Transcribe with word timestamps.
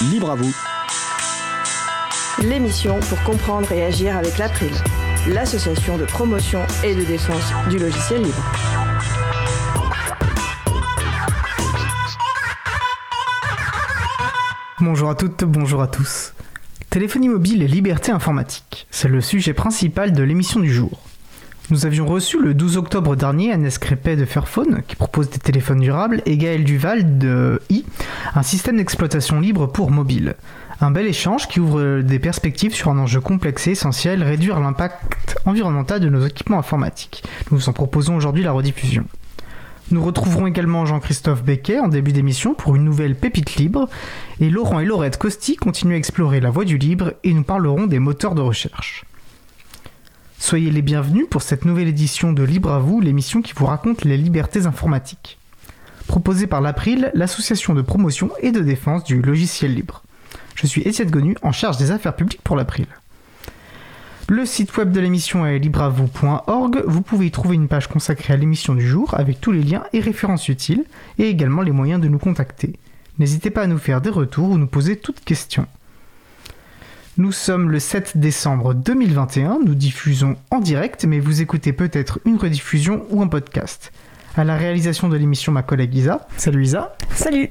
Libre 0.00 0.30
à 0.30 0.36
vous. 0.36 0.54
L'émission 2.40 3.00
pour 3.00 3.20
comprendre 3.24 3.72
et 3.72 3.84
agir 3.84 4.16
avec 4.16 4.38
l'April, 4.38 4.70
l'association 5.26 5.98
de 5.98 6.04
promotion 6.04 6.60
et 6.84 6.94
de 6.94 7.02
défense 7.02 7.52
du 7.68 7.78
logiciel 7.78 8.22
libre. 8.22 8.52
Bonjour 14.78 15.10
à 15.10 15.16
toutes, 15.16 15.42
bonjour 15.42 15.82
à 15.82 15.88
tous. 15.88 16.32
Téléphonie 16.90 17.28
mobile 17.28 17.64
et 17.64 17.68
liberté 17.68 18.12
informatique, 18.12 18.86
c'est 18.92 19.08
le 19.08 19.20
sujet 19.20 19.52
principal 19.52 20.12
de 20.12 20.22
l'émission 20.22 20.60
du 20.60 20.72
jour. 20.72 21.07
Nous 21.70 21.84
avions 21.84 22.06
reçu 22.06 22.40
le 22.40 22.54
12 22.54 22.78
octobre 22.78 23.14
dernier 23.14 23.52
Agnès 23.52 23.76
Crépet 23.76 24.16
de 24.16 24.24
Fairphone, 24.24 24.80
qui 24.88 24.96
propose 24.96 25.28
des 25.28 25.38
téléphones 25.38 25.80
durables, 25.80 26.22
et 26.24 26.38
Gaël 26.38 26.64
Duval 26.64 27.18
de 27.18 27.60
I, 27.68 27.84
un 28.34 28.42
système 28.42 28.78
d'exploitation 28.78 29.38
libre 29.38 29.66
pour 29.66 29.90
mobile. 29.90 30.36
Un 30.80 30.90
bel 30.90 31.06
échange 31.06 31.46
qui 31.46 31.60
ouvre 31.60 32.00
des 32.00 32.18
perspectives 32.18 32.74
sur 32.74 32.90
un 32.90 32.98
enjeu 32.98 33.20
complexe 33.20 33.66
et 33.66 33.72
essentiel, 33.72 34.22
réduire 34.22 34.60
l'impact 34.60 35.36
environnemental 35.44 36.00
de 36.00 36.08
nos 36.08 36.26
équipements 36.26 36.58
informatiques. 36.58 37.22
Nous 37.50 37.58
vous 37.58 37.68
en 37.68 37.74
proposons 37.74 38.16
aujourd'hui 38.16 38.44
la 38.44 38.52
rediffusion. 38.52 39.04
Nous 39.90 40.02
retrouverons 40.02 40.46
également 40.46 40.86
Jean-Christophe 40.86 41.44
Becquet 41.44 41.80
en 41.80 41.88
début 41.88 42.12
d'émission 42.12 42.54
pour 42.54 42.76
une 42.76 42.84
nouvelle 42.84 43.14
pépite 43.14 43.56
libre, 43.56 43.90
et 44.40 44.48
Laurent 44.48 44.80
et 44.80 44.86
Laurette 44.86 45.18
Costi 45.18 45.56
continuent 45.56 45.96
à 45.96 45.98
explorer 45.98 46.40
la 46.40 46.48
voie 46.48 46.64
du 46.64 46.78
libre 46.78 47.12
et 47.24 47.34
nous 47.34 47.42
parlerons 47.42 47.86
des 47.86 47.98
moteurs 47.98 48.34
de 48.34 48.40
recherche. 48.40 49.04
Soyez 50.40 50.70
les 50.70 50.82
bienvenus 50.82 51.26
pour 51.28 51.42
cette 51.42 51.64
nouvelle 51.64 51.88
édition 51.88 52.32
de 52.32 52.42
Libre 52.42 52.72
à 52.72 52.78
vous, 52.78 53.00
l'émission 53.00 53.42
qui 53.42 53.52
vous 53.54 53.66
raconte 53.66 54.04
les 54.04 54.16
libertés 54.16 54.66
informatiques. 54.66 55.36
Proposée 56.06 56.46
par 56.46 56.60
l'April, 56.60 57.10
l'association 57.12 57.74
de 57.74 57.82
promotion 57.82 58.30
et 58.40 58.52
de 58.52 58.60
défense 58.60 59.04
du 59.04 59.20
logiciel 59.20 59.74
libre. 59.74 60.04
Je 60.54 60.66
suis 60.66 60.82
Étienne 60.82 61.10
Gonu, 61.10 61.36
en 61.42 61.52
charge 61.52 61.76
des 61.76 61.90
affaires 61.90 62.16
publiques 62.16 62.40
pour 62.42 62.56
l'April. 62.56 62.86
Le 64.28 64.46
site 64.46 64.74
web 64.76 64.92
de 64.92 65.00
l'émission 65.00 65.44
est 65.44 65.58
libreavou.org. 65.58 66.82
Vous 66.86 67.02
pouvez 67.02 67.26
y 67.26 67.30
trouver 67.30 67.56
une 67.56 67.68
page 67.68 67.88
consacrée 67.88 68.32
à 68.32 68.36
l'émission 68.36 68.74
du 68.74 68.86
jour 68.86 69.14
avec 69.14 69.40
tous 69.40 69.52
les 69.52 69.62
liens 69.62 69.84
et 69.92 70.00
références 70.00 70.48
utiles 70.48 70.84
et 71.18 71.28
également 71.28 71.62
les 71.62 71.72
moyens 71.72 72.00
de 72.00 72.08
nous 72.08 72.18
contacter. 72.18 72.74
N'hésitez 73.18 73.50
pas 73.50 73.62
à 73.62 73.66
nous 73.66 73.78
faire 73.78 74.00
des 74.00 74.10
retours 74.10 74.50
ou 74.50 74.58
nous 74.58 74.68
poser 74.68 74.96
toutes 74.96 75.20
questions. 75.20 75.66
Nous 77.18 77.32
sommes 77.32 77.68
le 77.68 77.80
7 77.80 78.16
décembre 78.16 78.74
2021, 78.74 79.58
nous 79.66 79.74
diffusons 79.74 80.36
en 80.52 80.60
direct, 80.60 81.04
mais 81.04 81.18
vous 81.18 81.42
écoutez 81.42 81.72
peut-être 81.72 82.20
une 82.24 82.36
rediffusion 82.36 83.06
ou 83.10 83.22
un 83.22 83.26
podcast. 83.26 83.90
À 84.36 84.44
la 84.44 84.56
réalisation 84.56 85.08
de 85.08 85.16
l'émission, 85.16 85.50
ma 85.50 85.64
collègue 85.64 85.96
Isa. 85.96 86.28
Salut 86.36 86.62
Isa. 86.62 86.96
Salut. 87.10 87.50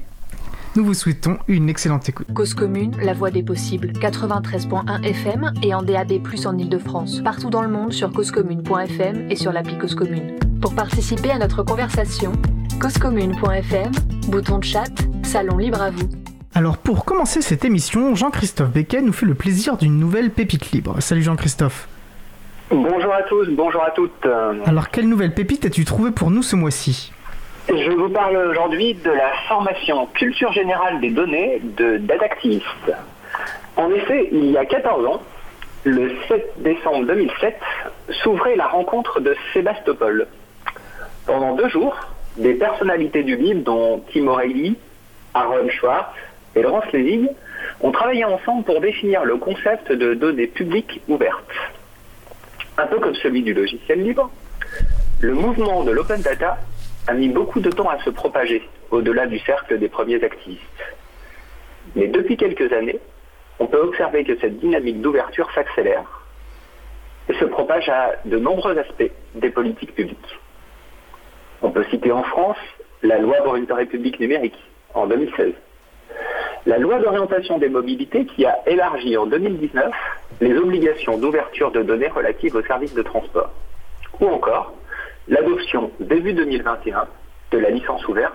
Nous 0.74 0.86
vous 0.86 0.94
souhaitons 0.94 1.36
une 1.48 1.68
excellente 1.68 2.08
écoute. 2.08 2.28
Cause 2.32 2.54
commune, 2.54 2.96
la 3.02 3.12
voix 3.12 3.30
des 3.30 3.42
possibles, 3.42 3.88
93.1 3.88 5.02
FM 5.02 5.52
et 5.62 5.74
en 5.74 5.82
DAB+, 5.82 6.12
en 6.46 6.56
Ile-de-France. 6.56 7.20
Partout 7.20 7.50
dans 7.50 7.60
le 7.60 7.68
monde 7.68 7.92
sur 7.92 8.10
causecommune.fm 8.10 9.30
et 9.30 9.36
sur 9.36 9.52
l'appli 9.52 9.76
Cause 9.76 9.94
Commune. 9.94 10.38
Pour 10.62 10.74
participer 10.74 11.30
à 11.30 11.38
notre 11.38 11.62
conversation, 11.62 12.32
causecommune.fm, 12.80 13.92
bouton 14.28 14.60
de 14.60 14.64
chat, 14.64 14.94
salon 15.24 15.58
libre 15.58 15.82
à 15.82 15.90
vous. 15.90 16.08
Alors 16.54 16.78
pour 16.78 17.04
commencer 17.04 17.42
cette 17.42 17.64
émission, 17.64 18.14
Jean-Christophe 18.14 18.70
Becquet 18.70 19.02
nous 19.02 19.12
fait 19.12 19.26
le 19.26 19.34
plaisir 19.34 19.76
d'une 19.76 19.98
nouvelle 19.98 20.30
pépite 20.30 20.72
libre. 20.72 21.00
Salut 21.00 21.22
Jean-Christophe. 21.22 21.88
Bonjour 22.70 23.12
à 23.12 23.22
tous, 23.22 23.48
bonjour 23.50 23.82
à 23.82 23.90
toutes. 23.90 24.26
Alors 24.66 24.90
quelle 24.90 25.08
nouvelle 25.08 25.34
pépite 25.34 25.64
as-tu 25.66 25.84
trouvé 25.84 26.10
pour 26.10 26.30
nous 26.30 26.42
ce 26.42 26.56
mois-ci? 26.56 27.12
Je 27.68 27.90
vous 27.90 28.08
parle 28.08 28.36
aujourd'hui 28.36 28.94
de 28.94 29.10
la 29.10 29.30
formation 29.46 30.06
culture 30.14 30.52
générale 30.52 31.00
des 31.00 31.10
données 31.10 31.60
de 31.76 31.98
Datactivist. 31.98 32.64
En 33.76 33.90
effet, 33.90 34.28
il 34.32 34.50
y 34.50 34.56
a 34.56 34.64
14 34.64 35.06
ans, 35.06 35.22
le 35.84 36.10
7 36.28 36.54
décembre 36.58 37.06
2007, 37.06 37.60
s'ouvrait 38.22 38.56
la 38.56 38.66
rencontre 38.66 39.20
de 39.20 39.36
Sébastopol. 39.52 40.26
Pendant 41.26 41.54
deux 41.54 41.68
jours, 41.68 41.94
des 42.38 42.54
personnalités 42.54 43.22
du 43.22 43.36
livre, 43.36 43.60
dont 43.60 44.02
Tim 44.12 44.28
O'Reilly, 44.28 44.76
Aaron 45.34 45.68
Schwartz, 45.68 46.08
et 46.54 46.62
Laurence 46.62 46.90
Levig 46.92 47.28
ont 47.80 47.92
travaillé 47.92 48.24
ensemble 48.24 48.64
pour 48.64 48.80
définir 48.80 49.24
le 49.24 49.36
concept 49.36 49.92
de 49.92 50.14
données 50.14 50.46
publiques 50.46 51.00
ouvertes. 51.08 51.52
Un 52.76 52.86
peu 52.86 52.98
comme 52.98 53.14
celui 53.16 53.42
du 53.42 53.54
logiciel 53.54 54.02
libre, 54.02 54.30
le 55.20 55.34
mouvement 55.34 55.84
de 55.84 55.90
l'open 55.90 56.20
data 56.20 56.58
a 57.06 57.14
mis 57.14 57.28
beaucoup 57.28 57.60
de 57.60 57.70
temps 57.70 57.88
à 57.88 57.98
se 58.04 58.10
propager 58.10 58.62
au-delà 58.90 59.26
du 59.26 59.38
cercle 59.40 59.78
des 59.78 59.88
premiers 59.88 60.22
activistes. 60.22 60.62
Mais 61.96 62.06
depuis 62.06 62.36
quelques 62.36 62.72
années, 62.72 62.98
on 63.58 63.66
peut 63.66 63.80
observer 63.80 64.24
que 64.24 64.38
cette 64.38 64.58
dynamique 64.58 65.00
d'ouverture 65.00 65.50
s'accélère 65.52 66.04
et 67.28 67.34
se 67.34 67.44
propage 67.44 67.88
à 67.88 68.12
de 68.24 68.38
nombreux 68.38 68.78
aspects 68.78 69.10
des 69.34 69.50
politiques 69.50 69.94
publiques. 69.94 70.38
On 71.62 71.70
peut 71.70 71.84
citer 71.90 72.12
en 72.12 72.22
France 72.22 72.58
la 73.02 73.18
loi 73.18 73.36
pour 73.42 73.56
une 73.56 73.70
république 73.70 74.20
numérique 74.20 74.58
en 74.94 75.06
2016 75.06 75.52
la 76.66 76.78
loi 76.78 76.98
d'orientation 76.98 77.58
des 77.58 77.68
mobilités 77.68 78.26
qui 78.26 78.44
a 78.44 78.58
élargi 78.66 79.16
en 79.16 79.26
2019 79.26 79.90
les 80.40 80.56
obligations 80.56 81.16
d'ouverture 81.16 81.70
de 81.70 81.82
données 81.82 82.08
relatives 82.08 82.54
aux 82.56 82.62
services 82.62 82.94
de 82.94 83.02
transport. 83.02 83.50
Ou 84.20 84.26
encore 84.26 84.74
l'adoption 85.28 85.90
début 86.00 86.34
2021 86.34 87.06
de 87.52 87.58
la 87.58 87.70
licence 87.70 88.06
ouverte 88.08 88.34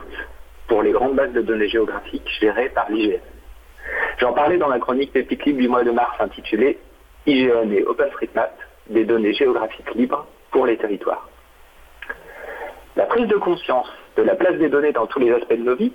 pour 0.68 0.82
les 0.82 0.92
grandes 0.92 1.16
bases 1.16 1.34
de 1.34 1.42
données 1.42 1.70
géographiques 1.70 2.28
gérées 2.40 2.70
par 2.70 2.90
l'IGN. 2.90 3.20
J'en 4.18 4.34
parlais 4.34 4.58
dans 4.58 4.70
la 4.70 4.80
chronique 4.80 5.14
Libre 5.14 5.60
du 5.60 5.68
mois 5.68 5.84
de 5.84 5.92
mars 5.92 6.16
intitulée 6.20 6.80
IGN 7.26 7.72
et 7.72 7.84
OpenStreetMap, 7.84 8.58
des 8.90 9.06
données 9.06 9.34
géographiques 9.34 9.94
libres 9.96 10.26
pour 10.52 10.66
les 10.66 10.78
territoires. 10.78 11.30
La 12.96 13.06
prise 13.06 13.28
de 13.28 13.38
conscience 13.38 13.92
de 14.18 14.24
la 14.24 14.36
place 14.36 14.58
des 14.58 14.70
données 14.70 14.92
dans 14.92 15.08
tous 15.08 15.20
les 15.20 15.32
aspects 15.32 15.54
de 15.54 15.64
nos 15.64 15.76
vies 15.76 15.94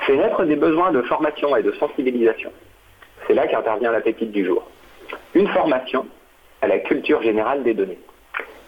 fait 0.00 0.16
naître 0.16 0.44
des 0.44 0.56
besoins 0.56 0.92
de 0.92 1.02
formation 1.02 1.56
et 1.56 1.62
de 1.62 1.72
sensibilisation. 1.72 2.52
C'est 3.26 3.34
là 3.34 3.46
qu'intervient 3.46 3.92
la 3.92 4.00
pépite 4.00 4.32
du 4.32 4.44
jour. 4.44 4.62
Une 5.34 5.48
formation 5.48 6.06
à 6.62 6.66
la 6.66 6.78
culture 6.78 7.22
générale 7.22 7.62
des 7.62 7.74
données. 7.74 7.98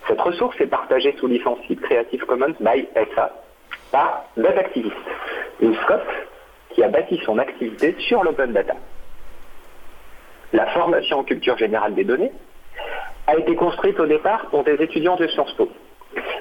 Cette 0.09 0.21
ressource 0.21 0.61
est 0.61 0.67
partagée 0.67 1.15
sous 1.19 1.27
licence 1.27 1.59
Creative 1.83 2.25
Commons 2.27 2.55
by 2.61 2.87
SA 3.15 3.33
par 3.91 4.25
DataActivist, 4.37 4.97
une 5.61 5.75
scope 5.77 6.11
qui 6.71 6.83
a 6.83 6.89
bâti 6.89 7.21
son 7.25 7.39
activité 7.39 7.95
sur 7.99 8.25
l'open 8.25 8.53
data. 8.53 8.75
La 10.53 10.67
formation 10.67 11.21
en 11.21 11.25
culture 11.25 11.57
générale 11.57 11.95
des 11.95 12.05
données 12.05 12.33
a 13.27 13.37
été 13.37 13.55
construite 13.55 13.99
au 14.01 14.07
départ 14.07 14.47
pour 14.47 14.65
des 14.65 14.75
étudiants 14.75 15.17
de 15.17 15.27
Sciences 15.29 15.53
Po. 15.55 15.69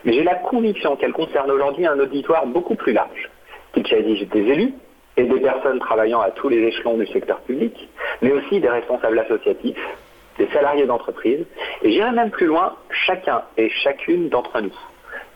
Mais 0.04 0.14
j'ai 0.14 0.24
la 0.24 0.36
conviction 0.36 0.96
qu'elle 0.96 1.14
concerne 1.14 1.52
aujourd'hui 1.52 1.86
un 1.86 2.00
auditoire 2.00 2.46
beaucoup 2.46 2.76
plus 2.76 2.94
large, 2.94 3.30
qu'il 3.74 3.88
s'agisse 3.88 4.28
des 4.30 4.42
élus 4.42 4.74
et 5.18 5.24
des 5.24 5.40
personnes 5.40 5.80
travaillant 5.80 6.22
à 6.22 6.32
tous 6.32 6.50
les 6.50 6.60
échelons 6.60 6.98
du 6.98 7.06
secteur 7.08 7.40
public, 7.42 7.90
mais 8.22 8.32
aussi 8.32 8.60
des 8.60 8.70
responsables 8.70 9.20
associatifs, 9.20 9.80
des 10.38 10.48
salariés 10.48 10.86
d'entreprise, 10.86 11.46
et 11.82 11.92
j'irai 11.92 12.12
même 12.12 12.32
plus 12.32 12.48
loin, 12.48 12.76
chacun 12.90 13.44
et 13.58 13.70
chacune 13.70 14.30
d'entre 14.30 14.62
nous, 14.62 14.74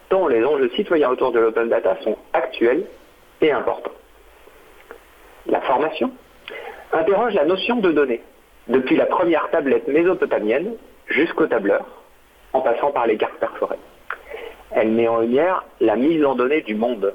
dont 0.09 0.27
les 0.27 0.43
enjeux 0.43 0.69
citoyens 0.75 1.09
autour 1.09 1.31
de 1.31 1.39
l'open 1.39 1.69
data 1.69 1.97
sont 2.03 2.17
actuels 2.33 2.85
et 3.41 3.51
importants. 3.51 3.91
La 5.47 5.61
formation 5.61 6.11
interroge 6.93 7.33
la 7.33 7.45
notion 7.45 7.77
de 7.77 7.91
données, 7.91 8.21
depuis 8.67 8.95
la 8.95 9.05
première 9.05 9.49
tablette 9.51 9.87
mésopotamienne 9.87 10.73
jusqu'au 11.07 11.47
tableur, 11.47 11.85
en 12.53 12.61
passant 12.61 12.91
par 12.91 13.05
les 13.05 13.17
cartes 13.17 13.37
perforées. 13.39 13.77
Elle 14.71 14.89
met 14.89 15.07
en 15.07 15.21
lumière 15.21 15.63
la 15.79 15.95
mise 15.95 16.23
en 16.25 16.35
données 16.35 16.61
du 16.61 16.75
monde, 16.75 17.13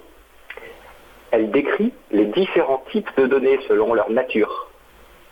elle 1.30 1.50
décrit 1.50 1.92
les 2.10 2.26
différents 2.26 2.84
types 2.90 3.10
de 3.16 3.26
données 3.26 3.58
selon 3.68 3.94
leur 3.94 4.10
nature, 4.10 4.68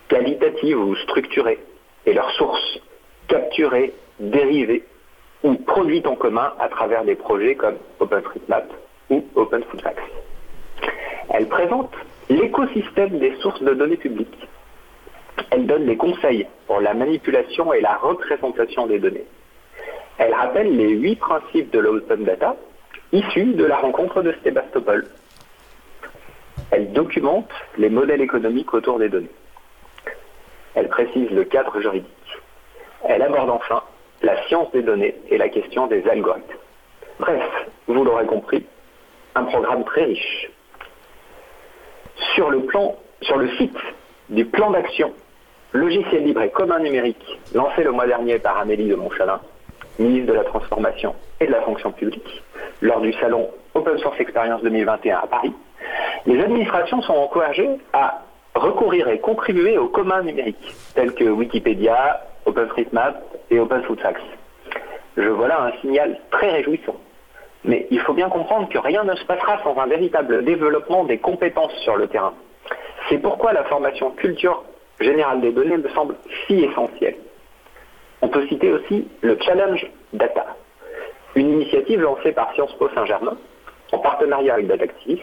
qualitative 0.08 0.78
ou 0.78 0.94
structurée, 0.96 1.58
et 2.06 2.14
leurs 2.14 2.30
sources, 2.32 2.80
capturées, 3.26 3.92
dérivées 4.20 4.84
ou 5.42 5.54
produites 5.54 6.06
en 6.06 6.16
commun 6.16 6.52
à 6.58 6.68
travers 6.68 7.04
des 7.04 7.14
projets 7.14 7.54
comme 7.54 7.76
OpenStreetMap 8.00 8.72
ou 9.10 9.24
OpenFoodFacts. 9.34 9.98
Elle 11.30 11.46
présente 11.46 11.92
l'écosystème 12.30 13.18
des 13.18 13.34
sources 13.36 13.62
de 13.62 13.74
données 13.74 13.96
publiques. 13.96 14.48
Elle 15.50 15.66
donne 15.66 15.86
des 15.86 15.96
conseils 15.96 16.46
pour 16.66 16.80
la 16.80 16.94
manipulation 16.94 17.72
et 17.72 17.80
la 17.80 17.96
représentation 17.96 18.86
des 18.86 18.98
données. 18.98 19.26
Elle 20.18 20.34
rappelle 20.34 20.76
les 20.76 20.90
huit 20.90 21.16
principes 21.16 21.70
de 21.70 21.78
l'open 21.78 22.24
data 22.24 22.56
issus 23.12 23.54
de 23.54 23.64
la 23.64 23.76
rencontre 23.76 24.22
de 24.22 24.34
Sébastopol 24.42 25.06
elle 26.70 26.92
documente 26.92 27.50
les 27.76 27.88
modèles 27.88 28.20
économiques 28.20 28.72
autour 28.74 28.98
des 28.98 29.08
données. 29.08 29.30
Elle 30.74 30.88
précise 30.88 31.30
le 31.30 31.44
cadre 31.44 31.80
juridique. 31.80 32.06
Elle 33.04 33.22
aborde 33.22 33.50
enfin 33.50 33.82
la 34.22 34.42
science 34.46 34.70
des 34.72 34.82
données 34.82 35.14
et 35.30 35.38
la 35.38 35.48
question 35.48 35.86
des 35.86 36.06
algorithmes. 36.08 36.58
Bref, 37.18 37.42
vous 37.86 38.04
l'aurez 38.04 38.26
compris, 38.26 38.64
un 39.34 39.44
programme 39.44 39.84
très 39.84 40.04
riche. 40.04 40.50
Sur 42.34 42.50
le 42.50 42.60
plan, 42.62 42.96
sur 43.22 43.36
le 43.36 43.48
site 43.56 43.76
du 44.28 44.44
plan 44.44 44.70
d'action 44.70 45.12
logiciel 45.72 46.24
libre 46.24 46.42
et 46.42 46.50
commun 46.50 46.78
numérique 46.78 47.38
lancé 47.54 47.82
le 47.82 47.92
mois 47.92 48.06
dernier 48.06 48.38
par 48.38 48.58
Amélie 48.58 48.88
de 48.88 48.94
Montchalin, 48.94 49.40
ministre 49.98 50.28
de 50.28 50.32
la 50.32 50.44
Transformation 50.44 51.14
et 51.40 51.46
de 51.46 51.52
la 51.52 51.62
Fonction 51.62 51.92
publique, 51.92 52.42
lors 52.80 53.00
du 53.00 53.12
salon 53.14 53.50
Open 53.74 53.98
Source 53.98 54.18
Experience 54.20 54.62
2021 54.62 55.18
à 55.18 55.26
Paris, 55.26 55.52
les 56.26 56.40
administrations 56.42 57.00
sont 57.02 57.14
encouragées 57.14 57.78
à 57.92 58.22
recourir 58.54 59.08
et 59.08 59.18
contribuer 59.18 59.78
au 59.78 59.88
commun 59.88 60.22
numérique, 60.22 60.74
tels 60.94 61.14
que 61.14 61.24
Wikipédia, 61.24 62.22
OpenStreetMap 62.46 63.22
et 63.50 63.58
OpenFoodFacts. 63.58 64.20
Je 65.16 65.28
vois 65.28 65.48
là 65.48 65.62
un 65.62 65.80
signal 65.80 66.18
très 66.30 66.50
réjouissant. 66.50 66.96
Mais 67.64 67.86
il 67.90 68.00
faut 68.00 68.14
bien 68.14 68.28
comprendre 68.28 68.68
que 68.68 68.78
rien 68.78 69.04
ne 69.04 69.14
se 69.14 69.24
passera 69.24 69.58
sans 69.62 69.76
un 69.78 69.86
véritable 69.86 70.44
développement 70.44 71.04
des 71.04 71.18
compétences 71.18 71.74
sur 71.82 71.96
le 71.96 72.06
terrain. 72.06 72.34
C'est 73.08 73.18
pourquoi 73.18 73.52
la 73.52 73.64
formation 73.64 74.10
culture 74.12 74.62
générale 75.00 75.40
des 75.40 75.52
données 75.52 75.76
me 75.76 75.88
semble 75.90 76.16
si 76.46 76.64
essentielle. 76.64 77.16
On 78.22 78.28
peut 78.28 78.46
citer 78.48 78.72
aussi 78.72 79.08
le 79.22 79.38
Challenge 79.40 79.86
Data, 80.12 80.46
une 81.34 81.50
initiative 81.50 82.00
lancée 82.00 82.32
par 82.32 82.52
Sciences 82.54 82.74
Po 82.74 82.88
Saint-Germain 82.94 83.36
en 83.92 83.98
partenariat 83.98 84.54
avec 84.54 84.66
Datactivist 84.66 85.22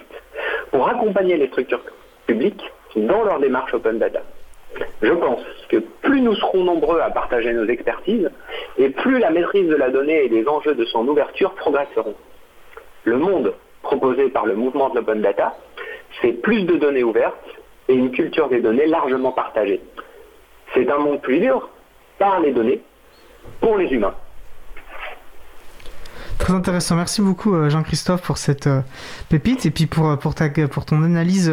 pour 0.76 0.90
accompagner 0.90 1.38
les 1.38 1.48
structures 1.48 1.80
publiques 2.28 2.70
dans 2.98 3.24
leur 3.24 3.40
démarche 3.40 3.74
Open 3.74 3.98
Data. 3.98 4.20
Je 5.02 5.14
pense 5.14 5.42
que 5.70 5.78
plus 5.78 6.20
nous 6.20 6.36
serons 6.36 6.66
nombreux 6.66 7.00
à 7.00 7.10
partager 7.12 7.54
nos 7.54 7.66
expertises, 7.66 8.30
et 8.78 8.90
plus 8.90 9.20
la 9.20 9.30
maîtrise 9.30 9.70
de 9.70 9.76
la 9.76 9.90
donnée 9.90 10.26
et 10.26 10.28
les 10.28 10.46
enjeux 10.50 10.76
de 10.76 10.84
son 10.84 11.08
ouverture 11.08 11.52
progresseront. 11.54 12.16
Le 13.06 13.18
monde 13.18 13.54
proposé 13.84 14.28
par 14.28 14.46
le 14.46 14.56
mouvement 14.56 14.90
de 14.90 14.96
l'Open 14.96 15.22
Data, 15.22 15.56
c'est 16.22 16.34
plus 16.42 16.64
de 16.64 16.76
données 16.76 17.04
ouvertes 17.04 17.56
et 17.88 17.94
une 17.94 18.12
culture 18.12 18.50
des 18.50 18.60
données 18.60 18.88
largement 18.88 19.32
partagée. 19.32 19.80
C'est 20.74 20.92
un 20.92 20.98
monde 20.98 21.22
plus 21.22 21.40
dur 21.40 21.70
par 22.20 22.42
les 22.42 22.52
données 22.52 22.82
pour 23.62 23.78
les 23.78 23.88
humains. 23.94 24.16
Très 26.46 26.54
intéressant. 26.54 26.96
Merci 26.96 27.24
beaucoup 27.24 27.56
euh, 27.56 27.72
Jean-Christophe 27.72 28.22
pour 28.22 28.38
cette 28.38 28.68
euh, 28.68 28.82
pépite 29.30 29.66
et 29.66 29.72
puis 29.72 29.88
pour, 29.88 30.12
euh, 30.12 30.16
pour, 30.16 30.36
ta, 30.36 30.48
pour 30.48 30.86
ton 30.86 31.02
analyse 31.02 31.52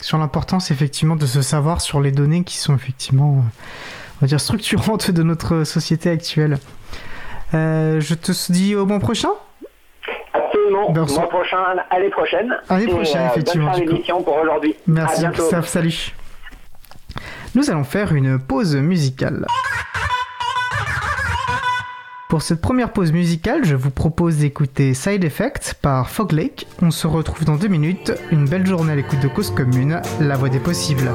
sur 0.00 0.18
l'importance 0.18 0.72
effectivement 0.72 1.14
de 1.14 1.24
se 1.24 1.40
savoir 1.40 1.80
sur 1.80 2.00
les 2.00 2.10
données 2.10 2.42
qui 2.42 2.56
sont 2.56 2.74
effectivement, 2.74 3.36
on 3.36 4.20
va 4.20 4.26
dire, 4.26 4.40
structurantes 4.40 5.12
de 5.12 5.22
notre 5.22 5.62
société 5.62 6.10
actuelle. 6.10 6.58
je 7.52 8.14
te 8.14 8.32
dis 8.50 8.74
au 8.74 8.86
mois 8.86 8.98
prochain? 8.98 9.30
Absolument. 10.32 10.90
Ben, 10.90 11.06
mois 11.06 11.28
prochain, 11.28 11.58
année 11.90 12.10
prochaine. 12.10 12.58
Année 12.68 12.88
prochaine, 12.88 13.28
effectivement. 13.30 13.70
Bonne 13.70 13.82
l'émission 13.82 14.20
pour 14.20 14.36
aujourd'hui. 14.36 14.74
Merci. 14.88 15.26
Salut. 15.62 16.12
Nous 17.54 17.70
allons 17.70 17.84
faire 17.84 18.12
une 18.12 18.40
pause 18.40 18.74
musicale. 18.74 19.46
Pour 22.28 22.42
cette 22.42 22.60
première 22.60 22.92
pause 22.92 23.12
musicale, 23.12 23.64
je 23.64 23.76
vous 23.76 23.90
propose 23.90 24.38
d'écouter 24.38 24.94
Side 24.94 25.24
Effect 25.24 25.76
par 25.80 26.10
Fog 26.10 26.32
Lake. 26.32 26.66
On 26.82 26.90
se 26.90 27.06
retrouve 27.06 27.44
dans 27.44 27.56
deux 27.56 27.68
minutes. 27.68 28.12
Une 28.32 28.48
belle 28.48 28.66
journée 28.66 28.92
à 28.92 28.96
l'écoute 28.96 29.20
de 29.20 29.28
Cause 29.28 29.50
Commune, 29.50 30.00
la 30.20 30.36
voix 30.36 30.48
des 30.48 30.58
possibles. 30.58 31.10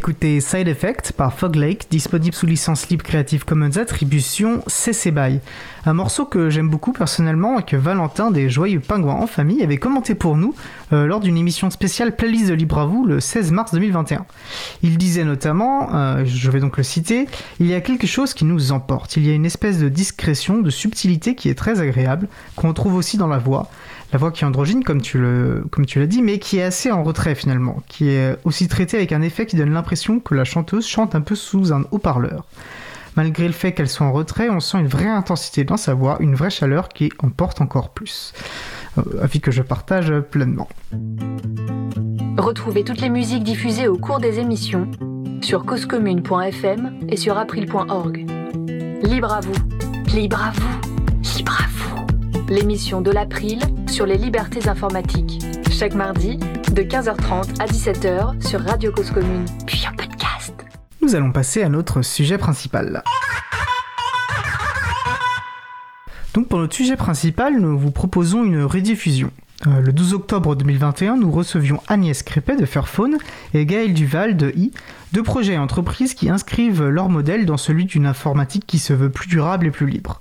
D'écouter 0.00 0.40
Side 0.40 0.66
Effect 0.66 1.12
par 1.12 1.34
Fog 1.34 1.56
Lake, 1.56 1.88
disponible 1.90 2.34
sous 2.34 2.46
licence 2.46 2.88
libre 2.88 3.04
Creative 3.04 3.44
Commons 3.44 3.76
Attribution 3.76 4.62
CC 4.66 5.10
BY. 5.10 5.40
Un 5.86 5.94
morceau 5.94 6.26
que 6.26 6.50
j'aime 6.50 6.68
beaucoup 6.68 6.92
personnellement 6.92 7.58
et 7.58 7.62
que 7.62 7.76
Valentin 7.76 8.30
des 8.30 8.50
Joyeux 8.50 8.80
Pingouins 8.80 9.14
en 9.14 9.26
famille 9.26 9.62
avait 9.62 9.78
commenté 9.78 10.14
pour 10.14 10.36
nous 10.36 10.54
euh, 10.92 11.06
lors 11.06 11.20
d'une 11.20 11.38
émission 11.38 11.70
spéciale 11.70 12.14
Playlist 12.14 12.48
de 12.48 12.54
Libre 12.54 12.78
à 12.78 12.86
vous 12.86 13.06
le 13.06 13.18
16 13.18 13.50
mars 13.52 13.72
2021. 13.72 14.26
Il 14.82 14.98
disait 14.98 15.24
notamment, 15.24 15.94
euh, 15.94 16.24
je 16.26 16.50
vais 16.50 16.60
donc 16.60 16.76
le 16.76 16.82
citer, 16.82 17.26
il 17.60 17.66
y 17.66 17.74
a 17.74 17.80
quelque 17.80 18.06
chose 18.06 18.34
qui 18.34 18.44
nous 18.44 18.72
emporte, 18.72 19.16
il 19.16 19.26
y 19.26 19.30
a 19.30 19.34
une 19.34 19.46
espèce 19.46 19.78
de 19.78 19.88
discrétion, 19.88 20.58
de 20.58 20.70
subtilité 20.70 21.34
qui 21.34 21.48
est 21.48 21.54
très 21.54 21.80
agréable, 21.80 22.28
qu'on 22.56 22.74
trouve 22.74 22.94
aussi 22.94 23.16
dans 23.16 23.28
la 23.28 23.38
voix 23.38 23.70
la 24.12 24.18
voix 24.18 24.32
qui 24.32 24.42
est 24.42 24.46
androgyne, 24.46 24.82
comme 24.82 25.00
tu 25.00 25.18
le, 25.18 25.64
comme 25.70 25.86
tu 25.86 26.00
l'as 26.00 26.06
dit, 26.06 26.20
mais 26.20 26.38
qui 26.40 26.58
est 26.58 26.64
assez 26.64 26.90
en 26.90 27.04
retrait 27.04 27.34
finalement, 27.34 27.82
qui 27.86 28.08
est 28.08 28.36
aussi 28.44 28.66
traitée 28.66 28.96
avec 28.96 29.12
un 29.12 29.22
effet 29.22 29.46
qui 29.46 29.56
donne 29.56 29.72
l'impression 29.72 30.18
que 30.18 30.34
la 30.34 30.44
chanteuse 30.44 30.86
chante 30.86 31.14
un 31.14 31.20
peu 31.20 31.36
sous 31.36 31.72
un 31.72 31.84
haut-parleur. 31.92 32.44
Malgré 33.16 33.46
le 33.46 33.52
fait 33.52 33.72
qu'elle 33.72 33.88
soit 33.88 34.06
en 34.06 34.12
retrait, 34.12 34.48
on 34.50 34.60
sent 34.60 34.78
une 34.78 34.86
vraie 34.86 35.08
intensité 35.08 35.64
dans 35.64 35.76
sa 35.76 35.94
voix, 35.94 36.16
une 36.20 36.34
vraie 36.34 36.50
chaleur 36.50 36.88
qui 36.88 37.10
en 37.22 37.30
porte 37.30 37.60
encore 37.60 37.90
plus. 37.90 38.32
Euh, 38.98 39.22
avis 39.22 39.40
que 39.40 39.50
je 39.50 39.62
partage 39.62 40.12
pleinement. 40.30 40.68
Retrouvez 42.38 42.84
toutes 42.84 43.00
les 43.00 43.10
musiques 43.10 43.44
diffusées 43.44 43.88
au 43.88 43.96
cours 43.96 44.20
des 44.20 44.38
émissions 44.38 44.90
sur 45.42 45.64
causecommune.fm 45.64 47.00
et 47.08 47.16
sur 47.16 47.38
april.org. 47.38 48.26
Libre 49.02 49.32
à 49.32 49.40
vous, 49.40 49.54
libre 50.14 50.42
à 50.42 50.52
vous, 50.52 50.80
libre 51.36 51.58
à 51.60 51.66
vous 51.68 51.80
l'émission 52.50 53.00
de 53.00 53.10
l'April 53.10 53.60
sur 53.88 54.06
les 54.06 54.16
libertés 54.16 54.68
informatiques. 54.68 55.38
Chaque 55.70 55.94
mardi, 55.94 56.36
de 56.72 56.82
15h30 56.82 57.60
à 57.60 57.66
17h 57.66 58.46
sur 58.46 58.60
Radio 58.60 58.92
Cause 58.92 59.10
Commune, 59.10 59.44
puis. 59.66 59.80
Nous 61.02 61.14
allons 61.14 61.32
passer 61.32 61.62
à 61.62 61.70
notre 61.70 62.02
sujet 62.02 62.36
principal. 62.36 63.02
Donc 66.34 66.48
pour 66.48 66.58
notre 66.58 66.74
sujet 66.74 66.96
principal, 66.96 67.58
nous 67.58 67.78
vous 67.78 67.90
proposons 67.90 68.44
une 68.44 68.62
rediffusion. 68.62 69.30
Euh, 69.66 69.80
le 69.80 69.92
12 69.92 70.12
octobre 70.12 70.54
2021, 70.56 71.16
nous 71.16 71.30
recevions 71.30 71.82
Agnès 71.88 72.22
Crépet 72.22 72.56
de 72.56 72.66
Fairphone 72.66 73.16
et 73.54 73.64
Gaël 73.64 73.94
Duval 73.94 74.36
de 74.36 74.52
I, 74.54 74.72
deux 75.12 75.22
projets 75.22 75.54
et 75.54 75.58
entreprises 75.58 76.12
qui 76.12 76.28
inscrivent 76.28 76.86
leur 76.86 77.08
modèle 77.08 77.46
dans 77.46 77.56
celui 77.56 77.86
d'une 77.86 78.06
informatique 78.06 78.66
qui 78.66 78.78
se 78.78 78.92
veut 78.92 79.10
plus 79.10 79.28
durable 79.28 79.66
et 79.66 79.70
plus 79.70 79.86
libre. 79.86 80.20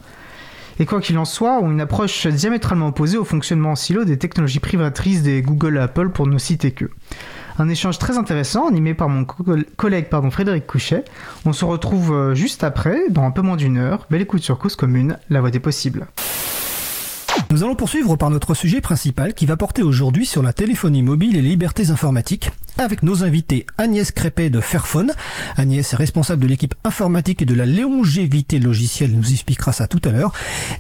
Et 0.80 0.86
quoi 0.86 1.02
qu'il 1.02 1.18
en 1.18 1.26
soit, 1.26 1.60
ont 1.60 1.70
une 1.70 1.82
approche 1.82 2.26
diamétralement 2.26 2.88
opposée 2.88 3.18
au 3.18 3.26
fonctionnement 3.26 3.72
en 3.72 3.76
silo 3.76 4.06
des 4.06 4.18
technologies 4.18 4.62
privatrices 4.62 5.24
des 5.24 5.42
Google 5.42 5.76
et 5.76 5.82
Apple 5.82 6.10
pour 6.10 6.26
ne 6.26 6.38
citer 6.38 6.72
que. 6.72 6.90
Un 7.60 7.68
échange 7.68 8.00
très 8.00 8.18
intéressant 8.18 8.70
animé 8.70 8.94
par 8.94 9.10
mon 9.10 9.26
collègue 9.26 10.08
pardon, 10.10 10.32
Frédéric 10.32 10.66
Couchet. 10.66 11.04
On 11.46 11.52
se 11.52 11.66
retrouve 11.66 12.14
euh, 12.14 12.34
juste 12.34 12.64
après, 12.64 13.10
dans 13.10 13.24
un 13.24 13.32
peu 13.32 13.42
moins 13.42 13.58
d'une 13.58 13.78
heure. 13.78 14.08
Belle 14.10 14.22
écoute 14.22 14.42
sur 14.42 14.58
Cause 14.58 14.78
Commune, 14.78 15.18
la 15.30 15.42
voix 15.42 15.52
des 15.52 15.60
possibles. 15.60 16.08
Nous 17.52 17.64
allons 17.64 17.74
poursuivre 17.74 18.16
par 18.16 18.30
notre 18.30 18.54
sujet 18.54 18.80
principal 18.80 19.34
qui 19.34 19.48
va 19.48 19.58
porter 19.58 19.82
aujourd'hui 19.82 20.28
sur 20.28 20.44
la 20.44 20.54
téléphonie 20.54 21.02
mobile 21.02 21.36
et 21.36 21.42
les 21.42 21.50
libertés 21.50 21.90
informatiques 21.90 22.52
avec 22.78 23.02
nos 23.02 23.24
invités 23.24 23.66
Agnès 23.78 24.12
Crépet 24.12 24.52
de 24.52 24.62
Fairphone. 24.62 25.14
Agnès 25.58 25.92
est 25.92 25.96
responsable 25.96 26.44
de 26.44 26.48
l'équipe 26.48 26.76
informatique 26.84 27.42
et 27.42 27.46
de 27.46 27.56
la 27.56 27.66
longévité 27.66 28.60
logicielle, 28.60 29.12
nous 29.12 29.32
expliquera 29.32 29.74
ça 29.74 29.88
tout 29.88 30.00
à 30.06 30.12
l'heure. 30.12 30.32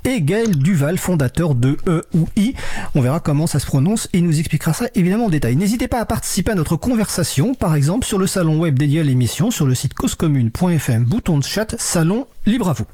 Et 0.06 0.22
Gaël 0.22 0.58
Duval, 0.58 0.98
fondateur 0.98 1.56
de 1.56 1.78
E 1.88 2.06
ou 2.14 2.30
I. 2.38 2.54
On 2.96 3.02
verra 3.02 3.20
comment 3.20 3.48
ça 3.48 3.60
se 3.60 3.66
prononce 3.66 4.08
et 4.14 4.22
nous 4.22 4.40
expliquera 4.40 4.74
ça 4.74 4.86
évidemment 4.96 5.26
en 5.26 5.30
détail. 5.30 5.56
N'hésitez 5.56 5.88
pas 5.88 6.00
à 6.00 6.06
participer 6.06 6.52
à 6.52 6.56
notre 6.56 6.76
conversation, 6.76 7.56
par 7.56 7.76
exemple 7.76 8.06
sur 8.06 8.20
le 8.20 8.28
salon 8.28 8.60
web 8.60 8.78
dédié 8.78 9.02
à 9.02 9.04
l'émission, 9.04 9.52
sur 9.52 9.66
le 9.66 9.76
site 9.76 9.94
causecommune.fm, 9.96 11.04
bouton 11.04 11.40
de 11.40 11.44
chat, 11.44 11.76
salon 11.80 12.28
libre 12.50 12.70
à 12.70 12.74
vous. 12.74 12.86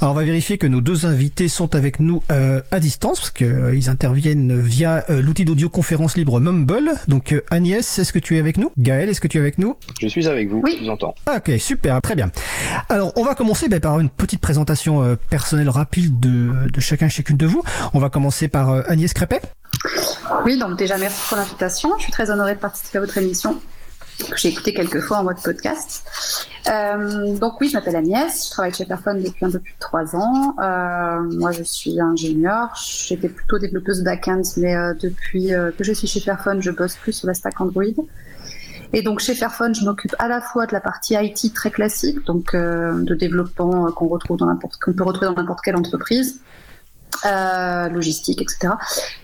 Alors 0.00 0.12
on 0.12 0.16
va 0.16 0.24
vérifier 0.24 0.58
que 0.58 0.66
nos 0.66 0.80
deux 0.80 1.06
invités 1.06 1.48
sont 1.48 1.74
avec 1.74 2.00
nous 2.00 2.22
euh, 2.30 2.60
à 2.70 2.80
distance, 2.80 3.20
parce 3.20 3.30
qu'ils 3.30 3.46
euh, 3.46 3.90
interviennent 3.90 4.60
via 4.60 5.04
euh, 5.10 5.22
l'outil 5.22 5.44
d'audioconférence 5.44 6.16
libre 6.16 6.40
Mumble. 6.40 6.90
Donc 7.06 7.34
Agnès, 7.50 7.98
est-ce 7.98 8.12
que 8.12 8.18
tu 8.18 8.36
es 8.36 8.38
avec 8.38 8.56
nous? 8.56 8.70
Gaël, 8.78 9.08
est-ce 9.08 9.20
que 9.20 9.28
tu 9.28 9.38
es 9.38 9.40
avec 9.40 9.58
nous? 9.58 9.76
Je 10.00 10.08
suis 10.08 10.26
avec 10.28 10.48
vous, 10.48 10.60
oui. 10.64 10.76
je 10.78 10.84
vous 10.84 10.90
entends. 10.90 11.14
Ok, 11.34 11.52
super, 11.58 12.00
très 12.00 12.14
bien. 12.14 12.30
Alors, 12.88 13.12
on 13.16 13.24
va 13.24 13.34
commencer 13.34 13.68
ben, 13.68 13.80
par 13.80 14.00
une 14.00 14.10
petite 14.10 14.40
présentation 14.40 15.02
euh, 15.02 15.16
personnelle 15.30 15.68
rapide 15.68 16.20
de, 16.20 16.68
de 16.72 16.80
chacun, 16.80 17.08
chacune 17.08 17.36
de 17.36 17.46
vous. 17.46 17.62
On 17.94 17.98
va 17.98 18.10
commencer 18.10 18.48
par 18.48 18.70
euh, 18.70 18.82
Agnès 18.86 19.12
Crépet. 19.12 19.40
Oui, 20.44 20.58
donc 20.58 20.78
déjà 20.78 20.98
merci 20.98 21.20
pour 21.28 21.36
l'invitation. 21.36 21.90
Je 21.98 22.04
suis 22.04 22.12
très 22.12 22.30
honorée 22.30 22.54
de 22.54 22.60
participer 22.60 22.98
à 22.98 23.00
votre 23.00 23.16
émission 23.18 23.60
que 24.24 24.36
j'ai 24.36 24.48
écouté 24.48 24.74
quelques 24.74 25.00
fois 25.00 25.18
en 25.18 25.24
mode 25.24 25.40
podcast. 25.42 26.04
Euh, 26.68 27.36
donc 27.36 27.60
oui, 27.60 27.68
je 27.68 27.74
m'appelle 27.74 27.96
Agnès, 27.96 28.46
je 28.46 28.50
travaille 28.50 28.74
chez 28.74 28.84
Fairphone 28.84 29.22
depuis 29.22 29.44
un 29.44 29.50
peu 29.50 29.60
plus 29.60 29.72
de 29.72 29.78
trois 29.78 30.16
ans. 30.16 30.56
Euh, 30.60 31.20
moi, 31.38 31.52
je 31.52 31.62
suis 31.62 32.00
ingénieure, 32.00 32.74
j'étais 32.76 33.28
plutôt 33.28 33.58
développeuse 33.58 34.02
back-end, 34.02 34.42
mais 34.56 34.74
euh, 34.74 34.94
depuis 34.94 35.48
que 35.76 35.84
je 35.84 35.92
suis 35.92 36.08
chez 36.08 36.20
Fairphone, 36.20 36.60
je 36.62 36.70
bosse 36.70 36.96
plus 36.96 37.12
sur 37.12 37.26
la 37.26 37.34
stack 37.34 37.60
Android. 37.60 37.84
Et 38.94 39.02
donc 39.02 39.20
chez 39.20 39.34
Fairphone, 39.34 39.74
je 39.74 39.84
m'occupe 39.84 40.16
à 40.18 40.28
la 40.28 40.40
fois 40.40 40.66
de 40.66 40.72
la 40.72 40.80
partie 40.80 41.14
IT 41.14 41.52
très 41.54 41.70
classique, 41.70 42.24
donc 42.24 42.56
de 42.56 43.14
développement 43.14 43.92
qu'on 43.92 44.08
retrouve 44.08 44.38
dans 44.38 44.46
n'importe 44.46 44.78
qu'on 44.78 44.94
peut 44.94 45.04
retrouver 45.04 45.26
dans 45.26 45.34
n'importe 45.34 45.60
quelle 45.62 45.76
entreprise, 45.76 46.40
euh, 47.26 47.88
logistique, 47.88 48.42
etc. 48.42 48.74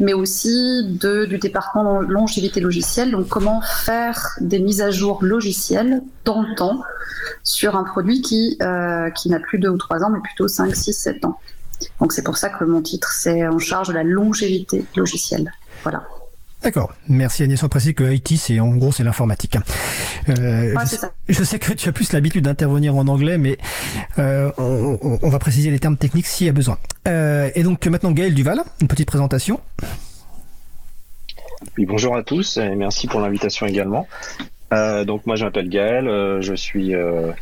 Mais 0.00 0.12
aussi 0.12 0.82
de, 0.84 1.24
du 1.24 1.38
département 1.38 2.00
longévité 2.00 2.60
logicielle, 2.60 3.10
donc 3.10 3.28
comment 3.28 3.60
faire 3.60 4.36
des 4.40 4.58
mises 4.58 4.80
à 4.82 4.90
jour 4.90 5.22
logicielles 5.22 6.02
dans 6.24 6.42
le 6.42 6.54
temps 6.54 6.82
sur 7.42 7.76
un 7.76 7.84
produit 7.84 8.20
qui, 8.20 8.56
euh, 8.62 9.10
qui 9.10 9.30
n'a 9.30 9.40
plus 9.40 9.58
2 9.58 9.68
ou 9.68 9.78
3 9.78 10.04
ans, 10.04 10.10
mais 10.10 10.20
plutôt 10.20 10.48
5, 10.48 10.74
6, 10.74 10.92
7 10.92 11.24
ans. 11.24 11.38
Donc 12.00 12.12
c'est 12.12 12.22
pour 12.22 12.36
ça 12.36 12.50
que 12.50 12.64
mon 12.64 12.82
titre, 12.82 13.10
c'est 13.12 13.46
en 13.46 13.58
charge 13.58 13.88
de 13.88 13.94
la 13.94 14.04
longévité 14.04 14.84
logicielle. 14.96 15.52
Voilà. 15.82 16.04
D'accord. 16.64 16.94
Merci 17.09 17.42
Agnès. 17.42 17.62
On 17.62 17.68
précise 17.68 17.92
que 17.92 18.04
IT, 18.04 18.38
c'est 18.38 18.59
en 18.59 18.75
gros, 18.76 18.90
c'est 18.90 19.04
l'informatique. 19.04 19.59
Euh, 20.30 20.75
ouais, 20.75 20.83
je, 20.85 20.97
sais, 20.97 21.06
je, 21.28 21.44
sais, 21.44 21.59
que 21.59 21.75
tu 21.75 21.88
as 21.90 21.92
plus 21.92 22.12
l'habitude 22.12 22.44
d'intervenir 22.44 22.97
en 22.97 23.06
anglais, 23.06 23.37
mais 23.37 23.59
euh, 24.18 24.50
on, 24.56 24.99
on, 25.23 25.28
va 25.28 25.38
préciser 25.38 25.71
les 25.71 25.78
termes 25.78 25.99
techniques 25.99 26.26
s'il 26.26 26.47
y 26.47 26.50
a 26.50 26.54
besoin. 26.54 26.78
Euh, 27.06 27.50
et 27.54 27.62
donc 27.62 27.87
maintenant 27.87 28.12
Gaël 28.12 28.33
Duval, 28.33 28.62
une 28.80 28.88
petite 28.88 29.06
présentation. 29.06 29.61
Oui, 31.76 31.85
bonjour 31.85 32.16
à 32.16 32.23
tous 32.23 32.56
et 32.56 32.75
merci 32.75 33.06
pour 33.09 33.21
l'invitation 33.21 33.66
également. 33.66 34.06
Euh, 34.73 35.04
donc 35.04 35.26
moi 35.26 35.37
je 35.37 35.44
m'appelle 35.44 35.68
Gaël, 35.68 36.09
euh, 36.09 36.40
je 36.40 36.54
suis 36.54 36.94
euh, 36.94 37.33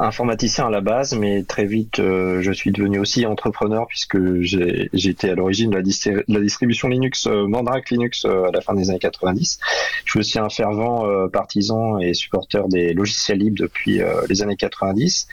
informaticien 0.00 0.66
à 0.66 0.70
la 0.70 0.80
base, 0.80 1.14
mais 1.14 1.42
très 1.42 1.66
vite, 1.66 1.98
euh, 1.98 2.40
je 2.40 2.52
suis 2.52 2.72
devenu 2.72 2.98
aussi 2.98 3.26
entrepreneur 3.26 3.86
puisque 3.86 4.18
j'étais 4.40 5.30
à 5.30 5.34
l'origine 5.34 5.70
de, 5.70 5.76
la, 5.76 6.40
distribution 6.40 6.88
Linux, 6.88 7.26
euh, 7.26 7.46
Mandrake 7.46 7.90
Linux 7.90 8.24
euh, 8.24 8.48
à 8.48 8.50
la 8.50 8.62
fin 8.62 8.72
des 8.72 8.88
années 8.88 8.98
90. 8.98 9.58
Je 10.04 10.10
suis 10.10 10.20
aussi 10.20 10.38
un 10.38 10.48
fervent 10.48 11.06
euh, 11.06 11.28
partisan 11.28 11.98
et 11.98 12.14
supporter 12.14 12.66
des 12.68 12.94
logiciels 12.94 13.38
libres 13.38 13.58
depuis 13.58 14.00
les 14.28 14.42
années 14.42 14.56
90. 14.56 15.28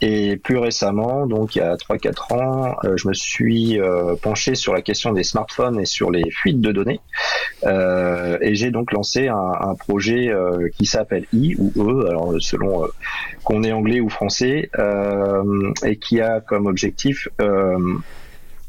Et 0.00 0.36
plus 0.36 0.58
récemment, 0.58 1.26
donc 1.26 1.56
il 1.56 1.58
y 1.58 1.62
a 1.62 1.74
3-4 1.74 2.34
ans, 2.34 2.76
je 2.96 3.08
me 3.08 3.14
suis 3.14 3.78
penché 4.22 4.54
sur 4.54 4.72
la 4.72 4.82
question 4.82 5.12
des 5.12 5.24
smartphones 5.24 5.80
et 5.80 5.84
sur 5.84 6.10
les 6.10 6.30
fuites 6.30 6.60
de 6.60 6.72
données. 6.72 7.00
et 7.64 8.54
j'ai 8.54 8.70
donc 8.70 8.92
lancé 8.92 9.28
un, 9.28 9.74
projet 9.78 10.30
qui 10.76 10.86
s'appelle 10.86 11.26
I 11.32 11.56
ou 11.58 11.72
E, 11.76 12.08
alors 12.08 12.34
selon 12.40 12.88
qu'on 13.44 13.62
est 13.62 13.72
anglais 13.72 14.00
ou 14.00 14.08
français 14.12 14.70
euh, 14.78 15.72
et 15.84 15.96
qui 15.96 16.20
a 16.20 16.40
comme 16.40 16.66
objectif 16.66 17.28
euh, 17.40 17.96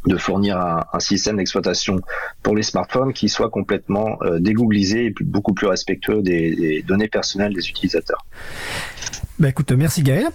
de 0.05 0.17
fournir 0.17 0.57
un, 0.57 0.99
système 0.99 1.37
d'exploitation 1.37 2.01
pour 2.41 2.55
les 2.55 2.63
smartphones 2.63 3.13
qui 3.13 3.29
soit 3.29 3.49
complètement 3.49 4.17
euh, 4.23 4.39
et 4.43 5.13
beaucoup 5.21 5.53
plus 5.53 5.67
respectueux 5.67 6.21
des 6.21 6.83
données 6.85 7.07
personnelles 7.07 7.53
des 7.53 7.69
utilisateurs. 7.69 8.25
Bah 9.39 9.49
écoute, 9.49 9.71
merci 9.71 10.03
Gaël. 10.03 10.27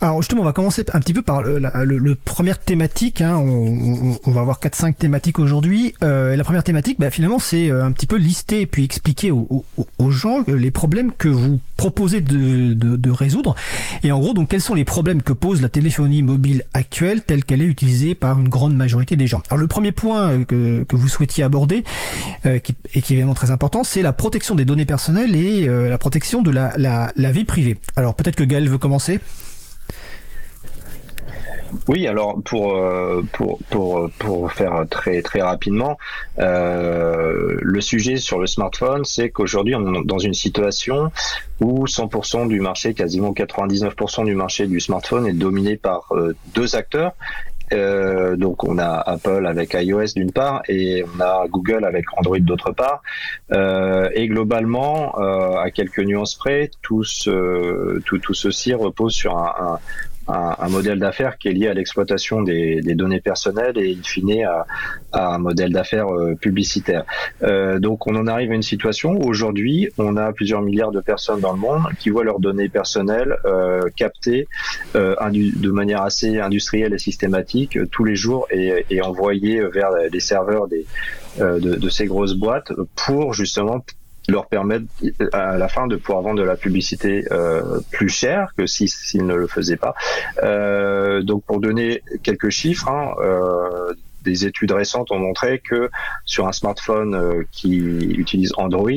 Alors 0.00 0.22
justement, 0.22 0.40
on 0.40 0.44
va 0.44 0.54
commencer 0.54 0.82
un 0.94 1.00
petit 1.00 1.12
peu 1.12 1.20
par 1.20 1.42
le, 1.42 1.58
la, 1.58 1.84
le, 1.84 2.14
première 2.14 2.58
thématique. 2.58 3.20
Hein. 3.20 3.36
On, 3.36 4.16
on, 4.24 4.30
va 4.30 4.40
avoir 4.40 4.60
4-5 4.60 4.94
thématiques 4.94 5.38
aujourd'hui. 5.38 5.94
Euh, 6.02 6.34
la 6.36 6.42
première 6.42 6.64
thématique, 6.64 6.98
bah, 6.98 7.10
finalement, 7.10 7.38
c'est 7.38 7.70
euh, 7.70 7.84
un 7.84 7.92
petit 7.92 8.06
peu 8.06 8.16
lister 8.16 8.62
et 8.62 8.66
puis 8.66 8.82
expliquer 8.82 9.30
aux, 9.30 9.64
aux, 9.98 10.10
gens 10.10 10.42
les 10.48 10.70
problèmes 10.70 11.12
que 11.12 11.28
vous 11.28 11.60
proposez 11.76 12.22
de, 12.22 12.72
de, 12.72 12.96
de, 12.96 13.10
résoudre. 13.10 13.54
Et 14.02 14.10
en 14.10 14.18
gros, 14.18 14.32
donc, 14.32 14.48
quels 14.48 14.62
sont 14.62 14.74
les 14.74 14.84
problèmes 14.84 15.22
que 15.22 15.34
pose 15.34 15.60
la 15.60 15.68
téléphonie 15.68 16.22
mobile 16.22 16.64
actuelle 16.72 17.22
telle 17.22 17.44
qu'elle 17.44 17.60
est 17.60 17.66
utilisée 17.66 18.14
par 18.14 18.38
une 18.40 18.48
grande 18.48 18.74
majorité 18.74 19.16
des 19.16 19.26
gens? 19.26 19.42
Alors 19.50 19.60
le 19.60 19.66
premier 19.66 19.92
point 19.92 20.30
euh, 20.30 20.44
que, 20.44 20.84
que 20.84 20.96
vous 20.96 21.08
souhaitiez 21.08 21.44
aborder, 21.44 21.84
euh, 22.46 22.58
qui, 22.58 22.74
et 22.94 23.02
qui 23.02 23.12
est 23.12 23.16
évidemment 23.16 23.34
très 23.34 23.50
important, 23.50 23.84
c'est 23.84 24.02
la 24.02 24.14
protection 24.14 24.54
des 24.54 24.64
données 24.64 24.86
personnelles 24.86 25.36
et 25.36 25.68
euh, 25.68 25.90
la 25.90 25.98
protection 25.98 26.40
de 26.40 26.50
la, 26.50 26.72
la, 26.78 27.12
la 27.16 27.32
vie 27.32 27.44
privée. 27.44 27.78
Alors 27.96 28.14
peut-être 28.14 28.36
que 28.36 28.45
Gaël 28.46 28.68
veut 28.68 28.78
commencer? 28.78 29.20
Oui, 31.88 32.06
alors 32.06 32.40
pour 32.42 32.76
euh, 32.76 33.22
faire 34.48 34.84
très 34.90 35.22
très 35.22 35.40
rapidement, 35.40 35.98
euh, 36.38 37.56
le 37.60 37.80
sujet 37.80 38.16
sur 38.16 38.38
le 38.38 38.46
smartphone, 38.46 39.04
c'est 39.04 39.30
qu'aujourd'hui 39.30 39.74
on 39.74 39.94
est 39.94 40.04
dans 40.04 40.18
une 40.18 40.34
situation 40.34 41.10
où 41.60 41.86
100% 41.86 42.48
du 42.48 42.60
marché, 42.60 42.94
quasiment 42.94 43.32
99% 43.32 44.24
du 44.24 44.34
marché 44.34 44.66
du 44.66 44.80
smartphone 44.80 45.26
est 45.26 45.32
dominé 45.32 45.76
par 45.76 46.06
euh, 46.12 46.34
deux 46.54 46.76
acteurs. 46.76 47.12
Euh, 47.72 48.36
donc 48.36 48.64
on 48.64 48.78
a 48.78 49.02
Apple 49.06 49.46
avec 49.46 49.74
iOS 49.74 50.14
d'une 50.14 50.30
part 50.30 50.62
et 50.68 51.04
on 51.04 51.20
a 51.20 51.46
Google 51.48 51.84
avec 51.84 52.04
Android 52.16 52.38
d'autre 52.38 52.72
part. 52.72 53.02
Euh, 53.52 54.08
et 54.14 54.28
globalement, 54.28 55.18
euh, 55.18 55.56
à 55.56 55.70
quelques 55.70 56.00
nuances 56.00 56.34
près, 56.34 56.70
tout, 56.82 57.04
ce, 57.04 57.98
tout, 58.00 58.18
tout 58.18 58.34
ceci 58.34 58.74
repose 58.74 59.12
sur 59.12 59.38
un, 59.38 59.78
un 60.28 60.56
un, 60.58 60.68
modèle 60.68 60.98
d'affaires 60.98 61.38
qui 61.38 61.48
est 61.48 61.52
lié 61.52 61.68
à 61.68 61.74
l'exploitation 61.74 62.42
des, 62.42 62.80
des, 62.80 62.94
données 62.94 63.20
personnelles 63.20 63.78
et 63.78 63.92
in 63.92 64.02
fine 64.02 64.44
à, 64.44 64.66
à 65.12 65.34
un 65.34 65.38
modèle 65.38 65.72
d'affaires 65.72 66.08
euh, 66.08 66.34
publicitaire. 66.34 67.04
Euh, 67.42 67.78
donc 67.78 68.06
on 68.06 68.16
en 68.16 68.26
arrive 68.26 68.50
à 68.52 68.54
une 68.54 68.62
situation 68.62 69.12
où 69.12 69.28
aujourd'hui 69.28 69.88
on 69.98 70.16
a 70.16 70.32
plusieurs 70.32 70.62
milliards 70.62 70.92
de 70.92 71.00
personnes 71.00 71.40
dans 71.40 71.52
le 71.52 71.58
monde 71.58 71.82
qui 71.98 72.10
voient 72.10 72.24
leurs 72.24 72.40
données 72.40 72.68
personnelles 72.68 73.36
euh, 73.44 73.82
captées 73.96 74.48
euh, 74.94 75.14
de 75.30 75.70
manière 75.70 76.02
assez 76.02 76.38
industrielle 76.38 76.94
et 76.94 76.98
systématique 76.98 77.78
tous 77.90 78.04
les 78.04 78.16
jours 78.16 78.46
et, 78.50 78.84
et 78.90 79.00
envoyées 79.02 79.62
vers 79.68 79.90
les 80.12 80.20
serveurs 80.20 80.68
des, 80.68 80.86
de, 81.38 81.58
de 81.58 81.88
ces 81.88 82.06
grosses 82.06 82.34
boîtes 82.34 82.72
pour 82.94 83.34
justement 83.34 83.84
leur 84.28 84.46
permettre 84.46 84.86
à 85.32 85.56
la 85.56 85.68
fin 85.68 85.86
de 85.86 85.96
pouvoir 85.96 86.22
vendre 86.22 86.40
de 86.40 86.46
la 86.46 86.56
publicité 86.56 87.24
euh, 87.30 87.80
plus 87.90 88.08
chère 88.08 88.52
que 88.56 88.66
s'ils 88.66 88.88
si, 88.88 89.18
ne 89.18 89.34
le 89.34 89.46
faisaient 89.46 89.76
pas. 89.76 89.94
Euh, 90.42 91.22
donc 91.22 91.44
pour 91.44 91.60
donner 91.60 92.02
quelques 92.22 92.50
chiffres, 92.50 92.88
hein, 92.88 93.14
euh, 93.20 93.94
des 94.26 94.44
études 94.44 94.72
récentes 94.72 95.12
ont 95.12 95.18
montré 95.18 95.60
que 95.60 95.88
sur 96.24 96.46
un 96.46 96.52
smartphone 96.52 97.14
euh, 97.14 97.44
qui 97.52 97.76
utilise 97.78 98.52
Android, 98.56 98.90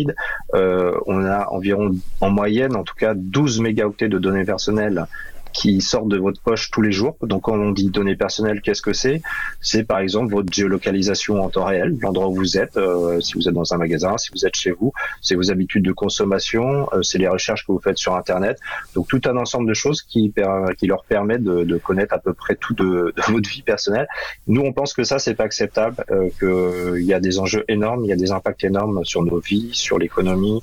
euh, 0.55 0.99
on 1.05 1.23
a 1.23 1.47
environ 1.49 1.95
en 2.19 2.31
moyenne 2.31 2.75
en 2.75 2.83
tout 2.83 2.95
cas 2.95 3.13
12 3.15 3.61
mégaoctets 3.61 4.09
de 4.09 4.17
données 4.17 4.43
personnelles 4.43 5.05
qui 5.53 5.81
sortent 5.81 6.09
de 6.09 6.17
votre 6.17 6.41
poche 6.41 6.71
tous 6.71 6.81
les 6.81 6.91
jours. 6.91 7.15
Donc 7.21 7.43
quand 7.43 7.53
on 7.53 7.71
dit 7.71 7.89
données 7.89 8.15
personnelles, 8.15 8.61
qu'est-ce 8.61 8.81
que 8.81 8.93
c'est? 8.93 9.21
C'est 9.61 9.83
par 9.83 9.99
exemple 9.99 10.33
votre 10.33 10.51
géolocalisation 10.51 11.43
en 11.43 11.49
temps 11.49 11.65
réel, 11.65 11.97
l'endroit 12.01 12.27
où 12.27 12.35
vous 12.35 12.57
êtes, 12.57 12.77
euh, 12.77 13.19
si 13.19 13.33
vous 13.33 13.47
êtes 13.47 13.53
dans 13.53 13.73
un 13.73 13.77
magasin, 13.77 14.17
si 14.17 14.29
vous 14.33 14.45
êtes 14.45 14.55
chez 14.55 14.71
vous, 14.71 14.93
c'est 15.21 15.35
vos 15.35 15.51
habitudes 15.51 15.83
de 15.83 15.91
consommation, 15.91 16.89
euh, 16.93 17.01
c'est 17.01 17.17
les 17.17 17.27
recherches 17.27 17.65
que 17.65 17.71
vous 17.71 17.79
faites 17.79 17.97
sur 17.97 18.15
Internet. 18.15 18.59
Donc 18.95 19.07
tout 19.07 19.21
un 19.25 19.37
ensemble 19.37 19.67
de 19.67 19.73
choses 19.73 20.01
qui, 20.01 20.33
qui 20.77 20.87
leur 20.87 21.03
permettent 21.05 21.43
de, 21.43 21.63
de, 21.63 21.77
connaître 21.77 22.13
à 22.13 22.19
peu 22.19 22.33
près 22.33 22.55
tout 22.55 22.73
de, 22.73 23.13
de, 23.15 23.31
votre 23.31 23.49
vie 23.49 23.61
personnelle. 23.61 24.07
Nous, 24.47 24.61
on 24.61 24.73
pense 24.73 24.93
que 24.93 25.03
ça, 25.03 25.19
c'est 25.19 25.35
pas 25.35 25.45
acceptable, 25.45 26.03
euh, 26.11 26.29
qu'il 26.39 27.05
y 27.05 27.13
a 27.13 27.19
des 27.19 27.39
enjeux 27.39 27.65
énormes, 27.67 28.05
il 28.05 28.09
y 28.09 28.13
a 28.13 28.17
des 28.17 28.31
impacts 28.31 28.63
énormes 28.63 29.03
sur 29.03 29.23
nos 29.23 29.39
vies, 29.39 29.69
sur 29.73 29.97
l'économie, 29.97 30.61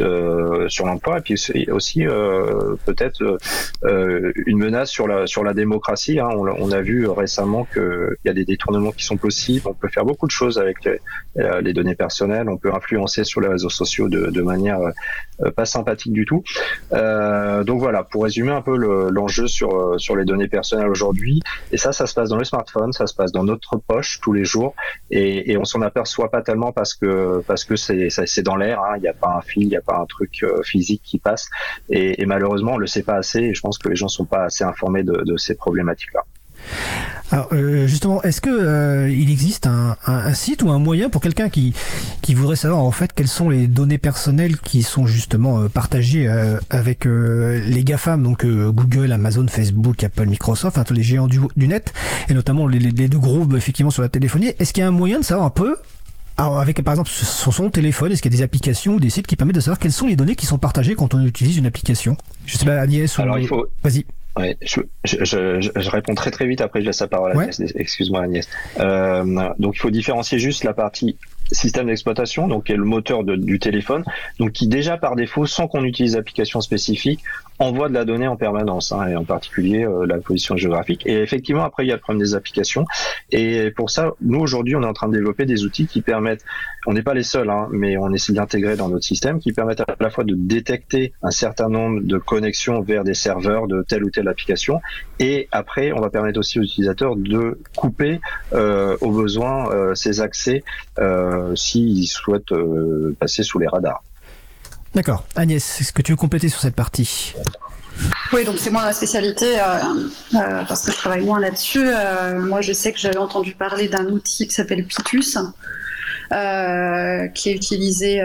euh, 0.00 0.68
sur 0.68 0.86
l'emploi, 0.86 1.18
et 1.18 1.20
puis 1.20 1.36
aussi 1.70 2.06
euh, 2.06 2.76
peut-être 2.86 3.38
euh, 3.84 4.21
une 4.46 4.58
menace 4.58 4.90
sur 4.90 5.06
la 5.06 5.26
sur 5.26 5.44
la 5.44 5.54
démocratie. 5.54 6.18
Hein. 6.18 6.28
On, 6.34 6.72
a 6.72 6.80
vu 6.80 7.08
récemment 7.08 7.66
qu'il 7.72 8.16
y 8.24 8.28
a 8.28 8.32
des 8.32 8.44
détournements 8.44 8.92
qui 8.92 9.04
sont 9.04 9.16
possibles. 9.16 9.66
On 9.68 9.74
peut 9.74 9.88
faire 9.88 10.04
beaucoup 10.04 10.26
de 10.26 10.32
choses 10.32 10.58
avec 10.58 10.78
les, 10.84 11.72
données 11.72 11.94
personnelles. 11.94 12.48
On 12.48 12.56
peut 12.56 12.72
influencer 12.72 13.24
sur 13.24 13.40
les 13.40 13.48
réseaux 13.48 13.70
sociaux 13.70 14.08
de, 14.08 14.42
manière 14.42 14.78
pas 15.56 15.64
sympathique 15.64 16.12
du 16.12 16.24
tout. 16.24 16.42
donc 16.90 17.78
voilà, 17.78 18.04
pour 18.04 18.24
résumer 18.24 18.52
un 18.52 18.62
peu 18.62 18.76
l'enjeu 18.76 19.46
sur 19.46 20.00
sur 20.00 20.16
les 20.16 20.24
données 20.24 20.48
personnelles 20.48 20.88
aujourd'hui. 20.88 21.40
Et 21.72 21.76
ça, 21.76 21.92
ça 21.92 22.06
se 22.06 22.14
passe 22.14 22.28
dans 22.28 22.38
le 22.38 22.44
smartphone, 22.44 22.92
ça 22.92 23.06
se 23.06 23.14
passe 23.14 23.32
dans 23.32 23.44
notre 23.44 23.76
poche 23.76 24.20
tous 24.22 24.32
les 24.32 24.44
jours, 24.44 24.74
et, 25.10 25.56
on 25.56 25.64
s'en 25.64 25.82
aperçoit 25.82 26.30
pas 26.30 26.42
tellement 26.42 26.72
parce 26.72 26.94
que 26.94 27.42
parce 27.46 27.64
que 27.64 27.76
c'est 27.76 28.08
c'est 28.10 28.42
dans 28.42 28.56
l'air. 28.56 28.80
Hein. 28.80 28.94
Il 28.96 29.02
n'y 29.02 29.08
a 29.08 29.14
pas 29.14 29.36
un 29.36 29.42
fil, 29.42 29.64
il 29.64 29.68
n'y 29.68 29.76
a 29.76 29.82
pas 29.82 29.98
un 29.98 30.06
truc 30.06 30.44
physique 30.64 31.02
qui 31.04 31.18
passe. 31.18 31.48
Et, 31.90 32.22
et 32.22 32.26
malheureusement, 32.26 32.72
on 32.72 32.78
le 32.78 32.86
sait 32.86 33.02
pas 33.02 33.16
assez. 33.16 33.40
Et 33.40 33.54
je 33.54 33.60
pense 33.60 33.78
que 33.78 33.88
les 33.88 33.96
gens 33.96 34.08
sont 34.12 34.24
pas 34.24 34.44
assez 34.44 34.64
informés 34.64 35.02
de, 35.02 35.36
ces 35.36 35.54
problématiques-là. 35.54 36.20
Alors 37.32 37.48
euh, 37.52 37.86
justement, 37.86 38.22
est-ce 38.22 38.40
que 38.42 38.50
euh, 38.50 39.10
il 39.10 39.30
existe 39.30 39.66
un, 39.66 40.34
site 40.34 40.62
ou 40.62 40.70
un 40.70 40.78
moyen 40.78 41.08
pour 41.08 41.22
quelqu'un 41.22 41.48
qui 41.48 41.74
qui 42.20 42.34
voudrait 42.34 42.56
savoir 42.56 42.82
en 42.82 42.90
fait 42.90 43.12
quelles 43.14 43.26
sont 43.26 43.48
les 43.48 43.66
données 43.66 43.98
personnelles 43.98 44.58
qui 44.58 44.82
sont 44.82 45.06
justement 45.06 45.60
euh, 45.60 45.68
partagées 45.68 46.28
avec 46.70 47.06
les 47.06 47.84
GAFAM, 47.84 48.22
donc 48.22 48.46
Google, 48.46 49.12
Amazon, 49.12 49.46
Facebook, 49.48 50.04
Apple, 50.04 50.26
Microsoft, 50.26 50.78
tous 50.84 50.94
les 50.94 51.02
géants 51.02 51.26
du, 51.26 51.68
net, 51.68 51.92
et 52.28 52.34
notamment 52.34 52.66
les, 52.66 52.78
les 52.78 53.08
deux 53.08 53.18
groupes 53.18 53.54
effectivement 53.54 53.90
sur 53.90 54.02
la 54.02 54.08
téléphonie? 54.08 54.52
Est-ce 54.58 54.72
qu'il 54.72 54.82
y 54.82 54.84
a 54.84 54.88
un 54.88 54.92
moyen 54.92 55.18
de 55.20 55.24
savoir 55.24 55.46
un 55.46 55.50
peu 55.50 55.76
alors 56.38 56.58
avec 56.58 56.82
par 56.82 56.94
exemple 56.94 57.10
sur 57.10 57.52
son 57.52 57.70
téléphone, 57.70 58.12
est-ce 58.12 58.22
qu'il 58.22 58.32
y 58.32 58.34
a 58.34 58.38
des 58.38 58.42
applications 58.42 58.94
ou 58.94 59.00
des 59.00 59.10
sites 59.10 59.26
qui 59.26 59.36
permettent 59.36 59.56
de 59.56 59.60
savoir 59.60 59.78
quelles 59.78 59.92
sont 59.92 60.06
les 60.06 60.16
données 60.16 60.36
qui 60.36 60.46
sont 60.46 60.58
partagées 60.58 60.94
quand 60.94 61.14
on 61.14 61.24
utilise 61.24 61.58
une 61.58 61.66
application? 61.66 62.16
Je 62.46 62.56
sais 62.56 62.64
pas 62.64 62.80
Agnès 62.80 63.18
Alors 63.18 63.38
il 63.38 63.46
faut. 63.46 63.66
Vas-y. 63.82 64.04
Ouais, 64.34 64.56
je, 64.62 64.80
je, 65.04 65.24
je, 65.24 65.60
je, 65.60 65.90
réponds 65.90 66.14
très 66.14 66.30
très 66.30 66.46
vite 66.46 66.62
après 66.62 66.80
je 66.80 66.86
laisse 66.86 67.00
la 67.00 67.06
parole 67.06 67.32
à 67.32 67.40
Agnès. 67.40 67.60
Excuse-moi 67.74 68.22
Agnès. 68.22 68.48
Euh, 68.80 69.50
donc 69.58 69.76
il 69.76 69.78
faut 69.78 69.90
différencier 69.90 70.38
juste 70.38 70.64
la 70.64 70.72
partie 70.72 71.18
système 71.52 71.86
d'exploitation, 71.86 72.48
donc 72.48 72.64
qui 72.64 72.72
est 72.72 72.76
le 72.76 72.84
moteur 72.84 73.24
du 73.24 73.58
téléphone, 73.58 74.04
donc 74.38 74.52
qui 74.52 74.66
déjà 74.66 74.96
par 74.96 75.16
défaut, 75.16 75.46
sans 75.46 75.68
qu'on 75.68 75.84
utilise 75.84 76.14
d'application 76.14 76.60
spécifique, 76.60 77.20
envoie 77.58 77.88
de 77.88 77.94
la 77.94 78.04
donnée 78.04 78.26
en 78.26 78.36
permanence, 78.36 78.92
hein, 78.92 79.06
et 79.06 79.16
en 79.16 79.24
particulier 79.24 79.84
euh, 79.84 80.06
la 80.06 80.18
position 80.18 80.56
géographique. 80.56 81.02
Et 81.06 81.20
effectivement, 81.20 81.64
après, 81.64 81.84
il 81.84 81.88
y 81.88 81.92
a 81.92 81.94
le 81.94 82.00
problème 82.00 82.22
des 82.22 82.34
applications. 82.34 82.84
Et 83.30 83.70
pour 83.70 83.90
ça, 83.90 84.12
nous, 84.20 84.40
aujourd'hui, 84.40 84.74
on 84.76 84.82
est 84.82 84.86
en 84.86 84.92
train 84.92 85.08
de 85.08 85.12
développer 85.12 85.44
des 85.44 85.64
outils 85.64 85.86
qui 85.86 86.02
permettent, 86.02 86.44
on 86.86 86.92
n'est 86.92 87.02
pas 87.02 87.14
les 87.14 87.22
seuls, 87.22 87.50
hein, 87.50 87.68
mais 87.70 87.96
on 87.96 88.12
essaie 88.12 88.32
d'intégrer 88.32 88.76
dans 88.76 88.88
notre 88.88 89.04
système, 89.04 89.38
qui 89.38 89.52
permettent 89.52 89.80
à 89.80 89.86
la 90.00 90.10
fois 90.10 90.24
de 90.24 90.34
détecter 90.34 91.12
un 91.22 91.30
certain 91.30 91.68
nombre 91.68 92.00
de 92.02 92.18
connexions 92.18 92.80
vers 92.82 93.04
des 93.04 93.14
serveurs 93.14 93.68
de 93.68 93.84
telle 93.86 94.04
ou 94.04 94.10
telle 94.10 94.28
application. 94.28 94.80
Et 95.22 95.48
après, 95.52 95.92
on 95.92 96.00
va 96.00 96.10
permettre 96.10 96.40
aussi 96.40 96.58
aux 96.58 96.62
utilisateurs 96.62 97.14
de 97.14 97.60
couper 97.76 98.20
euh, 98.52 98.96
au 99.00 99.12
besoin 99.12 99.70
euh, 99.70 99.94
ces 99.94 100.20
accès 100.20 100.64
euh, 100.98 101.54
s'ils 101.54 102.08
souhaitent 102.08 102.50
euh, 102.50 103.16
passer 103.20 103.44
sous 103.44 103.60
les 103.60 103.68
radars. 103.68 104.02
D'accord. 104.96 105.24
Agnès, 105.36 105.80
est-ce 105.80 105.92
que 105.92 106.02
tu 106.02 106.10
veux 106.10 106.16
compléter 106.16 106.48
sur 106.48 106.60
cette 106.60 106.74
partie? 106.74 107.34
Oui, 108.32 108.44
donc 108.44 108.56
c'est 108.58 108.70
moi 108.70 108.84
la 108.84 108.92
spécialité 108.92 109.60
euh, 109.60 109.62
euh, 110.34 110.64
parce 110.66 110.84
que 110.84 110.90
je 110.90 110.96
travaille 110.96 111.24
moins 111.24 111.38
là-dessus. 111.38 111.86
Euh, 111.86 112.40
moi, 112.40 112.60
je 112.60 112.72
sais 112.72 112.92
que 112.92 112.98
j'avais 112.98 113.18
entendu 113.18 113.54
parler 113.54 113.86
d'un 113.86 114.06
outil 114.06 114.48
qui 114.48 114.54
s'appelle 114.54 114.84
Pitus, 114.84 115.38
qui 117.34 117.50
est 117.50 117.54
utilisé 117.54 118.22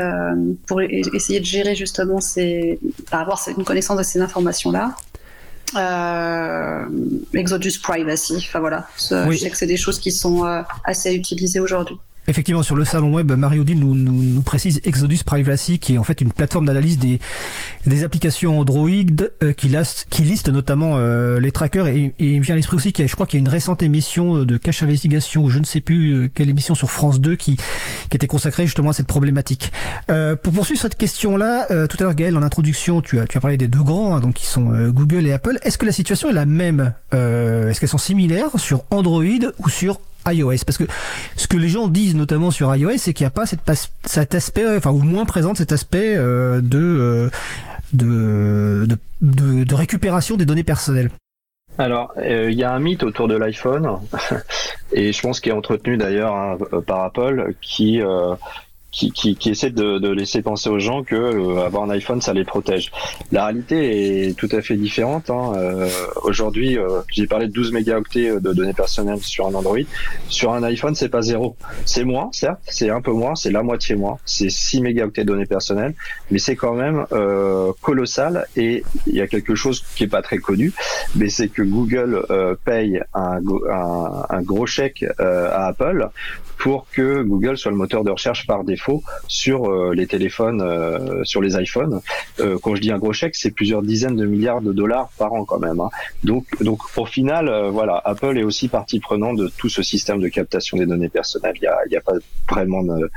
pour 0.65 0.82
essayer 0.82 1.39
de 1.41 1.45
gérer 1.45 1.76
justement 1.76 2.21
ces, 2.21 2.80
avoir 3.12 3.39
une 3.56 3.63
connaissance 3.63 4.00
de 4.00 4.04
ces 4.04 4.19
informations-là. 4.19 4.95
Exodus 7.34 7.80
Privacy, 7.82 8.36
enfin 8.38 8.60
voilà. 8.60 8.88
Je 8.97 9.38
sais 9.38 9.49
que 9.49 9.58
c'est 9.58 9.67
des 9.67 9.77
choses 9.77 9.99
qui 9.99 10.12
sont 10.12 10.63
assez 10.84 11.13
utilisées 11.13 11.60
aujourd'hui. 11.60 11.97
Effectivement, 12.30 12.62
sur 12.62 12.76
le 12.76 12.84
salon 12.84 13.13
web, 13.13 13.32
Mario 13.32 13.63
Deal 13.63 13.80
nous, 13.80 13.96
nous, 13.96 14.12
nous, 14.12 14.42
précise 14.42 14.82
Exodus 14.84 15.20
Privacy, 15.26 15.80
qui 15.80 15.94
est 15.94 15.98
en 15.98 16.04
fait 16.04 16.20
une 16.20 16.34
plateforme 16.34 16.66
d'analyse 16.66 17.00
des, 17.00 17.22
des 17.86 18.04
applications 18.04 18.60
Android 18.60 18.90
euh, 19.44 19.54
qui, 19.54 19.70
liste, 19.70 20.08
qui 20.10 20.24
liste 20.24 20.50
notamment 20.50 20.96
euh, 20.98 21.40
les 21.40 21.54
trackers. 21.54 21.88
Et, 21.88 22.13
et, 22.20 22.34
il 22.34 22.40
me 22.40 22.44
vient 22.44 22.56
à 22.56 22.58
l'esprit 22.58 22.76
aussi 22.76 22.92
qu'il 22.92 23.08
je 23.08 23.16
crois 23.16 23.28
qu'il 23.28 23.40
y 23.40 23.42
a 23.42 23.46
une 23.46 23.48
récente 23.48 23.82
émission 23.82 24.44
de 24.44 24.58
Cache 24.58 24.84
Investigation, 24.84 25.46
ou 25.46 25.50
je 25.50 25.60
ne 25.60 25.63
sais 25.63 25.80
plus 25.80 26.12
euh, 26.12 26.30
quelle 26.34 26.50
émission 26.50 26.76
sur 26.76 26.92
France 26.92 27.22
2 27.22 27.38
qui, 27.38 27.56
qui 28.10 28.18
était 28.18 28.28
consacrée 28.28 28.66
justement 28.66 28.90
à 28.90 28.94
cette 28.94 29.08
problématique. 29.08 29.72
pour 30.08 30.52
poursuivre 30.52 30.82
cette 30.82 30.98
question-là, 30.98 31.68
tout 31.88 31.98
à 31.98 32.04
l'heure 32.04 32.16
Gaël, 32.16 32.36
en 32.36 32.44
introduction, 32.44 33.02
tu 33.02 33.20
as, 33.20 33.28
tu 33.28 33.38
as 33.38 33.42
parlé 33.42 33.56
des 33.56 33.70
deux 33.70 33.84
grands, 33.84 34.18
hein, 34.18 34.20
donc 34.20 34.34
qui 34.34 34.48
sont 34.48 34.90
Google 34.90 35.28
et 35.28 35.32
Apple. 35.32 35.60
Est-ce 35.62 35.78
que 35.78 35.86
la 35.86 35.94
situation 35.94 36.30
est 36.30 36.34
la 36.34 36.46
même 36.46 36.94
Est-ce 37.13 37.80
qu'elles 37.80 37.88
sont 37.88 37.98
similaires 37.98 38.60
sur 38.60 38.84
Android 38.92 39.24
ou 39.60 39.70
sur 39.70 40.02
iOS 40.32 40.63
Parce 40.66 40.78
que 40.78 40.86
ce 41.36 41.48
que 41.48 41.58
les 41.58 41.70
gens 41.70 41.88
disent 41.88 42.16
notamment 42.16 42.52
sur 42.52 42.74
iOS, 42.76 42.98
c'est 42.98 43.13
qu'il 43.13 43.24
n'y 43.26 43.30
a 43.30 43.32
pas 43.32 43.46
cet 43.46 44.36
aspect, 44.36 44.78
enfin 44.78 44.92
ou 44.92 45.00
moins 45.00 45.26
présente 45.26 45.58
cet 45.58 45.72
aspect 45.72 46.16
euh, 46.16 46.62
euh, 46.74 47.30
de, 47.94 48.88
de, 49.22 49.63
de, 49.63 49.76
récupération 49.76 50.38
des 50.38 50.46
données 50.46 50.63
personnelles. 50.63 51.10
Alors, 51.78 52.13
euh, 52.18 52.50
il 52.50 52.58
y 52.58 52.63
a 52.63 52.74
un 52.74 52.80
mythe 52.80 53.04
autour 53.04 53.28
de 53.28 53.38
l'iPhone, 53.38 53.88
et 54.92 55.13
je 55.13 55.22
pense 55.22 55.40
qu'il 55.40 55.52
est 55.52 55.56
entretenu 55.56 55.98
d'ailleurs 55.98 56.34
hein, 56.34 56.58
par 56.86 57.04
Apple, 57.04 57.54
qui 57.62 58.02
qui, 58.91 59.12
qui, 59.12 59.36
qui, 59.36 59.50
essaie 59.50 59.69
de, 59.69 60.00
de, 60.00 60.10
laisser 60.10 60.41
penser 60.41 60.69
aux 60.69 60.80
gens 60.80 61.04
que 61.04 61.15
euh, 61.15 61.65
avoir 61.65 61.84
un 61.84 61.89
iPhone 61.89 62.21
ça 62.21 62.34
les 62.34 62.45
protège. 62.45 62.91
La 63.32 63.45
réalité 63.45 64.28
est 64.28 64.34
tout 64.34 64.50
à 64.52 64.62
fait 64.62 64.76
différente. 64.76 65.30
Hein. 65.30 65.54
Euh, 65.58 65.89
Aujourd'hui, 66.23 66.78
euh, 66.78 67.02
j'ai 67.12 67.28
parlé 67.28 67.47
de 67.47 67.52
12 67.52 67.73
mégaoctets 67.73 68.39
de 68.39 68.54
données 68.54 68.73
personnelles 68.73 69.21
sur 69.21 69.47
un 69.47 69.54
Android. 69.54 69.78
Sur 70.30 70.54
un 70.54 70.63
iPhone, 70.63 70.95
c'est 70.95 71.10
pas 71.10 71.21
zéro. 71.21 71.56
C'est 71.86 72.06
moins, 72.06 72.30
certes, 72.32 72.60
c'est 72.67 72.89
un 72.89 73.02
peu 73.02 73.12
moins, 73.12 73.36
c'est 73.36 73.52
la 73.52 73.62
moitié 73.62 73.95
moins. 73.95 74.17
C'est 74.26 74.50
6 74.50 74.82
mégaoctets 74.82 75.23
de 75.23 75.28
données 75.28 75.45
personnelles, 75.45 75.93
mais 76.32 76.39
c'est 76.39 76.56
quand 76.56 76.73
même 76.73 77.06
euh, 77.12 77.73
colossal. 77.82 78.47
Et 78.56 78.84
il 79.06 79.15
y 79.15 79.21
a 79.21 79.28
quelque 79.28 79.56
chose 79.56 79.84
qui 79.95 80.06
est 80.06 80.08
pas 80.08 80.21
très 80.21 80.38
connu, 80.38 80.73
mais 81.15 81.30
c'est 81.30 81.50
que 81.50 81.62
Google 81.62 82.26
paye 82.63 83.02
un, 83.13 83.39
un, 83.69 84.26
un, 84.30 84.41
gros 84.41 84.65
chèque 84.65 85.06
à 85.19 85.67
Apple 85.67 86.10
pour 86.58 86.88
que 86.91 87.22
Google 87.22 87.58
soit 87.58 87.72
le 87.72 87.78
moteur 87.78 88.04
de 88.04 88.12
recherche 88.12 88.48
par 88.48 88.63
défaut 88.63 89.04
sur 89.28 89.65
euh, 89.65 89.93
les 89.93 90.08
téléphones, 90.08 90.62
euh, 90.62 91.24
sur 91.24 91.41
les 91.41 91.56
iPhones. 91.56 92.02
Euh, 92.39 92.58
quand 92.62 92.76
je 92.76 92.82
dis 92.82 92.91
un 92.91 92.98
gros 92.98 93.13
chèque, 93.13 93.36
c'est 93.36 93.52
plusieurs 93.52 93.82
dizaines 93.82 94.15
de 94.15 94.26
milliards 94.26 94.62
de 94.62 94.74
dollars 94.74 95.10
par 95.17 95.34
an 95.34 95.46
quand 95.46 95.60
même. 95.60 95.80
Hein. 95.80 95.89
Donc, 96.24 96.46
donc 96.62 96.80
au 96.98 97.06
final, 97.06 97.70
voilà, 97.72 98.02
Apple 98.04 98.38
est 98.38 98.43
aussi 98.43 98.67
partie 98.67 99.00
prenante 99.00 99.38
de 99.38 99.50
tout 99.58 99.70
ce 99.70 99.84
système 99.84 100.20
de 100.20 100.28
captation 100.28 100.78
des 100.78 100.86
données 100.86 101.10
personnelles. 101.10 101.56
Il 101.58 101.62
n'y 101.62 101.67
a, 101.67 101.78
y 101.91 101.96
a, 101.96 102.02
pas 102.02 102.13
vraiment 102.50 102.84
de, 102.84 103.10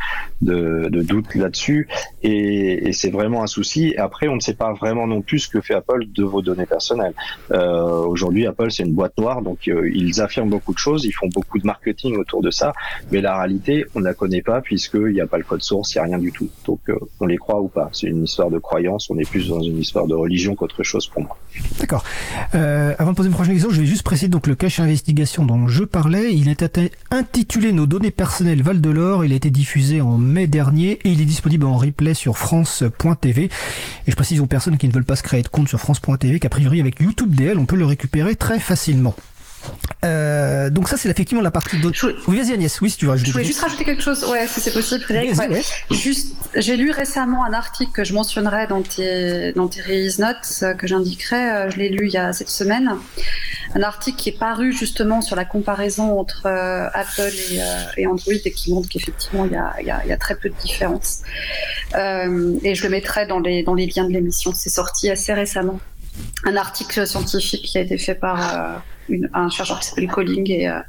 de, 0.43 0.89
de 0.89 1.03
doute 1.03 1.35
là-dessus, 1.35 1.89
et, 2.23 2.89
et 2.89 2.93
c'est 2.93 3.11
vraiment 3.11 3.43
un 3.43 3.47
souci. 3.47 3.95
Après, 3.97 4.29
on 4.29 4.37
ne 4.37 4.41
sait 4.41 4.55
pas 4.55 4.73
vraiment 4.73 5.07
non 5.07 5.23
plus 5.23 5.41
ce 5.41 5.49
que 5.49 5.61
fait 5.61 5.75
Apple 5.75 6.07
de 6.07 6.25
vos 6.25 6.43
données 6.43 6.67
personnelles. 6.67 7.15
Aujourd'hui, 7.51 8.47
Apple 8.47 8.71
c'est 8.71 8.85
une 8.85 8.95
boîte 8.95 9.17
noire, 9.19 9.43
donc 9.43 9.67
ils 9.67 10.21
affirment 10.21 10.51
beaucoup 10.51 10.73
de 10.73 10.79
choses, 10.79 11.05
ils 11.05 11.13
font 11.13 11.29
beaucoup 11.29 11.59
de 11.59 11.67
marketing 11.67 12.17
autour 12.19 12.43
de 12.43 12.51
ça, 12.51 12.73
mais 13.11 13.21
la 13.21 13.30
réalité, 13.39 13.85
on 13.95 14.01
ne 14.01 14.05
la 14.05 14.15
connaît 14.15 14.43
pas 14.43 14.61
puisqu'il 14.61 15.13
n'y 15.13 15.21
a 15.21 15.27
pas 15.27 15.39
le 15.39 15.45
code 15.45 15.63
source, 15.63 15.95
il 15.95 15.99
n'y 15.99 16.01
a 16.01 16.05
rien 16.05 16.19
du 16.19 16.33
tout. 16.33 16.49
Donc 16.67 16.81
euh, 16.89 16.97
on 17.21 17.27
les 17.27 17.37
croit 17.37 17.61
ou 17.61 17.69
pas. 17.69 17.91
C'est 17.93 18.07
une 18.07 18.25
histoire 18.25 18.51
de 18.51 18.59
croyance, 18.59 19.11
on 19.11 19.19
est 19.19 19.29
plus 19.29 19.49
dans 19.49 19.61
une 19.61 19.79
histoire 19.79 20.07
de 20.07 20.15
religion 20.15 20.55
qu'autre 20.55 20.83
chose 20.83 21.07
pour 21.07 21.23
moi. 21.23 21.37
D'accord. 21.79 22.05
Euh, 22.55 22.95
avant 22.99 23.13
de 23.13 23.17
poser 23.17 23.29
une 23.29 23.35
prochaine 23.35 23.55
question, 23.55 23.71
je 23.71 23.81
vais 23.81 23.87
juste 23.87 24.03
préciser 24.03 24.29
donc 24.29 24.47
le 24.47 24.55
cache 24.55 24.81
investigation 24.81 25.45
dont 25.45 25.69
je 25.69 25.85
parlais. 25.85 26.33
Il 26.35 26.49
est 26.49 26.65
intitulé 27.11 27.73
Nos 27.73 27.87
données 27.87 28.11
personnelles 28.11 28.63
Val 28.63 28.81
de 28.81 28.91
l'Or. 28.91 29.25
Il 29.25 29.33
a 29.33 29.37
été 29.37 29.51
diffusé 29.51 30.01
en 30.01 30.19
mai 30.19 30.47
dernier 30.47 30.99
et 31.05 31.11
il 31.11 31.21
est 31.21 31.27
disponible 31.27 31.67
en 31.67 31.77
replay 31.77 32.15
sur 32.15 32.39
France.tv. 32.39 33.45
Et 33.45 34.11
je 34.11 34.17
précise 34.17 34.41
aux 34.41 34.47
personnes 34.47 34.77
qui 34.77 34.89
ne 34.89 34.93
veulent 34.93 35.05
pas 35.05 35.17
se 35.17 35.23
créer 35.23 35.43
de 35.43 35.49
compte 35.49 35.69
sur 35.69 35.81
France.tv 35.81 36.39
qu'a 36.39 36.49
priori 36.49 36.81
avec 36.81 37.01
YouTube 37.01 37.35
DL, 37.35 37.59
on 37.59 37.67
peut 37.67 37.77
le 37.77 37.87
récupérer 37.87 38.35
très 38.35 38.59
facilement. 38.59 39.15
Euh, 40.05 40.71
donc 40.71 40.89
ça, 40.89 40.97
c'est 40.97 41.11
effectivement 41.11 41.43
la 41.43 41.51
partie. 41.51 41.77
Je... 41.93 42.07
Oui, 42.27 42.39
vas-y 42.39 42.53
Agnès. 42.55 42.81
Oui, 42.81 42.91
si 42.91 42.97
tu 42.97 43.07
veux 43.07 43.17
Je 43.17 43.31
voulais 43.33 43.45
juste 43.45 43.61
rajouter 43.61 43.85
quelque 43.85 44.03
chose. 44.03 44.25
Ouais, 44.25 44.47
si 44.47 44.61
c'est 44.61 44.73
possible, 44.73 45.03
Frédéric. 45.03 45.35
Vas-y, 45.35 45.49
ouais. 45.51 45.63
Juste, 45.91 46.35
j'ai 46.57 46.77
lu 46.77 46.91
récemment 46.91 47.45
un 47.45 47.53
article 47.53 47.93
que 47.93 48.03
je 48.05 48.15
mentionnerai 48.15 48.67
dans 48.67 48.83
tes 48.83 49.53
dans 49.53 49.69
tes 49.69 49.83
release 49.83 50.19
notes 50.19 50.37
euh, 50.63 50.73
que 50.75 50.87
j'indiquerai. 50.87 51.37
Euh, 51.37 51.71
Je 51.71 51.77
l'ai 51.77 51.91
lu 51.91 52.07
il 52.07 52.13
y 52.13 52.17
a 52.17 52.33
cette 52.33 52.49
semaine. 52.49 52.97
Un 53.75 53.83
article 53.83 54.19
qui 54.19 54.31
est 54.31 54.39
paru 54.39 54.73
justement 54.73 55.21
sur 55.21 55.37
la 55.37 55.45
comparaison 55.45 56.19
entre 56.19 56.47
euh, 56.47 56.89
Apple 56.95 57.33
et, 57.53 57.61
euh, 57.61 57.65
et 57.99 58.07
Android 58.07 58.33
et 58.45 58.51
qui 58.53 58.73
montre 58.73 58.89
qu'effectivement 58.89 59.45
il 59.45 59.53
y 59.53 59.57
a, 59.57 59.75
y, 59.83 59.91
a, 59.91 60.05
y 60.07 60.13
a 60.13 60.17
très 60.17 60.35
peu 60.35 60.49
de 60.49 60.55
différence. 60.57 61.19
Et 61.95 62.75
je 62.75 62.83
le 62.83 62.89
mettrai 62.89 63.27
dans 63.27 63.39
les 63.39 63.63
dans 63.63 63.75
les 63.75 63.87
liens 63.87 64.09
de 64.09 64.13
l'émission. 64.13 64.53
C'est 64.55 64.71
sorti 64.71 65.11
assez 65.11 65.35
récemment. 65.35 65.79
Un 66.45 66.57
article 66.57 67.07
scientifique 67.07 67.65
qui 67.67 67.79
a 67.79 67.83
été 67.83 67.99
fait 67.99 68.15
par 68.15 68.83
un 69.33 69.49
chercheur 69.49 69.81
qui 69.81 69.89
s'appelle 69.89 70.09
Colling 70.09 70.51
et, 70.51 70.69
euh, 70.69 70.81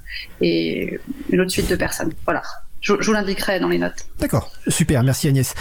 et 0.42 1.00
une 1.30 1.42
autre 1.42 1.52
suite 1.52 1.70
de 1.70 1.76
personnes. 1.76 2.14
Voilà. 2.26 2.42
Je, 2.82 2.94
vous 2.94 3.14
l'indiquerai 3.14 3.60
dans 3.60 3.68
les 3.68 3.78
notes. 3.78 4.08
D'accord, 4.20 4.52
super, 4.68 5.04
merci 5.04 5.28
Agnès. 5.28 5.54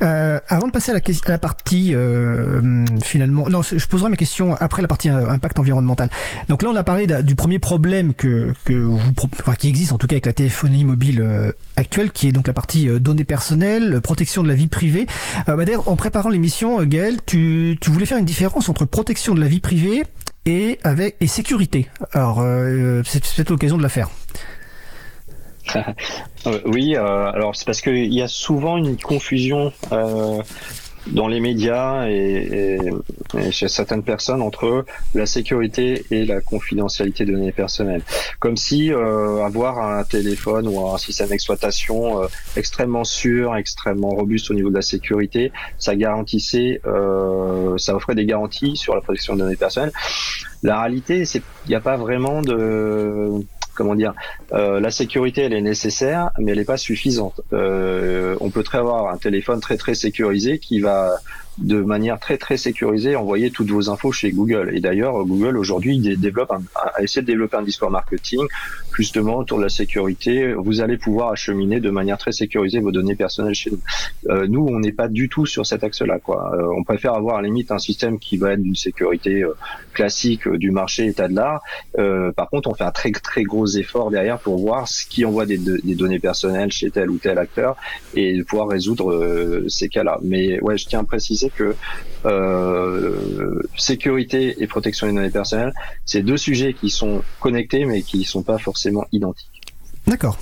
Euh, 0.00 0.40
avant 0.48 0.66
de 0.66 0.72
passer 0.72 0.90
à 0.90 0.94
la, 1.28 1.38
partie 1.38 1.94
euh, 1.94 2.86
finalement, 3.04 3.46
non, 3.50 3.60
je 3.60 3.86
poserai 3.86 4.08
mes 4.08 4.16
questions 4.16 4.54
après 4.54 4.80
la 4.80 4.88
partie 4.88 5.10
impact 5.10 5.58
environnemental. 5.58 6.08
Donc 6.48 6.62
là, 6.62 6.70
on 6.70 6.76
a 6.76 6.82
parlé 6.82 7.06
du 7.22 7.34
premier 7.34 7.58
problème 7.58 8.14
que, 8.14 8.54
que 8.64 8.88
qui 9.58 9.68
existe 9.68 9.92
en 9.92 9.98
tout 9.98 10.06
cas 10.06 10.14
avec 10.14 10.24
la 10.24 10.32
téléphonie 10.32 10.86
mobile 10.86 11.52
actuelle, 11.76 12.10
qui 12.10 12.28
est 12.28 12.32
donc 12.32 12.46
la 12.46 12.54
partie 12.54 12.86
données 13.00 13.24
personnelles, 13.24 14.00
protection 14.00 14.42
de 14.42 14.48
la 14.48 14.54
vie 14.54 14.68
privée. 14.68 15.06
Bah, 15.46 15.62
D'ailleurs, 15.62 15.88
en 15.88 15.96
préparant 15.96 16.30
l'émission, 16.30 16.82
Gaël, 16.84 17.18
tu, 17.26 17.76
tu 17.82 17.90
voulais 17.90 18.06
faire 18.06 18.18
une 18.18 18.24
différence 18.24 18.70
entre 18.70 18.86
protection 18.86 19.34
de 19.34 19.40
la 19.40 19.48
vie 19.48 19.60
privée 19.60 20.04
et 20.46 20.78
avec 20.84 21.16
et 21.20 21.26
sécurité. 21.26 21.88
Alors, 22.12 22.40
euh, 22.40 23.02
c'est 23.04 23.22
peut-être 23.22 23.50
l'occasion 23.50 23.76
de 23.76 23.82
la 23.82 23.88
faire. 23.88 24.08
Euh, 26.46 26.60
oui, 26.64 26.94
euh, 26.94 27.32
alors 27.32 27.56
c'est 27.56 27.64
parce 27.64 27.80
qu'il 27.80 28.14
y 28.14 28.22
a 28.22 28.28
souvent 28.28 28.76
une 28.76 28.96
confusion 28.96 29.72
dans 31.08 31.28
les 31.28 31.40
médias 31.40 32.06
et, 32.08 32.78
chez 33.50 33.68
certaines 33.68 34.02
personnes 34.02 34.42
entre 34.42 34.84
la 35.14 35.26
sécurité 35.26 36.04
et 36.10 36.24
la 36.24 36.40
confidentialité 36.40 37.24
de 37.24 37.32
données 37.32 37.52
personnelles. 37.52 38.02
Comme 38.40 38.56
si 38.56 38.92
euh, 38.92 39.44
avoir 39.44 39.78
un 39.78 40.04
téléphone 40.04 40.68
ou 40.68 40.88
un 40.88 40.98
système 40.98 41.28
d'exploitation 41.28 42.22
euh, 42.22 42.26
extrêmement 42.56 43.04
sûr, 43.04 43.56
extrêmement 43.56 44.10
robuste 44.10 44.50
au 44.50 44.54
niveau 44.54 44.70
de 44.70 44.74
la 44.74 44.82
sécurité, 44.82 45.52
ça 45.78 45.96
garantissait, 45.96 46.80
euh, 46.86 47.76
ça 47.78 47.94
offrait 47.94 48.14
des 48.14 48.26
garanties 48.26 48.76
sur 48.76 48.94
la 48.94 49.00
protection 49.00 49.34
de 49.34 49.40
données 49.40 49.56
personnelles. 49.56 49.92
La 50.62 50.80
réalité, 50.80 51.24
c'est 51.24 51.42
il 51.66 51.70
n'y 51.70 51.74
a 51.74 51.80
pas 51.80 51.96
vraiment 51.96 52.42
de 52.42 53.44
comment 53.76 53.94
dire, 53.94 54.14
euh, 54.52 54.80
la 54.80 54.90
sécurité 54.90 55.42
elle 55.42 55.52
est 55.52 55.60
nécessaire, 55.60 56.30
mais 56.38 56.52
elle 56.52 56.58
n'est 56.58 56.64
pas 56.64 56.76
suffisante. 56.76 57.40
Euh, 57.52 58.34
on 58.40 58.50
peut 58.50 58.64
très 58.64 58.78
avoir 58.78 59.12
un 59.12 59.18
téléphone 59.18 59.60
très 59.60 59.76
très 59.76 59.94
sécurisé 59.94 60.58
qui 60.58 60.80
va 60.80 60.95
uh, 60.96 61.16
de 61.58 61.80
manière 61.80 62.18
très 62.18 62.36
très 62.36 62.56
sécurisée 62.56 63.16
envoyer 63.16 63.50
toutes 63.50 63.70
vos 63.70 63.88
infos 63.90 64.12
chez 64.12 64.30
Google. 64.30 64.72
Et 64.74 64.80
d'ailleurs, 64.80 65.24
Google 65.24 65.56
aujourd'hui 65.56 65.98
développe 66.16 66.52
un, 66.52 66.62
a 66.74 67.02
essayé 67.02 67.22
de 67.22 67.26
développer 67.26 67.56
un 67.56 67.62
discours 67.62 67.90
marketing 67.90 68.46
justement 68.94 69.36
autour 69.36 69.58
de 69.58 69.62
la 69.62 69.68
sécurité. 69.68 70.52
Vous 70.54 70.80
allez 70.80 70.96
pouvoir 70.96 71.30
acheminer 71.30 71.80
de 71.80 71.90
manière 71.90 72.18
très 72.18 72.32
sécurisée 72.32 72.80
vos 72.80 72.92
données 72.92 73.14
personnelles 73.14 73.54
chez 73.54 73.70
nous. 73.70 73.80
Euh, 74.28 74.46
nous, 74.48 74.66
on 74.66 74.80
n'est 74.80 74.92
pas 74.92 75.08
du 75.08 75.28
tout 75.28 75.46
sur 75.46 75.66
cet 75.66 75.84
axe-là. 75.84 76.18
Quoi. 76.18 76.54
Euh, 76.54 76.74
on 76.76 76.84
préfère 76.84 77.14
avoir 77.14 77.36
à 77.36 77.42
la 77.42 77.48
limite 77.48 77.70
un 77.72 77.78
système 77.78 78.18
qui 78.18 78.36
va 78.36 78.52
être 78.52 78.62
d'une 78.62 78.74
sécurité 78.74 79.42
euh, 79.42 79.54
classique 79.92 80.48
du 80.48 80.70
marché 80.70 81.06
état 81.06 81.28
de 81.28 81.34
l'art. 81.34 81.62
par 82.36 82.50
contre, 82.50 82.68
on 82.68 82.74
fait 82.74 82.84
un 82.84 82.90
très 82.90 83.10
très 83.12 83.42
gros 83.42 83.66
effort 83.66 84.10
derrière 84.10 84.38
pour 84.38 84.58
voir 84.58 84.88
ce 84.88 85.06
qui 85.06 85.24
envoie 85.24 85.46
des, 85.46 85.58
des 85.58 85.94
données 85.94 86.18
personnelles 86.18 86.70
chez 86.70 86.90
tel 86.90 87.10
ou 87.10 87.18
tel 87.18 87.38
acteur 87.38 87.76
et 88.14 88.42
pouvoir 88.44 88.68
résoudre 88.68 89.64
ces 89.68 89.88
cas-là. 89.88 90.18
Mais 90.22 90.60
ouais, 90.60 90.76
je 90.76 90.86
tiens 90.86 91.00
à 91.00 91.04
préciser 91.04 91.45
que 91.48 91.74
euh, 92.24 93.62
sécurité 93.76 94.56
et 94.62 94.66
protection 94.66 95.06
des 95.06 95.12
données 95.12 95.30
personnelles, 95.30 95.72
c'est 96.04 96.22
deux 96.22 96.36
sujets 96.36 96.74
qui 96.74 96.90
sont 96.90 97.22
connectés 97.40 97.84
mais 97.84 98.02
qui 98.02 98.18
ne 98.18 98.24
sont 98.24 98.42
pas 98.42 98.58
forcément 98.58 99.06
identiques. 99.12 99.62
D'accord. 100.06 100.38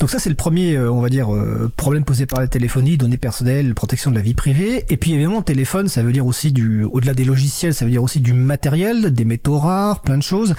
Donc 0.00 0.10
ça 0.10 0.18
c'est 0.18 0.30
le 0.30 0.34
premier, 0.34 0.76
euh, 0.76 0.90
on 0.90 1.00
va 1.00 1.10
dire, 1.10 1.32
euh, 1.34 1.70
problème 1.76 2.04
posé 2.04 2.26
par 2.26 2.40
la 2.40 2.48
téléphonie, 2.48 2.96
données 2.96 3.18
personnelles, 3.18 3.74
protection 3.74 4.10
de 4.10 4.16
la 4.16 4.22
vie 4.22 4.34
privée. 4.34 4.84
Et 4.88 4.96
puis 4.96 5.12
évidemment, 5.12 5.42
téléphone, 5.42 5.88
ça 5.88 6.02
veut 6.02 6.12
dire 6.12 6.26
aussi 6.26 6.52
du, 6.52 6.84
au-delà 6.84 7.12
des 7.12 7.24
logiciels, 7.24 7.74
ça 7.74 7.84
veut 7.84 7.90
dire 7.90 8.02
aussi 8.02 8.20
du 8.20 8.32
matériel, 8.32 9.12
des 9.12 9.24
métaux 9.26 9.58
rares, 9.58 10.00
plein 10.00 10.16
de 10.16 10.22
choses, 10.22 10.54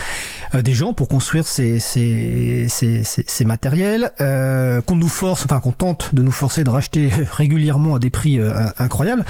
euh, 0.54 0.62
des 0.62 0.73
gens 0.73 0.93
pour 0.93 1.08
construire 1.08 1.47
ces 1.47 1.80
ces 1.80 2.67
ces, 2.69 3.04
ces, 3.04 3.45
matériels, 3.45 4.12
euh, 4.21 4.82
qu'on 4.82 4.95
nous 4.95 5.08
force, 5.08 5.45
enfin 5.45 5.60
qu'on 5.60 5.71
tente 5.71 6.13
de 6.13 6.21
nous 6.21 6.32
forcer 6.32 6.63
de 6.63 6.69
racheter 6.69 7.10
régulièrement 7.32 7.95
à 7.95 7.99
des 7.99 8.10
prix 8.10 8.39
euh, 8.39 8.54
incroyables. 8.77 9.25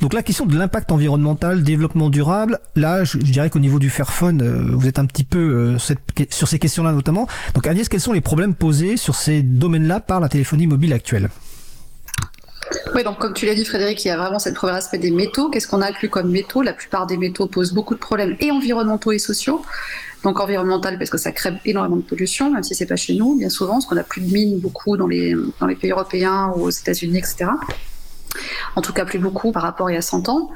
Donc 0.00 0.14
la 0.14 0.22
question 0.22 0.46
de 0.46 0.56
l'impact 0.56 0.92
environnemental, 0.92 1.62
développement 1.62 2.10
durable, 2.10 2.58
là, 2.76 3.04
je, 3.04 3.18
je 3.18 3.32
dirais 3.32 3.50
qu'au 3.50 3.58
niveau 3.58 3.78
du 3.78 3.90
Fairphone, 3.90 4.42
euh, 4.42 4.74
vous 4.74 4.86
êtes 4.86 4.98
un 4.98 5.06
petit 5.06 5.24
peu 5.24 5.76
cette, 5.78 6.00
sur 6.30 6.48
ces 6.48 6.58
questions-là 6.58 6.92
notamment. 6.92 7.26
Donc 7.54 7.66
Agnès, 7.66 7.88
quels 7.88 8.00
sont 8.00 8.12
les 8.12 8.20
problèmes 8.20 8.54
posés 8.54 8.96
sur 8.96 9.14
ces 9.14 9.42
domaine-là 9.58 10.00
par 10.00 10.20
la 10.20 10.28
téléphonie 10.28 10.66
mobile 10.66 10.92
actuelle. 10.92 11.30
Oui, 12.94 13.04
donc 13.04 13.18
comme 13.18 13.34
tu 13.34 13.46
l'as 13.46 13.54
dit 13.54 13.64
Frédéric, 13.64 14.04
il 14.04 14.08
y 14.08 14.10
a 14.10 14.16
vraiment 14.16 14.38
cette 14.38 14.54
premier 14.54 14.72
aspect 14.72 14.98
des 14.98 15.10
métaux. 15.10 15.48
Qu'est-ce 15.48 15.66
qu'on 15.66 15.82
inclut 15.82 16.08
comme 16.08 16.30
métaux? 16.30 16.62
La 16.62 16.72
plupart 16.72 17.06
des 17.06 17.16
métaux 17.16 17.46
posent 17.46 17.72
beaucoup 17.72 17.94
de 17.94 18.00
problèmes 18.00 18.36
et 18.40 18.50
environnementaux 18.50 19.12
et 19.12 19.18
sociaux. 19.18 19.62
Donc 20.22 20.38
environnemental 20.38 20.98
parce 20.98 21.10
que 21.10 21.18
ça 21.18 21.32
crée 21.32 21.52
énormément 21.64 21.96
de 21.96 22.02
pollution, 22.02 22.52
même 22.52 22.62
si 22.62 22.74
c'est 22.74 22.86
pas 22.86 22.96
chez 22.96 23.14
nous, 23.14 23.38
bien 23.38 23.48
souvent, 23.48 23.74
parce 23.74 23.86
qu'on 23.86 23.96
a 23.96 24.02
plus 24.02 24.20
de 24.20 24.32
mines 24.32 24.58
beaucoup 24.58 24.96
dans 24.96 25.06
les, 25.06 25.34
dans 25.58 25.66
les 25.66 25.76
pays 25.76 25.92
européens 25.92 26.52
ou 26.54 26.64
aux 26.64 26.70
États-Unis, 26.70 27.18
etc 27.18 27.48
en 28.76 28.82
tout 28.82 28.92
cas 28.92 29.04
plus 29.04 29.18
beaucoup 29.18 29.52
par 29.52 29.62
rapport 29.62 29.88
à 29.88 29.90
il 29.90 29.94
y 29.94 29.98
a 29.98 30.02
100 30.02 30.28
ans, 30.28 30.50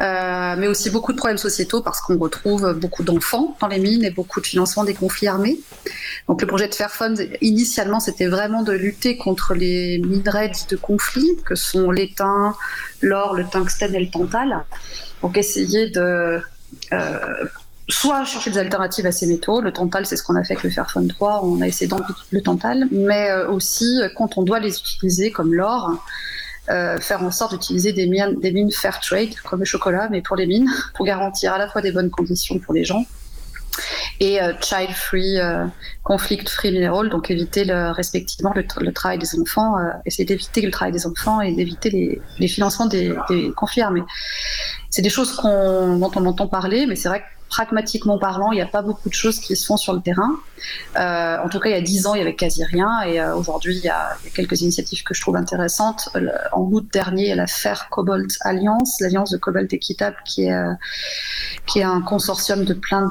euh, 0.00 0.54
mais 0.58 0.66
aussi 0.66 0.90
beaucoup 0.90 1.12
de 1.12 1.16
problèmes 1.16 1.38
sociétaux 1.38 1.82
parce 1.82 2.00
qu'on 2.00 2.18
retrouve 2.18 2.72
beaucoup 2.74 3.02
d'enfants 3.02 3.56
dans 3.60 3.68
les 3.68 3.78
mines 3.78 4.04
et 4.04 4.10
beaucoup 4.10 4.40
de 4.40 4.46
financement 4.46 4.84
des 4.84 4.94
conflits 4.94 5.28
armés. 5.28 5.58
Donc 6.28 6.40
le 6.40 6.46
projet 6.46 6.68
de 6.68 6.74
Fairphone, 6.74 7.16
initialement, 7.40 8.00
c'était 8.00 8.26
vraiment 8.26 8.62
de 8.62 8.72
lutter 8.72 9.16
contre 9.16 9.54
les 9.54 9.98
minerais 9.98 10.52
de 10.68 10.76
conflit, 10.76 11.36
que 11.44 11.54
sont 11.54 11.90
l'étain, 11.90 12.54
l'or, 13.00 13.34
le 13.34 13.44
tungstène 13.44 13.94
et 13.94 14.00
le 14.00 14.10
tantal. 14.10 14.64
Donc 15.22 15.36
essayer 15.36 15.90
de... 15.90 16.40
Euh, 16.92 17.44
soit 17.88 18.24
chercher 18.24 18.50
des 18.50 18.58
alternatives 18.58 19.06
à 19.06 19.10
ces 19.10 19.26
métaux. 19.26 19.60
Le 19.60 19.72
tantal, 19.72 20.06
c'est 20.06 20.16
ce 20.16 20.22
qu'on 20.22 20.36
a 20.36 20.44
fait 20.44 20.52
avec 20.52 20.62
le 20.62 20.70
Fairphone 20.70 21.08
3, 21.08 21.44
on 21.44 21.60
a 21.60 21.66
essayé 21.66 21.88
d'enlever 21.88 22.14
le 22.30 22.40
tantal, 22.40 22.86
mais 22.92 23.32
aussi 23.48 24.00
quand 24.16 24.38
on 24.38 24.42
doit 24.42 24.60
les 24.60 24.78
utiliser 24.78 25.32
comme 25.32 25.52
l'or, 25.52 25.90
euh, 25.90 25.94
faire 26.66 27.22
en 27.22 27.30
sorte 27.30 27.52
d'utiliser 27.52 27.92
des 27.92 28.06
mines, 28.06 28.70
fair 28.72 29.00
trade, 29.00 29.34
comme 29.44 29.60
le 29.60 29.64
chocolat, 29.64 30.08
mais 30.10 30.22
pour 30.22 30.36
les 30.36 30.46
mines, 30.46 30.70
pour 30.94 31.04
garantir 31.04 31.52
à 31.52 31.58
la 31.58 31.68
fois 31.68 31.82
des 31.82 31.92
bonnes 31.92 32.10
conditions 32.10 32.58
pour 32.58 32.74
les 32.74 32.84
gens 32.84 33.04
et 34.20 34.40
euh, 34.40 34.52
child 34.60 34.90
free, 34.90 35.38
euh, 35.38 35.66
conflict 36.02 36.48
free 36.48 36.72
mineral, 36.72 37.08
donc 37.08 37.30
éviter 37.30 37.64
respectivement 37.64 38.52
le, 38.54 38.92
travail 38.92 39.18
des 39.18 39.40
enfants, 39.40 39.78
euh, 39.78 39.90
essayer 40.04 40.24
d'éviter 40.24 40.60
le 40.60 40.70
travail 40.70 40.92
des 40.92 41.06
enfants 41.06 41.40
et 41.40 41.52
d'éviter 41.52 42.20
les, 42.38 42.48
financements 42.48 42.86
des, 42.86 43.14
des 43.28 43.50
conflits 43.52 43.82
armés. 43.82 44.02
C'est 44.90 45.02
des 45.02 45.10
choses 45.10 45.36
dont 45.42 46.10
on 46.14 46.26
entend 46.26 46.46
parler, 46.46 46.86
mais 46.86 46.96
c'est 46.96 47.08
vrai 47.08 47.20
que 47.20 47.24
pragmatiquement 47.50 48.18
parlant, 48.18 48.52
il 48.52 48.56
n'y 48.56 48.62
a 48.62 48.66
pas 48.66 48.80
beaucoup 48.80 49.08
de 49.08 49.14
choses 49.14 49.40
qui 49.40 49.56
se 49.56 49.66
font 49.66 49.76
sur 49.76 49.92
le 49.92 50.00
terrain. 50.00 50.38
Euh, 50.96 51.36
en 51.44 51.48
tout 51.48 51.58
cas, 51.58 51.68
il 51.68 51.72
y 51.72 51.78
a 51.78 51.80
dix 51.82 52.06
ans, 52.06 52.14
il 52.14 52.18
y 52.18 52.22
avait 52.22 52.36
quasi 52.36 52.64
rien. 52.64 53.02
Et 53.02 53.20
euh, 53.20 53.34
aujourd'hui, 53.34 53.76
il, 53.76 53.84
y 53.84 53.88
a 53.88 54.16
quelques 54.34 54.62
initiatives 54.62 55.02
que 55.02 55.12
je 55.12 55.20
trouve 55.20 55.36
intéressantes. 55.36 56.08
Le, 56.14 56.30
en 56.52 56.62
août 56.62 56.86
dernier, 56.92 57.24
il 57.24 57.28
y 57.28 57.32
a 57.32 57.36
la 57.36 57.48
Fair 57.48 57.88
Cobalt 57.90 58.30
Alliance, 58.42 59.00
l'alliance 59.00 59.30
de 59.30 59.36
cobalt 59.36 59.70
équitable, 59.72 60.16
qui 60.24 60.44
est, 60.44 60.54
euh, 60.54 60.72
qui 61.66 61.80
est 61.80 61.84
un 61.84 62.00
consortium 62.00 62.64
de 62.64 62.72
plein 62.72 63.08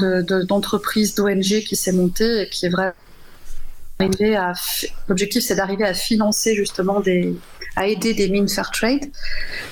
d'entreprises, 0.48 1.14
de, 1.16 1.22
d'ONG 1.22 1.64
qui 1.64 1.76
s'est 1.76 1.92
monté 1.92 2.44
et 2.44 2.50
qui 2.50 2.66
est 2.66 4.36
à 4.36 4.54
l'objectif 5.10 5.44
c'est 5.44 5.56
d'arriver 5.56 5.84
à 5.84 5.94
financer 5.94 6.56
justement 6.56 7.02
des 7.02 7.36
à 7.76 7.88
aider 7.88 8.14
des 8.14 8.30
mines 8.30 8.50
fair 8.50 8.72
trade. 8.72 9.06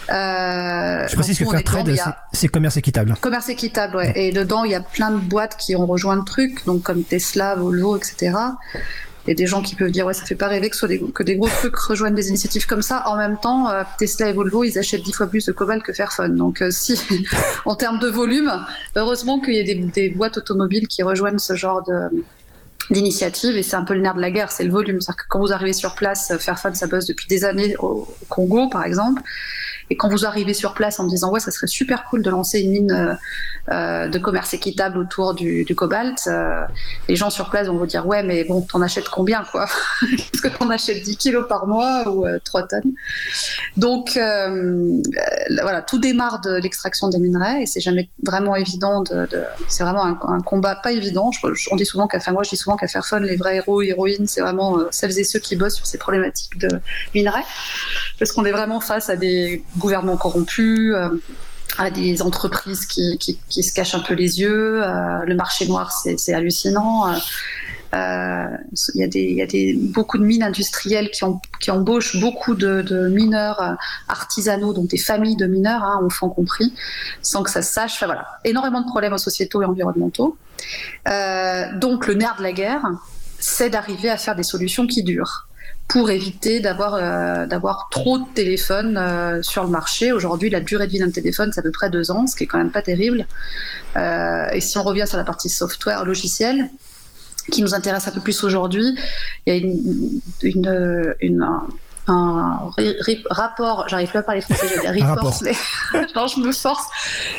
Euh, 0.09 1.07
Je 1.07 1.15
précise 1.15 1.39
que 1.39 1.45
fair 1.45 1.63
trade, 1.63 1.95
c'est 2.33 2.47
commerce 2.47 2.77
équitable. 2.77 3.15
Commerce 3.19 3.49
équitable, 3.49 3.97
ouais. 3.97 4.07
ouais. 4.07 4.27
Et 4.27 4.31
dedans, 4.31 4.63
il 4.63 4.71
y 4.71 4.75
a 4.75 4.81
plein 4.81 5.11
de 5.11 5.17
boîtes 5.17 5.57
qui 5.57 5.75
ont 5.75 5.85
rejoint 5.85 6.15
le 6.15 6.23
truc, 6.23 6.65
donc 6.65 6.83
comme 6.83 7.03
Tesla, 7.03 7.55
Volvo, 7.55 7.97
etc. 7.97 8.33
Il 9.27 9.31
y 9.31 9.33
a 9.33 9.35
des 9.35 9.45
gens 9.45 9.61
qui 9.61 9.75
peuvent 9.75 9.91
dire 9.91 10.05
ouais 10.05 10.13
ça 10.13 10.23
fait 10.23 10.35
pas 10.35 10.47
rêver 10.47 10.69
que, 10.69 10.75
soit 10.77 10.87
des, 10.87 11.01
que 11.01 11.21
des 11.21 11.35
gros 11.35 11.49
trucs 11.49 11.75
rejoignent 11.75 12.15
des 12.15 12.29
initiatives 12.29 12.65
comme 12.65 12.81
ça. 12.81 13.03
En 13.07 13.17
même 13.17 13.37
temps, 13.37 13.69
euh, 13.69 13.83
Tesla 13.99 14.29
et 14.29 14.33
Volvo 14.33 14.63
ils 14.63 14.79
achètent 14.79 15.03
dix 15.03 15.11
fois 15.11 15.27
plus 15.27 15.45
de 15.45 15.51
cobalt 15.51 15.83
que 15.83 15.91
Fairphone. 15.91 16.37
Donc 16.37 16.61
euh, 16.61 16.71
si 16.71 16.97
en 17.65 17.75
termes 17.75 17.99
de 17.99 18.07
volume, 18.07 18.49
heureusement 18.95 19.41
qu'il 19.41 19.55
y 19.55 19.59
a 19.59 19.63
des, 19.63 19.75
des, 19.75 20.09
boîtes 20.09 20.37
automobiles 20.37 20.87
qui 20.87 21.03
rejoignent 21.03 21.39
ce 21.39 21.55
genre 21.55 21.83
de 21.83 22.23
d'initiative 22.89 23.57
et 23.57 23.63
c'est 23.63 23.75
un 23.75 23.83
peu 23.83 23.93
le 23.93 24.01
nerf 24.01 24.15
de 24.15 24.21
la 24.21 24.31
guerre, 24.31 24.51
c'est 24.51 24.63
le 24.63 24.71
volume. 24.71 25.01
C'est-à-dire 25.01 25.23
que 25.23 25.27
quand 25.29 25.39
vous 25.39 25.51
arrivez 25.51 25.73
sur 25.73 25.95
place, 25.95 26.33
Fairphone 26.39 26.75
ça 26.75 26.87
bosse 26.87 27.05
depuis 27.05 27.27
des 27.27 27.43
années 27.43 27.75
au 27.77 28.07
Congo 28.29 28.69
par 28.69 28.83
exemple 28.83 29.21
Et 29.89 29.97
quand 29.97 30.09
vous 30.09 30.25
arrivez 30.25 30.53
sur 30.53 30.73
place 30.73 30.99
en 30.99 31.03
me 31.03 31.09
disant 31.09 31.31
ouais, 31.31 31.39
ça 31.39 31.51
serait 31.51 31.67
super 31.67 32.05
cool 32.05 32.21
de 32.21 32.29
lancer 32.29 32.59
une 32.59 32.71
mine 32.71 33.17
de 33.69 34.17
commerce 34.19 34.53
équitable 34.53 34.97
autour 34.97 35.33
du, 35.33 35.65
cobalt, 35.75 36.29
les 37.07 37.15
gens 37.15 37.29
sur 37.29 37.49
place 37.49 37.67
vont 37.67 37.77
vous 37.77 37.85
dire 37.85 38.05
ouais, 38.05 38.23
mais 38.23 38.43
bon, 38.43 38.61
t'en 38.61 38.81
achètes 38.81 39.09
combien 39.09 39.43
quoi? 39.43 39.67
Est-ce 40.03 40.41
que 40.41 40.47
t'en 40.47 40.69
achètes 40.69 41.03
10 41.03 41.17
kilos 41.17 41.47
par 41.47 41.67
mois 41.67 42.09
ou 42.09 42.25
3 42.43 42.67
tonnes 42.67 42.93
Donc 43.75 44.19
voilà, 45.61 45.81
tout 45.81 45.99
démarre 45.99 46.41
de 46.41 46.55
l'extraction 46.55 47.09
des 47.09 47.19
minerais 47.19 47.63
et 47.63 47.65
c'est 47.65 47.79
jamais 47.79 48.09
vraiment 48.23 48.55
évident. 48.55 49.01
De, 49.01 49.27
c'est 49.67 49.83
vraiment 49.83 50.03
un, 50.03 50.41
combat 50.41 50.75
pas 50.75 50.91
évident. 50.91 51.31
on 51.71 51.75
dit 51.75 51.85
souvent 51.85 52.07
qu'à 52.07 52.19
moi 52.31 52.43
je 52.43 52.49
dis 52.49 52.57
souvent 52.57 52.77
qu'à 52.77 52.87
faire 52.87 53.05
fun, 53.05 53.19
les 53.19 53.35
vrais 53.35 53.57
héros 53.57 53.81
héroïnes, 53.81 54.27
c'est 54.27 54.41
vraiment 54.41 54.79
celles 54.91 55.17
et 55.19 55.23
ceux 55.23 55.39
qui 55.39 55.55
bossent 55.55 55.75
sur 55.75 55.85
ces 55.85 55.97
problématiques 55.97 56.57
de 56.57 56.69
minerais, 57.13 57.43
parce 58.19 58.31
qu'on 58.31 58.45
est 58.45 58.51
vraiment 58.51 58.79
face 58.79 59.09
à 59.09 59.15
des 59.15 59.63
gouvernements 59.77 60.17
corrompus. 60.17 60.93
Euh, 60.95 61.09
à 61.79 61.91
des 61.91 62.23
entreprises 62.23 62.87
qui, 62.87 63.19
qui, 63.19 63.61
se 63.61 63.71
cachent 63.71 63.93
un 63.93 63.99
peu 63.99 64.15
les 64.15 64.39
yeux. 64.39 64.81
Euh, 64.83 65.19
le 65.25 65.35
marché 65.35 65.67
noir, 65.67 65.91
c'est 65.91 66.33
hallucinant. 66.33 67.13
Euh, 67.93 68.45
il 68.95 69.01
y 69.01 69.03
a, 69.03 69.07
des, 69.07 69.31
y 69.33 69.41
a 69.43 69.45
des, 69.45 69.73
beaucoup 69.73 70.17
de 70.17 70.23
mines 70.23 70.41
industrielles 70.41 71.11
qui, 71.11 71.23
ont, 71.23 71.39
qui 71.59 71.69
embauchent 71.69 72.19
beaucoup 72.19 72.55
de, 72.55 73.09
mineurs 73.09 73.77
artisanaux, 74.07 74.73
donc 74.73 74.87
des 74.87 74.97
familles 74.97 75.35
de 75.35 75.45
mineurs, 75.45 75.83
hein, 75.83 75.99
enfants 76.03 76.29
compris, 76.29 76.73
sans 77.21 77.43
que 77.43 77.51
ça 77.51 77.61
se 77.61 77.71
sache. 77.71 77.93
Enfin, 77.97 78.07
voilà, 78.07 78.27
énormément 78.43 78.81
de 78.81 78.87
problèmes 78.87 79.15
sociétaux 79.19 79.61
et 79.61 79.65
environnementaux. 79.65 80.35
donc 81.75 82.07
le 82.07 82.15
nerf 82.15 82.37
de 82.39 82.43
la 82.43 82.53
guerre, 82.53 82.81
c'est 83.37 83.69
d'arriver 83.69 84.09
à 84.09 84.17
faire 84.17 84.35
des 84.35 84.43
solutions 84.43 84.87
qui 84.87 85.03
durent 85.03 85.46
pour 85.87 86.09
éviter 86.09 86.59
d'avoir 86.59 86.95
euh, 86.95 87.45
d'avoir 87.45 87.87
trop 87.89 88.17
de 88.19 88.25
téléphones 88.33 88.97
euh, 88.97 89.41
sur 89.41 89.63
le 89.63 89.69
marché. 89.69 90.11
Aujourd'hui, 90.11 90.49
la 90.49 90.59
durée 90.59 90.87
de 90.87 90.91
vie 90.91 90.99
d'un 90.99 91.11
téléphone, 91.11 91.51
c'est 91.53 91.59
à 91.59 91.63
peu 91.63 91.71
près 91.71 91.89
deux 91.89 92.11
ans, 92.11 92.27
ce 92.27 92.35
qui 92.35 92.43
est 92.43 92.47
quand 92.47 92.57
même 92.57 92.71
pas 92.71 92.81
terrible. 92.81 93.25
Euh, 93.95 94.47
et 94.51 94.59
si 94.59 94.77
on 94.77 94.83
revient 94.83 95.07
sur 95.07 95.17
la 95.17 95.23
partie 95.23 95.49
software, 95.49 96.03
logiciel, 96.03 96.69
qui 97.51 97.61
nous 97.61 97.73
intéresse 97.73 98.07
un 98.07 98.11
peu 98.11 98.19
plus 98.19 98.43
aujourd'hui, 98.43 98.97
il 99.45 99.53
y 99.53 99.57
a 99.57 99.59
une, 99.59 100.21
une, 100.41 101.15
une 101.21 101.47
un 102.09 102.71
rapport, 103.29 103.87
j'arrive 103.89 104.09
plus 104.09 104.19
à 104.19 104.23
parler 104.23 104.41
français, 104.41 104.67
je 104.67 104.81
vais 104.81 104.99
non, 106.15 106.27
je 106.27 106.39
me 106.39 106.51
force, 106.51 106.85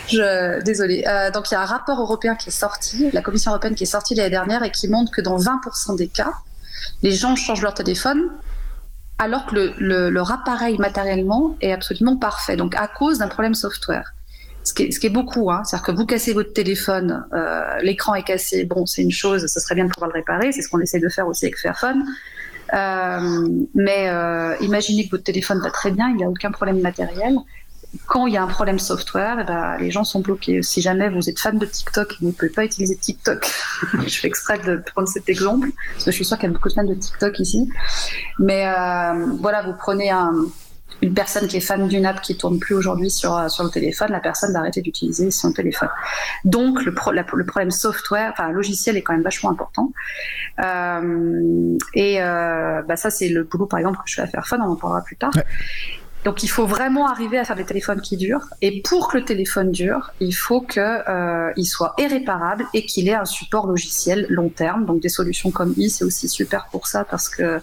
je, 0.09 0.63
désolé. 0.63 1.05
Euh, 1.07 1.31
donc 1.31 1.51
il 1.51 1.55
y 1.55 1.57
a 1.57 1.63
un 1.63 1.67
rapport 1.67 1.99
européen 2.01 2.35
qui 2.35 2.51
est 2.51 2.53
sorti, 2.53 3.11
la 3.13 3.23
Commission 3.23 3.51
européenne 3.51 3.75
qui 3.75 3.85
est 3.85 3.87
sortie 3.87 4.15
l'année 4.15 4.31
dernière 4.31 4.63
et 4.63 4.71
qui 4.71 4.89
montre 4.89 5.11
que 5.11 5.21
dans 5.21 5.39
20% 5.39 5.97
des 5.97 6.09
cas, 6.09 6.33
les 7.03 7.13
gens 7.13 7.37
changent 7.37 7.63
leur 7.63 7.75
téléphone 7.75 8.31
alors 9.19 9.47
que 9.47 9.75
le, 9.79 10.11
leur 10.11 10.31
appareil 10.31 10.79
matériellement 10.79 11.57
est 11.61 11.73
absolument 11.73 12.17
parfait, 12.17 12.57
donc 12.57 12.75
à 12.77 12.87
cause 12.87 13.19
d'un 13.19 13.29
problème 13.29 13.55
software. 13.55 14.15
Ce 14.63 14.75
qui, 14.75 14.85
est, 14.85 14.91
ce 14.91 15.01
qui 15.01 15.07
est, 15.07 15.11
beaucoup, 15.11 15.51
hein. 15.51 15.63
c'est-à-dire 15.65 15.87
que 15.87 15.93
vous 15.93 16.05
cassez 16.05 16.35
votre 16.35 16.53
téléphone, 16.53 17.25
euh, 17.33 17.79
l'écran 17.81 18.15
est 18.15 18.23
cassé, 18.23 18.65
bon, 18.65 18.87
c'est 18.87 19.03
une 19.03 19.11
chose, 19.11 19.47
ce 19.47 19.61
serait 19.61 19.75
bien 19.75 19.87
de 19.87 19.91
pouvoir 19.91 20.11
le 20.11 20.15
réparer, 20.15 20.53
c'est 20.53 20.63
ce 20.63 20.69
qu'on 20.69 20.81
essaie 20.81 21.01
de 21.01 21.09
faire 21.09 21.27
aussi 21.27 21.47
avec 21.47 21.59
Fairphone. 21.59 22.05
Euh, 22.75 23.49
mais 23.75 24.09
euh, 24.11 24.55
imaginez 24.61 25.07
que 25.07 25.13
votre 25.13 25.25
téléphone 25.25 25.59
va 25.61 25.71
très 25.71 25.91
bien, 25.91 26.11
il 26.11 26.17
n'y 26.17 26.25
a 26.25 26.29
aucun 26.29 26.51
problème 26.51 26.81
matériel. 26.81 27.39
Quand 28.07 28.27
il 28.27 28.35
y 28.35 28.37
a 28.37 28.43
un 28.43 28.49
problème 28.49 28.79
software, 28.79 29.39
eh 29.41 29.45
ben, 29.45 29.79
les 29.79 29.91
gens 29.91 30.05
sont 30.05 30.21
bloqués. 30.21 30.63
Si 30.63 30.83
jamais 30.83 31.09
vous 31.09 31.29
êtes 31.31 31.39
fan 31.39 31.59
de 31.59 31.65
TikTok 31.65 32.13
et 32.13 32.17
vous 32.21 32.29
ne 32.29 32.33
pouvez 32.33 32.51
pas 32.51 32.65
utiliser 32.65 32.97
TikTok, 32.97 33.51
je 34.07 34.19
fais 34.19 34.29
exprès 34.29 34.59
de 34.59 34.77
prendre 34.77 35.09
cet 35.09 35.29
exemple, 35.29 35.69
parce 35.93 36.05
que 36.05 36.11
je 36.11 36.17
suis 36.17 36.25
sûre 36.25 36.37
qu'il 36.39 36.49
y 36.49 36.51
a 36.51 36.53
beaucoup 36.53 36.69
de 36.69 36.75
fans 36.75 36.85
de 36.85 36.95
TikTok 36.95 37.39
ici. 37.41 37.69
Mais 38.39 38.67
euh, 38.67 39.27
voilà, 39.41 39.63
vous 39.63 39.73
prenez 39.73 40.11
un, 40.11 40.35
une 41.01 41.15
personne 41.15 41.49
qui 41.49 41.57
est 41.57 41.61
fan 41.61 41.89
d'une 41.89 42.05
app 42.05 42.21
qui 42.21 42.37
tourne 42.37 42.59
plus 42.59 42.75
aujourd'hui 42.75 43.11
sur, 43.11 43.35
euh, 43.35 43.49
sur 43.49 43.65
le 43.65 43.71
téléphone, 43.71 44.11
la 44.11 44.21
personne 44.21 44.53
va 44.53 44.59
arrêter 44.59 44.83
d'utiliser 44.83 45.31
son 45.31 45.55
téléphone. 45.55 45.89
Donc 46.45 46.85
le, 46.85 46.93
problème 46.93 47.71
software, 47.71 48.33
enfin 48.33 48.53
logiciel 48.53 48.99
est 48.99 49.03
quand 49.03 49.15
même 49.15 49.23
vachement 49.23 49.51
important. 49.51 49.93
Euh, 50.63 51.79
et 51.95 52.19
bah, 52.19 52.97
ça 52.97 53.09
c'est 53.09 53.31
le 53.31 53.45
boulot 53.45 53.67
par 53.67 53.79
exemple 53.79 53.97
que 53.97 54.11
je 54.11 54.17
fais 54.17 54.23
à 54.23 54.27
Fairphone, 54.27 54.61
on 54.61 54.73
en 54.73 54.77
parlera 54.77 55.01
plus 55.03 55.17
tard. 55.17 55.33
Donc 56.25 56.43
il 56.43 56.49
faut 56.49 56.67
vraiment 56.67 57.09
arriver 57.09 57.39
à 57.39 57.45
faire 57.45 57.57
des 57.57 57.65
téléphones 57.65 58.01
qui 58.01 58.17
durent. 58.17 58.49
Et 58.61 58.83
pour 58.83 59.09
que 59.09 59.19
le 59.19 59.25
téléphone 59.25 59.71
dure, 59.71 60.13
il 60.21 60.33
faut 60.33 60.61
qu'il 60.61 60.83
euh, 60.83 61.53
soit 61.65 61.95
irréparable 61.99 62.67
et 62.75 62.85
qu'il 62.85 63.09
ait 63.09 63.15
un 63.15 63.25
support 63.25 63.67
logiciel 63.67 64.27
long 64.29 64.49
terme. 64.49 64.85
Donc 64.85 65.01
des 65.01 65.09
solutions 65.09 65.51
comme 65.51 65.75
i, 65.77 65.91
c'est 65.91 66.05
aussi 66.05 66.29
super 66.29 66.67
pour 66.71 66.87
ça 66.87 67.05
parce 67.05 67.29
que 67.29 67.61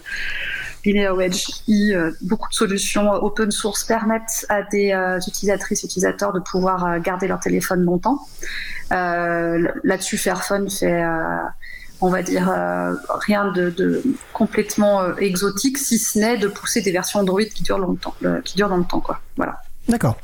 Edge, 0.94 1.46
euh, 1.68 2.12
beaucoup 2.22 2.48
de 2.48 2.54
solutions 2.54 3.10
open 3.12 3.50
source 3.50 3.84
permettent 3.84 4.46
à 4.48 4.62
des 4.62 4.92
euh, 4.92 5.18
utilisatrices, 5.26 5.82
utilisateurs 5.82 6.32
de 6.32 6.40
pouvoir 6.40 6.84
euh, 6.84 6.98
garder 7.00 7.28
leur 7.28 7.40
téléphone 7.40 7.82
longtemps. 7.82 8.20
Là-dessus, 8.90 10.16
Fairphone 10.16 10.70
fait, 10.70 11.02
on 12.00 12.10
va 12.10 12.22
dire, 12.22 12.52
rien 13.20 13.52
de, 13.52 14.02
complètement 14.32 15.16
exotique, 15.16 15.78
si 15.78 15.98
ce 15.98 16.18
n'est 16.18 16.36
de 16.36 16.48
pousser 16.48 16.82
des 16.82 16.92
versions 16.92 17.20
Android 17.20 17.44
qui 17.44 17.62
durent 17.62 17.78
longtemps, 17.78 18.14
qui 18.44 18.56
durent 18.56 18.68
dans 18.68 18.76
le 18.76 18.84
temps, 18.84 19.00
quoi. 19.00 19.20
Voilà. 19.36 19.60
D'accord. 19.88 20.16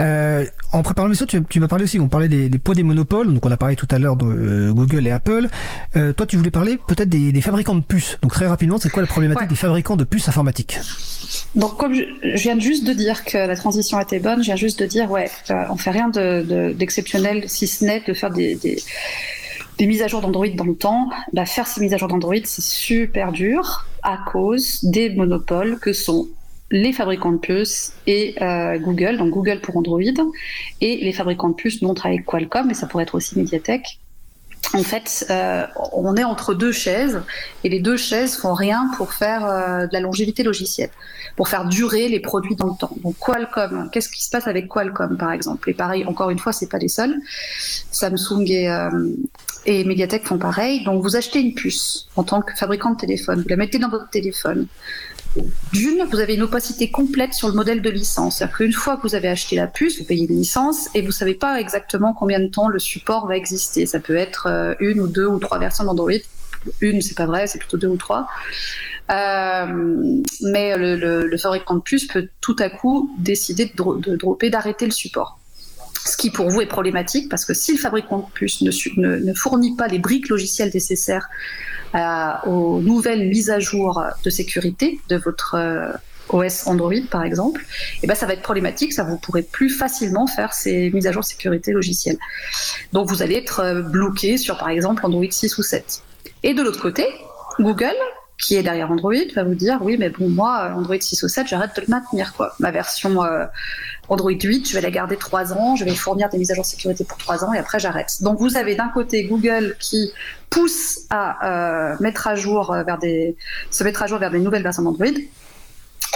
Euh, 0.00 0.44
en 0.72 0.82
préparant 0.82 1.06
l'émission, 1.06 1.26
tu, 1.26 1.42
tu 1.44 1.60
m'as 1.60 1.68
parlé 1.68 1.84
aussi, 1.84 2.00
on 2.00 2.08
parlait 2.08 2.28
des, 2.28 2.48
des, 2.48 2.58
poids 2.58 2.74
des 2.74 2.82
monopoles, 2.82 3.32
donc 3.32 3.46
on 3.46 3.50
a 3.50 3.56
parlé 3.56 3.76
tout 3.76 3.86
à 3.90 3.98
l'heure 3.98 4.16
de 4.16 4.26
euh, 4.26 4.72
Google 4.72 5.06
et 5.06 5.12
Apple. 5.12 5.48
Euh, 5.94 6.12
toi, 6.12 6.26
tu 6.26 6.36
voulais 6.36 6.50
parler 6.50 6.76
peut-être 6.76 7.08
des, 7.08 7.30
des, 7.30 7.40
fabricants 7.40 7.76
de 7.76 7.82
puces. 7.82 8.18
Donc 8.22 8.32
très 8.32 8.46
rapidement, 8.46 8.78
c'est 8.78 8.90
quoi 8.90 9.02
la 9.02 9.08
problématique 9.08 9.48
des 9.48 9.54
fabricants 9.54 9.96
de 9.96 10.04
puces 10.04 10.28
informatiques? 10.28 10.78
Donc 11.54 11.76
comme 11.76 11.94
je, 11.94 12.04
viens 12.34 12.58
juste 12.58 12.84
de 12.84 12.92
dire 12.92 13.24
que 13.24 13.38
la 13.38 13.56
transition 13.56 14.00
était 14.00 14.18
bonne, 14.18 14.40
je 14.40 14.46
viens 14.46 14.56
juste 14.56 14.80
de 14.80 14.86
dire, 14.86 15.10
ouais, 15.10 15.30
euh, 15.50 15.64
on 15.70 15.76
fait 15.76 15.90
rien 15.90 16.08
d'exceptionnel, 16.08 17.42
de, 17.42 17.46
si 17.46 17.68
ce 17.68 17.84
n'est 17.84 18.00
de 18.00 18.12
faire 18.12 18.30
des, 18.30 18.56
des 18.56 18.82
des 19.78 19.86
mises 19.86 20.02
à 20.02 20.08
jour 20.08 20.20
d'Android 20.20 20.48
dans 20.54 20.64
le 20.64 20.74
temps, 20.74 21.10
bah, 21.32 21.44
faire 21.44 21.66
ces 21.66 21.80
mises 21.80 21.94
à 21.94 21.96
jour 21.96 22.08
d'Android, 22.08 22.36
c'est 22.44 22.62
super 22.62 23.32
dur 23.32 23.86
à 24.02 24.18
cause 24.30 24.84
des 24.84 25.10
monopoles 25.10 25.78
que 25.78 25.92
sont 25.92 26.28
les 26.70 26.92
fabricants 26.92 27.32
de 27.32 27.38
puces 27.38 27.92
et 28.06 28.34
euh, 28.42 28.78
Google, 28.78 29.18
donc 29.18 29.30
Google 29.30 29.60
pour 29.60 29.76
Android, 29.76 30.00
et 30.80 30.96
les 30.96 31.12
fabricants 31.12 31.50
de 31.50 31.54
puces, 31.54 31.82
nous 31.82 31.88
on 31.88 31.94
avec 31.94 32.24
Qualcomm, 32.24 32.66
mais 32.66 32.74
ça 32.74 32.86
pourrait 32.86 33.04
être 33.04 33.14
aussi 33.14 33.38
Mediatek. 33.38 34.00
En 34.74 34.82
fait, 34.82 35.26
euh, 35.30 35.64
on 35.92 36.16
est 36.16 36.24
entre 36.24 36.52
deux 36.52 36.72
chaises 36.72 37.22
et 37.62 37.68
les 37.68 37.78
deux 37.78 37.96
chaises 37.96 38.36
font 38.36 38.52
rien 38.52 38.90
pour 38.96 39.12
faire 39.12 39.46
euh, 39.46 39.86
de 39.86 39.92
la 39.92 40.00
longévité 40.00 40.42
logicielle, 40.42 40.90
pour 41.36 41.46
faire 41.46 41.66
durer 41.66 42.08
les 42.08 42.18
produits 42.18 42.56
dans 42.56 42.66
le 42.66 42.76
temps. 42.76 42.90
Donc 43.04 43.14
Qualcomm, 43.18 43.88
qu'est-ce 43.92 44.08
qui 44.08 44.24
se 44.24 44.30
passe 44.30 44.48
avec 44.48 44.66
Qualcomm 44.66 45.16
par 45.16 45.30
exemple? 45.30 45.70
Et 45.70 45.74
pareil, 45.74 46.04
encore 46.04 46.30
une 46.30 46.40
fois, 46.40 46.52
c'est 46.52 46.68
pas 46.68 46.78
les 46.78 46.88
seuls. 46.88 47.16
Samsung 47.92 48.44
et, 48.48 48.68
et 49.66 49.84
Mediatek 49.84 50.24
font 50.24 50.38
pareil. 50.38 50.82
Donc 50.84 51.02
vous 51.02 51.16
achetez 51.16 51.40
une 51.40 51.54
puce 51.54 52.08
en 52.16 52.22
tant 52.22 52.40
que 52.40 52.54
fabricant 52.54 52.90
de 52.90 52.96
téléphone, 52.96 53.42
vous 53.42 53.48
la 53.48 53.56
mettez 53.56 53.78
dans 53.78 53.88
votre 53.88 54.08
téléphone. 54.08 54.66
D'une, 55.72 56.02
vous 56.10 56.18
avez 56.18 56.34
une 56.34 56.42
opacité 56.42 56.90
complète 56.90 57.34
sur 57.34 57.48
le 57.48 57.54
modèle 57.54 57.82
de 57.82 57.90
licence. 57.90 58.38
C'est-à-dire 58.38 58.56
qu'une 58.56 58.72
fois 58.72 58.96
que 58.96 59.02
vous 59.02 59.14
avez 59.14 59.28
acheté 59.28 59.56
la 59.56 59.66
puce, 59.66 59.98
vous 59.98 60.06
payez 60.06 60.26
une 60.26 60.38
licence 60.38 60.88
et 60.94 61.02
vous 61.02 61.08
ne 61.08 61.12
savez 61.12 61.34
pas 61.34 61.60
exactement 61.60 62.14
combien 62.14 62.40
de 62.40 62.46
temps 62.46 62.68
le 62.68 62.78
support 62.78 63.26
va 63.26 63.36
exister. 63.36 63.84
Ça 63.84 64.00
peut 64.00 64.16
être 64.16 64.46
euh, 64.46 64.74
une 64.80 65.00
ou 65.00 65.08
deux 65.08 65.26
ou 65.26 65.38
trois 65.38 65.58
versions 65.58 65.84
d'Android. 65.84 66.12
Une, 66.80 67.02
c'est 67.02 67.16
pas 67.16 67.26
vrai, 67.26 67.46
c'est 67.46 67.58
plutôt 67.58 67.76
deux 67.76 67.88
ou 67.88 67.98
trois. 67.98 68.28
Euh, 69.10 70.22
mais 70.42 70.76
le, 70.76 71.36
fabricant 71.36 71.74
de 71.74 71.80
puce 71.80 72.06
peut 72.06 72.28
tout 72.40 72.56
à 72.58 72.70
coup 72.70 73.14
décider 73.18 73.66
de, 73.66 74.00
de 74.00 74.16
dropper, 74.16 74.48
d'arrêter 74.48 74.86
le 74.86 74.92
support 74.92 75.38
ce 76.06 76.16
qui 76.16 76.30
pour 76.30 76.48
vous 76.48 76.60
est 76.60 76.66
problématique 76.66 77.28
parce 77.28 77.44
que 77.44 77.54
si 77.54 77.72
le 77.72 77.78
fabricant 77.78 78.18
de 78.18 78.32
puce 78.32 78.62
ne, 78.62 78.70
ne, 79.18 79.34
fournit 79.34 79.74
pas 79.76 79.88
les 79.88 79.98
briques 79.98 80.28
logicielles 80.28 80.70
nécessaires 80.72 81.28
euh, 81.94 82.30
aux 82.46 82.80
nouvelles 82.80 83.28
mises 83.28 83.50
à 83.50 83.58
jour 83.58 84.02
de 84.24 84.30
sécurité 84.30 85.00
de 85.08 85.16
votre 85.16 85.54
euh, 85.54 85.92
OS 86.28 86.66
Android 86.66 86.92
par 87.10 87.24
exemple, 87.24 87.62
et 87.62 88.00
eh 88.02 88.06
ben 88.06 88.14
ça 88.14 88.26
va 88.26 88.32
être 88.32 88.42
problématique, 88.42 88.92
ça 88.92 89.04
vous 89.04 89.16
pourrez 89.16 89.42
plus 89.42 89.70
facilement 89.70 90.26
faire 90.26 90.52
ces 90.52 90.90
mises 90.90 91.06
à 91.06 91.12
jour 91.12 91.22
de 91.22 91.26
sécurité 91.26 91.72
logicielle. 91.72 92.18
Donc 92.92 93.08
vous 93.08 93.22
allez 93.22 93.36
être 93.36 93.60
euh, 93.60 93.82
bloqué 93.82 94.36
sur 94.36 94.58
par 94.58 94.68
exemple 94.68 95.04
Android 95.06 95.24
6 95.28 95.58
ou 95.58 95.62
7. 95.62 96.02
Et 96.42 96.54
de 96.54 96.62
l'autre 96.62 96.80
côté, 96.80 97.06
Google 97.60 97.94
qui 98.38 98.54
est 98.56 98.62
derrière 98.62 98.90
Android 98.90 99.12
va 99.34 99.44
vous 99.44 99.54
dire 99.54 99.78
oui 99.80 99.96
mais 99.98 100.10
bon 100.10 100.28
moi 100.28 100.72
Android 100.74 100.96
6 101.00 101.22
ou 101.22 101.28
7 101.28 101.46
j'arrête 101.46 101.74
de 101.76 101.80
le 101.80 101.86
maintenir 101.88 102.34
quoi. 102.34 102.54
Ma 102.58 102.70
version 102.70 103.24
euh, 103.24 103.46
Android 104.08 104.30
8 104.30 104.68
je 104.68 104.74
vais 104.74 104.82
la 104.82 104.90
garder 104.90 105.16
3 105.16 105.54
ans 105.54 105.76
je 105.76 105.84
vais 105.84 105.94
fournir 105.94 106.28
des 106.28 106.38
mises 106.38 106.50
à 106.50 106.54
jour 106.54 106.64
de 106.64 106.68
sécurité 106.68 107.04
pour 107.04 107.18
3 107.18 107.44
ans 107.44 107.54
et 107.54 107.58
après 107.58 107.78
j'arrête. 107.78 108.22
Donc 108.22 108.38
vous 108.38 108.56
avez 108.56 108.74
d'un 108.74 108.88
côté 108.88 109.24
Google 109.24 109.76
qui 109.80 110.12
pousse 110.50 111.00
à 111.10 111.92
euh, 111.92 111.96
mettre 112.00 112.26
à 112.26 112.34
jour 112.34 112.72
euh, 112.72 112.82
vers 112.82 112.98
des 112.98 113.36
se 113.70 113.84
mettre 113.84 114.02
à 114.02 114.06
jour 114.06 114.18
vers 114.18 114.30
des 114.30 114.40
nouvelles 114.40 114.62
versions 114.62 114.82
d'Android 114.82 115.06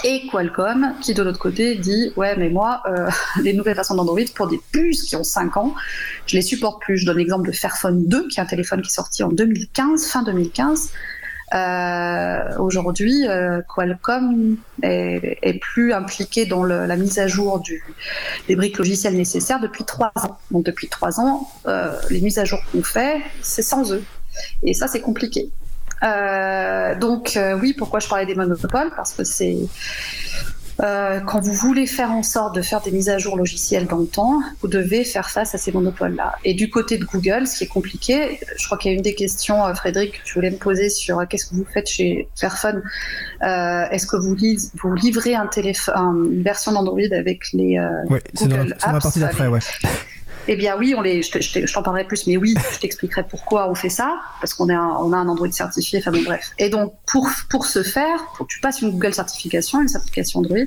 et 0.05 0.27
Qualcomm 0.31 0.95
qui 1.01 1.15
de 1.15 1.23
l'autre 1.23 1.39
côté 1.39 1.77
dit 1.77 2.13
ouais 2.17 2.37
mais 2.37 2.51
moi 2.51 2.83
les 3.43 3.55
nouvelles 3.55 3.77
versions 3.77 3.95
d'Android 3.95 4.21
pour 4.35 4.47
des 4.47 4.61
puces 4.73 5.05
qui 5.05 5.17
ont 5.17 5.25
5 5.25 5.57
ans 5.57 5.75
je 6.27 6.37
les 6.37 6.43
supporte 6.43 6.83
plus. 6.83 6.99
Je 6.99 7.07
donne 7.07 7.17
l'exemple 7.17 7.47
de 7.47 7.53
Fairphone 7.53 8.07
2 8.07 8.29
qui 8.29 8.41
est 8.41 8.43
un 8.43 8.47
téléphone 8.47 8.83
qui 8.83 8.89
est 8.89 8.95
sorti 8.95 9.23
en 9.23 9.31
2015 9.31 10.07
fin 10.07 10.23
2015 10.23 10.93
Euh, 11.53 12.57
Aujourd'hui, 12.59 13.27
euh, 13.27 13.61
Qualcomm 13.63 14.57
est, 14.83 15.61
plus 15.61 15.93
impliqué 15.93 16.47
dans 16.47 16.63
la 16.65 16.97
mise 16.97 17.19
à 17.19 17.27
jour 17.27 17.63
des 18.49 18.57
briques 18.57 18.79
logicielles 18.79 19.17
nécessaires 19.17 19.61
depuis 19.61 19.85
trois 19.85 20.13
ans. 20.17 20.39
Donc 20.51 20.65
depuis 20.65 20.89
trois 20.89 21.21
ans, 21.21 21.49
euh, 21.67 21.93
les 22.11 22.21
mises 22.21 22.39
à 22.39 22.45
jour 22.45 22.61
qu'on 22.71 22.83
fait, 22.83 23.21
c'est 23.43 23.63
sans 23.63 23.93
eux. 23.93 24.03
Et 24.63 24.75
ça, 24.75 24.87
c'est 24.87 25.01
compliqué. 25.01 25.51
Donc 26.03 27.39
oui, 27.61 27.75
pourquoi 27.77 28.01
je 28.01 28.09
parlais 28.09 28.27
des 28.27 28.35
monopoles? 28.35 28.91
Parce 28.97 29.13
que 29.13 29.25
c'est 29.25 29.59
euh, 30.83 31.21
quand 31.21 31.41
vous 31.41 31.53
voulez 31.53 31.87
faire 31.87 32.11
en 32.11 32.23
sorte 32.23 32.55
de 32.55 32.63
faire 32.63 32.81
des 32.81 32.91
mises 32.91 33.09
à 33.09 33.19
jour 33.19 33.37
logicielles 33.37 33.87
dans 33.87 33.99
le 33.99 34.07
temps, 34.07 34.41
vous 34.63 34.69
devez 34.69 35.05
faire 35.05 35.31
face 35.31 35.55
à 35.55 35.59
ces 35.59 35.73
monopoles-là. 35.73 36.35
Et 36.45 36.55
du 36.55 36.71
côté 36.71 36.97
de 36.97 37.05
Google, 37.05 37.47
ce 37.47 37.59
qui 37.59 37.65
est 37.65 37.69
compliqué, 37.69 38.41
je 38.57 38.67
crois 38.67 38.79
qu'il 38.79 38.91
y 38.91 38.95
a 38.95 38.97
une 38.97 39.03
des 39.03 39.15
questions, 39.15 39.67
euh, 39.67 39.75
Frédéric, 39.75 40.13
que 40.13 40.19
je 40.25 40.35
voulais 40.35 40.51
me 40.51 40.57
poser 40.57 40.89
sur 40.89 41.19
euh, 41.19 41.25
qu'est-ce 41.29 41.47
que 41.47 41.55
vous 41.55 41.67
faites 41.67 41.89
chez 41.89 42.29
Fairphone. 42.35 42.83
Euh, 43.43 43.89
Est-ce 43.91 44.07
que 44.07 44.17
vous, 44.17 44.37
vous, 44.75 44.95
livrez 44.95 45.35
un 45.35 45.47
téléphone, 45.47 46.31
une 46.33 46.43
version 46.43 46.73
d'Android 46.73 47.01
avec 47.13 47.53
les 47.53 47.79
euh, 47.79 47.89
ouais, 48.09 48.23
Google 48.37 48.75
Apps 48.81 48.87
la 48.87 49.01
partie 49.01 49.21
d'après, 49.21 49.49
ouais. 49.49 49.61
Eh 50.53 50.57
bien 50.57 50.77
oui, 50.77 50.97
on 50.97 51.01
les, 51.01 51.23
je 51.23 51.73
t'en 51.73 51.81
parlerai 51.85 52.03
plus, 52.03 52.27
mais 52.27 52.37
oui, 52.37 52.57
je 52.73 52.81
t'expliquerai 52.81 53.23
pourquoi 53.23 53.71
on 53.71 53.77
fait 53.77 53.89
ça, 53.89 54.21
parce 54.41 54.53
qu'on 54.53 54.69
on 54.69 55.13
a 55.13 55.17
un 55.17 55.29
Android 55.29 55.51
certifié, 55.53 56.01
enfin 56.01 56.11
bon 56.11 56.25
bref. 56.25 56.51
Et 56.59 56.69
donc 56.69 56.93
pour, 57.07 57.31
pour 57.49 57.67
ce 57.67 57.85
faire, 57.85 58.19
tu 58.49 58.59
passes 58.59 58.83
une 58.83 58.91
Google 58.91 59.15
certification, 59.15 59.81
une 59.81 59.87
certification 59.87 60.41
Android, 60.41 60.67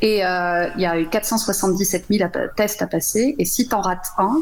et 0.00 0.24
euh, 0.24 0.70
il 0.76 0.80
y 0.80 0.86
a 0.86 0.98
eu 0.98 1.06
477 1.10 2.06
000 2.10 2.30
tests 2.56 2.80
à 2.80 2.86
passer, 2.86 3.34
et 3.38 3.44
si 3.44 3.68
tu 3.68 3.74
en 3.74 3.82
rates 3.82 4.12
un, 4.16 4.34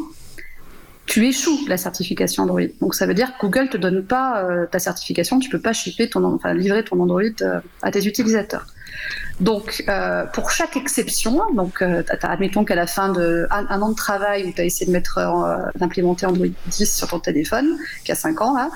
tu 1.07 1.27
échoues 1.27 1.59
la 1.67 1.77
certification 1.77 2.45
Android. 2.45 2.69
Donc 2.81 2.95
ça 2.95 3.07
veut 3.07 3.15
dire 3.15 3.37
que 3.39 3.47
Google 3.47 3.71
te 3.71 3.77
donne 3.77 4.05
pas 4.05 4.45
euh, 4.45 4.67
ta 4.67 4.79
certification, 4.79 5.41
tu 5.41 5.51
peux 5.51 5.61
pas 5.61 5.73
shipper 5.73 6.09
ton, 6.11 6.23
enfin, 6.25 6.55
livrer 6.55 6.85
ton 6.85 7.01
Android 7.01 7.23
euh, 7.41 7.59
à 7.83 7.91
tes 7.91 8.07
utilisateurs. 8.07 8.69
Donc, 9.41 9.85
euh, 9.89 10.27
pour 10.27 10.51
chaque 10.51 10.77
exception, 10.77 11.53
donc, 11.55 11.81
euh, 11.81 12.03
admettons 12.23 12.65
qu'à 12.65 12.75
la 12.75 12.87
fin 12.87 13.13
d'un 13.13 13.47
un 13.51 13.83
an 13.83 13.91
de 13.91 13.95
travail 13.95 14.45
où 14.47 14.53
tu 14.53 14.61
as 14.61 14.65
essayé 14.65 14.87
de 14.87 14.91
mettre, 14.91 15.19
euh, 15.19 15.59
d'implémenter 15.77 16.27
Android 16.27 16.47
10 16.67 16.97
sur 16.97 17.09
ton 17.09 17.21
téléphone, 17.21 17.79
qui 18.05 18.11
a 18.11 18.17
5 18.17 18.41
ans, 18.41 18.71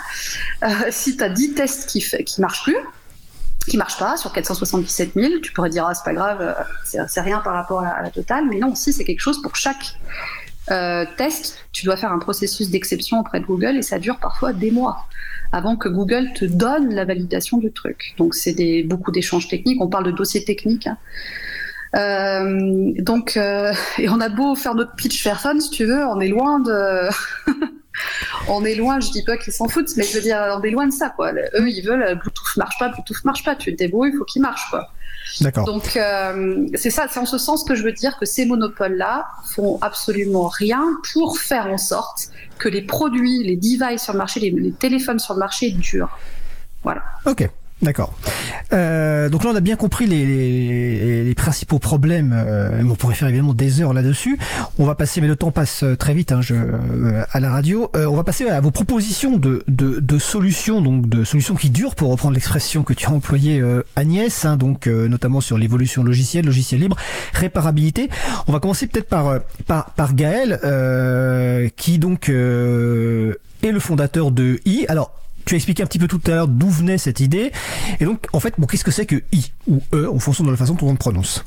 si 0.90 1.16
tu 1.16 1.25
as 1.25 1.29
10 1.29 1.55
tests 1.55 1.88
qui, 1.88 2.01
qui 2.25 2.40
marchent 2.40 2.62
plus, 2.62 2.77
qui 3.66 3.77
marchent 3.77 3.98
pas 3.98 4.16
sur 4.16 4.33
477 4.33 5.12
000, 5.16 5.40
tu 5.42 5.53
pourrais 5.53 5.70
dire, 5.70 5.87
ah, 5.87 5.94
c'est 5.94 6.05
pas 6.05 6.14
grave, 6.14 6.55
c'est 6.85 7.20
rien 7.20 7.40
par 7.40 7.55
rapport 7.55 7.81
à 7.81 7.85
la, 7.85 7.90
à 7.90 8.03
la 8.03 8.11
totale, 8.11 8.44
mais 8.48 8.59
non, 8.59 8.77
si, 8.77 8.92
c'est 8.92 9.05
quelque 9.05 9.20
chose 9.20 9.42
pour 9.42 9.57
chaque 9.57 9.96
euh, 10.70 11.05
test, 11.16 11.59
tu 11.72 11.85
dois 11.85 11.96
faire 11.96 12.12
un 12.12 12.18
processus 12.18 12.70
d'exception 12.70 13.20
auprès 13.20 13.40
de 13.40 13.46
Google 13.46 13.77
et 13.77 13.83
ça 13.83 13.98
dure 13.98 14.18
parfois 14.18 14.53
des 14.53 14.70
mois 14.70 15.07
avant 15.51 15.77
que 15.77 15.88
Google 15.88 16.33
te 16.35 16.44
donne 16.44 16.94
la 16.94 17.05
validation 17.05 17.59
du 17.59 17.72
truc. 17.72 18.14
Donc 18.16 18.35
c'est 18.35 18.83
beaucoup 18.85 19.11
d'échanges 19.11 19.48
techniques, 19.48 19.81
on 19.81 19.88
parle 19.88 20.05
de 20.05 20.12
dossiers 20.12 20.44
techniques. 20.44 20.87
Hein. 20.87 20.98
Euh, 21.94 22.92
donc, 22.98 23.37
euh, 23.37 23.72
et 23.98 24.09
on 24.09 24.20
a 24.20 24.29
beau 24.29 24.55
faire 24.55 24.75
notre 24.75 24.94
pitch 24.94 25.22
Fairphone, 25.22 25.61
si 25.61 25.70
tu 25.70 25.85
veux, 25.85 26.07
on 26.07 26.20
est 26.20 26.29
loin 26.29 26.61
de. 26.61 27.09
on 28.48 28.64
est 28.64 28.77
loin, 28.77 28.98
je 29.01 29.11
dis 29.11 29.25
pas 29.25 29.37
qu'ils 29.37 29.53
s'en 29.53 29.68
foutent, 29.68 29.94
mais 29.96 30.05
je 30.05 30.14
veux 30.14 30.22
dire, 30.22 30.38
on 30.59 30.62
est 30.62 30.70
loin 30.70 30.87
de 30.87 30.92
ça, 30.92 31.11
quoi. 31.11 31.33
Eux, 31.33 31.68
ils 31.68 31.83
veulent 31.83 32.18
Bluetooth 32.18 32.57
marche 32.57 32.79
pas, 32.79 32.88
Bluetooth 32.88 33.25
marche 33.25 33.44
pas, 33.44 33.57
tu 33.57 33.72
te 33.72 33.77
débrouilles, 33.77 34.11
il 34.14 34.16
faut 34.16 34.25
qu'il 34.25 34.40
marche, 34.40 34.70
quoi. 34.70 34.90
D'accord. 35.40 35.64
Donc 35.64 35.97
euh, 35.97 36.66
c'est 36.75 36.90
ça, 36.90 37.07
c'est 37.11 37.21
en 37.21 37.27
ce 37.27 37.38
sens 37.38 37.64
que 37.64 37.75
je 37.75 37.83
veux 37.83 37.92
dire 37.92 38.18
que 38.18 38.27
ces 38.27 38.45
monopoles-là 38.45 39.27
font 39.45 39.79
absolument 39.81 40.49
rien 40.49 40.85
pour 41.12 41.38
faire 41.38 41.66
en 41.66 41.79
sorte 41.79 42.29
que 42.59 42.68
les 42.68 42.83
produits, 42.83 43.42
les 43.42 43.57
devices 43.57 44.03
sur 44.03 44.12
le 44.12 44.18
marché, 44.18 44.40
les, 44.40 44.51
les 44.51 44.73
téléphones 44.73 45.18
sur 45.18 45.35
le 45.35 45.40
marché 45.40 45.71
durent. 45.71 46.16
Voilà. 46.83 47.03
Ok. 47.27 47.49
D'accord. 47.83 48.14
Euh, 48.73 49.29
donc 49.29 49.42
là, 49.42 49.51
on 49.53 49.57
a 49.57 49.61
bien 49.61 49.75
compris 49.75 50.07
les, 50.07 51.35
principaux 51.37 51.81
problèmes. 51.81 52.33
Euh, 52.33 52.83
on 52.88 52.95
pourrait 52.95 53.14
faire 53.14 53.27
évidemment 53.27 53.55
des 53.55 53.81
heures 53.81 53.92
là-dessus. 53.92 54.38
On 54.79 54.85
va 54.85 54.95
passer, 54.95 55.21
mais 55.21 55.27
le 55.27 55.35
temps 55.35 55.51
passe 55.51 55.85
très 55.99 56.14
vite 56.14 56.31
hein, 56.31 56.40
euh, 56.53 57.25
à 57.33 57.40
la 57.40 57.51
radio. 57.51 57.90
Euh, 57.97 58.07
on 58.07 58.14
va 58.14 58.23
passer 58.23 58.49
à 58.49 58.61
vos 58.61 58.71
propositions 58.71 59.37
de, 59.37 60.18
solutions, 60.18 60.81
donc 60.81 61.09
de 61.09 61.25
solutions 61.25 61.57
qui 61.57 61.71
durent, 61.71 61.97
pour 61.97 62.11
reprendre 62.11 62.35
l'expression 62.35 62.85
que 62.85 62.92
tu 62.92 63.07
as 63.07 63.11
employée, 63.11 63.61
euh, 63.61 63.83
Agnès, 63.97 64.45
hein, 64.45 64.57
donc 64.57 64.87
notamment 64.87 65.40
sur 65.40 65.59
l'évolution 65.59 66.05
logicielle, 66.05 66.47
logiciel 66.47 66.81
libre, 66.81 66.97
réparabilité. 67.33 68.09
On 68.47 68.53
va 68.53 68.61
commencer 68.61 68.87
peut-être 68.87 69.09
par, 69.09 69.40
par, 69.66 69.90
par 69.90 70.14
Gaël, 70.14 70.61
qui 71.77 71.99
donc 71.99 72.29
est 72.29 72.33
le 72.33 73.81
fondateur 73.81 74.31
de 74.31 74.61
I. 74.64 74.87
Alors 74.88 75.21
tu 75.44 75.55
as 75.55 75.57
expliqué 75.57 75.83
un 75.83 75.87
petit 75.87 75.98
peu 75.98 76.09
tout 76.09 76.20
à 76.26 76.31
l'heure 76.31 76.48
d'où 76.48 76.68
venait 76.68 76.98
cette 76.98 77.20
idée. 77.20 77.52
Et 78.00 78.05
donc, 78.05 78.26
en 78.33 78.40
fait, 78.40 78.55
bon, 78.59 78.66
qu'est-ce 78.66 78.85
que 78.85 78.90
c'est 78.90 79.07
que 79.07 79.22
I 79.33 79.52
ou 79.66 79.81
E 79.92 80.09
en 80.11 80.18
fonction 80.18 80.44
de 80.44 80.50
la 80.50 80.57
façon 80.57 80.74
dont 80.74 80.88
on 80.88 80.92
le 80.92 80.98
prononce? 80.98 81.44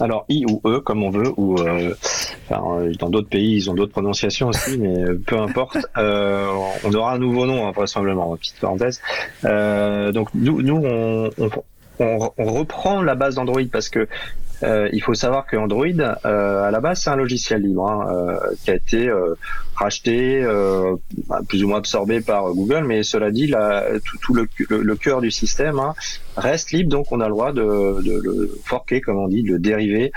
Alors 0.00 0.24
I 0.28 0.44
ou 0.46 0.60
E 0.64 0.80
comme 0.80 1.02
on 1.02 1.10
veut 1.10 1.32
ou 1.36 1.58
euh, 1.58 1.94
enfin, 2.48 2.90
dans 2.98 3.10
d'autres 3.10 3.28
pays 3.28 3.56
ils 3.56 3.70
ont 3.70 3.74
d'autres 3.74 3.92
prononciations 3.92 4.48
aussi 4.48 4.78
mais 4.78 5.14
peu 5.26 5.38
importe. 5.38 5.78
Euh, 5.98 6.46
on 6.84 6.94
aura 6.94 7.14
un 7.14 7.18
nouveau 7.18 7.46
nom 7.46 7.66
hein, 7.66 7.72
vraisemblablement 7.72 8.34
petite 8.36 8.58
parenthèse. 8.60 9.02
Euh, 9.44 10.12
donc 10.12 10.28
nous 10.34 10.62
nous 10.62 10.76
on, 10.76 11.30
on, 11.36 11.50
on, 12.00 12.32
reprend 12.38 13.02
la 13.02 13.14
base 13.14 13.34
d'Android 13.34 13.62
parce 13.70 13.88
que 13.88 14.08
euh, 14.62 14.88
il 14.92 15.02
faut 15.02 15.14
savoir 15.14 15.46
que 15.46 15.56
Android, 15.56 15.86
euh, 15.86 16.64
à 16.64 16.70
la 16.70 16.80
base, 16.80 17.02
c'est 17.02 17.10
un 17.10 17.16
logiciel 17.16 17.62
libre 17.62 17.88
hein, 17.88 18.08
euh, 18.12 18.54
qui 18.62 18.70
a 18.70 18.74
été 18.74 19.08
euh, 19.08 19.34
racheté, 19.74 20.42
euh, 20.42 20.96
plus 21.48 21.64
ou 21.64 21.68
moins 21.68 21.78
absorbé 21.78 22.20
par 22.20 22.52
Google, 22.52 22.84
mais 22.84 23.02
cela 23.02 23.30
dit, 23.30 23.46
la, 23.46 23.86
tout, 24.20 24.34
le, 24.34 24.46
le, 24.68 24.96
cœur 24.96 25.22
du 25.22 25.30
système 25.30 25.78
hein, 25.78 25.94
reste 26.36 26.72
libre, 26.72 26.90
donc 26.90 27.10
on 27.10 27.20
a 27.20 27.24
le 27.28 27.30
droit 27.30 27.52
de, 27.52 28.02
de, 28.02 28.20
le 28.22 28.58
forquer, 28.66 29.00
comme 29.00 29.16
on 29.16 29.28
dit, 29.28 29.42
de 29.42 29.52
le 29.52 29.58
dériver 29.58 30.12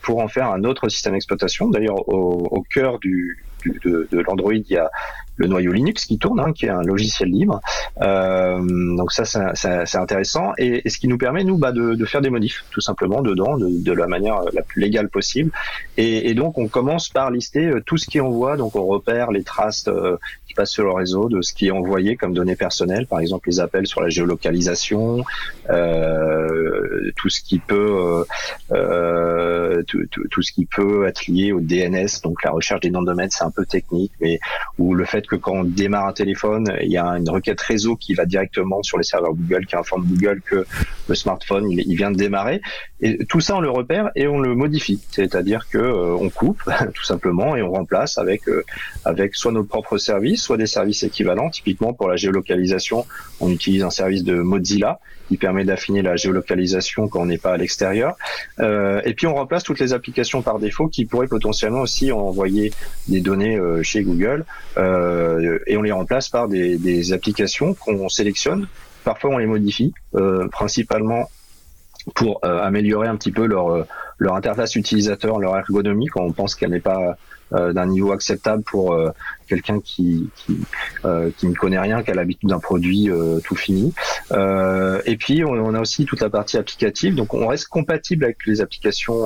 pour 0.00 0.20
en 0.20 0.28
faire 0.28 0.50
un 0.50 0.64
autre 0.64 0.88
système 0.88 1.12
d'exploitation. 1.12 1.68
D'ailleurs, 1.68 2.08
au, 2.08 2.48
au, 2.50 2.62
cœur 2.62 2.98
du, 2.98 3.44
de, 3.84 4.08
l'Android, 4.26 4.54
il 4.54 4.68
y 4.68 4.76
a 4.76 4.90
le 5.36 5.46
noyau 5.46 5.72
Linux 5.72 6.04
qui 6.04 6.18
tourne, 6.18 6.40
hein, 6.40 6.52
qui 6.52 6.66
est 6.66 6.70
un 6.70 6.82
logiciel 6.82 7.28
libre. 7.30 7.60
Euh, 8.00 8.58
donc 8.96 9.12
ça, 9.12 9.24
c'est 9.54 9.98
intéressant. 9.98 10.52
Et, 10.58 10.88
ce 10.88 10.98
qui 10.98 11.08
nous 11.08 11.18
permet, 11.18 11.44
nous, 11.44 11.56
bah, 11.56 11.72
de, 11.72 12.04
faire 12.04 12.20
des 12.20 12.30
modifs, 12.30 12.64
tout 12.70 12.80
simplement, 12.80 13.22
dedans, 13.22 13.56
de, 13.58 13.92
la 13.92 14.06
manière 14.06 14.42
la 14.52 14.62
plus 14.62 14.80
légale 14.80 15.08
possible. 15.08 15.50
Et, 15.96 16.34
donc, 16.34 16.58
on 16.58 16.68
commence 16.68 17.08
par 17.08 17.30
lister 17.30 17.66
euh, 17.66 17.82
tout 17.84 17.96
ce 17.96 18.08
qui 18.08 18.20
envoie. 18.20 18.56
Donc, 18.56 18.76
on 18.76 18.86
repère 18.86 19.30
les 19.30 19.42
traces 19.42 19.86
euh, 19.88 20.16
qui 20.46 20.54
passent 20.54 20.70
sur 20.70 20.84
le 20.84 20.92
réseau 20.92 21.28
de 21.28 21.40
ce 21.42 21.52
qui 21.52 21.68
est 21.68 21.70
envoyé 21.70 22.16
comme 22.16 22.34
données 22.34 22.56
personnelles, 22.56 23.06
par 23.06 23.20
exemple 23.20 23.48
les 23.48 23.60
appels 23.60 23.86
sur 23.86 24.02
la 24.02 24.08
géolocalisation, 24.10 25.24
tout 27.16 27.28
ce 27.28 27.42
qui 27.42 27.58
peut, 27.58 28.24
tout, 28.68 30.42
ce 30.42 30.52
qui 30.52 30.66
peut 30.66 31.06
être 31.06 31.26
lié 31.26 31.52
au 31.52 31.60
DNS, 31.60 32.20
donc 32.22 32.42
la 32.44 32.50
recherche 32.50 32.80
des 32.80 32.90
noms 32.90 33.02
de 33.02 33.06
domaine, 33.06 33.30
peu 33.52 33.64
technique, 33.64 34.12
mais 34.20 34.40
ou 34.78 34.94
le 34.94 35.04
fait 35.04 35.26
que 35.26 35.36
quand 35.36 35.52
on 35.52 35.64
démarre 35.64 36.06
un 36.06 36.12
téléphone, 36.12 36.72
il 36.82 36.90
y 36.90 36.98
a 36.98 37.06
une 37.06 37.28
requête 37.30 37.60
réseau 37.60 37.96
qui 37.96 38.14
va 38.14 38.24
directement 38.24 38.82
sur 38.82 38.98
les 38.98 39.04
serveurs 39.04 39.34
Google, 39.34 39.66
qui 39.66 39.76
informe 39.76 40.04
Google 40.06 40.42
que 40.44 40.66
le 41.08 41.14
smartphone 41.14 41.70
il, 41.70 41.94
vient 41.94 42.10
de 42.10 42.16
démarrer. 42.16 42.60
Et 43.00 43.24
tout 43.26 43.40
ça 43.40 43.56
on 43.56 43.60
le 43.60 43.70
repère 43.70 44.10
et 44.14 44.26
on 44.26 44.40
le 44.40 44.54
modifie, 44.54 45.00
c'est-à-dire 45.10 45.68
que 45.70 45.78
euh, 45.78 46.16
on 46.18 46.30
coupe 46.30 46.62
tout 46.94 47.04
simplement 47.04 47.56
et 47.56 47.62
on 47.62 47.70
remplace 47.70 48.18
avec 48.18 48.48
euh, 48.48 48.64
avec 49.04 49.34
soit 49.34 49.52
nos 49.52 49.64
propres 49.64 49.98
services, 49.98 50.42
soit 50.42 50.56
des 50.56 50.66
services 50.66 51.02
équivalents. 51.02 51.50
Typiquement 51.50 51.92
pour 51.92 52.08
la 52.08 52.16
géolocalisation, 52.16 53.06
on 53.40 53.50
utilise 53.50 53.82
un 53.82 53.90
service 53.90 54.24
de 54.24 54.34
Mozilla 54.34 55.00
permet 55.36 55.64
d'affiner 55.64 56.02
la 56.02 56.16
géolocalisation 56.16 57.08
quand 57.08 57.20
on 57.20 57.26
n'est 57.26 57.38
pas 57.38 57.52
à 57.52 57.56
l'extérieur. 57.56 58.16
Euh, 58.60 59.00
et 59.04 59.14
puis 59.14 59.26
on 59.26 59.34
remplace 59.34 59.62
toutes 59.62 59.80
les 59.80 59.92
applications 59.92 60.42
par 60.42 60.58
défaut 60.58 60.88
qui 60.88 61.04
pourraient 61.04 61.28
potentiellement 61.28 61.80
aussi 61.80 62.12
envoyer 62.12 62.72
des 63.08 63.20
données 63.20 63.56
euh, 63.56 63.82
chez 63.82 64.02
Google 64.02 64.44
euh, 64.76 65.58
et 65.66 65.76
on 65.76 65.82
les 65.82 65.92
remplace 65.92 66.28
par 66.28 66.48
des, 66.48 67.12
applications 67.12 67.74
qu'on 67.74 68.08
sélectionne. 68.08 68.68
Parfois 69.04 69.30
on 69.30 69.38
les 69.38 69.46
modifie, 69.46 69.92
principalement 70.52 71.28
pour 72.14 72.44
améliorer 72.44 73.08
un 73.08 73.16
petit 73.16 73.32
peu 73.32 73.46
leur 73.46 74.34
interface 74.34 74.76
utilisateur, 74.76 75.40
leur 75.40 75.56
ergonomie 75.56 76.06
quand 76.06 76.22
on 76.22 76.32
pense 76.32 76.54
qu'elle 76.54 76.70
n'est 76.70 76.80
pas 76.80 77.16
d'un 77.50 77.86
niveau 77.86 78.12
acceptable 78.12 78.62
pour 78.62 78.96
quelqu'un 79.52 79.80
qui 79.80 80.30
qui, 80.36 80.56
euh, 81.04 81.30
qui, 81.36 81.46
ne 81.46 81.54
connaît 81.54 81.78
rien, 81.78 82.02
qui 82.02 82.10
a 82.10 82.14
l'habitude 82.14 82.48
d'un 82.48 82.58
produit 82.58 83.10
tout 83.44 83.56
fini. 83.56 83.92
et 84.32 85.16
puis 85.16 85.44
on, 85.44 85.74
a 85.74 85.80
aussi 85.80 86.06
toute 86.06 86.20
la 86.20 86.30
partie 86.30 86.56
applicative, 86.56 87.14
donc 87.14 87.34
on 87.34 87.46
reste 87.46 87.68
compatible 87.68 88.24
avec 88.24 88.38
les 88.46 88.60
applications 88.60 89.24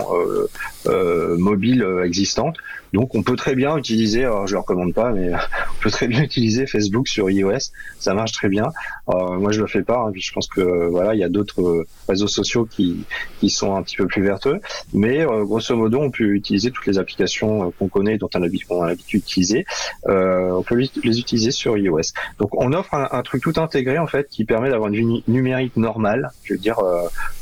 mobiles 0.86 1.86
existantes. 2.04 2.56
Donc 2.92 3.14
on 3.14 3.22
peut 3.22 3.36
très 3.36 3.54
bien 3.54 3.76
utiliser, 3.76 4.24
alors 4.24 4.46
je 4.46 4.54
ne 4.54 4.60
recommande 4.60 4.94
pas, 4.94 5.10
mais 5.12 5.32
on 5.34 5.82
peut 5.82 5.90
très 5.90 6.08
bien 6.08 6.22
utiliser 6.22 6.66
Facebook 6.66 7.08
sur 7.08 7.30
iOS, 7.30 7.70
ça 7.98 8.14
marche 8.14 8.32
très 8.32 8.48
bien. 8.48 8.66
moi, 9.06 9.52
je 9.52 9.60
le 9.60 9.66
fais 9.66 9.82
pas. 9.82 9.98
Hein, 9.98 10.12
je 10.14 10.32
pense 10.32 10.48
que 10.48 10.88
voilà, 10.88 11.14
il 11.14 11.20
y 11.20 11.24
a 11.24 11.28
d'autres 11.28 11.86
réseaux 12.08 12.28
sociaux 12.28 12.64
qui 12.64 13.04
qui 13.38 13.50
sont 13.50 13.76
un 13.76 13.82
petit 13.82 13.96
peu 13.96 14.06
plus 14.06 14.22
vertueux, 14.22 14.60
mais 14.92 15.24
grosso 15.24 15.76
modo, 15.76 16.00
on 16.00 16.10
peut 16.10 16.34
utiliser 16.34 16.70
toutes 16.70 16.86
les 16.86 16.98
applications 16.98 17.72
qu'on 17.78 17.88
connaît, 17.88 18.18
dont 18.18 18.30
on 18.34 18.38
a 18.38 18.86
l'habitude 18.86 19.20
d'utiliser. 19.20 19.64
On 20.16 20.62
peut 20.62 20.76
les 20.76 21.18
utiliser 21.18 21.50
sur 21.50 21.76
iOS. 21.76 22.12
Donc, 22.38 22.54
on 22.54 22.72
offre 22.72 22.94
un, 22.94 23.22
truc 23.22 23.42
tout 23.42 23.54
intégré 23.56 23.98
en 23.98 24.06
fait 24.06 24.28
qui 24.28 24.44
permet 24.44 24.70
d'avoir 24.70 24.88
une 24.92 24.94
vie 24.96 25.24
numérique 25.26 25.76
normale, 25.76 26.30
je 26.44 26.54
veux 26.54 26.58
dire, 26.58 26.78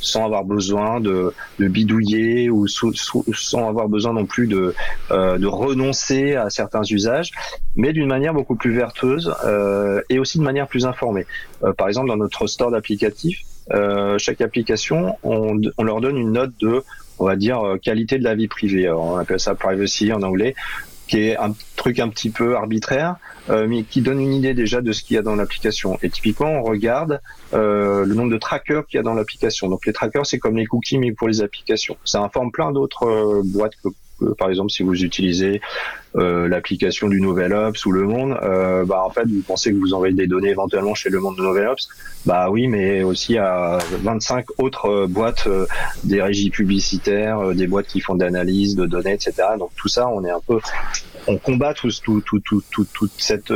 sans 0.01 0.25
avoir 0.25 0.45
besoin 0.45 1.01
de, 1.01 1.33
bidouiller 1.59 2.51
ou 2.51 2.67
sans 2.67 3.69
avoir 3.69 3.89
besoin 3.89 4.13
non 4.13 4.27
plus 4.27 4.47
de, 4.47 4.75
euh, 5.11 5.39
de 5.39 5.47
renoncer 5.47 6.35
à 6.35 6.51
certains 6.51 6.83
usages, 6.83 7.31
mais 7.77 7.93
d'une 7.93 8.09
manière 8.09 8.35
beaucoup 8.35 8.57
plus 8.57 8.75
vertueuse 8.75 9.35
euh, 9.45 10.01
et 10.09 10.19
aussi 10.19 10.39
de 10.39 10.43
manière 10.43 10.67
plus 10.67 10.87
informée. 10.87 11.27
Euh, 11.63 11.73
par 11.73 11.89
exemple, 11.89 12.09
dans 12.09 12.17
notre 12.17 12.47
store 12.47 12.71
d'applicatifs, 12.71 13.41
chaque 14.19 14.43
application, 14.43 15.17
on, 15.23 15.59
on, 15.79 15.85
leur 15.85 16.03
donne 16.03 16.19
une 16.19 16.33
note 16.33 16.53
de, 16.61 16.83
on 17.19 17.25
va 17.25 17.35
dire, 17.35 17.77
qualité 17.83 18.19
de 18.19 18.25
la 18.25 18.35
vie 18.35 18.47
privée. 18.47 18.91
on 18.91 19.17
appelle 19.17 19.41
ça 19.41 19.55
privacy 19.55 20.13
en 20.13 20.23
anglais 20.23 20.55
qui 21.07 21.21
est 21.21 21.37
un 21.37 21.55
truc 21.77 21.99
un 21.99 22.09
petit 22.09 22.31
peu 22.31 22.57
arbitraire, 22.57 23.17
euh, 23.51 23.67
mais 23.69 23.83
qui 23.83 24.01
donne 24.01 24.21
une 24.21 24.33
idée 24.33 24.55
déjà 24.55 24.81
de 24.81 24.93
ce 24.93 25.03
qu'il 25.03 25.17
y 25.17 25.19
a 25.19 25.23
dans 25.23 25.37
l'application. 25.37 25.99
Et 26.03 26.11
typiquement, 26.11 26.51
on 26.51 26.63
regarde 26.63 27.21
euh, 27.53 28.05
le 28.05 28.15
nombre 28.15 28.31
de 28.31 28.39
trackers 28.39 28.87
qu'il 28.87 28.99
y 28.99 29.01
a 29.01 29.03
dans 29.03 29.15
l'application. 29.15 29.69
Donc 29.69 29.87
les 29.87 29.93
trackers, 29.93 30.27
c'est 30.27 30.39
comme 30.39 30.57
les 30.57 30.67
cookies, 30.67 30.99
mais 30.99 31.13
pour 31.13 31.29
les 31.29 31.43
applications. 31.43 31.97
Ça 32.05 32.21
informe 32.23 32.51
plein 32.51 32.73
d'autres 32.73 33.07
euh, 33.07 33.43
boîtes 33.45 33.75
que 33.83 33.89
par 34.39 34.49
exemple, 34.49 34.71
si 34.71 34.83
vous 34.83 35.05
utilisez 35.05 35.61
euh, 36.17 36.49
l'application 36.49 37.09
du 37.09 37.21
Nouvel 37.21 37.53
Ops 37.53 37.85
ou 37.87 37.93
Le 37.93 38.05
Monde, 38.05 38.39
euh, 38.43 38.85
bah 38.85 39.03
en 39.05 39.11
fait, 39.11 39.25
vous 39.27 39.43
pensez 39.47 39.73
que 39.73 39.77
vous 39.77 39.95
envoyez 39.95 40.15
des 40.15 40.27
données 40.27 40.51
éventuellement 40.51 40.95
chez 40.95 41.11
Le 41.11 41.21
Monde 41.21 41.37
de 41.37 41.43
Nouvel 41.43 41.69
Ops, 41.69 41.89
bah 42.25 42.51
oui, 42.51 42.69
mais 42.69 43.03
aussi 43.03 43.37
à 43.37 43.79
25 44.03 44.47
autres 44.59 44.87
euh, 44.87 45.07
boîtes, 45.07 45.49
des 46.05 46.23
régies 46.23 46.51
publicitaires, 46.51 47.55
des 47.55 47.67
boîtes 47.67 47.87
qui 47.87 48.01
font 48.01 48.15
d'analyse 48.15 48.77
de 48.77 48.87
données, 48.87 49.13
etc. 49.13 49.35
Donc 49.59 49.71
tout 49.77 49.89
ça, 49.89 50.09
on 50.09 50.25
est 50.25 50.31
un 50.31 50.41
peu, 50.47 50.59
on 51.27 51.37
combat 51.37 51.75
tout, 51.75 51.91
tout, 52.03 52.21
tout, 52.21 52.41
tout 52.41 52.87
toute 52.93 53.13
cette 53.19 53.53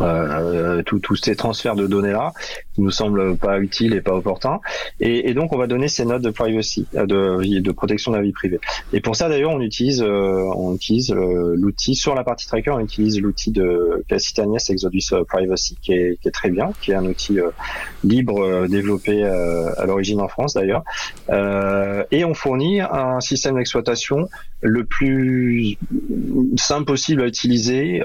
euh, 0.00 0.82
tous 0.82 1.16
ces 1.16 1.36
transferts 1.36 1.76
de 1.76 1.86
données 1.86 2.12
là 2.12 2.32
qui 2.74 2.80
nous 2.80 2.90
semblent 2.90 3.36
pas 3.36 3.60
utiles 3.60 3.94
et 3.94 4.00
pas 4.00 4.14
opportuns. 4.14 4.60
Et, 5.00 5.30
et, 5.30 5.34
donc 5.34 5.52
on 5.52 5.58
va 5.58 5.66
donner 5.66 5.88
ces 5.88 6.04
notes 6.04 6.22
de 6.22 6.30
privacy 6.30 6.86
euh, 6.94 7.06
de, 7.06 7.60
de 7.60 7.72
protection 7.72 8.10
de 8.12 8.16
la 8.16 8.22
vie 8.22 8.32
privée. 8.32 8.58
Et 8.92 9.00
pour 9.00 9.16
ça 9.16 9.28
d'ailleurs 9.28 9.52
on 9.52 9.60
utilise 9.60 10.02
euh, 10.02 10.50
on 10.56 10.74
utilise 10.74 11.12
euh, 11.12 11.54
l'outil 11.56 11.94
sur 11.94 12.14
la 12.14 12.24
partie 12.24 12.46
tracker 12.46 12.70
on 12.70 12.80
utilise 12.80 13.20
l'outil 13.20 13.52
de 13.52 14.04
Classite 14.08 14.38
Agnès 14.38 14.68
Exodus 14.68 15.10
Privacy 15.28 15.76
qui 15.80 15.92
est, 15.92 16.18
qui 16.20 16.28
est, 16.28 16.32
très 16.32 16.50
bien 16.50 16.72
qui 16.80 16.90
est 16.90 16.94
un 16.94 17.06
outil 17.06 17.38
libre 18.02 18.66
développé 18.66 19.24
à 19.24 19.86
l'origine 19.86 20.20
en 20.20 20.28
France 20.28 20.54
d'ailleurs. 20.54 20.82
Et 22.10 22.24
on 22.24 22.34
fournit 22.34 22.80
un 22.80 23.20
système 23.20 23.56
d'exploitation 23.56 24.28
le 24.60 24.84
plus 24.84 25.76
simple 26.56 26.84
possible 26.84 27.22
à 27.22 27.26
utiliser 27.26 28.02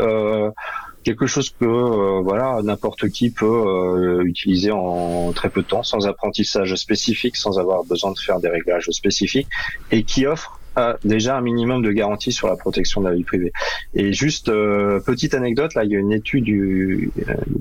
quelque 1.03 1.27
chose 1.27 1.49
que 1.49 1.65
euh, 1.65 2.21
voilà 2.21 2.61
n'importe 2.63 3.09
qui 3.09 3.29
peut 3.31 3.45
euh, 3.45 4.23
utiliser 4.23 4.71
en 4.71 5.31
très 5.33 5.49
peu 5.49 5.61
de 5.61 5.67
temps, 5.67 5.83
sans 5.83 6.07
apprentissage 6.07 6.75
spécifique, 6.75 7.35
sans 7.35 7.57
avoir 7.59 7.83
besoin 7.83 8.11
de 8.11 8.19
faire 8.19 8.39
des 8.39 8.49
réglages 8.49 8.89
spécifiques, 8.91 9.47
et 9.91 10.03
qui 10.03 10.25
offre 10.25 10.58
déjà 11.03 11.37
un 11.37 11.41
minimum 11.41 11.81
de 11.81 11.91
garantie 11.91 12.31
sur 12.31 12.47
la 12.47 12.55
protection 12.55 13.01
de 13.01 13.09
la 13.09 13.15
vie 13.15 13.23
privée. 13.23 13.51
Et 13.93 14.13
juste 14.13 14.49
euh, 14.49 14.99
petite 14.99 15.33
anecdote, 15.33 15.73
là, 15.73 15.83
il 15.83 15.91
y 15.91 15.95
a 15.95 15.99
une 15.99 16.11
étude 16.11 16.45
du, 16.45 17.11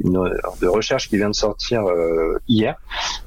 une, 0.05 0.31
de 0.61 0.67
recherche 0.67 1.09
qui 1.09 1.17
vient 1.17 1.31
de 1.31 1.35
sortir 1.35 1.85
euh, 1.87 2.39
hier, 2.49 2.77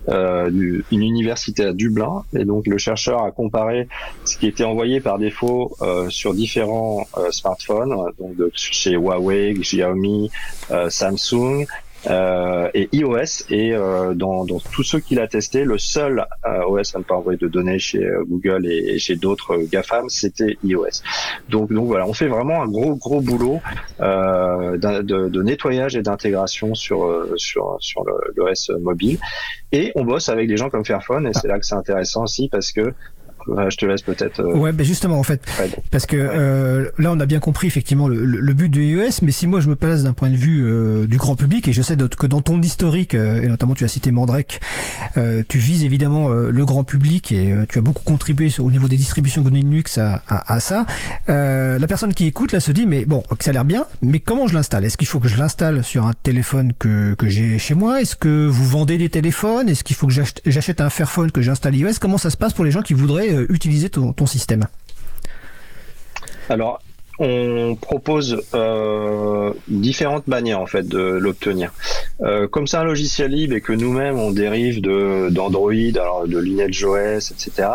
euh, 0.09 0.49
du, 0.49 0.86
une 0.91 1.03
université 1.03 1.65
à 1.65 1.73
Dublin, 1.73 2.23
et 2.34 2.45
donc 2.45 2.67
le 2.67 2.77
chercheur 2.77 3.23
a 3.23 3.32
comparé 3.32 3.88
ce 4.25 4.38
qui 4.38 4.47
était 4.47 4.63
envoyé 4.63 4.99
par 4.99 5.17
défaut 5.17 5.75
sur 6.09 6.34
différents 6.34 7.05
smartphones, 7.32 7.95
donc 8.19 8.36
chez 8.53 8.91
Huawei, 8.91 9.53
Xiaomi, 9.53 10.32
Samsung, 10.89 11.65
euh, 12.08 12.70
et 12.74 12.89
iOS 12.93 13.45
et 13.49 13.74
euh, 13.74 14.14
dans, 14.14 14.45
dans, 14.45 14.60
tous 14.60 14.84
ceux 14.84 14.99
qu'il 14.99 15.20
a 15.20 15.28
testé, 15.28 15.64
le 15.64 15.78
seul 15.78 16.26
euh, 16.45 16.64
OS 16.66 16.95
à 16.95 16.99
ne 16.99 17.04
pas 17.04 17.16
envoyer 17.16 17.38
de 17.38 17.47
données 17.47 17.80
chez 17.80 18.04
euh, 18.04 18.24
Google 18.28 18.66
et, 18.66 18.97
chez 18.97 19.16
d'autres 19.16 19.58
GAFAM, 19.58 20.10
c'était 20.10 20.58
iOS. 20.64 21.04
Donc, 21.49 21.72
donc 21.72 21.88
voilà, 21.88 22.08
on 22.08 22.14
fait 22.14 22.28
vraiment 22.28 22.62
un 22.62 22.68
gros 22.68 22.95
gros 22.95 23.22
boulot 23.22 23.60
de, 23.99 25.02
de, 25.02 25.43
nettoyage 25.43 25.95
et 25.95 26.02
d'intégration 26.02 26.74
sur 26.76 27.28
sur 27.36 27.78
sur 27.80 28.04
l'OS 28.36 28.72
mobile 28.80 29.18
et 29.72 29.91
on 29.95 30.04
bosse 30.04 30.30
avec 30.30 30.47
des 30.47 30.58
gens 30.58 30.70
comme 30.70 30.86
Fairphone 30.86 31.28
et 31.28 31.34
c'est 31.34 31.47
là 31.47 31.60
que 31.60 31.66
c'est 31.66 31.76
intéressant 31.76 32.24
aussi 32.24 32.49
parce 32.49 32.72
que 32.72 32.93
je 33.47 33.77
te 33.77 33.85
laisse 33.85 34.01
peut-être. 34.01 34.39
Euh, 34.39 34.55
ouais, 34.55 34.71
ben 34.71 34.85
justement 34.85 35.19
en 35.19 35.23
fait, 35.23 35.41
parce 35.89 36.05
que 36.05 36.15
euh, 36.17 36.89
là 36.97 37.11
on 37.11 37.19
a 37.19 37.25
bien 37.25 37.39
compris 37.39 37.67
effectivement 37.67 38.07
le, 38.07 38.23
le, 38.23 38.53
but 38.53 38.69
de 38.69 38.81
iOS, 38.81 39.19
mais 39.21 39.31
si 39.31 39.47
moi 39.47 39.59
je 39.59 39.69
me 39.69 39.75
place 39.75 40.03
d'un 40.03 40.13
point 40.13 40.29
de 40.29 40.35
vue 40.35 40.63
euh, 40.63 41.07
du 41.07 41.17
grand 41.17 41.35
public 41.35 41.67
et 41.67 41.73
je 41.73 41.81
sais 41.81 41.95
que 41.95 42.27
dans 42.27 42.41
ton 42.41 42.61
historique 42.61 43.13
et 43.13 43.47
notamment 43.47 43.73
tu 43.73 43.83
as 43.83 43.87
cité 43.87 44.11
Mandrake, 44.11 44.59
tu 45.47 45.57
vises 45.57 45.83
évidemment 45.83 46.29
le 46.29 46.65
grand 46.65 46.83
public 46.83 47.31
et 47.31 47.55
tu 47.69 47.79
as 47.79 47.81
beaucoup 47.81 48.03
contribué 48.03 48.49
au 48.59 48.71
niveau 48.71 48.87
des 48.87 48.97
distributions 48.97 49.41
GNU 49.41 49.61
Linux 49.61 49.97
à, 49.97 50.21
à, 50.27 50.53
à 50.53 50.59
ça. 50.59 50.85
la 51.27 51.87
personne 51.87 52.13
qui 52.13 52.25
écoute 52.27 52.51
là 52.51 52.59
se 52.59 52.71
dit 52.71 52.85
mais 52.85 53.05
bon 53.05 53.23
ça 53.39 53.49
a 53.49 53.53
l'air 53.53 53.65
bien, 53.65 53.85
mais 54.01 54.19
comment 54.19 54.47
je 54.47 54.53
l'installe? 54.53 54.85
Est-ce 54.85 54.97
qu'il 54.97 55.07
faut 55.07 55.19
que 55.19 55.27
je 55.27 55.37
l'installe 55.37 55.83
sur 55.83 56.05
un 56.05 56.13
téléphone 56.13 56.73
que 56.77 57.13
que 57.15 57.27
j'ai 57.27 57.57
chez 57.57 57.73
moi? 57.73 58.01
Est-ce 58.01 58.15
que 58.15 58.47
vous 58.47 58.65
vendez 58.65 58.97
des 58.97 59.09
téléphones? 59.09 59.69
Est-ce 59.69 59.83
qu'il 59.83 59.95
faut 59.95 60.07
que 60.07 60.13
j'achète 60.45 60.81
un 60.81 60.89
Fairphone 60.89 61.31
que 61.31 61.41
j'installe 61.41 61.75
iOS? 61.75 61.93
Comment 61.99 62.17
ça 62.17 62.29
se 62.29 62.37
passe 62.37 62.53
pour 62.53 62.65
les 62.65 62.71
gens 62.71 62.81
qui 62.81 62.93
voudraient 62.93 63.30
euh, 63.32 63.45
utiliser 63.49 63.89
ton, 63.89 64.13
système 64.25 64.67
Alors, 66.49 66.82
on 67.19 67.75
propose 67.79 68.41
euh, 68.53 69.53
différentes 69.67 70.27
manières 70.27 70.59
en 70.59 70.65
fait 70.65 70.88
de 70.88 70.99
l'obtenir. 70.99 71.71
Euh, 72.21 72.47
comme 72.47 72.67
c'est 72.67 72.77
un 72.77 72.84
logiciel 72.84 73.32
libre 73.32 73.55
et 73.55 73.61
que 73.61 73.73
nous-mêmes 73.73 74.17
on 74.17 74.32
dérive 74.32 74.82
de 74.82 75.29
d'Android, 75.29 75.73
alors 75.95 76.27
de 76.27 76.38
LineageOS, 76.38 77.32
etc. 77.32 77.69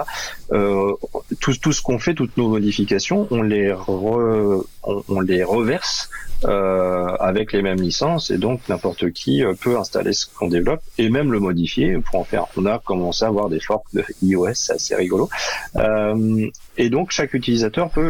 tout, 1.41 1.73
ce 1.73 1.83
qu'on 1.83 1.99
fait, 1.99 2.15
toutes 2.15 2.37
nos 2.37 2.49
modifications, 2.49 3.27
on 3.31 3.43
les 3.43 3.75
on, 3.89 5.21
les 5.21 5.43
reverse 5.43 6.11
avec 6.45 7.53
les 7.53 7.63
mêmes 7.63 7.81
licences 7.81 8.31
et 8.31 8.39
donc 8.39 8.61
n'importe 8.69 9.11
qui 9.11 9.45
euh, 9.45 9.55
peut 9.55 9.79
installer 9.79 10.13
ce 10.13 10.27
qu'on 10.27 10.49
développe 10.49 10.83
et 10.99 11.09
même 11.09 11.33
le 11.33 11.41
modifier 11.41 11.99
pour 11.99 12.21
en 12.21 12.25
faire. 12.25 12.47
On 12.57 12.67
a 12.67 12.79
commencé 12.79 13.25
à 13.25 13.29
avoir 13.29 13.49
des 13.49 13.61
forks 13.61 13.87
de 13.93 14.05
iOS, 14.23 14.55
c'est 14.55 14.75
assez 14.75 14.95
rigolo. 14.95 15.29
Euh, 15.77 16.49
et 16.77 16.91
donc 16.91 17.11
chaque 17.11 17.35
utilisateur 17.35 17.91
peut 17.91 18.09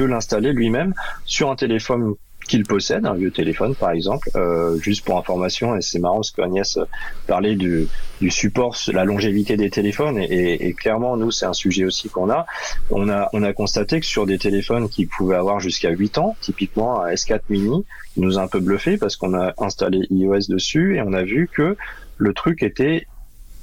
l'installer 0.00 0.52
lui-même 0.52 0.94
sur 1.24 1.50
un 1.50 1.56
téléphone 1.56 2.14
qu'il 2.44 2.64
possède, 2.64 3.06
un 3.06 3.14
vieux 3.14 3.30
téléphone 3.30 3.74
par 3.74 3.90
exemple, 3.90 4.30
euh, 4.36 4.76
juste 4.78 5.04
pour 5.04 5.18
information, 5.18 5.76
et 5.76 5.82
c'est 5.82 5.98
marrant 5.98 6.16
parce 6.16 6.30
qu'Agnès 6.30 6.78
parlait 7.26 7.56
du, 7.56 7.88
du 8.20 8.30
support, 8.30 8.76
la 8.92 9.04
longévité 9.04 9.56
des 9.56 9.70
téléphones, 9.70 10.18
et, 10.18 10.66
et 10.66 10.74
clairement 10.74 11.16
nous 11.16 11.30
c'est 11.30 11.46
un 11.46 11.52
sujet 11.52 11.84
aussi 11.84 12.08
qu'on 12.08 12.30
a. 12.30 12.46
On 12.90 13.08
a 13.08 13.28
on 13.32 13.42
a 13.42 13.52
constaté 13.52 14.00
que 14.00 14.06
sur 14.06 14.26
des 14.26 14.38
téléphones 14.38 14.88
qui 14.88 15.06
pouvaient 15.06 15.36
avoir 15.36 15.60
jusqu'à 15.60 15.90
8 15.90 16.18
ans, 16.18 16.36
typiquement 16.40 17.02
un 17.02 17.12
S4 17.12 17.40
mini, 17.48 17.84
nous 18.16 18.38
a 18.38 18.42
un 18.42 18.48
peu 18.48 18.60
bluffé 18.60 18.96
parce 18.96 19.16
qu'on 19.16 19.34
a 19.34 19.52
installé 19.58 20.06
iOS 20.10 20.48
dessus 20.48 20.96
et 20.96 21.02
on 21.02 21.12
a 21.12 21.22
vu 21.22 21.48
que 21.52 21.76
le 22.16 22.32
truc 22.32 22.62
était 22.62 23.06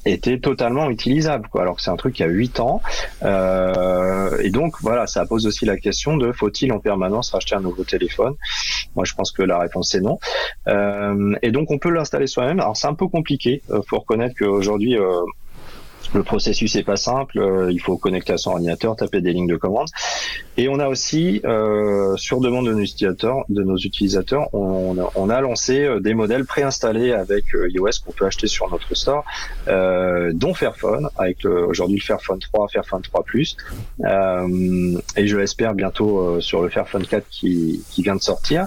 était 0.05 0.39
totalement 0.39 0.89
utilisable 0.89 1.47
alors 1.55 1.75
que 1.75 1.81
c'est 1.81 1.91
un 1.91 1.95
truc 1.95 2.15
qui 2.15 2.23
a 2.23 2.27
8 2.27 2.59
ans. 2.59 2.81
Euh, 3.23 4.37
et 4.41 4.49
donc 4.49 4.75
voilà 4.81 5.07
ça 5.07 5.25
pose 5.25 5.45
aussi 5.45 5.65
la 5.65 5.77
question 5.77 6.17
de 6.17 6.31
faut-il 6.31 6.71
en 6.71 6.79
permanence 6.79 7.31
racheter 7.31 7.55
un 7.55 7.61
nouveau 7.61 7.83
téléphone? 7.83 8.33
Moi 8.95 9.05
je 9.05 9.13
pense 9.13 9.31
que 9.31 9.43
la 9.43 9.59
réponse 9.59 9.93
est 9.95 10.01
non. 10.01 10.19
Euh, 10.67 11.35
et 11.41 11.51
donc 11.51 11.71
on 11.71 11.77
peut 11.77 11.89
l'installer 11.89 12.27
soi-même. 12.27 12.59
Alors 12.59 12.77
c'est 12.77 12.87
un 12.87 12.95
peu 12.95 13.07
compliqué 13.07 13.61
euh, 13.69 13.81
faut 13.87 13.99
reconnaître 13.99 14.35
qu'aujourd'hui 14.37 14.97
le 16.13 16.23
processus 16.23 16.75
est 16.75 16.83
pas 16.83 16.95
simple, 16.95 17.39
euh, 17.39 17.71
il 17.71 17.79
faut 17.79 17.97
connecter 17.97 18.33
à 18.33 18.37
son 18.37 18.51
ordinateur, 18.51 18.95
taper 18.95 19.21
des 19.21 19.33
lignes 19.33 19.47
de 19.47 19.57
commande. 19.57 19.87
Et 20.57 20.67
on 20.67 20.79
a 20.79 20.87
aussi, 20.87 21.41
euh, 21.45 22.15
sur 22.17 22.41
demande 22.41 22.67
de 22.67 22.73
nos 22.73 22.81
utilisateurs, 22.81 23.45
de 23.49 23.63
nos 23.63 23.77
on, 24.53 25.29
a 25.29 25.41
lancé 25.41 25.83
euh, 25.83 25.99
des 25.99 26.13
modèles 26.13 26.45
préinstallés 26.45 27.13
avec 27.13 27.45
iOS 27.53 27.89
qu'on 28.05 28.11
peut 28.11 28.25
acheter 28.25 28.47
sur 28.47 28.69
notre 28.69 28.93
store, 28.95 29.23
euh, 29.67 30.31
dont 30.33 30.53
Fairphone, 30.53 31.09
avec 31.17 31.45
aujourd'hui 31.45 31.97
le 31.97 32.03
Fairphone 32.03 32.39
3, 32.39 32.67
Fairphone 32.69 33.01
3 33.01 33.23
Plus, 33.23 33.57
euh, 34.03 34.97
et 35.15 35.27
je 35.27 35.37
l'espère 35.37 35.73
bientôt 35.73 36.39
sur 36.41 36.61
le 36.61 36.69
Fairphone 36.69 37.05
4 37.05 37.25
qui, 37.29 37.83
vient 37.97 38.15
de 38.15 38.21
sortir. 38.21 38.65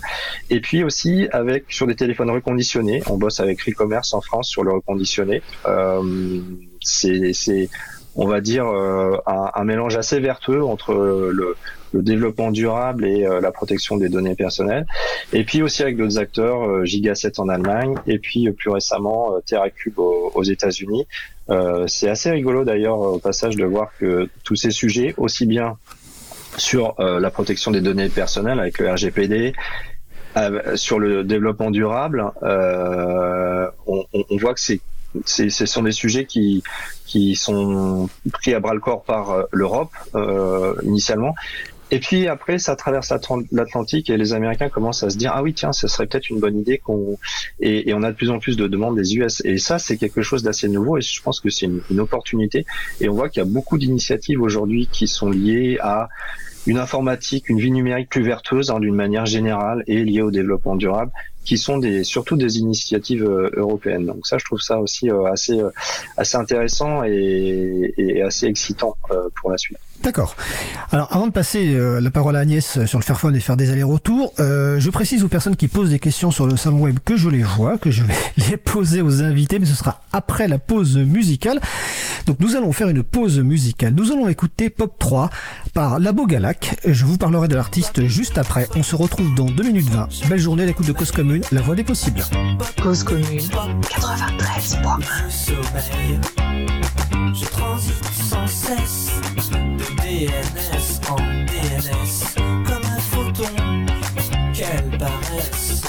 Et 0.51 0.61
puis 0.61 0.85
aussi 0.85 1.29
avec 1.33 1.65
sur 1.69 1.87
des 1.87 1.97
téléphones 1.97 2.31
reconditionnés, 2.31 3.03
on 3.09 3.17
bosse 3.17 3.41
avec 3.41 3.61
Recommerce 3.63 4.15
en 4.15 4.21
France 4.21 4.49
sur 4.49 4.63
le 4.63 4.73
reconditionné. 4.73 5.43
C'est, 6.85 7.69
on 8.17 8.27
va 8.27 8.41
dire, 8.41 8.67
euh, 8.67 9.17
un, 9.27 9.65
mélange 9.65 9.97
assez 9.97 10.21
vertueux 10.21 10.65
entre 10.65 10.95
le, 10.95 11.57
le 11.93 12.03
développement 12.03 12.51
durable 12.51 13.05
et 13.05 13.27
la 13.41 13.53
protection 13.53 13.97
des 13.97 14.09
données 14.09 14.35
personnelles. 14.35 14.87
Et 15.33 15.45
puis 15.45 15.63
aussi 15.63 15.83
avec 15.83 15.97
d'autres 15.97 16.19
acteurs, 16.19 16.85
Gigaset 16.85 17.39
en 17.39 17.49
Allemagne, 17.49 17.95
et 18.07 18.19
puis 18.19 18.51
plus 18.53 18.71
récemment 18.71 19.33
TerraCube 19.47 19.99
aux, 19.99 20.33
aux 20.35 20.43
États-Unis. 20.43 21.07
c'est 21.87 22.09
assez 22.09 22.31
rigolo 22.31 22.65
d'ailleurs 22.65 22.99
au 22.99 23.19
passage 23.19 23.57
de 23.57 23.65
voir 23.65 23.91
que 23.99 24.29
tous 24.45 24.57
ces 24.57 24.71
sujets, 24.71 25.15
aussi 25.17 25.47
bien 25.47 25.77
sur 26.57 26.95
la 26.99 27.31
protection 27.31 27.71
des 27.71 27.81
données 27.81 28.09
personnelles 28.09 28.61
avec 28.61 28.79
le 28.79 28.91
RGPD, 28.91 29.55
euh, 30.37 30.75
sur 30.75 30.99
le 30.99 31.23
développement 31.23 31.71
durable, 31.71 32.25
euh, 32.43 33.71
on, 33.87 34.05
on, 34.13 34.37
voit 34.37 34.53
que 34.53 34.61
c'est 34.61 34.81
ce 35.25 35.67
sont 35.67 35.83
des 35.83 35.93
sujets 35.93 36.25
qui, 36.25 36.63
qui 37.07 37.35
sont 37.35 38.09
pris 38.33 38.55
à 38.55 38.61
bras 38.61 38.75
le 38.75 38.81
corps 38.81 39.03
par 39.03 39.31
euh, 39.31 39.43
l'Europe 39.53 39.91
euh, 40.15 40.75
initialement. 40.83 41.35
Et 41.91 41.99
puis 42.01 42.29
après, 42.29 42.59
ça 42.59 42.77
traverse 42.77 43.13
l'Atlantique 43.53 44.11
et 44.11 44.17
les 44.17 44.33
Américains 44.33 44.69
commencent 44.69 45.03
à 45.03 45.11
se 45.11 45.17
dire 45.17 45.33
ah 45.35 45.43
oui 45.43 45.55
tiens, 45.55 45.73
ce 45.73 45.87
serait 45.87 46.07
peut-être 46.07 46.31
une 46.31 46.41
bonne 46.41 46.59
idée 46.59 46.79
qu'on 46.79 47.19
et, 47.61 47.93
on 47.95 48.03
a 48.03 48.11
de 48.11 48.17
plus 48.17 48.31
en 48.31 48.39
plus 48.39 48.57
de 48.57 48.67
demandes 48.67 48.97
des 48.97 49.15
US 49.17 49.43
et 49.45 49.59
ça 49.59 49.79
c'est 49.79 49.97
quelque 49.97 50.23
chose 50.23 50.43
d'assez 50.43 50.69
nouveau 50.69 50.97
et 50.97 51.03
je 51.03 51.23
pense 51.23 51.41
que 51.41 51.51
c'est 51.51 51.67
une, 51.67 52.01
opportunité 52.01 52.67
et 53.01 53.09
on 53.09 53.15
voit 53.15 53.29
qu'il 53.29 53.43
y 53.43 53.47
a 53.47 53.49
beaucoup 53.49 53.79
d'initiatives 53.79 54.43
aujourd'hui 54.43 54.89
qui 54.91 55.07
sont 55.07 55.31
liées 55.31 55.79
à 55.81 56.09
une 56.67 56.79
informatique, 56.79 57.49
une 57.49 57.59
vie 57.59 57.71
numérique 57.71 58.09
plus 58.09 58.23
vertueuse 58.23 58.71
hein, 58.71 58.81
d'une 58.81 58.95
manière 58.95 59.27
générale 59.27 59.85
et 59.87 60.03
liée 60.05 60.23
au 60.23 60.31
développement 60.31 60.77
durable 60.77 61.13
qui 61.45 61.59
sont 61.59 61.79
des 61.79 62.05
surtout 62.05 62.37
des 62.37 62.59
initiatives 62.59 63.25
euh, 63.25 63.51
européennes. 63.55 64.07
Donc 64.07 64.27
ça, 64.27 64.39
je 64.39 64.45
trouve 64.45 64.61
ça 64.61 64.81
aussi 64.81 65.11
euh, 65.11 65.25
assez 65.27 65.61
euh, 65.61 65.71
assez 66.17 66.37
intéressant 66.37 67.05
et, 67.05 67.93
et 67.99 68.23
assez 68.23 68.47
excitant 68.47 68.97
pour 69.37 69.51
la 69.51 69.59
suite. 69.59 69.79
D'accord. 70.05 70.37
Alors 70.93 71.09
avant 71.11 71.27
de 71.27 71.33
passer 71.33 71.75
euh, 71.75 71.99
la 71.99 72.11
parole 72.11 72.37
à 72.37 72.41
Agnès 72.41 72.77
euh, 72.77 72.85
sur 72.87 72.99
le 72.99 73.05
Fairphone 73.05 73.35
et 73.35 73.41
faire 73.41 73.57
des 73.57 73.71
allers-retours, 73.71 74.35
euh, 74.39 74.79
je 74.79 74.91
précise 74.91 75.25
aux 75.25 75.29
personnes 75.29 75.57
qui 75.57 75.67
posent 75.67 75.89
des 75.89 75.99
questions 75.99 76.31
sur 76.31 76.47
le 76.47 76.59
salon 76.59 76.81
web 76.81 76.99
que 77.03 77.17
je 77.17 77.31
les 77.31 77.43
vois, 77.43 77.79
que 77.79 77.91
je 77.91 78.05
vais 78.05 78.15
les 78.51 78.59
poser 78.59 79.01
aux 79.01 79.23
invités, 79.23 79.59
mais 79.59 79.65
ce 79.65 79.75
sera 79.75 80.03
après 80.13 80.47
la 80.47 80.59
pause 80.59 80.99
musicale. 80.99 81.59
Donc 82.27 82.39
nous 82.39 82.55
allons 82.55 82.71
faire 82.73 82.91
une 82.91 83.03
pause 83.03 83.39
musicale. 83.39 83.95
Nous 83.95 84.13
allons 84.13 84.29
écouter 84.29 84.69
Pop 84.69 84.95
3 84.99 85.31
par 85.73 85.99
Labo 85.99 86.27
Galac. 86.27 86.77
Je 86.87 87.07
vous 87.07 87.17
parlerai 87.17 87.49
de 87.49 87.55
l'artiste 87.55 88.07
juste 88.07 88.37
après. 88.37 88.69
On 88.77 88.83
se 88.83 88.97
retrouve 88.97 89.35
dans 89.35 89.47
2 89.47 89.63
minutes 89.63 89.89
20. 89.89 90.29
Belle 90.29 90.39
journée 90.39 90.65
à 90.65 90.67
l'écoute 90.67 90.87
de 90.87 90.93
Cause 90.93 91.13
Commune, 91.13 91.43
la 91.51 91.63
voix 91.63 91.77
des 91.77 91.85
possibles. 91.85 92.23
Cause 92.83 93.05
Commune 93.05 93.25
93.1 93.25 95.01
Je 97.35 97.45
transite 97.47 98.05
sans 98.29 98.47
cesse 98.47 99.11
DNS 100.15 101.01
en 101.11 101.17
DNS, 101.45 102.35
comme 102.37 102.85
un 102.85 103.01
photon, 103.01 103.51
quelle 104.55 104.97
paresse. 104.97 105.83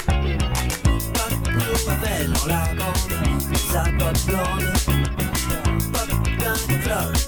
Pop 1.14 1.32
nouvelle 1.54 2.32
dans 2.32 2.46
la 2.48 2.64
bande, 2.74 3.14
ça 3.70 3.84
pop 3.96 4.16
blonde, 4.26 4.72
pop 5.92 6.10
développe, 6.66 7.18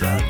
pop 0.00 0.29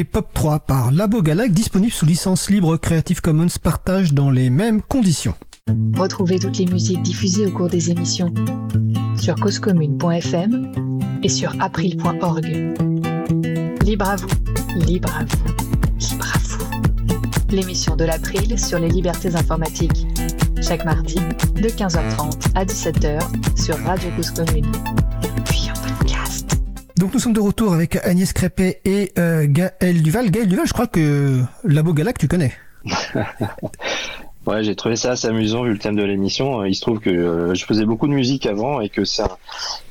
Pop 0.00 0.26
3 0.32 0.60
par 0.60 0.90
Labo 0.90 1.20
Galac, 1.20 1.52
disponible 1.52 1.92
sous 1.92 2.06
licence 2.06 2.48
libre 2.48 2.78
Creative 2.78 3.20
Commons 3.20 3.58
partage 3.62 4.14
dans 4.14 4.30
les 4.30 4.48
mêmes 4.48 4.80
conditions. 4.80 5.34
Retrouvez 5.94 6.38
toutes 6.38 6.56
les 6.56 6.64
musiques 6.64 7.02
diffusées 7.02 7.46
au 7.46 7.50
cours 7.50 7.68
des 7.68 7.90
émissions 7.90 8.32
sur 9.20 9.34
causecommune.fm 9.34 10.72
et 11.22 11.28
sur 11.28 11.54
april.org. 11.60 12.46
Libre 13.84 14.08
à 14.08 14.16
vous, 14.16 14.28
libre 14.76 15.10
à 15.14 15.24
vous, 15.24 15.54
libre 16.00 16.26
à 16.34 16.38
vous. 16.38 17.54
L'émission 17.54 17.94
de 17.94 18.04
l'April 18.04 18.58
sur 18.58 18.78
les 18.78 18.88
libertés 18.88 19.36
informatiques. 19.36 20.06
Chaque 20.62 20.86
mardi, 20.86 21.16
de 21.54 21.68
15h30 21.68 22.52
à 22.54 22.64
17h 22.64 23.20
sur 23.62 23.76
Radio 23.84 24.08
Cause 24.16 24.30
Commune. 24.30 24.72
Donc 26.96 27.12
nous 27.14 27.20
sommes 27.20 27.32
de 27.32 27.40
retour 27.40 27.72
avec 27.72 27.96
Agnès 28.04 28.32
Crépet 28.32 28.80
et 28.84 29.12
euh, 29.18 29.46
Gaël 29.48 30.02
Duval. 30.02 30.30
Gaël 30.30 30.46
Duval, 30.48 30.66
je 30.66 30.72
crois 30.72 30.86
que 30.86 31.40
Labo 31.64 31.92
Galac, 31.92 32.18
tu 32.18 32.28
connais. 32.28 32.52
Ouais, 34.44 34.64
j'ai 34.64 34.74
trouvé 34.74 34.96
ça 34.96 35.12
assez 35.12 35.28
amusant 35.28 35.62
vu 35.62 35.70
le 35.70 35.78
thème 35.78 35.94
de 35.94 36.02
l'émission. 36.02 36.64
Il 36.64 36.74
se 36.74 36.80
trouve 36.80 36.98
que 36.98 37.10
euh, 37.10 37.54
je 37.54 37.64
faisais 37.64 37.84
beaucoup 37.84 38.08
de 38.08 38.12
musique 38.12 38.44
avant 38.46 38.80
et 38.80 38.88
que 38.88 39.04
c'est 39.04 39.22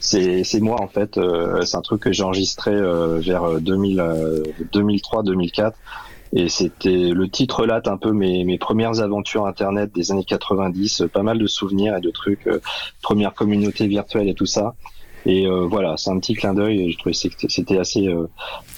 c'est 0.01 0.59
moi 0.59 0.81
en 0.81 0.89
fait. 0.89 1.17
euh, 1.17 1.61
c'est 1.61 1.77
un 1.77 1.81
truc 1.81 2.01
que 2.01 2.11
j'ai 2.11 2.23
enregistré 2.23 2.71
euh, 2.71 3.19
vers 3.21 3.43
2003-2004 3.61 5.71
et 6.33 6.49
c'était 6.49 7.11
le 7.11 7.29
titre 7.29 7.61
relate 7.61 7.87
un 7.87 7.95
peu 7.95 8.11
mes 8.11 8.43
mes 8.43 8.57
premières 8.57 8.99
aventures 8.99 9.45
internet 9.45 9.93
des 9.93 10.11
années 10.11 10.25
90, 10.25 11.03
euh, 11.03 11.07
pas 11.07 11.23
mal 11.23 11.37
de 11.37 11.47
souvenirs 11.47 11.95
et 11.95 12.01
de 12.01 12.09
trucs, 12.09 12.45
euh, 12.47 12.59
première 13.01 13.33
communauté 13.33 13.87
virtuelle 13.87 14.27
et 14.27 14.33
tout 14.33 14.45
ça. 14.45 14.75
Et 15.25 15.45
euh, 15.45 15.67
voilà, 15.69 15.95
c'est 15.97 16.09
un 16.09 16.19
petit 16.19 16.33
clin 16.33 16.53
d'œil. 16.53 16.91
Je 16.91 16.97
trouvais 16.97 17.13
que 17.13 17.47
c'était- 17.49 17.77
assez, 17.77 18.07
euh, 18.07 18.27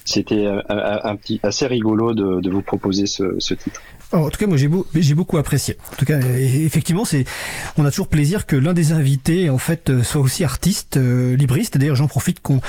c'était 0.05 0.45
un, 0.45 0.61
un 1.03 1.15
petit, 1.15 1.39
assez 1.43 1.67
rigolo 1.67 2.13
de, 2.13 2.41
de 2.41 2.49
vous 2.49 2.61
proposer 2.61 3.05
ce, 3.05 3.35
ce 3.39 3.53
titre. 3.53 3.81
Alors, 4.14 4.28
en 4.28 4.30
tout 4.30 4.38
cas, 4.38 4.45
moi 4.45 4.57
j'ai 4.57 4.68
beau, 4.68 4.86
beaucoup 5.16 5.39
apprécié. 5.39 5.76
En 5.91 5.95
tout 5.95 6.05
cas, 6.05 6.20
euh, 6.20 6.38
effectivement, 6.38 7.03
c'est, 7.03 7.26
on 7.78 7.86
a 7.86 7.89
toujours 7.89 8.07
plaisir 8.07 8.45
que 8.45 8.55
l'un 8.55 8.74
des 8.74 8.91
invités 8.91 9.49
en 9.49 9.57
fait 9.57 9.89
euh, 9.89 10.03
soit 10.03 10.22
aussi 10.22 10.43
artiste, 10.43 10.97
euh, 10.97 11.36
libriste. 11.36 11.80
D'ailleurs, 11.80 11.95
j'en 11.95 12.07
profite 12.07 12.39
qu'on, 12.39 12.61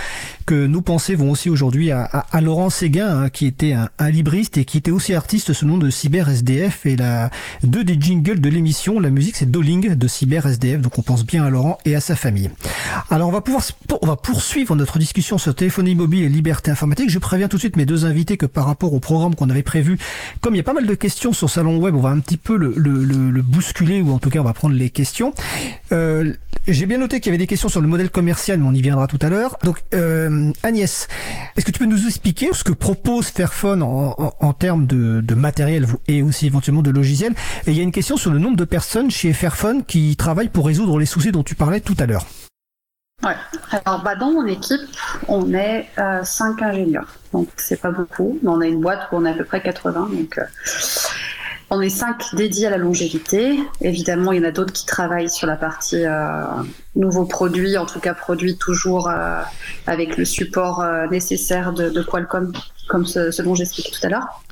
que 0.46 0.66
nos 0.66 0.80
pensées 0.80 1.14
vont 1.14 1.30
aussi 1.30 1.50
aujourd'hui 1.50 1.90
à, 1.90 2.02
à, 2.02 2.20
à 2.32 2.40
Laurent 2.40 2.70
Séguin, 2.70 3.24
hein, 3.24 3.28
qui 3.28 3.44
était 3.44 3.74
un, 3.74 3.90
un 3.98 4.10
libriste 4.10 4.56
et 4.56 4.64
qui 4.64 4.78
était 4.78 4.90
aussi 4.90 5.12
artiste 5.12 5.52
sous 5.52 5.66
le 5.66 5.72
nom 5.72 5.76
de 5.76 5.90
Cyber 5.90 6.30
SDF. 6.30 6.86
Et 6.86 6.96
la 6.96 7.28
deux 7.62 7.84
des 7.84 8.00
jingles 8.00 8.40
de 8.40 8.48
l'émission, 8.48 8.98
la 8.98 9.10
musique, 9.10 9.36
c'est 9.36 9.50
Doling 9.50 9.96
de 9.96 10.08
Cyber 10.08 10.46
SDF. 10.46 10.80
Donc, 10.80 10.98
on 10.98 11.02
pense 11.02 11.26
bien 11.26 11.44
à 11.44 11.50
Laurent 11.50 11.76
et 11.84 11.94
à 11.94 12.00
sa 12.00 12.16
famille. 12.16 12.50
Alors, 13.10 13.28
on 13.28 13.32
va 13.32 13.42
pouvoir, 13.42 13.62
on 14.00 14.06
va 14.06 14.16
poursuivre 14.16 14.74
notre 14.76 14.98
discussion 14.98 15.36
sur 15.36 15.54
téléphonie 15.54 15.94
mobile 15.94 16.24
et 16.24 16.28
liberté 16.30 16.70
informatique. 16.70 17.10
Je 17.10 17.18
préviens 17.18 17.48
tout 17.48 17.58
de 17.58 17.60
suite 17.60 17.76
mes 17.76 17.84
deux 17.84 18.06
invités 18.06 18.38
que 18.38 18.46
par 18.46 18.64
rapport 18.64 18.94
au 18.94 19.00
programme 19.00 19.34
qu'on 19.34 19.50
avait 19.50 19.62
prévu, 19.62 19.98
comme 20.40 20.54
il 20.54 20.56
y 20.56 20.60
a 20.60 20.64
pas 20.64 20.72
mal 20.72 20.86
de 20.86 20.94
questions 20.94 21.33
sur 21.34 21.50
Salon 21.50 21.76
Web, 21.78 21.94
on 21.94 22.00
va 22.00 22.10
un 22.10 22.20
petit 22.20 22.36
peu 22.36 22.56
le, 22.56 22.72
le, 22.76 23.04
le, 23.04 23.30
le 23.30 23.42
bousculer 23.42 24.00
ou 24.00 24.12
en 24.12 24.18
tout 24.18 24.30
cas 24.30 24.40
on 24.40 24.44
va 24.44 24.52
prendre 24.54 24.74
les 24.74 24.90
questions. 24.90 25.34
Euh, 25.92 26.32
J'ai 26.66 26.86
bien 26.86 26.98
noté 26.98 27.20
qu'il 27.20 27.30
y 27.30 27.32
avait 27.34 27.38
des 27.38 27.46
questions 27.46 27.68
sur 27.68 27.80
le 27.82 27.88
modèle 27.88 28.10
commercial, 28.10 28.58
mais 28.58 28.66
on 28.66 28.72
y 28.72 28.80
viendra 28.80 29.06
tout 29.06 29.18
à 29.20 29.28
l'heure. 29.28 29.58
Donc 29.64 29.82
euh, 29.94 30.50
Agnès, 30.62 31.08
est-ce 31.56 31.64
que 31.66 31.70
tu 31.70 31.78
peux 31.78 31.84
nous 31.86 32.06
expliquer 32.06 32.48
ce 32.52 32.64
que 32.64 32.72
propose 32.72 33.26
Fairphone 33.26 33.82
en, 33.82 34.14
en, 34.18 34.32
en 34.40 34.52
termes 34.52 34.86
de, 34.86 35.20
de 35.20 35.34
matériel 35.34 35.86
et 36.08 36.22
aussi 36.22 36.46
éventuellement 36.46 36.82
de 36.82 36.90
logiciel 36.90 37.34
Et 37.66 37.72
il 37.72 37.76
y 37.76 37.80
a 37.80 37.82
une 37.82 37.92
question 37.92 38.16
sur 38.16 38.30
le 38.30 38.38
nombre 38.38 38.56
de 38.56 38.64
personnes 38.64 39.10
chez 39.10 39.32
Fairphone 39.32 39.84
qui 39.84 40.16
travaillent 40.16 40.48
pour 40.48 40.66
résoudre 40.66 40.98
les 40.98 41.06
soucis 41.06 41.32
dont 41.32 41.42
tu 41.42 41.54
parlais 41.54 41.80
tout 41.80 41.96
à 41.98 42.06
l'heure. 42.06 42.26
Ouais. 43.24 43.36
Alors, 43.84 44.02
bah, 44.02 44.14
dans 44.14 44.30
mon 44.30 44.46
équipe, 44.46 44.82
on 45.28 45.52
est 45.54 45.88
euh, 45.98 46.22
5 46.22 46.62
ingénieurs. 46.62 47.08
Donc, 47.32 47.48
c'est 47.56 47.80
pas 47.80 47.90
beaucoup, 47.90 48.38
mais 48.42 48.50
on 48.50 48.60
a 48.60 48.66
une 48.66 48.80
boîte 48.80 49.08
où 49.10 49.16
on 49.16 49.24
est 49.24 49.30
à 49.30 49.34
peu 49.34 49.44
près 49.44 49.62
80. 49.62 50.10
Donc, 50.12 50.38
euh, 50.38 50.42
on 51.70 51.80
est 51.80 51.88
5 51.88 52.34
dédiés 52.34 52.66
à 52.66 52.70
la 52.70 52.76
longévité. 52.76 53.58
Évidemment, 53.80 54.32
il 54.32 54.40
y 54.40 54.44
en 54.44 54.48
a 54.48 54.52
d'autres 54.52 54.72
qui 54.72 54.86
travaillent 54.86 55.30
sur 55.30 55.46
la 55.46 55.56
partie 55.56 56.04
euh, 56.04 56.44
nouveaux 56.94 57.24
produits, 57.24 57.76
en 57.76 57.86
tout 57.86 58.00
cas 58.00 58.14
produits 58.14 58.56
toujours 58.56 59.08
euh, 59.08 59.40
avec 59.86 60.16
le 60.16 60.24
support 60.24 60.82
euh, 60.82 61.06
nécessaire 61.08 61.72
de, 61.72 61.88
de, 61.88 62.02
Qualcomm, 62.02 62.52
comme 62.88 63.06
ce, 63.06 63.30
ce 63.30 63.42
dont 63.42 63.54
j'expliquais 63.54 63.90
tout 63.90 64.06
à 64.06 64.10
l'heure. 64.10 64.42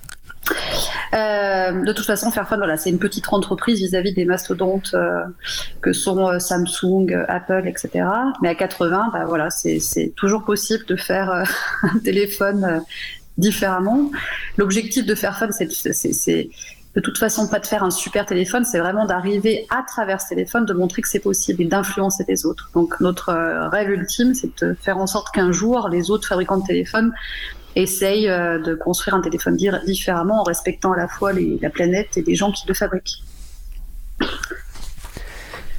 Euh, 1.15 1.85
de 1.85 1.93
toute 1.93 2.07
façon, 2.07 2.31
Fairphone, 2.31 2.59
voilà, 2.59 2.77
c'est 2.77 2.91
une 2.91 2.99
petite 2.99 3.31
entreprise 3.33 3.79
vis-à-vis 3.79 4.13
-vis 4.13 4.15
des 4.15 4.25
mastodontes 4.25 4.93
euh, 4.95 5.25
que 5.83 5.93
sont 5.93 6.29
euh, 6.29 6.39
Samsung, 6.39 7.25
Apple, 7.29 7.65
etc. 7.67 8.07
Mais 8.41 8.49
à 8.49 8.55
80, 8.55 9.11
bah, 9.13 9.25
voilà, 9.27 9.51
c'est 9.51 10.13
toujours 10.17 10.45
possible 10.45 10.85
de 10.87 10.97
faire 10.97 11.31
un 11.83 11.99
téléphone 11.99 12.83
différemment. 13.37 14.11
L'objectif 14.57 15.05
de 15.05 15.15
Fairphone, 15.15 15.53
c'est 15.53 15.67
de 16.95 17.01
toute 17.01 17.17
façon 17.17 17.49
pas 17.49 17.59
de 17.59 17.67
faire 17.67 17.83
un 17.83 17.91
super 17.91 18.27
téléphone, 18.27 18.65
c'est 18.67 18.79
vraiment 18.79 19.07
d'arriver 19.07 19.67
à 19.71 19.83
travers 19.83 20.21
ce 20.21 20.29
téléphone, 20.29 20.67
de 20.67 20.75
montrer 20.75 21.01
que 21.01 21.09
c'est 21.09 21.21
possible 21.21 21.63
et 21.63 21.65
d'influencer 21.65 22.25
les 22.29 22.45
autres. 22.45 22.71
Donc 22.75 23.01
notre 23.01 23.33
rêve 23.71 23.91
ultime, 23.91 24.35
c'est 24.35 24.53
de 24.63 24.75
faire 24.75 24.99
en 24.99 25.07
sorte 25.07 25.35
qu'un 25.35 25.53
jour, 25.53 25.89
les 25.89 26.11
autres 26.11 26.29
fabricants 26.29 26.59
de 26.59 26.67
téléphones 26.67 27.13
essaye 27.77 28.29
euh, 28.29 28.59
de 28.59 28.75
construire 28.75 29.15
un 29.15 29.21
téléphone 29.21 29.57
différemment 29.87 30.41
en 30.41 30.45
respectant 30.45 30.93
à 30.93 30.97
la 30.97 31.09
fois 31.09 31.33
les, 31.33 31.59
la 31.61 31.71
planète 31.71 32.17
et 32.17 32.23
les 32.23 32.35
gens 32.35 32.53
qui 32.53 32.67
le 32.67 32.75
fabriquent. 32.75 33.23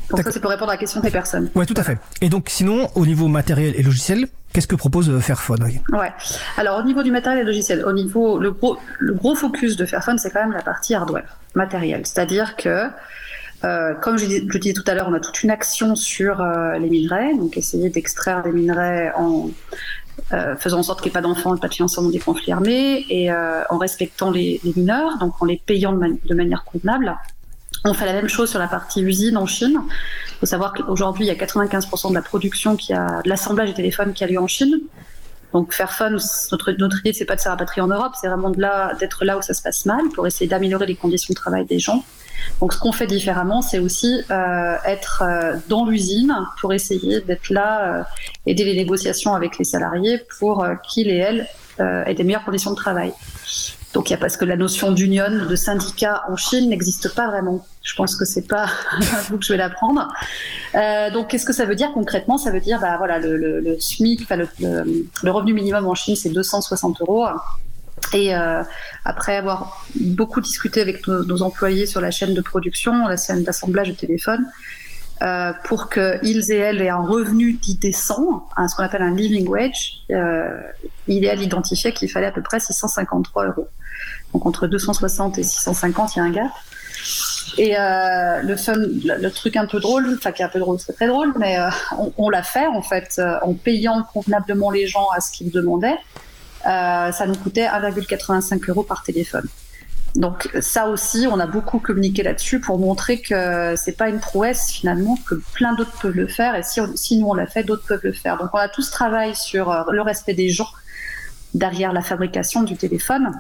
Donc 0.10 0.22
ça, 0.24 0.32
c'est 0.32 0.40
pour 0.40 0.52
répondre 0.52 0.70
à 0.70 0.76
la 0.76 0.80
question 0.80 1.02
des 1.02 1.10
personnes. 1.10 1.50
Oui, 1.56 1.66
tout 1.66 1.74
à 1.76 1.84
fait. 1.84 1.98
Et 2.22 2.30
donc, 2.30 2.48
sinon, 2.50 2.90
au 2.96 3.06
niveau 3.06 3.28
matériel 3.28 3.74
et 3.76 3.82
logiciel, 3.82 4.28
qu'est-ce 4.52 4.68
que 4.68 4.76
propose 4.76 5.10
euh, 5.10 5.20
Fairphone 5.20 5.64
Ouais. 5.92 6.12
Alors, 6.58 6.80
au 6.80 6.84
niveau 6.84 7.02
du 7.02 7.12
matériel 7.12 7.42
et 7.42 7.46
logiciel, 7.46 7.84
au 7.84 7.94
niveau, 7.94 8.38
le 8.38 8.52
gros, 8.52 8.78
le 9.00 9.14
gros 9.14 9.34
focus 9.34 9.76
de 9.76 9.86
Fairphone, 9.86 10.20
c'est 10.20 10.30
quand 10.30 10.42
même 10.42 10.52
la 10.52 10.62
partie 10.62 10.94
hardware, 10.94 11.38
matériel. 11.56 12.06
C'est-à-dire 12.06 12.56
que 12.56 12.90
euh, 13.64 13.94
comme 13.94 14.18
je, 14.18 14.26
je, 14.26 14.58
disais 14.58 14.74
tout 14.74 14.84
à 14.88 14.94
l'heure, 14.94 15.08
on 15.10 15.14
a 15.14 15.20
toute 15.20 15.42
une 15.44 15.50
action 15.50 15.96
sur 15.96 16.42
euh, 16.42 16.78
les 16.78 16.90
minerais, 16.90 17.34
donc 17.36 17.56
essayer 17.56 17.90
d'extraire 17.90 18.44
des 18.44 18.52
minerais 18.52 19.14
en 19.16 19.50
euh, 20.32 20.56
faisant 20.56 20.80
en 20.80 20.84
sorte 20.84 21.02
qu'il 21.02 21.10
n'y 21.10 21.14
ait 21.14 21.20
pas 21.20 21.22
d'enfants 21.22 21.56
et 21.56 21.60
pas 21.60 21.68
de 21.68 21.96
dans 21.96 22.10
des 22.10 22.20
conflits 22.20 22.52
armés, 22.52 23.06
et 23.10 23.32
euh, 23.32 23.62
en 23.70 23.78
respectant 23.78 24.32
les, 24.32 24.62
les, 24.64 24.74
mineurs, 24.76 25.18
donc 25.20 25.42
en 25.42 25.46
les 25.46 25.62
payant 25.66 25.92
de, 25.92 25.98
man 25.98 26.18
de, 26.24 26.34
manière 26.36 26.64
convenable. 26.64 27.18
On 27.86 27.94
fait 27.94 28.06
la 28.06 28.14
même 28.14 28.30
chose 28.30 28.50
sur 28.50 28.60
la 28.60 28.68
partie 28.68 29.02
usine 29.02 29.36
en 29.36 29.46
Chine. 29.46 29.80
Il 29.84 30.36
faut 30.40 30.46
savoir 30.46 30.74
qu'aujourd'hui, 30.74 31.26
il 31.26 31.28
y 31.28 31.32
a 31.32 31.36
95% 31.36 32.10
de 32.10 32.14
la 32.14 32.22
production, 32.22 32.78
qui 32.78 32.94
a, 32.94 33.22
de 33.24 33.30
l'assemblage 33.30 33.70
des 33.70 33.76
téléphones 33.76 34.14
qui 34.14 34.24
a 34.24 34.28
lieu 34.28 34.40
en 34.40 34.48
Chine. 34.48 34.80
Donc 35.52 35.74
Fairphone, 35.74 36.18
notre, 36.52 36.72
notre 36.72 37.00
idée, 37.00 37.14
c'est 37.14 37.26
pas 37.26 37.36
de 37.36 37.42
se 37.42 37.50
rapatrier 37.50 37.84
en 37.84 37.88
Europe, 37.88 38.14
c'est 38.20 38.28
vraiment 38.28 38.50
d'être 38.50 39.26
là, 39.26 39.34
là 39.34 39.38
où 39.38 39.42
ça 39.42 39.54
se 39.54 39.62
passe 39.62 39.86
mal 39.86 40.10
pour 40.16 40.26
essayer 40.26 40.48
d'améliorer 40.48 40.86
les 40.86 40.96
conditions 40.96 41.34
de 41.34 41.36
travail 41.36 41.66
des 41.66 41.80
gens. 41.80 42.04
Donc 42.60 42.74
ce 42.74 42.80
qu'on 42.80 42.92
fait 42.92 43.08
différemment, 43.08 43.62
c'est 43.62 43.80
aussi 43.80 44.22
euh, 44.32 44.76
être 44.86 45.24
euh, 45.24 45.56
dans 45.68 45.86
l'usine 45.86 46.34
pour 46.60 46.74
essayer 46.74 47.22
d'être 47.22 47.50
là, 47.50 48.00
euh, 48.00 48.04
aider 48.46 48.64
les 48.64 48.76
négociations 48.76 49.34
avec 49.34 49.58
les 49.58 49.66
salariés 49.66 50.22
pour 50.40 50.66
qu'ils 50.84 51.10
et 51.10 51.18
elles 51.18 51.48
aient 51.80 52.14
des 52.14 52.24
meilleures 52.24 52.46
conditions 52.46 52.72
de 52.72 52.76
travail. 52.76 53.14
Donc 53.94 54.10
il 54.10 54.14
y 54.14 54.16
a 54.16 54.18
parce 54.18 54.38
que 54.38 54.46
la 54.46 54.56
notion 54.56 54.92
d'union, 54.92 55.48
de 55.50 55.56
syndicat 55.56 56.24
en 56.30 56.36
Chine 56.36 56.70
n'existe 56.70 57.14
pas 57.14 57.28
vraiment. 57.28 57.66
Je 57.84 57.96
pense 57.96 58.16
que 58.16 58.26
c'est 58.26 58.48
pas 58.48 58.64
à 58.92 59.22
vous 59.28 59.38
que 59.38 59.46
je 59.46 59.54
vais 59.54 59.58
l'apprendre. 59.58 60.08
Donc 61.14 61.30
qu'est-ce 61.30 61.46
que 61.46 61.54
ça 61.54 61.66
veut 61.66 61.76
dire 61.76 61.92
concrètement? 61.94 62.38
Ça 62.38 62.52
veut 62.52 62.60
dire 62.60 62.80
bah 62.80 62.98
voilà 62.98 63.20
le, 63.20 63.78
SMIC, 63.80 64.28
le, 64.30 65.32
revenu 65.32 65.54
minimum 65.54 65.88
en 65.88 65.96
Chine 65.96 66.16
c'est 66.16 66.30
260 66.30 67.02
euros. 67.02 67.26
Et 68.14 68.36
euh, 68.36 68.64
après 69.06 69.36
avoir 69.38 69.86
beaucoup 69.96 70.42
discuté 70.42 70.82
avec 70.82 71.08
nos, 71.08 71.42
employés 71.42 71.86
sur 71.86 72.02
la 72.02 72.12
chaîne 72.12 72.34
de 72.34 72.42
production, 72.42 73.08
la 73.08 73.18
chaîne 73.18 73.44
d'assemblage 73.44 73.90
de 73.90 73.94
téléphone, 73.94 74.46
euh, 75.22 75.54
pour 75.64 75.90
qu'ils 75.90 76.52
et 76.52 76.58
elles 76.58 76.82
aient 76.82 76.90
un 76.90 77.06
revenu 77.06 77.58
qui 77.58 77.76
descend, 77.76 78.42
hein, 78.58 78.68
ce 78.68 78.76
qu'on 78.76 78.84
appelle 78.84 79.04
un 79.04 79.16
living 79.16 79.48
wage, 79.48 80.04
euh, 80.12 80.60
idéal 81.08 81.42
identifié 81.42 81.94
qu'il 81.94 82.10
fallait 82.10 82.28
à 82.28 82.32
peu 82.32 82.42
près 82.42 82.60
653 82.60 83.48
euros. 83.48 83.68
Donc 84.34 84.46
entre 84.46 84.68
260 84.68 85.38
et 85.38 85.44
650, 85.44 86.16
il 86.16 86.20
y 86.20 86.22
a 86.22 86.26
un 86.26 86.32
gap. 86.32 86.52
Et 87.58 87.78
euh, 87.78 88.42
le, 88.42 88.56
fun, 88.56 88.74
le, 88.76 89.30
truc 89.30 89.56
un 89.58 89.68
peu 89.68 89.80
drôle, 89.80 90.16
enfin 90.18 90.32
qui 90.32 90.42
est 90.42 90.46
un 90.46 90.50
peu 90.50 90.60
drôle, 90.60 90.80
c'est 90.80 90.94
très 90.94 91.08
drôle, 91.08 91.34
mais 91.38 91.60
euh, 91.60 91.70
on, 91.98 92.12
on 92.18 92.30
l'a 92.30 92.42
fait 92.42 92.66
en 92.66 92.82
fait 92.82 93.16
euh, 93.20 93.38
en 93.44 93.54
payant 93.54 94.04
convenablement 94.12 94.72
les 94.72 94.88
gens 94.88 95.08
à 95.16 95.22
ce 95.22 95.32
qu'ils 95.32 95.52
demandaient. 95.52 95.98
Euh, 96.66 97.12
ça 97.12 97.26
nous 97.28 97.36
coûtait 97.36 97.66
1,85 97.66 98.70
euros 98.70 98.84
par 98.84 99.04
téléphone. 99.04 99.48
Donc 100.16 100.50
ça 100.60 100.90
aussi, 100.90 101.28
on 101.30 101.40
a 101.40 101.48
beaucoup 101.48 101.80
communiqué 101.80 102.22
là-dessus 102.22 102.60
pour 102.60 102.78
montrer 102.78 103.20
que 103.20 103.74
c'est 103.76 103.98
pas 103.98 104.10
une 104.10 104.20
prouesse 104.20 104.70
finalement, 104.70 105.18
que 105.26 105.36
plein 105.54 105.74
d'autres 105.74 105.98
peuvent 106.00 106.16
le 106.16 106.28
faire 106.28 106.56
et 106.56 106.62
si, 106.62 106.80
si 106.96 107.18
nous 107.18 107.28
on 107.28 107.34
l'a 107.34 107.48
fait, 107.48 107.64
d'autres 107.64 107.86
peuvent 107.88 108.04
le 108.04 108.14
faire. 108.14 108.38
Donc 108.38 108.50
on 108.54 108.58
a 108.58 108.70
tout 108.70 108.84
ce 108.84 108.92
travail 108.92 109.36
sur 109.36 109.72
euh, 109.72 109.84
le 109.92 110.02
respect 110.02 110.36
des 110.36 110.50
gens 110.50 110.70
derrière 111.56 111.94
la 111.94 112.02
fabrication 112.02 112.62
du 112.62 112.76
téléphone, 112.76 113.32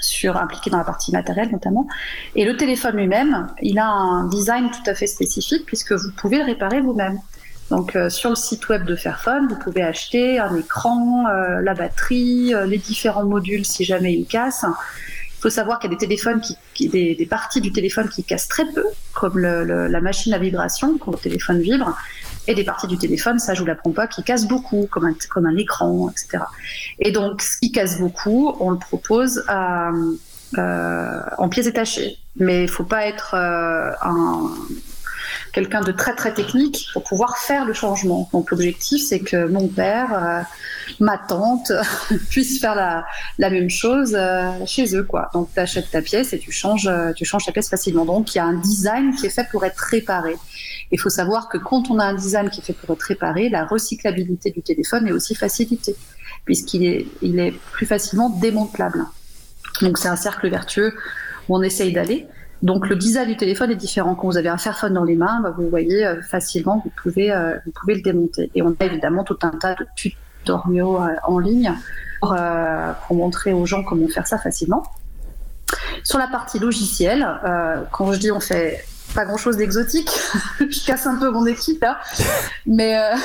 sur 0.00 0.36
impliqué 0.36 0.70
dans 0.70 0.78
la 0.78 0.84
partie 0.84 1.12
matérielle 1.12 1.50
notamment. 1.52 1.86
Et 2.34 2.44
le 2.44 2.56
téléphone 2.56 2.96
lui-même, 2.96 3.48
il 3.62 3.78
a 3.78 3.86
un 3.86 4.26
design 4.26 4.70
tout 4.70 4.90
à 4.90 4.94
fait 4.94 5.06
spécifique 5.06 5.64
puisque 5.66 5.92
vous 5.92 6.10
pouvez 6.16 6.38
le 6.38 6.44
réparer 6.44 6.80
vous-même. 6.80 7.20
Donc 7.70 7.96
euh, 7.96 8.10
sur 8.10 8.30
le 8.30 8.36
site 8.36 8.68
web 8.68 8.84
de 8.84 8.96
Fairphone, 8.96 9.46
vous 9.48 9.56
pouvez 9.56 9.82
acheter 9.82 10.38
un 10.38 10.54
écran, 10.56 11.26
euh, 11.28 11.60
la 11.62 11.74
batterie, 11.74 12.54
euh, 12.54 12.66
les 12.66 12.78
différents 12.78 13.24
modules 13.24 13.64
si 13.64 13.84
jamais 13.84 14.12
ils 14.12 14.26
cassent. 14.26 14.66
Il 15.38 15.40
faut 15.40 15.50
savoir 15.50 15.78
qu'il 15.78 15.90
y 15.90 15.94
a 15.94 15.96
des 15.96 16.06
téléphones 16.06 16.40
qui, 16.74 16.88
des, 16.88 17.26
parties 17.26 17.60
du 17.60 17.72
téléphone 17.72 18.08
qui 18.08 18.24
cassent 18.24 18.46
très 18.46 18.66
peu, 18.66 18.84
comme 19.12 19.38
la 19.38 20.00
machine 20.00 20.32
à 20.34 20.38
vibration 20.38 20.98
quand 20.98 21.10
le 21.10 21.18
téléphone 21.18 21.60
vibre, 21.60 21.96
et 22.46 22.54
des 22.54 22.62
parties 22.62 22.86
du 22.86 22.96
téléphone, 22.96 23.40
ça 23.40 23.54
je 23.54 23.60
vous 23.60 23.66
l'apprends 23.66 23.90
pas, 23.90 24.06
qui 24.06 24.22
cassent 24.22 24.46
beaucoup, 24.46 24.86
comme 24.88 25.06
un, 25.06 25.14
comme 25.30 25.46
un 25.46 25.56
écran, 25.56 26.10
etc. 26.10 26.44
Et 27.00 27.10
donc 27.10 27.42
ce 27.42 27.58
qui 27.58 27.72
casse 27.72 27.98
beaucoup, 27.98 28.54
on 28.60 28.70
le 28.70 28.78
propose 28.78 29.44
en 29.48 31.48
pièces 31.50 31.66
détachées. 31.66 32.18
Mais 32.36 32.62
il 32.62 32.68
faut 32.68 32.84
pas 32.84 33.06
être 33.06 33.34
un 33.34 34.48
quelqu'un 35.52 35.82
de 35.82 35.92
très 35.92 36.14
très 36.14 36.32
technique 36.32 36.88
pour 36.92 37.04
pouvoir 37.04 37.38
faire 37.38 37.64
le 37.64 37.72
changement. 37.72 38.28
Donc 38.32 38.50
l'objectif 38.50 39.02
c'est 39.02 39.20
que 39.20 39.46
mon 39.46 39.68
père, 39.68 40.12
euh, 40.14 40.40
ma 40.98 41.18
tante 41.18 41.72
puissent 42.30 42.60
faire 42.60 42.74
la, 42.74 43.04
la 43.38 43.50
même 43.50 43.70
chose 43.70 44.14
euh, 44.18 44.50
chez 44.66 44.96
eux 44.96 45.04
quoi. 45.04 45.28
Donc 45.34 45.48
tu 45.52 45.60
achètes 45.60 45.90
ta 45.90 46.00
pièce 46.00 46.32
et 46.32 46.38
tu 46.38 46.52
changes 46.52 46.88
euh, 46.88 47.12
tu 47.12 47.24
changes 47.24 47.44
ta 47.44 47.52
pièce 47.52 47.68
facilement. 47.68 48.04
Donc 48.04 48.34
il 48.34 48.38
y 48.38 48.40
a 48.40 48.44
un 48.44 48.54
design 48.54 49.14
qui 49.14 49.26
est 49.26 49.30
fait 49.30 49.46
pour 49.50 49.64
être 49.64 49.78
réparé. 49.78 50.36
Il 50.90 50.98
faut 50.98 51.10
savoir 51.10 51.48
que 51.48 51.58
quand 51.58 51.90
on 51.90 51.98
a 51.98 52.04
un 52.04 52.14
design 52.14 52.48
qui 52.50 52.60
est 52.60 52.64
fait 52.64 52.72
pour 52.72 52.94
être 52.94 53.02
réparé, 53.02 53.48
la 53.48 53.64
recyclabilité 53.66 54.50
du 54.50 54.62
téléphone 54.62 55.06
est 55.06 55.12
aussi 55.12 55.34
facilitée 55.34 55.96
puisqu'il 56.44 56.84
est 56.86 57.06
il 57.20 57.38
est 57.38 57.52
plus 57.72 57.86
facilement 57.86 58.30
démantelable. 58.30 59.04
Donc 59.82 59.98
c'est 59.98 60.08
un 60.08 60.16
cercle 60.16 60.48
vertueux 60.48 60.94
où 61.48 61.56
on 61.56 61.62
essaye 61.62 61.92
d'aller. 61.92 62.26
Donc 62.62 62.88
le 62.88 62.96
design 62.96 63.28
du 63.28 63.36
téléphone 63.36 63.70
est 63.70 63.76
différent. 63.76 64.14
Quand 64.14 64.28
vous 64.28 64.36
avez 64.36 64.48
un 64.48 64.56
Fairphone 64.56 64.94
dans 64.94 65.04
les 65.04 65.16
mains, 65.16 65.40
bah, 65.40 65.52
vous 65.56 65.68
voyez 65.68 66.06
euh, 66.06 66.22
facilement, 66.22 66.80
vous 66.84 66.92
pouvez, 67.02 67.32
euh, 67.32 67.56
vous 67.66 67.72
pouvez 67.72 67.94
le 67.96 68.02
démonter. 68.02 68.50
Et 68.54 68.62
on 68.62 68.76
a 68.78 68.84
évidemment 68.84 69.24
tout 69.24 69.38
un 69.42 69.50
tas 69.50 69.74
de 69.74 69.84
tutoriaux 69.96 71.02
euh, 71.02 71.08
en 71.24 71.38
ligne 71.38 71.72
pour, 72.20 72.36
pour, 73.06 73.16
montrer 73.16 73.52
aux 73.52 73.66
gens 73.66 73.82
comment 73.82 74.06
faire 74.06 74.28
ça 74.28 74.38
facilement. 74.38 74.84
Sur 76.04 76.18
la 76.18 76.26
partie 76.26 76.58
logicielle, 76.58 77.26
euh, 77.44 77.82
quand 77.90 78.12
je 78.12 78.18
dis 78.18 78.32
on 78.32 78.40
fait 78.40 78.84
pas 79.14 79.24
grand 79.24 79.36
chose 79.36 79.56
d'exotique, 79.56 80.10
je 80.60 80.86
casse 80.86 81.06
un 81.06 81.16
peu 81.16 81.30
mon 81.30 81.46
équipe 81.46 81.82
là, 81.82 82.00
mais 82.66 82.98
euh, 82.98 83.16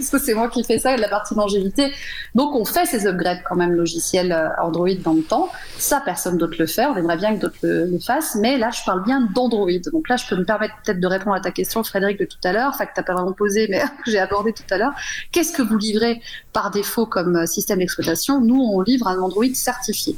c'est 0.00 0.34
moi 0.34 0.48
qui 0.48 0.64
fais 0.64 0.78
ça, 0.78 0.96
la 0.96 1.08
partie 1.08 1.34
longévité. 1.34 1.92
Donc 2.34 2.54
on 2.54 2.64
fait 2.64 2.86
ces 2.86 3.06
upgrades 3.06 3.40
quand 3.48 3.56
même 3.56 3.72
logiciels 3.72 4.32
euh, 4.32 4.48
Android 4.60 4.88
dans 5.02 5.14
le 5.14 5.22
temps. 5.22 5.48
Ça, 5.78 6.00
personne 6.04 6.38
d'autre 6.38 6.56
le 6.58 6.66
fait. 6.66 6.86
On 6.86 6.96
aimerait 6.96 7.16
bien 7.16 7.36
que 7.36 7.42
d'autres 7.42 7.58
le, 7.62 7.86
le 7.86 7.98
fassent, 7.98 8.36
mais 8.36 8.58
là 8.58 8.70
je 8.70 8.82
parle 8.84 9.04
bien 9.04 9.20
d'Android. 9.20 9.70
Donc 9.92 10.08
là, 10.08 10.16
je 10.16 10.26
peux 10.26 10.36
me 10.36 10.44
permettre 10.44 10.74
peut-être 10.84 11.00
de 11.00 11.06
répondre 11.06 11.36
à 11.36 11.40
ta 11.40 11.50
question, 11.50 11.82
Frédéric, 11.84 12.18
de 12.18 12.24
tout 12.24 12.38
à 12.44 12.52
l'heure, 12.52 12.70
enfin 12.72 12.86
que 12.86 12.92
t'as 12.94 13.02
pas 13.02 13.14
vraiment 13.14 13.32
posé, 13.32 13.66
mais 13.68 13.80
que 14.04 14.10
j'ai 14.10 14.18
abordé 14.18 14.52
tout 14.52 14.62
à 14.70 14.78
l'heure. 14.78 14.92
Qu'est-ce 15.32 15.52
que 15.52 15.62
vous 15.62 15.76
livrez 15.76 16.20
par 16.52 16.70
défaut 16.70 17.06
comme 17.06 17.36
euh, 17.36 17.46
système 17.46 17.78
d'exploitation? 17.78 18.40
Nous, 18.40 18.60
on 18.60 18.80
livre 18.80 19.08
un 19.08 19.18
Android 19.18 19.44
certifié. 19.54 20.16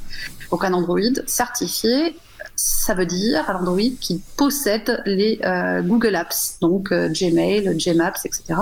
Donc 0.50 0.64
un 0.64 0.72
Android 0.72 1.00
certifié 1.26 2.16
ça 2.62 2.92
veut 2.92 3.06
dire 3.06 3.48
un 3.48 3.54
Android 3.54 3.80
qui 4.02 4.22
possède 4.36 5.02
les 5.06 5.40
euh, 5.44 5.80
Google 5.80 6.14
Apps, 6.14 6.58
donc 6.60 6.92
euh, 6.92 7.08
Gmail, 7.08 7.74
Gmaps, 7.74 8.26
etc. 8.26 8.60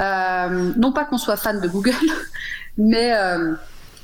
Euh, 0.00 0.72
non 0.78 0.92
pas 0.92 1.04
qu'on 1.04 1.18
soit 1.18 1.36
fan 1.36 1.60
de 1.60 1.68
Google, 1.68 1.92
mais 2.78 3.12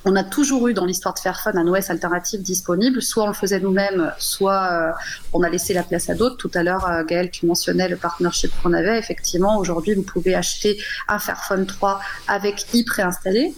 on 0.04 0.14
a 0.14 0.24
toujours 0.24 0.68
eu 0.68 0.74
dans 0.74 0.84
l'histoire 0.84 1.14
de 1.14 1.20
Fairphone 1.20 1.56
un 1.56 1.66
OS 1.66 1.88
alternatif 1.88 2.42
disponible. 2.42 3.00
Soit 3.00 3.24
on 3.24 3.28
le 3.28 3.32
faisait 3.32 3.60
nous-mêmes, 3.60 4.12
soit 4.18 4.94
on 5.32 5.42
a 5.42 5.48
laissé 5.48 5.72
la 5.72 5.84
place 5.84 6.10
à 6.10 6.14
d'autres. 6.14 6.36
Tout 6.36 6.50
à 6.52 6.62
l'heure, 6.62 6.86
Gaël, 7.06 7.30
tu 7.30 7.46
mentionnais 7.46 7.88
le 7.88 7.96
partnership 7.96 8.52
qu'on 8.62 8.74
avait. 8.74 8.98
Effectivement, 8.98 9.56
aujourd'hui, 9.58 9.94
vous 9.94 10.02
pouvez 10.02 10.34
acheter 10.34 10.78
un 11.08 11.18
Fairphone 11.18 11.66
3 11.66 12.00
avec 12.28 12.66
i 12.74 12.84
préinstallé 12.84 13.54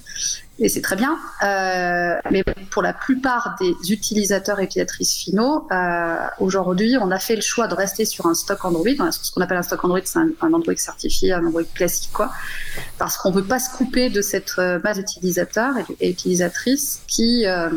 et 0.61 0.69
c'est 0.69 0.83
très 0.83 0.97
bien. 0.97 1.19
Euh, 1.43 2.21
mais 2.31 2.45
pour 2.71 2.83
la 2.83 2.93
plupart 2.93 3.57
des 3.59 3.93
utilisateurs 3.93 4.61
et 4.61 4.65
utilisatrices 4.65 5.15
finaux, 5.15 5.67
euh, 5.73 6.17
aujourd'hui, 6.39 6.97
on 7.01 7.11
a 7.11 7.19
fait 7.19 7.35
le 7.35 7.41
choix 7.41 7.67
de 7.67 7.75
rester 7.75 8.05
sur 8.05 8.27
un 8.27 8.35
stock 8.35 8.63
Android. 8.67 9.11
Ce 9.11 9.33
qu'on 9.33 9.41
appelle 9.41 9.57
un 9.57 9.63
stock 9.63 9.83
Android, 9.85 10.01
c'est 10.05 10.19
un, 10.19 10.53
Android 10.53 10.77
certifié, 10.77 11.33
un 11.33 11.47
Android 11.47 11.63
classique, 11.75 12.13
quoi. 12.13 12.31
Parce 12.99 13.17
qu'on 13.17 13.31
veut 13.31 13.45
pas 13.45 13.59
se 13.59 13.75
couper 13.75 14.11
de 14.11 14.21
cette 14.21 14.53
euh, 14.59 14.79
base 14.79 14.99
d'utilisateurs 14.99 15.73
et, 15.99 16.11
utilisatrices 16.11 17.01
qui 17.07 17.47
euh, 17.47 17.71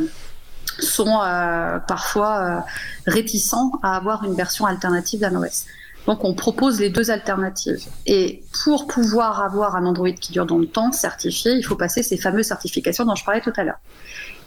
sont 0.79 1.21
euh, 1.23 1.79
parfois 1.79 2.65
réticents 3.07 3.71
à 3.81 3.95
avoir 3.95 4.25
une 4.25 4.35
version 4.35 4.65
alternative 4.65 5.21
d'un 5.21 5.35
OS. 5.35 5.65
Donc 6.05 6.23
on 6.23 6.33
propose 6.33 6.79
les 6.79 6.89
deux 6.89 7.11
alternatives. 7.11 7.87
Et 8.05 8.43
pour 8.63 8.87
pouvoir 8.87 9.41
avoir 9.41 9.75
un 9.75 9.85
Android 9.85 10.11
qui 10.11 10.33
dure 10.33 10.45
dans 10.45 10.57
le 10.57 10.67
temps, 10.67 10.91
certifié, 10.91 11.53
il 11.53 11.63
faut 11.63 11.75
passer 11.75 12.03
ces 12.03 12.17
fameuses 12.17 12.47
certifications 12.47 13.05
dont 13.05 13.15
je 13.15 13.23
parlais 13.23 13.41
tout 13.41 13.53
à 13.55 13.63
l'heure. 13.63 13.79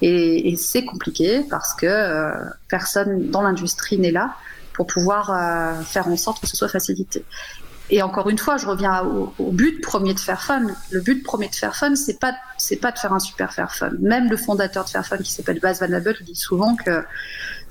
Et, 0.03 0.55
c'est 0.59 0.85
compliqué 0.85 1.43
parce 1.49 1.75
que 1.75 1.87
euh, 1.87 2.33
personne 2.69 3.31
dans 3.31 3.43
l'industrie 3.43 3.99
n'est 3.99 4.11
là 4.11 4.35
pour 4.75 4.87
pouvoir 4.87 5.31
euh, 5.31 5.81
faire 5.83 6.09
en 6.09 6.17
sorte 6.17 6.41
que 6.41 6.47
ce 6.47 6.57
soit 6.57 6.69
facilité. 6.69 7.25
Et 7.89 8.03
encore 8.03 8.29
une 8.29 8.37
fois, 8.37 8.57
je 8.57 8.67
reviens 8.67 9.05
au, 9.05 9.33
au, 9.39 9.53
but 9.53 9.81
premier 9.81 10.13
de 10.13 10.19
Fairphone. 10.19 10.75
Le 10.91 11.01
but 11.01 11.23
premier 11.23 11.49
de 11.49 11.55
Fairphone, 11.55 11.95
c'est 11.95 12.19
pas 12.19 12.35
c'est 12.59 12.77
pas 12.77 12.91
de 12.91 12.99
faire 12.99 13.13
un 13.13 13.21
super 13.21 13.53
Fairphone. 13.53 13.97
Même 14.01 14.29
le 14.29 14.37
fondateur 14.37 14.85
de 14.85 14.91
Fairphone, 14.91 15.21
qui 15.21 15.31
s'appelle 15.31 15.61
Baz 15.61 15.81
Van 15.81 15.93
Abel, 15.93 16.17
dit 16.23 16.35
souvent 16.35 16.75
que 16.75 17.05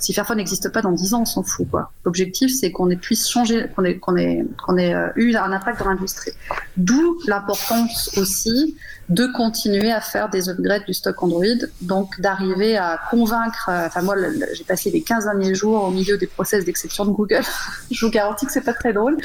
si 0.05 0.13
Fairphone 0.13 0.37
n'existe 0.37 0.69
pas 0.69 0.83
dans 0.83 0.91
10 0.91 1.15
ans, 1.15 1.21
on 1.21 1.25
s'en 1.25 1.41
fout. 1.41 1.65
L'objectif, 2.05 2.53
c'est 2.53 2.71
qu'on 2.71 2.87
puisse 2.95 3.27
changer, 3.27 3.65
qu'on 3.75 3.83
ait, 3.85 3.97
qu'on 3.97 4.77
ait 4.77 4.93
euh, 4.93 5.07
eu 5.15 5.35
un 5.35 5.51
impact 5.51 5.79
dans 5.79 5.89
l'industrie. 5.89 6.31
D'où 6.77 7.17
l'importance 7.25 8.15
aussi 8.15 8.77
de 9.09 9.25
continuer 9.25 9.91
à 9.91 10.01
faire 10.01 10.29
des 10.29 10.47
upgrades 10.47 10.85
du 10.85 10.93
stock 10.93 11.23
Android, 11.23 11.45
donc 11.81 12.21
d'arriver 12.21 12.77
à 12.77 12.99
convaincre. 13.09 13.67
euh, 13.69 13.87
Enfin, 13.87 14.03
moi, 14.03 14.15
j'ai 14.53 14.63
passé 14.63 14.91
les 14.91 15.01
15 15.01 15.23
derniers 15.25 15.55
jours 15.55 15.85
au 15.85 15.89
milieu 15.89 16.19
des 16.19 16.27
process 16.27 16.65
d'exception 16.65 17.05
de 17.05 17.09
Google. 17.09 17.41
Je 17.91 18.05
vous 18.05 18.11
garantis 18.11 18.45
que 18.45 18.51
c'est 18.51 18.61
pas 18.61 18.73
très 18.73 18.93
drôle. 18.93 19.17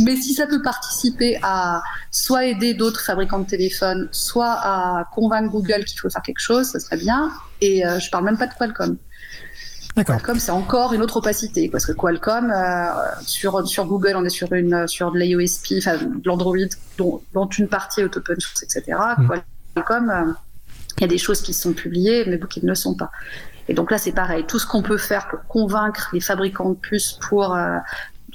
Mais 0.00 0.16
si 0.16 0.34
ça 0.34 0.48
peut 0.48 0.60
participer 0.60 1.38
à 1.44 1.84
soit 2.10 2.46
aider 2.46 2.74
d'autres 2.74 3.00
fabricants 3.00 3.38
de 3.38 3.46
téléphones, 3.46 4.08
soit 4.10 4.58
à 4.58 5.08
convaincre 5.14 5.52
Google 5.52 5.84
qu'il 5.84 6.00
faut 6.00 6.10
faire 6.10 6.22
quelque 6.22 6.40
chose, 6.40 6.66
ça 6.66 6.80
serait 6.80 6.96
bien. 6.96 7.30
Et 7.60 7.86
euh, 7.86 8.00
je 8.00 8.10
parle 8.10 8.24
même 8.24 8.38
pas 8.38 8.48
de 8.48 8.54
Qualcomm. 8.54 8.96
Qualcomm, 10.04 10.38
c'est 10.38 10.52
encore 10.52 10.92
une 10.92 11.02
autre 11.02 11.16
opacité 11.16 11.68
parce 11.70 11.86
que 11.86 11.92
Qualcomm 11.92 12.50
euh, 12.50 12.86
sur 13.22 13.66
sur 13.66 13.86
Google, 13.86 14.14
on 14.16 14.24
est 14.24 14.30
sur 14.30 14.52
une 14.52 14.86
sur 14.86 15.10
de 15.10 15.18
l'IOSP, 15.18 15.74
enfin 15.78 15.96
de 15.96 16.22
l'Android, 16.24 16.56
dont, 16.98 17.22
dont, 17.32 17.48
une 17.48 17.68
partie 17.68 18.00
est 18.00 18.16
open 18.16 18.38
source, 18.38 18.62
etc. 18.62 18.98
Mmh. 19.16 19.28
Qualcomm, 19.74 20.04
il 20.06 20.28
euh, 20.28 21.00
y 21.00 21.04
a 21.04 21.08
des 21.08 21.18
choses 21.18 21.40
qui 21.40 21.54
sont 21.54 21.72
publiées, 21.72 22.24
mais 22.26 22.36
beaucoup 22.36 22.54
qui 22.54 22.62
ne 22.62 22.68
le 22.68 22.74
sont 22.74 22.94
pas. 22.94 23.10
Et 23.68 23.74
donc 23.74 23.90
là, 23.90 23.98
c'est 23.98 24.12
pareil. 24.12 24.44
Tout 24.46 24.58
ce 24.58 24.66
qu'on 24.66 24.82
peut 24.82 24.98
faire 24.98 25.28
pour 25.28 25.44
convaincre 25.46 26.10
les 26.12 26.20
fabricants 26.20 26.70
de 26.70 26.76
puces 26.76 27.18
pour 27.28 27.54
euh, 27.54 27.78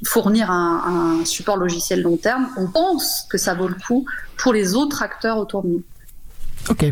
fournir 0.03 0.49
un, 0.49 1.19
un, 1.21 1.25
support 1.25 1.57
logiciel 1.57 2.01
long 2.01 2.17
terme, 2.17 2.49
on 2.57 2.67
pense 2.67 3.27
que 3.29 3.37
ça 3.37 3.53
vaut 3.53 3.67
le 3.67 3.75
coup 3.75 4.05
pour 4.37 4.51
les 4.51 4.75
autres 4.75 5.03
acteurs 5.03 5.37
autour 5.37 5.63
de 5.63 5.69
nous. 5.69 5.83
Ok. 6.69 6.85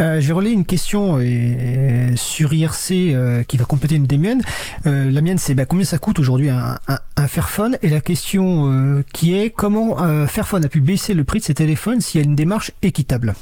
Euh, 0.00 0.20
J'ai 0.20 0.32
relayé 0.32 0.54
une 0.54 0.64
question 0.64 1.18
euh, 1.18 2.16
sur 2.16 2.52
IRC 2.52 2.92
euh, 2.92 3.42
qui 3.42 3.56
va 3.56 3.64
compléter 3.64 3.96
une 3.96 4.06
des 4.06 4.18
miennes. 4.18 4.42
La 4.84 5.20
mienne, 5.20 5.38
c'est 5.38 5.54
bah, 5.54 5.64
combien 5.64 5.84
ça 5.84 5.98
coûte 5.98 6.18
aujourd'hui 6.18 6.50
un, 6.50 6.78
Fairphone? 7.26 7.78
Et 7.82 7.88
la 7.88 8.00
question 8.00 9.02
qui 9.12 9.38
est 9.38 9.50
comment 9.50 9.96
Fairphone 10.26 10.64
a 10.64 10.68
pu 10.68 10.80
baisser 10.80 11.14
le 11.14 11.24
prix 11.24 11.40
de 11.40 11.44
ses 11.44 11.54
téléphones 11.54 12.00
s'il 12.00 12.20
y 12.20 12.24
a 12.24 12.26
une 12.26 12.36
démarche 12.36 12.72
équitable? 12.82 13.34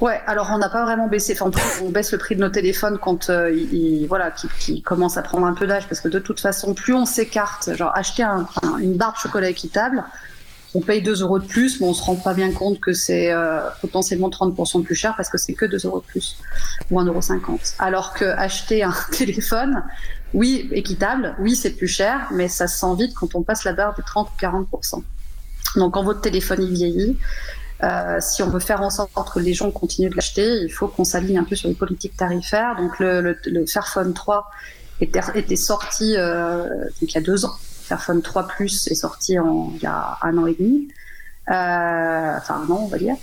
Ouais, 0.00 0.20
alors 0.26 0.50
on 0.52 0.58
n'a 0.58 0.68
pas 0.68 0.84
vraiment 0.84 1.08
baissé. 1.08 1.36
Enfin, 1.38 1.50
on 1.82 1.90
baisse 1.90 2.12
le 2.12 2.18
prix 2.18 2.36
de 2.36 2.40
nos 2.40 2.48
téléphones 2.48 2.98
quand 2.98 3.28
ils, 3.28 4.06
voilà, 4.06 4.30
qui, 4.30 4.82
commencent 4.82 5.16
à 5.16 5.22
prendre 5.22 5.46
un 5.46 5.54
peu 5.54 5.66
d'âge, 5.66 5.86
parce 5.88 6.00
que 6.00 6.08
de 6.08 6.18
toute 6.18 6.40
façon, 6.40 6.74
plus 6.74 6.94
on 6.94 7.06
s'écarte, 7.06 7.74
genre 7.76 7.92
acheter 7.94 8.22
un, 8.22 8.46
une 8.80 8.96
barre 8.96 9.14
de 9.14 9.18
chocolat 9.18 9.50
équitable, 9.50 10.04
on 10.74 10.80
paye 10.80 11.02
2 11.02 11.22
euros 11.22 11.38
de 11.38 11.46
plus, 11.46 11.80
mais 11.80 11.86
on 11.86 11.94
se 11.94 12.02
rend 12.02 12.16
pas 12.16 12.34
bien 12.34 12.50
compte 12.52 12.80
que 12.80 12.92
c'est 12.92 13.32
euh, 13.32 13.60
potentiellement 13.80 14.28
30% 14.28 14.80
de 14.80 14.84
plus 14.84 14.94
cher 14.94 15.14
parce 15.16 15.28
que 15.28 15.38
c'est 15.38 15.54
que 15.54 15.66
2 15.66 15.78
euros 15.84 16.00
de 16.00 16.04
plus 16.04 16.36
ou 16.90 17.00
1,50 17.00 17.06
euro. 17.06 17.58
Alors 17.78 18.12
que 18.12 18.24
acheter 18.24 18.82
un 18.82 18.94
téléphone, 19.12 19.84
oui, 20.32 20.68
équitable, 20.72 21.36
oui, 21.38 21.54
c'est 21.54 21.70
plus 21.70 21.88
cher, 21.88 22.28
mais 22.32 22.48
ça 22.48 22.66
se 22.66 22.78
sent 22.78 22.94
vite 22.98 23.14
quand 23.14 23.34
on 23.34 23.42
passe 23.42 23.64
la 23.64 23.72
barre 23.72 23.94
des 23.94 24.02
30 24.02 24.28
ou 24.28 24.40
40%. 24.40 25.02
Donc 25.76 25.94
quand 25.94 26.02
votre 26.02 26.20
téléphone 26.20 26.62
il 26.62 26.74
vieillit, 26.74 27.18
euh, 27.82 28.18
si 28.20 28.42
on 28.42 28.50
veut 28.50 28.60
faire 28.60 28.82
en 28.82 28.90
sorte 28.90 29.12
que 29.32 29.38
les 29.38 29.54
gens 29.54 29.70
continuent 29.70 30.10
de 30.10 30.16
l'acheter, 30.16 30.60
il 30.62 30.70
faut 30.70 30.88
qu'on 30.88 31.04
s'aligne 31.04 31.38
un 31.38 31.44
peu 31.44 31.56
sur 31.56 31.68
les 31.68 31.74
politiques 31.74 32.16
tarifaires. 32.16 32.76
Donc 32.76 32.98
le, 32.98 33.36
Fairphone 33.66 34.12
3 34.12 34.50
était, 35.00 35.56
sorti 35.56 36.14
euh, 36.16 36.66
il 37.02 37.10
y 37.10 37.18
a 37.18 37.20
deux 37.20 37.44
ans. 37.44 37.54
Fairphone 37.84 38.22
3 38.22 38.48
Plus 38.48 38.86
est 38.88 38.94
sorti 38.94 39.38
en, 39.38 39.72
il 39.74 39.82
y 39.82 39.86
a 39.86 40.18
un 40.22 40.36
an 40.38 40.46
et 40.46 40.54
demi, 40.54 40.88
euh, 41.50 42.36
enfin 42.38 42.64
un 42.66 42.70
an 42.70 42.80
on 42.84 42.88
va 42.88 42.98
dire. 42.98 43.16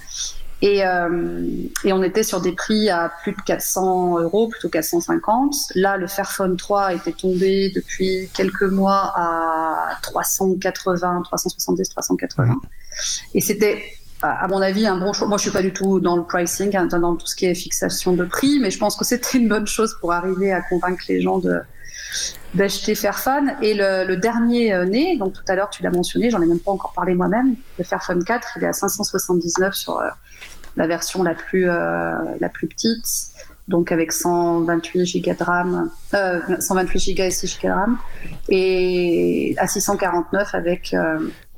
Et, 0.64 0.86
euh, 0.86 1.50
et, 1.84 1.92
on 1.92 2.04
était 2.04 2.22
sur 2.22 2.40
des 2.40 2.52
prix 2.52 2.88
à 2.92 3.12
plus 3.24 3.32
de 3.32 3.42
400 3.42 4.20
euros, 4.20 4.48
plutôt 4.48 4.70
450. 4.70 5.56
Là, 5.74 5.98
le 5.98 6.06
Fairphone 6.06 6.56
3 6.56 6.94
était 6.94 7.14
tombé 7.14 7.72
depuis 7.74 8.30
quelques 8.36 8.62
mois 8.62 9.12
à 9.16 9.98
380, 10.04 11.24
370, 11.24 11.90
380. 11.90 12.54
Mmh. 12.54 12.60
Et 13.34 13.42
c'était 13.42 13.84
à 14.22 14.48
mon 14.48 14.62
avis, 14.62 14.86
un 14.86 14.98
bon 14.98 15.14
choix. 15.14 15.28
Moi, 15.28 15.38
je 15.38 15.44
suis 15.44 15.52
pas 15.52 15.62
du 15.62 15.74
tout 15.74 16.00
dans 16.00 16.16
le 16.16 16.24
pricing, 16.24 16.76
hein, 16.76 16.86
dans 16.86 17.16
tout 17.16 17.28
ce 17.28 17.36
qui 17.36 17.46
est 17.46 17.56
fixation 17.56 18.14
de 18.14 18.26
prix, 18.26 18.60
mais 18.60 18.72
je 18.72 18.78
pense 18.78 18.96
que 18.96 19.06
c'était 19.06 19.38
une 19.38 19.50
bonne 19.50 19.68
chose 19.68 19.98
pour 20.00 20.14
arriver 20.14 20.52
à 20.52 20.62
convaincre 20.62 21.04
les 21.10 21.22
gens 21.22 21.40
de 21.40 21.60
d'acheter 22.54 22.96
Fairphone. 22.96 23.54
Et 23.62 23.74
le, 23.74 24.06
le 24.06 24.18
dernier 24.18 24.74
euh, 24.74 24.86
né, 24.86 25.18
donc 25.18 25.34
tout 25.34 25.44
à 25.48 25.56
l'heure 25.56 25.70
tu 25.70 25.84
l'as 25.84 25.92
mentionné, 25.92 26.30
j'en 26.30 26.42
ai 26.42 26.46
même 26.46 26.60
pas 26.60 26.72
encore 26.72 26.94
parlé 26.94 27.14
moi-même, 27.14 27.56
le 27.78 27.84
Fairphone 27.84 28.24
4, 28.24 28.58
il 28.58 28.64
est 28.64 28.68
à 28.68 28.74
579 28.74 29.74
sur 29.74 30.00
euh, 30.00 30.08
la 30.78 30.88
version 30.88 31.24
la 31.24 31.34
plus 31.34 31.70
euh, 31.70 32.14
la 32.40 32.50
plus 32.50 32.68
petite, 32.68 33.06
donc 33.68 33.92
avec 33.92 34.12
128 34.12 35.22
Go 35.22 35.32
de 35.38 35.44
RAM, 35.44 35.90
128 36.60 37.16
Go 37.16 37.24
et 37.24 37.32
6 37.32 37.60
Go 37.62 37.68
de 37.68 37.74
RAM, 37.74 37.98
et 38.50 39.56
à 39.58 39.68
649 39.68 40.56
avec 40.56 40.96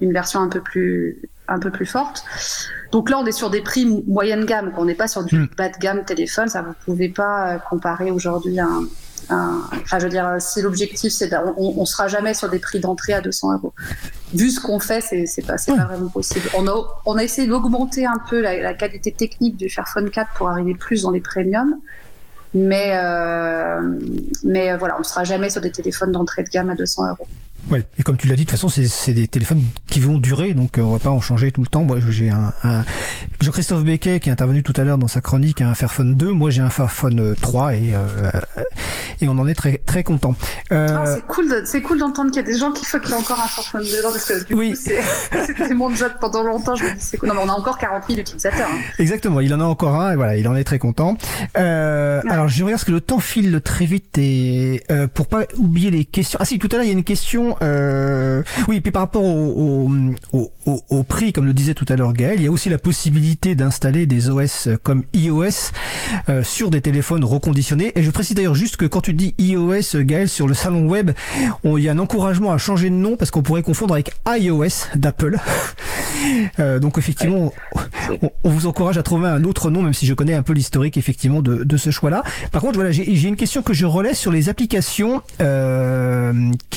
une 0.02 0.14
version 0.14 0.40
un 0.40 0.50
peu 0.50 0.62
plus 0.62 1.22
un 1.48 1.60
peu 1.60 1.72
plus 1.72 1.86
forte. 1.86 2.24
Donc 2.92 3.10
là, 3.10 3.20
on 3.20 3.26
est 3.26 3.34
sur 3.34 3.50
des 3.50 3.62
prix 3.62 3.86
moyenne 4.08 4.46
gamme, 4.46 4.72
on 4.78 4.86
n'est 4.86 4.96
pas 4.96 5.08
sur 5.08 5.24
du 5.24 5.50
bas 5.58 5.70
de 5.70 5.78
gamme 5.78 6.06
téléphone. 6.06 6.48
Ça, 6.48 6.62
vous 6.62 6.74
pouvez 6.86 7.10
pas 7.10 7.60
comparer 7.70 8.12
aujourd'hui 8.12 8.60
un, 8.60 8.84
un, 9.30 9.62
Enfin, 9.82 10.00
je 10.00 10.04
veux 10.04 10.10
dire, 10.10 10.36
si 10.40 10.62
l'objectif, 10.62 11.12
c'est 11.12 11.34
on, 11.58 11.82
on 11.82 11.86
sera 11.86 12.08
jamais 12.08 12.34
sur 12.34 12.50
des 12.50 12.60
prix 12.60 12.80
d'entrée 12.80 13.14
à 13.14 13.22
200 13.22 13.54
euros. 13.54 13.74
Vu 14.34 14.50
ce 14.50 14.60
qu'on 14.60 14.80
fait, 14.80 15.02
c'est, 15.02 15.26
c'est 15.26 15.46
pas, 15.46 15.58
c'est 15.58 15.76
pas 15.76 15.86
vraiment 15.86 16.10
possible. 16.10 16.50
On 16.56 16.68
a, 16.68 16.74
on 17.06 17.18
a 17.18 17.24
essayé 17.24 17.48
d'augmenter 17.48 18.06
un 18.06 18.20
peu 18.30 18.42
la, 18.42 18.60
la 18.60 18.74
qualité 18.74 19.12
technique 19.12 19.58
du 19.58 19.70
Fairphone 19.70 20.10
4 20.10 20.32
pour 20.36 20.50
arriver 20.50 20.74
plus 20.76 21.04
dans 21.04 21.12
les 21.12 21.22
premiums. 21.22 21.76
Mais, 22.54 22.92
euh, 22.96 23.82
mais 24.44 24.76
voilà, 24.78 24.96
on 24.96 25.00
ne 25.00 25.04
sera 25.04 25.24
jamais 25.24 25.50
sur 25.50 25.62
des 25.62 25.72
téléphones 25.72 26.12
d'entrée 26.12 26.44
de 26.44 26.50
gamme 26.50 26.70
à 26.70 26.76
200 26.76 27.10
euros. 27.10 27.28
Ouais. 27.72 27.84
Et 27.98 28.04
comme 28.04 28.18
tu 28.18 28.28
l'as 28.28 28.36
dit, 28.36 28.44
de 28.44 28.50
toute 28.50 28.60
façon, 28.60 28.70
c'est, 28.70 29.14
des 29.14 29.28
téléphones 29.28 29.64
qui 29.88 30.00
vont 30.00 30.18
durer, 30.18 30.54
donc 30.54 30.78
euh, 30.78 30.82
on 30.82 30.92
va 30.94 31.00
pas 31.00 31.10
en 31.12 31.22
changer 31.22 31.52
tout 31.52 31.62
le 31.62 31.68
temps. 31.68 31.84
Moi, 31.84 31.98
j'ai 32.10 32.30
un, 32.30 32.54
un... 32.64 32.84
Jean-Christophe 33.42 33.84
Becquet 33.84 34.20
qui 34.20 34.30
est 34.30 34.32
intervenu 34.32 34.64
tout 34.64 34.74
à 34.76 34.84
l'heure 34.84 34.98
dans 34.98 35.08
sa 35.08 35.22
chronique, 35.22 35.62
a 35.62 35.70
un 35.70 35.74
Fairphone 35.76 36.16
2. 36.16 36.32
Moi, 36.32 36.50
j'ai 36.50 36.62
un 36.62 36.70
Fairphone 36.70 37.20
euh, 37.20 37.36
3 37.40 37.76
et 37.76 37.94
euh, 37.96 38.32
et 39.22 39.28
on 39.28 39.38
en 39.38 39.48
est 39.48 39.54
très 39.54 39.78
très 39.86 40.04
content. 40.04 40.36
Euh, 40.72 40.88
Ah, 40.92 41.06
c'est 41.16 41.26
cool, 41.28 41.62
c'est 41.66 41.82
cool 41.82 42.00
d'entendre 42.00 42.32
qu'il 42.32 42.42
y 42.42 42.46
a 42.46 42.48
des 42.52 42.58
gens 42.58 42.72
qui 42.72 42.84
font 42.86 43.00
qu'il 43.00 43.12
y 43.12 43.14
a 43.14 43.18
encore 43.18 43.40
un 43.40 43.48
smartphone 43.48 43.82
dedans 43.84 44.10
parce 44.12 44.26
que 44.26 44.46
du 44.46 44.54
Oui. 44.54 44.76
c'était 44.76 45.74
mon 45.74 45.94
job 45.96 46.12
pendant 46.20 46.44
longtemps. 46.44 46.76
Je 46.76 46.84
me 46.84 46.90
dis, 46.92 46.96
c'est 47.00 47.18
cool. 47.18 47.30
Non, 47.30 47.36
mais 47.36 47.42
on 47.46 47.50
a 47.50 47.54
encore 47.54 47.78
40 47.78 48.04
000 48.08 48.20
utilisateurs. 48.20 48.70
hein. 48.72 48.78
Exactement, 49.00 49.40
il 49.40 49.54
en 49.54 49.60
a 49.62 49.66
encore 49.66 49.96
un 50.00 50.12
et 50.12 50.16
voilà, 50.16 50.36
il 50.38 50.48
en 50.48 50.56
est 50.56 50.64
très 50.64 50.80
content. 50.80 51.18
Euh, 51.58 52.22
Ouais. 52.24 52.30
Alors 52.32 52.48
je 52.48 52.64
regarde 52.64 52.74
parce 52.80 52.86
que 52.86 52.92
le 52.92 53.02
temps 53.02 53.20
file 53.20 53.60
très 53.64 53.86
vite 53.86 54.18
et 54.18 54.84
euh, 54.92 55.08
pour 55.08 55.28
pas 55.28 55.44
oublier 55.58 55.92
les 55.92 56.06
questions. 56.06 56.38
Ah 56.42 56.46
si, 56.46 56.60
tout 56.60 56.68
à 56.72 56.76
l'heure 56.76 56.84
il 56.84 56.88
y 56.88 56.92
a 56.92 56.94
une 56.94 57.04
question. 57.04 57.53
Euh... 57.62 58.42
Oui, 58.68 58.78
et 58.78 58.82
puis 58.82 58.92
par 58.92 59.04
rapport 59.04 59.24
au, 59.24 59.90
prix, 61.08 61.34
comme 61.34 61.46
le 61.46 61.54
disait 61.54 61.74
tout 61.74 61.86
à 61.90 61.96
l'heure 61.96 62.14
Gaël, 62.14 62.36
il 62.38 62.44
y 62.44 62.48
a 62.48 62.52
aussi 62.52 62.70
la 62.70 62.78
possibilité 62.78 63.56
d'installer 63.56 64.06
des 64.06 64.30
OS 64.30 64.70
comme 64.84 65.04
iOS 65.14 65.72
euh, 66.30 66.44
sur 66.44 66.70
des 66.70 66.82
téléphones 66.82 67.24
reconditionnés. 67.24 67.92
Et 67.96 68.04
je 68.04 68.12
précise 68.12 68.36
d'ailleurs 68.36 68.56
juste 68.56 68.78
que 68.78 68.86
quand 68.86 69.02
tu 69.02 69.14
dis 69.14 69.36
iOS, 69.38 70.04
Gaël, 70.04 70.30
sur 70.30 70.48
le 70.48 70.54
salon 70.54 70.88
web, 70.88 71.12
il 71.64 71.80
y 71.80 71.90
a 71.90 71.92
un 71.92 72.00
encouragement 72.00 72.52
à 72.52 72.58
changer 72.58 72.90
de 72.90 72.96
nom 72.96 73.16
parce 73.18 73.32
qu'on 73.32 73.44
pourrait 73.44 73.64
confondre 73.64 73.94
avec 73.94 74.12
iOS 74.28 74.88
d'Apple. 74.96 75.38
Euh, 76.60 76.80
donc 76.80 76.98
effectivement, 76.98 77.54
on, 78.44 78.50
vous 78.50 78.66
encourage 78.66 78.98
à 78.98 79.04
trouver 79.04 79.28
un 79.28 79.44
autre 79.44 79.70
nom, 79.70 79.82
même 79.82 79.94
si 79.94 80.06
je 80.06 80.14
connais 80.14 80.34
un 80.34 80.42
peu 80.42 80.54
l'historique 80.54 80.96
effectivement 80.96 81.42
de, 81.42 81.64
de 81.66 81.78
ce 81.78 81.90
choix-là. 81.90 82.24
Par 82.52 82.62
contre, 82.62 82.76
voilà, 82.76 82.92
j'ai 82.92 83.28
une 83.28 83.36
question 83.36 83.62
que 83.62 83.74
je 83.74 83.86
relais 83.86 84.14
sur 84.14 84.32
les 84.32 84.48
applications 84.48 85.22
qui 85.38 85.44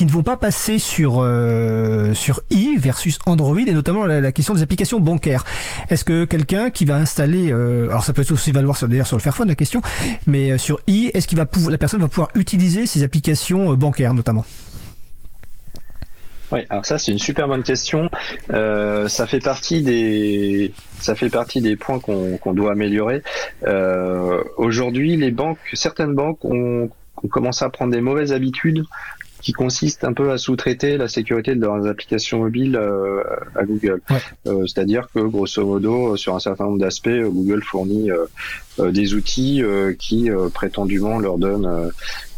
ne 0.05 0.11
vont 0.11 0.23
pas 0.23 0.35
passer 0.35 0.66
sur 0.77 1.21
euh, 1.21 2.13
sur 2.13 2.41
i 2.49 2.75
versus 2.77 3.19
Android 3.25 3.57
et 3.59 3.71
notamment 3.71 4.05
la, 4.05 4.31
question 4.31 4.53
des 4.53 4.61
applications 4.61 4.99
bancaires. 4.99 5.45
Est-ce 5.89 6.03
que 6.03 6.25
quelqu'un 6.25 6.69
qui 6.69 6.83
va 6.83 6.95
installer, 6.95 7.51
euh, 7.51 7.87
alors 7.89 8.03
ça 8.03 8.11
peut 8.13 8.25
aussi 8.29 8.51
valoir 8.51 8.75
sur- 8.75 8.87
d'ailleurs 8.89 9.07
sur 9.07 9.15
le 9.15 9.21
Fairphone 9.21 9.47
la 9.47 9.55
question, 9.55 9.81
mais 10.25 10.51
euh, 10.51 10.57
sur 10.57 10.79
i, 10.87 11.09
est-ce 11.13 11.27
qu'il 11.27 11.37
va 11.37 11.45
la 11.69 11.77
personne 11.77 12.01
va 12.01 12.09
pouvoir 12.09 12.29
utiliser 12.35 12.85
ces 12.85 13.03
applications 13.03 13.73
bancaires 13.75 14.13
notamment? 14.13 14.45
Oui, 16.51 16.59
alors 16.69 16.85
ça 16.85 16.97
c'est 16.97 17.11
une 17.11 17.19
super 17.19 17.47
bonne 17.47 17.63
question. 17.63 18.09
Ça 18.49 19.27
fait 19.27 19.39
partie 19.39 19.81
des 19.81 20.73
ça 20.99 21.15
fait 21.15 21.29
partie 21.29 21.61
des 21.61 21.75
points 21.75 21.99
qu'on 21.99 22.53
doit 22.53 22.71
améliorer. 22.73 23.21
Aujourd'hui, 24.57 25.17
les 25.17 25.31
banques, 25.31 25.59
certaines 25.73 26.13
banques 26.13 26.43
ont 26.45 26.89
commencé 27.27 27.65
à 27.65 27.69
prendre 27.69 27.91
des 27.91 28.01
mauvaises 28.01 28.31
habitudes 28.31 28.83
qui 29.47 29.53
consistent 29.53 30.03
un 30.03 30.11
peu 30.11 30.29
à 30.31 30.37
sous-traiter 30.37 30.97
la 30.97 31.07
sécurité 31.07 31.55
de 31.55 31.61
leurs 31.61 31.87
applications 31.87 32.39
mobiles 32.39 32.75
euh, 32.75 33.23
à 33.55 33.63
Google. 33.63 34.01
Ouais. 34.09 34.17
Euh, 34.45 34.67
C'est-à-dire 34.67 35.07
que 35.15 35.21
grosso 35.21 35.65
modo, 35.65 36.17
sur 36.17 36.35
un 36.35 36.39
certain 36.39 36.65
nombre 36.65 36.79
d'aspects, 36.79 37.07
euh, 37.07 37.29
Google 37.29 37.63
fournit 37.63 38.11
euh, 38.11 38.25
euh, 38.81 38.91
des 38.91 39.13
outils 39.13 39.63
euh, 39.63 39.93
qui 39.97 40.29
euh, 40.29 40.49
prétendument 40.49 41.17
leur 41.17 41.37
donnent 41.37 41.93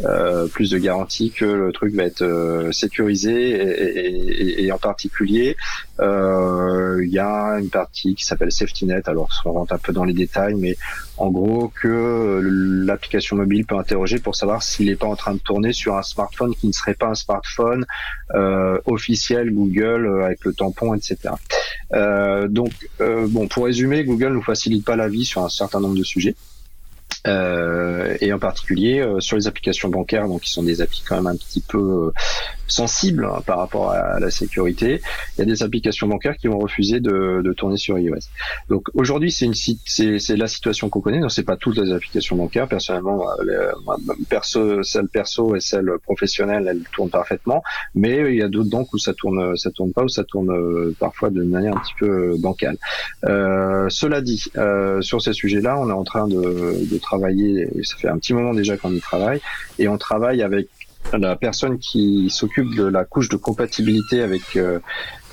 euh, 0.06 0.48
plus 0.48 0.70
de 0.72 0.78
garanties 0.78 1.32
que 1.32 1.46
le 1.46 1.72
truc 1.74 1.94
va 1.94 2.04
être 2.04 2.22
euh, 2.22 2.72
sécurisé 2.72 3.34
et, 3.52 4.00
et- 4.00 4.64
et- 4.66 4.72
en 4.72 4.78
particulier 4.78 5.58
euh, 6.00 7.02
il 7.04 7.12
y 7.12 7.20
a 7.20 7.60
une 7.60 7.70
partie 7.70 8.16
qui 8.16 8.24
s'appelle 8.26 8.52
SafetyNet 8.52 9.02
alors 9.10 9.28
on 9.46 9.52
rentre 9.52 9.74
un 9.74 9.78
peu 9.78 9.92
dans 9.92 10.06
les 10.06 10.14
détails 10.14 10.56
mais 10.56 10.78
en 11.18 11.30
gros 11.32 11.68
que 11.82 12.40
l'application 12.86 13.36
mobile 13.36 13.66
peut 13.66 13.76
interroger 13.76 14.20
pour 14.20 14.36
savoir 14.36 14.64
s'il 14.64 14.86
n'est 14.88 14.96
pas 14.96 15.08
en 15.08 15.18
train 15.18 15.34
de 15.34 15.40
tourner 15.40 15.74
sur 15.74 15.98
un 15.98 16.04
smartphone 16.04 16.56
qui 16.56 16.68
ne 16.68 16.72
serait 16.72 16.94
pas 16.94 17.08
un 17.08 17.16
smartphone 17.16 17.86
euh, 18.36 18.78
officiel 18.86 19.52
Google 19.54 20.24
avec 20.24 20.46
le 20.46 20.54
tampon 20.54 20.94
etc 20.94 21.18
donc 22.48 22.72
bon 23.28 23.48
pour 23.48 23.66
résumer 23.66 24.04
Google 24.06 24.30
nous 24.34 24.44
facilite 24.44 24.86
pas 24.86 24.96
la 24.96 25.10
vie 25.10 25.26
sur 25.26 25.44
un 25.44 25.50
certain 25.50 25.80
nombre 25.82 25.98
de 25.98 26.04
sujets 26.04 26.36
et 27.26 28.32
en 28.34 28.40
particulier 28.40 29.00
euh, 29.00 29.20
sur 29.20 29.36
les 29.38 29.48
applications 29.48 29.90
bancaires, 29.90 30.28
donc 30.28 30.42
qui 30.42 30.52
sont 30.52 30.64
des 30.64 30.82
applis 30.82 31.04
quand 31.08 31.16
même 31.16 31.28
un 31.28 31.36
petit 31.36 31.62
peu 31.62 31.78
euh, 31.78 32.12
sensibles 32.68 33.26
hein, 33.26 33.42
par 33.46 33.58
rapport 33.58 33.92
à 33.92 34.20
la 34.20 34.30
sécurité. 34.30 35.02
Il 35.38 35.40
y 35.40 35.42
a 35.42 35.46
des 35.46 35.64
applications 35.64 36.08
bancaires 36.08 36.38
qui 36.38 36.48
vont 36.48 36.60
refuser 36.60 37.00
de, 37.00 37.42
de 37.44 37.54
tourner 37.54 37.78
sur 37.78 37.98
iOS. 37.98 38.20
Donc 38.70 38.88
aujourd'hui, 38.94 39.32
c'est 39.32 39.46
une 39.46 39.54
c'est 39.56 40.38
la 40.38 40.48
situation 40.48 40.90
qu'on 40.90 41.02
connaît. 41.02 41.20
Donc 41.20 41.32
c'est 41.32 41.44
pas 41.44 41.58
toutes 41.58 41.78
les 41.78 41.92
applications 41.92 42.36
bancaires. 42.36 42.68
Personnellement, 42.68 43.28
euh, 43.40 43.44
les- 43.44 44.26
perso, 44.30 44.84
celle 44.84 45.08
perso 45.08 45.56
et 45.56 45.60
celle 45.60 45.92
professionnelle, 46.04 46.68
elles 46.70 46.84
tournent 46.94 47.10
parfaitement. 47.10 47.64
Mais 47.96 48.32
il 48.32 48.36
y 48.36 48.44
a 48.44 48.48
d'autres 48.48 48.70
banques 48.70 48.94
où 48.94 48.98
ça 48.98 49.14
tourne, 49.14 49.58
ça 49.58 49.72
tourne 49.72 49.92
pas, 49.92 50.04
où 50.04 50.10
ça 50.10 50.24
tourne 50.24 50.52
euh, 50.52 50.96
parfois 51.00 51.30
de 51.32 51.44
manière 51.44 51.76
un 51.76 51.80
petit 51.80 51.96
peu 52.00 52.36
bancale. 52.38 52.78
Euh, 53.26 53.88
cela 53.90 54.22
dit, 54.22 54.46
euh, 54.58 55.02
sur 55.02 55.22
ces 55.22 55.34
sujets-là, 55.34 55.78
on 55.80 55.90
est 55.90 55.94
en 55.94 56.04
train 56.04 56.28
de, 56.28 56.86
de 56.86 56.98
ça 57.84 57.96
fait 57.98 58.08
un 58.08 58.18
petit 58.18 58.34
moment 58.34 58.54
déjà 58.54 58.78
qu'on 58.78 58.94
y 58.94 59.00
travaille, 59.00 59.42
et 59.78 59.88
on 59.88 59.98
travaille 59.98 60.42
avec 60.42 60.68
la 61.14 61.36
personne 61.36 61.80
qui 61.80 62.30
s'occupe 62.30 62.76
de 62.76 62.84
la 62.84 63.06
couche 63.06 63.30
de 63.30 63.38
compatibilité 63.38 64.22
avec 64.22 64.42
euh, 64.56 64.80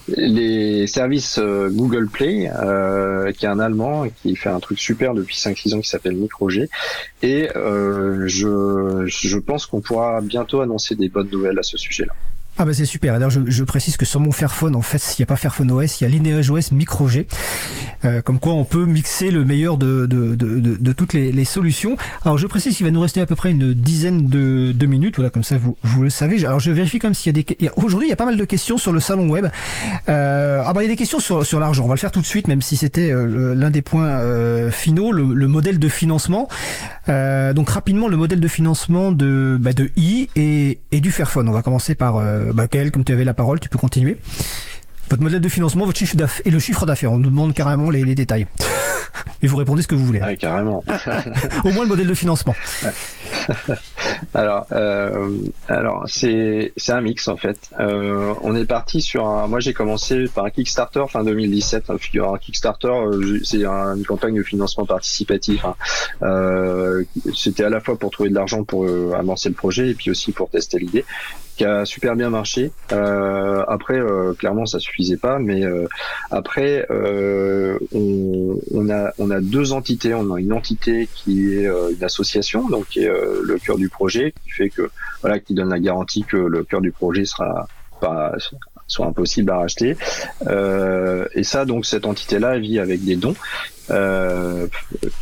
les 0.09 0.87
services 0.87 1.39
euh, 1.39 1.69
Google 1.71 2.09
Play, 2.09 2.51
euh, 2.51 3.33
qui 3.33 3.45
est 3.45 3.49
un 3.49 3.59
Allemand 3.59 4.07
qui 4.23 4.37
fait 4.37 4.49
un 4.49 4.61
truc 4.61 4.79
super 4.79 5.15
depuis 5.15 5.37
5-6 5.37 5.75
ans 5.75 5.81
qui 5.81 5.89
s'appelle 5.89 6.17
MicroG. 6.17 6.69
Et 7.23 7.49
euh, 7.57 8.27
je, 8.27 9.05
je 9.07 9.39
pense 9.39 9.67
qu'on 9.67 9.81
pourra 9.81 10.21
bientôt 10.21 10.61
annoncer 10.61 10.95
des 10.95 11.09
bonnes 11.09 11.31
nouvelles 11.31 11.59
à 11.59 11.63
ce 11.63 11.77
sujet-là. 11.77 12.15
Ah 12.59 12.65
bah 12.65 12.73
c'est 12.73 12.87
super. 12.87 13.15
D'ailleurs, 13.15 13.31
je, 13.31 13.41
je 13.47 13.65
précise 13.65 13.97
que 13.97 14.05
sur 14.07 14.19
mon 14.21 14.33
Fairphone, 14.33 14.75
en 14.77 14.83
fait, 14.83 14.99
s'il 14.99 15.23
n'y 15.23 15.25
a 15.25 15.27
pas 15.27 15.37
Fairphone 15.37 15.71
OS, 15.71 16.01
il 16.01 16.05
y 16.05 16.07
a 16.07 16.11
Lineage 16.11 16.51
OS 16.51 16.73
Micro 16.73 17.07
G. 17.09 17.27
Euh, 18.05 18.23
comme 18.23 18.39
quoi, 18.39 18.55
on 18.55 18.65
peut 18.65 18.87
mixer 18.87 19.31
le 19.31 19.45
meilleur 19.45 19.77
de, 19.77 20.07
de, 20.07 20.35
de, 20.35 20.77
de, 20.79 20.93
toutes 20.93 21.13
les, 21.13 21.33
les 21.33 21.45
solutions. 21.45 21.97
Alors, 22.25 22.39
je 22.39 22.47
précise 22.47 22.77
qu'il 22.77 22.87
va 22.87 22.93
nous 22.93 23.01
rester 23.01 23.21
à 23.21 23.27
peu 23.27 23.37
près 23.37 23.51
une 23.51 23.75
dizaine 23.75 24.27
de, 24.29 24.73
de 24.73 24.87
minutes. 24.87 25.17
Voilà, 25.17 25.31
comme 25.31 25.45
ça, 25.45 25.59
vous, 25.59 25.77
vous 25.83 26.03
le 26.03 26.11
savez. 26.11 26.45
Alors, 26.47 26.61
je 26.61 26.71
vérifie 26.71 26.99
comme 26.99 27.15
s'il 27.15 27.37
y 27.37 27.39
a 27.39 27.43
des. 27.43 27.57
il 27.61 27.71
Aujourd'hui, 27.77 28.09
il 28.09 28.11
y 28.11 28.15
a 28.15 28.17
pas 28.17 28.25
mal 28.25 28.37
de 28.37 28.45
questions 28.45 28.79
sur 28.79 28.93
le 28.93 29.01
salon 29.01 29.29
web. 29.29 29.47
Euh, 30.09 30.63
ah 30.65 30.73
bah, 30.73 30.83
il 30.83 30.87
y 30.87 30.89
a 30.89 30.93
des 30.93 30.97
questions 30.97 31.21
sur, 31.21 31.45
sur 31.45 31.61
l'argent. 31.61 31.85
On 31.85 31.89
va 31.89 31.95
le 31.95 32.01
faire 32.01 32.13
tout 32.13 32.21
de 32.21 32.27
suite, 32.27 32.49
même 32.49 32.63
si 32.63 32.77
c'était 32.77 33.11
euh, 33.11 33.55
l'un 33.55 33.71
des 33.71 33.83
points 33.83 34.07
euh, 34.07 34.71
finaux, 34.71 35.13
le, 35.13 35.35
le 35.35 35.49
modèle 35.49 35.79
de 35.79 35.89
financement. 35.89 36.49
Euh, 37.09 37.53
donc 37.53 37.71
rapidement 37.71 38.09
le 38.09 38.17
modèle 38.17 38.41
de 38.41 38.49
financement 38.49 39.13
de 39.13 39.57
bah, 39.61 39.73
de 39.73 39.91
i 39.97 40.29
et, 40.35 40.81
et 40.91 41.01
du 41.01 41.13
Fairphone. 41.13 41.49
On 41.49 41.53
va 41.53 41.63
commencer 41.63 41.95
par 41.95 42.17
bah, 42.53 42.67
Gaël, 42.71 42.91
comme 42.91 43.05
tu 43.05 43.13
avais 43.13 43.25
la 43.25 43.35
parole, 43.35 43.61
tu 43.61 43.69
peux 43.69 43.79
continuer. 43.79 44.17
Votre 45.09 45.23
modèle 45.23 45.41
de 45.41 45.49
financement, 45.49 45.87
votre 45.87 45.99
chiffre 45.99 46.17
d'affaires 46.17 46.43
et 46.47 46.51
le 46.51 46.59
chiffre 46.59 46.85
d'affaires. 46.85 47.13
On 47.13 47.19
nous 47.19 47.31
demande 47.31 47.55
carrément 47.55 47.91
les, 47.91 48.05
les 48.05 48.15
détails. 48.15 48.47
Et 49.43 49.47
vous 49.47 49.57
répondez 49.57 49.83
ce 49.83 49.89
que 49.89 49.95
vous 49.95 50.05
voulez. 50.05 50.21
Ouais, 50.21 50.37
carrément. 50.37 50.83
Au 51.65 51.71
moins 51.71 51.83
le 51.85 51.89
modèle 51.89 52.07
de 52.07 52.15
financement. 52.15 52.55
Alors, 54.35 54.67
euh, 54.73 55.29
alors 55.69 56.05
c'est 56.07 56.73
un 56.89 57.01
mix 57.01 57.29
en 57.29 57.37
fait. 57.37 57.59
Euh, 57.79 58.35
on 58.43 58.55
est 58.57 58.65
parti 58.65 59.01
sur 59.01 59.27
un. 59.27 59.47
Moi, 59.47 59.61
j'ai 59.61 59.73
commencé 59.73 60.25
par 60.35 60.45
un 60.47 60.51
Kickstarter 60.51 61.05
fin 61.09 61.23
2017. 61.25 61.91
Un, 61.91 61.99
fi- 61.99 62.19
un 62.19 62.39
Kickstarter, 62.39 62.89
euh, 62.89 63.41
c'est 63.45 63.65
un- 63.65 63.97
une 63.97 64.05
campagne 64.05 64.37
de 64.37 64.43
financement 64.43 64.87
participatif. 64.87 65.65
hein. 65.65 65.75
Euh, 66.23 67.05
C'était 67.35 67.65
à 67.65 67.69
la 67.71 67.81
fois 67.81 67.99
pour 67.99 68.11
trouver 68.11 68.31
de 68.31 68.35
l'argent 68.35 68.65
pour 68.65 68.85
euh, 68.85 69.13
avancer 69.19 69.49
le 69.49 69.55
projet 69.55 69.91
et 69.91 69.95
puis 69.95 70.11
aussi 70.11 70.33
pour 70.33 70.49
tester 70.51 70.79
l'idée, 70.79 71.05
qui 71.57 71.65
a 71.65 71.85
super 71.85 72.17
bien 72.17 72.31
marché. 72.31 72.71
Euh, 72.93 73.65
après, 73.67 73.99
euh, 73.99 74.35
clairement, 74.35 74.67
ça 74.67 74.79
suffisait 74.79 75.17
pas, 75.17 75.39
mais 75.39 75.65
euh, 75.65 75.87
après, 76.31 76.87
euh, 76.91 77.79
on, 77.95 78.59
on 78.73 78.91
a 78.91 79.13
on 79.19 79.31
a 79.31 79.41
deux 79.41 79.73
entités. 79.73 80.15
On 80.15 80.35
a 80.35 80.41
une 80.41 80.53
entité 80.53 81.09
qui 81.15 81.55
est 81.55 81.67
euh, 81.67 81.93
une 81.97 82.05
association, 82.05 82.69
donc 82.69 82.87
qui 82.89 83.01
est 83.01 83.09
euh, 83.09 83.41
le 83.43 83.59
cœur 83.59 83.79
du 83.79 83.89
projet, 83.89 84.35
qui 84.45 84.51
fait 84.51 84.69
que 84.69 84.91
voilà, 85.23 85.39
qui 85.41 85.55
donne 85.55 85.71
la 85.71 85.81
garantie 85.81 86.25
que 86.25 86.37
le 86.37 86.63
cœur 86.65 86.81
du 86.81 86.93
projet 86.93 87.25
sera 87.25 87.67
pas 88.01 88.35
soit 88.87 89.07
impossible 89.07 89.51
à 89.51 89.59
racheter. 89.59 89.97
Euh, 90.47 91.27
et 91.35 91.43
ça, 91.43 91.65
donc 91.65 91.87
cette 91.87 92.07
entité-là, 92.07 92.59
vit 92.59 92.79
avec 92.79 93.05
des 93.05 93.17
dons. 93.17 93.35
Euh, 93.91 94.67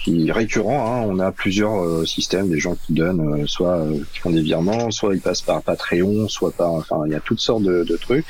qui 0.02 0.32
récurrents. 0.32 0.86
Hein. 0.86 1.06
On 1.06 1.18
a 1.18 1.32
plusieurs 1.32 1.84
euh, 1.84 2.06
systèmes, 2.06 2.48
des 2.48 2.58
gens 2.58 2.76
qui 2.86 2.94
donnent, 2.94 3.42
euh, 3.42 3.46
soit 3.46 3.76
euh, 3.76 3.98
qui 4.12 4.20
font 4.20 4.30
des 4.30 4.40
virements, 4.40 4.90
soit 4.90 5.14
ils 5.14 5.20
passent 5.20 5.42
par 5.42 5.60
Patreon, 5.60 6.28
soit 6.28 6.50
par, 6.50 6.72
enfin, 6.72 7.02
il 7.04 7.12
y 7.12 7.14
a 7.14 7.20
toutes 7.20 7.40
sortes 7.40 7.62
de, 7.62 7.84
de 7.84 7.96
trucs. 7.96 8.24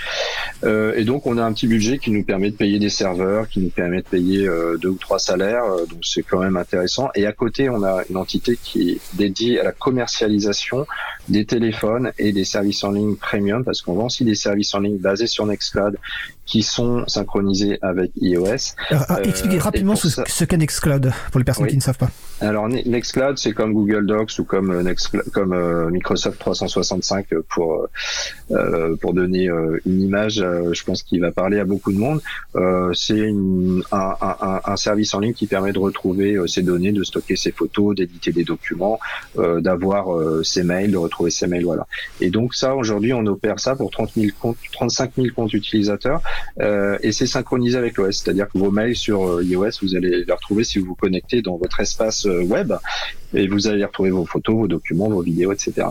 Euh, 0.65 0.93
et 0.97 1.05
donc 1.05 1.27
on 1.27 1.39
a 1.39 1.45
un 1.45 1.53
petit 1.53 1.69
budget 1.69 1.99
qui 1.99 2.11
nous 2.11 2.25
permet 2.25 2.51
de 2.51 2.57
payer 2.57 2.81
des 2.81 2.89
serveurs, 2.89 3.49
qui 3.49 3.61
nous 3.61 3.71
permet 3.71 3.99
de 3.99 4.09
payer 4.09 4.47
euh, 4.49 4.77
deux 4.77 4.89
ou 4.89 4.99
trois 4.99 5.21
salaires, 5.21 5.65
donc 5.89 6.01
c'est 6.03 6.23
quand 6.23 6.41
même 6.41 6.57
intéressant. 6.57 7.11
Et 7.15 7.27
à 7.27 7.33
côté, 7.33 7.71
on 7.71 7.85
a 7.85 8.03
une 8.11 8.17
entité 8.17 8.59
qui 8.61 8.91
est 8.91 9.01
dédiée 9.15 9.61
à 9.61 9.65
la 9.65 9.73
commercialisation 9.73 10.87
des 11.29 11.45
téléphones 11.45 12.11
et 12.19 12.33
des 12.33 12.45
services 12.45 12.83
en 12.83 12.91
ligne 12.91 13.15
premium, 13.15 13.63
parce 13.63 13.83
qu'on 13.83 13.95
vend 13.95 14.07
aussi 14.07 14.25
des 14.25 14.35
services 14.35 14.75
en 14.75 14.81
ligne 14.81 14.99
basés 14.99 15.29
sur 15.29 15.47
Nextcloud 15.47 15.97
qui 16.47 16.63
sont 16.63 17.05
synchronisés 17.07 17.79
avec 17.83 18.11
iOS. 18.21 18.75
Alors, 18.91 19.05
ah, 19.09 19.17
Euh, 19.19 19.23
expliquez 19.25 19.57
et 19.57 19.61
rapidement 19.61 19.97
ce, 19.97 20.11
ça- 20.11 20.25
ce 20.27 20.45
qu'est 20.45 20.57
Nextcloud 20.59 21.13
pour 21.33 21.39
les 21.39 21.45
personnes 21.45 21.65
Oui. 21.65 21.71
qui 21.71 21.77
ne 21.77 21.83
savent 21.83 21.97
pas. 21.99 22.11
Alors 22.41 22.69
Ne- 22.69 22.83
Nextcloud, 22.87 23.39
c'est 23.39 23.53
comme 23.53 23.73
Google 23.73 24.07
Docs 24.07 24.39
ou 24.39 24.45
comme 24.45 24.71
euh, 24.71 24.95
euh, 25.37 25.91
Microsoft 25.91 26.39
365 26.39 27.27
pour 27.49 27.75
euh, 27.75 27.87
euh, 28.51 28.97
pour 28.97 29.15
donner 29.15 29.49
une 29.87 30.01
image. 30.03 30.35
je 30.37 30.85
pense 30.85 31.03
qu'il 31.03 31.21
va 31.21 31.33
parler 31.33 31.59
à 31.59 31.65
beaucoup 31.65 31.93
de 31.93 31.99
monde. 31.99 32.21
C'est 32.95 33.29
un, 33.31 33.81
un- 33.93 34.61
un- 34.65 34.77
service 34.77 35.15
en 35.15 35.21
ligne 35.21 35.33
qui 35.33 35.47
permet 35.47 35.73
de 35.73 35.79
retrouver 35.79 36.37
ses 36.47 36.63
données, 36.63 36.93
de 36.93 37.05
stocker 37.05 37.37
ses 37.37 37.53
photos, 37.53 37.95
d'éditer 37.95 38.33
des 38.33 38.45
documents, 38.45 38.99
d'avoir 39.37 40.07
ses 40.45 40.63
mails, 40.63 40.91
de 40.91 40.97
retrouver 40.99 41.31
ses 41.31 41.47
mails. 41.47 41.65
Voilà. 41.65 41.87
Et 42.21 42.31
donc 42.31 42.55
ça, 42.55 42.75
aujourd'hui, 42.75 43.13
on 43.15 43.25
opère 43.27 43.59
ça 43.61 43.77
pour 43.77 43.91
30 43.91 44.11
000 44.17 44.29
comptes, 44.39 44.57
35 44.73 45.13
000 45.17 45.29
comptes 45.35 45.55
utilisateurs 45.55 46.21
et 46.61 47.13
c'est 47.13 47.27
synchronisé 47.27 47.79
avec 47.79 47.97
l'OS. 47.97 48.19
C'est-à-dire 48.23 48.49
que 48.53 48.59
vos 48.59 48.71
mails 48.71 48.97
sur 48.97 49.41
iOS, 49.43 49.71
vous 49.83 49.95
allez 49.97 50.25
les 50.25 50.33
retrouver 50.33 50.65
si 50.65 50.79
vous 50.79 50.87
vous 50.87 50.95
connectez 50.95 51.41
dans 51.41 51.57
votre 51.57 51.81
espace 51.81 52.24
euh, 52.27 52.43
web 52.43 52.73
et 53.33 53.49
vous 53.49 53.67
allez 53.67 53.85
retrouver 53.85 54.11
vos 54.11 54.25
photos, 54.25 54.55
vos 54.55 54.69
documents, 54.69 55.09
vos 55.09 55.23
vidéos, 55.23 55.53
etc. 55.53 55.89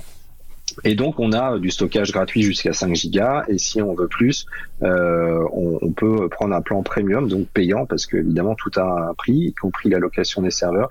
Et 0.83 0.95
donc 0.95 1.19
on 1.19 1.33
a 1.33 1.59
du 1.59 1.69
stockage 1.69 2.11
gratuit 2.11 2.41
jusqu'à 2.41 2.73
5 2.73 2.95
gigas 2.95 3.43
et 3.47 3.57
si 3.57 3.81
on 3.81 3.93
veut 3.93 4.07
plus, 4.07 4.45
euh, 4.81 5.45
on, 5.51 5.91
peut 5.91 6.27
prendre 6.29 6.55
un 6.55 6.61
plan 6.61 6.81
premium, 6.81 7.27
donc 7.27 7.47
payant 7.47 7.85
parce 7.85 8.07
que 8.07 8.17
évidemment 8.17 8.55
tout 8.55 8.71
a 8.77 9.09
un 9.09 9.13
prix, 9.13 9.33
y 9.33 9.53
compris 9.53 9.89
la 9.89 9.99
location 9.99 10.41
des 10.41 10.49
serveurs. 10.49 10.89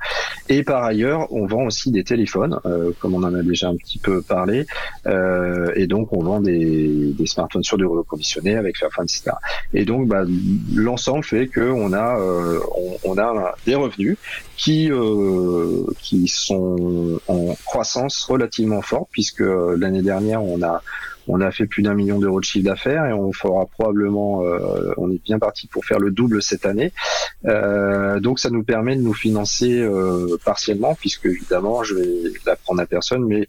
Et 0.49 0.63
par 0.63 0.85
ailleurs, 0.85 1.33
on 1.33 1.47
vend 1.47 1.65
aussi 1.65 1.91
des 1.91 2.05
téléphones, 2.05 2.61
euh, 2.65 2.93
comme 3.01 3.15
on 3.15 3.25
en 3.25 3.35
a 3.35 3.43
déjà 3.43 3.69
un 3.69 3.77
petit 3.77 3.99
peu 3.99 4.23
parlé, 4.23 4.67
et 5.75 5.87
donc 5.87 6.13
on 6.13 6.23
vend 6.23 6.41
des, 6.41 7.15
smartphones 7.27 7.65
sur 7.65 7.79
du 7.79 7.87
reconditionné 7.87 8.57
avec 8.57 8.79
Fairphone, 8.79 9.07
etc. 9.07 9.33
Et 9.75 9.85
donc 9.85 10.07
bah, 10.07 10.25
l'ensemble 10.75 11.25
fait 11.25 11.49
que 11.49 11.61
on 11.61 11.93
a 11.93 12.19
euh, 12.19 12.61
on, 13.05 13.13
on 13.13 13.19
a 13.19 13.55
des 13.67 13.75
revenus 13.75 14.17
qui 14.63 14.93
euh, 14.93 15.85
qui 16.01 16.29
sont 16.29 17.21
en 17.27 17.57
croissance 17.65 18.23
relativement 18.23 18.81
forte 18.81 19.09
puisque 19.11 19.41
euh, 19.41 19.77
l'année 19.77 20.03
dernière 20.03 20.45
on 20.45 20.63
a 20.63 20.83
on 21.29 21.41
a 21.41 21.51
fait 21.51 21.67
plus 21.67 21.83
d'un 21.83 21.95
million 21.95 22.19
d'euros 22.19 22.41
de 22.41 22.45
chiffre 22.45 22.65
d'affaires 22.65 23.07
et 23.07 23.13
on 23.13 23.33
fera 23.33 23.67
probablement, 23.67 24.45
euh, 24.45 24.93
on 24.97 25.11
est 25.11 25.23
bien 25.23 25.39
parti 25.39 25.67
pour 25.67 25.85
faire 25.85 25.99
le 25.99 26.11
double 26.11 26.43
cette 26.43 26.67
année. 26.67 26.93
Euh, 27.47 28.21
donc 28.21 28.39
ça 28.39 28.51
nous 28.51 28.65
permet 28.65 28.97
de 28.97 29.03
nous 29.03 29.15
financer 29.15 29.81
euh, 29.81 30.37
partiellement, 30.45 30.95
puisque 30.95 31.27
évidemment, 31.27 31.83
je 31.85 31.95
vais 31.95 32.33
l'apprendre 32.47 32.81
à 32.81 32.87
personne, 32.87 33.25
mais 33.25 33.47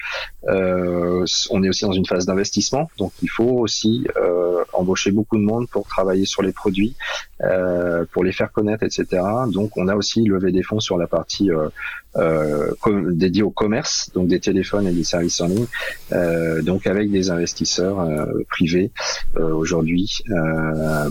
euh, 0.48 1.26
on 1.50 1.64
est 1.64 1.70
aussi 1.70 1.86
dans 1.86 1.94
une 1.94 2.06
phase 2.06 2.26
d'investissement, 2.26 2.90
donc 2.98 3.12
il 3.22 3.30
faut 3.30 3.44
aussi 3.44 4.08
embaucher 4.74 5.12
beaucoup 5.12 5.38
de 5.38 5.44
monde 5.44 5.68
pour 5.70 5.88
travailler 5.88 6.26
sur 6.26 6.42
les 6.42 6.52
produits, 6.52 6.96
euh, 7.44 8.06
pour 8.12 8.24
les 8.24 8.32
faire 8.32 8.52
connaître, 8.52 8.84
etc. 8.84 9.22
Donc 9.52 9.76
on 9.78 9.88
a 9.88 9.96
aussi 9.96 10.24
levé 10.24 10.52
des 10.52 10.64
fonds 10.64 10.80
sur 10.80 10.98
la 10.98 11.08
partie 11.08 11.52
euh, 11.52 11.70
euh, 12.16 12.72
dédiée 13.12 13.44
au 13.44 13.50
commerce, 13.50 14.12
donc 14.14 14.28
des 14.28 14.40
téléphones 14.40 14.88
et 14.88 14.94
des 14.94 15.04
services 15.04 15.42
en 15.42 15.48
ligne, 15.48 15.66
donc 16.64 16.88
avec 16.88 17.12
des 17.12 17.32
investisseurs 17.32 18.08
privés 18.50 18.92
aujourd'hui. 19.36 20.24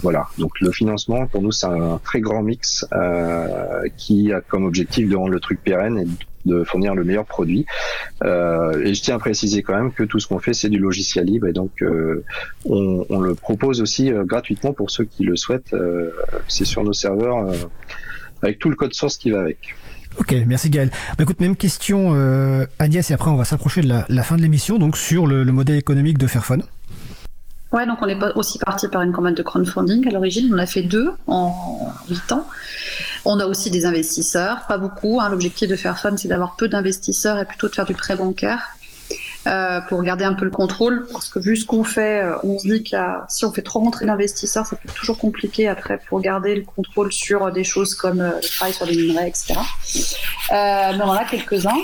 Voilà. 0.03 0.28
Donc 0.39 0.53
le 0.61 0.70
financement 0.70 1.26
pour 1.26 1.43
nous 1.43 1.53
c'est 1.53 1.66
un 1.66 1.99
très 2.03 2.20
grand 2.20 2.43
mix 2.43 2.87
qui 3.97 4.33
a 4.33 4.41
comme 4.41 4.64
objectif 4.64 5.09
de 5.09 5.16
rendre 5.16 5.33
le 5.33 5.41
truc 5.41 5.62
pérenne 5.62 5.99
et 5.99 6.07
de 6.45 6.64
fournir 6.64 6.95
le 6.95 7.05
meilleur 7.05 7.24
produit. 7.24 7.66
Euh, 8.24 8.82
et 8.84 8.95
je 8.95 9.03
tiens 9.03 9.16
à 9.16 9.18
préciser 9.18 9.62
quand 9.62 9.74
même 9.74 9.93
que 9.93 10.03
tout 10.03 10.18
ce 10.18 10.26
qu'on 10.26 10.38
fait 10.38 10.55
c'est 10.55 10.68
du 10.68 10.78
logiciel 10.78 11.26
libre 11.26 11.47
et 11.47 11.53
donc 11.53 11.82
euh, 11.82 12.24
on, 12.64 13.20
le 13.20 13.34
propose 13.34 13.80
aussi 13.80 14.12
euh, 14.12 14.24
gratuitement 14.24 14.72
pour 14.72 14.90
ceux 14.90 15.05
qui 15.05 15.24
le 15.24 15.36
souhaitent. 15.36 15.74
C'est 16.49 16.64
sur 16.64 16.84
nos 16.84 16.93
serveurs 16.93 17.53
avec 18.43 18.59
tout 18.59 18.70
le 18.70 18.76
code 18.76 18.95
source 18.95 19.16
qui 19.16 19.30
va 19.30 19.40
avec. 19.40 19.74
Ok, 20.18 20.34
merci 20.47 20.68
Gaël. 20.68 20.90
Bah, 21.16 21.22
écoute, 21.22 21.40
même 21.40 21.57
question 21.57 22.12
Agnès, 22.78 23.11
et 23.11 23.14
après 23.14 23.30
on 23.30 23.36
va 23.36 23.45
s'approcher 23.45 23.80
de 23.80 23.88
la, 23.88 24.05
la 24.09 24.22
fin 24.22 24.36
de 24.36 24.43
l'émission, 24.43 24.78
donc 24.78 24.97
sur 24.97 25.26
le, 25.26 25.43
le 25.43 25.53
modèle 25.53 25.76
économique 25.76 26.18
de 26.18 26.26
Fairphone. 26.26 26.64
Ouais, 27.73 27.87
donc 27.87 27.99
on 28.03 28.07
est 28.07 28.18
aussi 28.35 28.59
parti 28.59 28.87
par 28.89 29.01
une 29.01 29.12
campagne 29.12 29.35
de 29.35 29.43
crowdfunding 29.43 30.07
à 30.07 30.11
l'origine. 30.11 30.53
On 30.55 30.59
a 30.59 30.66
fait 30.66 30.83
deux 30.83 31.12
en 31.27 31.55
huit 32.11 32.31
ans. 32.33 32.47
On 33.25 33.41
a 33.41 33.47
aussi 33.47 33.70
des 33.70 33.87
investisseurs, 33.87 34.66
pas 34.68 34.77
beaucoup. 34.77 35.20
hein. 35.20 35.29
L'objectif 35.31 35.68
de 35.68 35.77
Fairphone, 35.77 36.18
c'est 36.18 36.29
d'avoir 36.29 36.57
peu 36.57 36.68
d'investisseurs 36.68 37.39
et 37.39 37.45
plutôt 37.47 37.68
de 37.68 37.75
faire 37.75 37.87
du 37.87 37.95
prêt 37.95 38.16
bancaire. 38.16 38.61
Euh, 39.47 39.80
pour 39.88 40.03
garder 40.03 40.24
un 40.24 40.34
peu 40.34 40.45
le 40.45 40.51
contrôle, 40.51 41.07
parce 41.12 41.28
que 41.28 41.38
vu 41.38 41.57
ce 41.57 41.66
qu'on 41.66 41.84
fait, 41.84 42.22
euh, 42.22 42.36
on 42.45 42.59
se 42.59 42.68
dit 42.68 42.84
que 42.84 42.97
si 43.28 43.45
on 43.45 43.53
fait 43.53 43.62
trop 43.62 43.80
rentrer 43.80 44.07
d'investisseurs, 44.07 44.66
ça 44.66 44.76
peut 44.76 44.88
être 44.88 44.95
toujours 44.95 45.18
compliqué 45.18 45.68
après 45.68 45.99
pour 46.09 46.20
garder 46.20 46.55
le 46.55 46.62
contrôle 46.62 47.12
sur 47.12 47.45
euh, 47.45 47.51
des 47.51 47.64
choses 47.64 47.95
comme 47.95 48.22
le 48.22 48.40
travail 48.40 48.72
sur 48.72 48.86
les 48.86 48.97
minerais, 48.97 49.28
etc. 49.28 49.55
Euh, 49.55 50.93
mais 50.97 51.03
on 51.03 51.09
en 51.09 51.12
a 51.12 51.24
quelques-uns. 51.24 51.76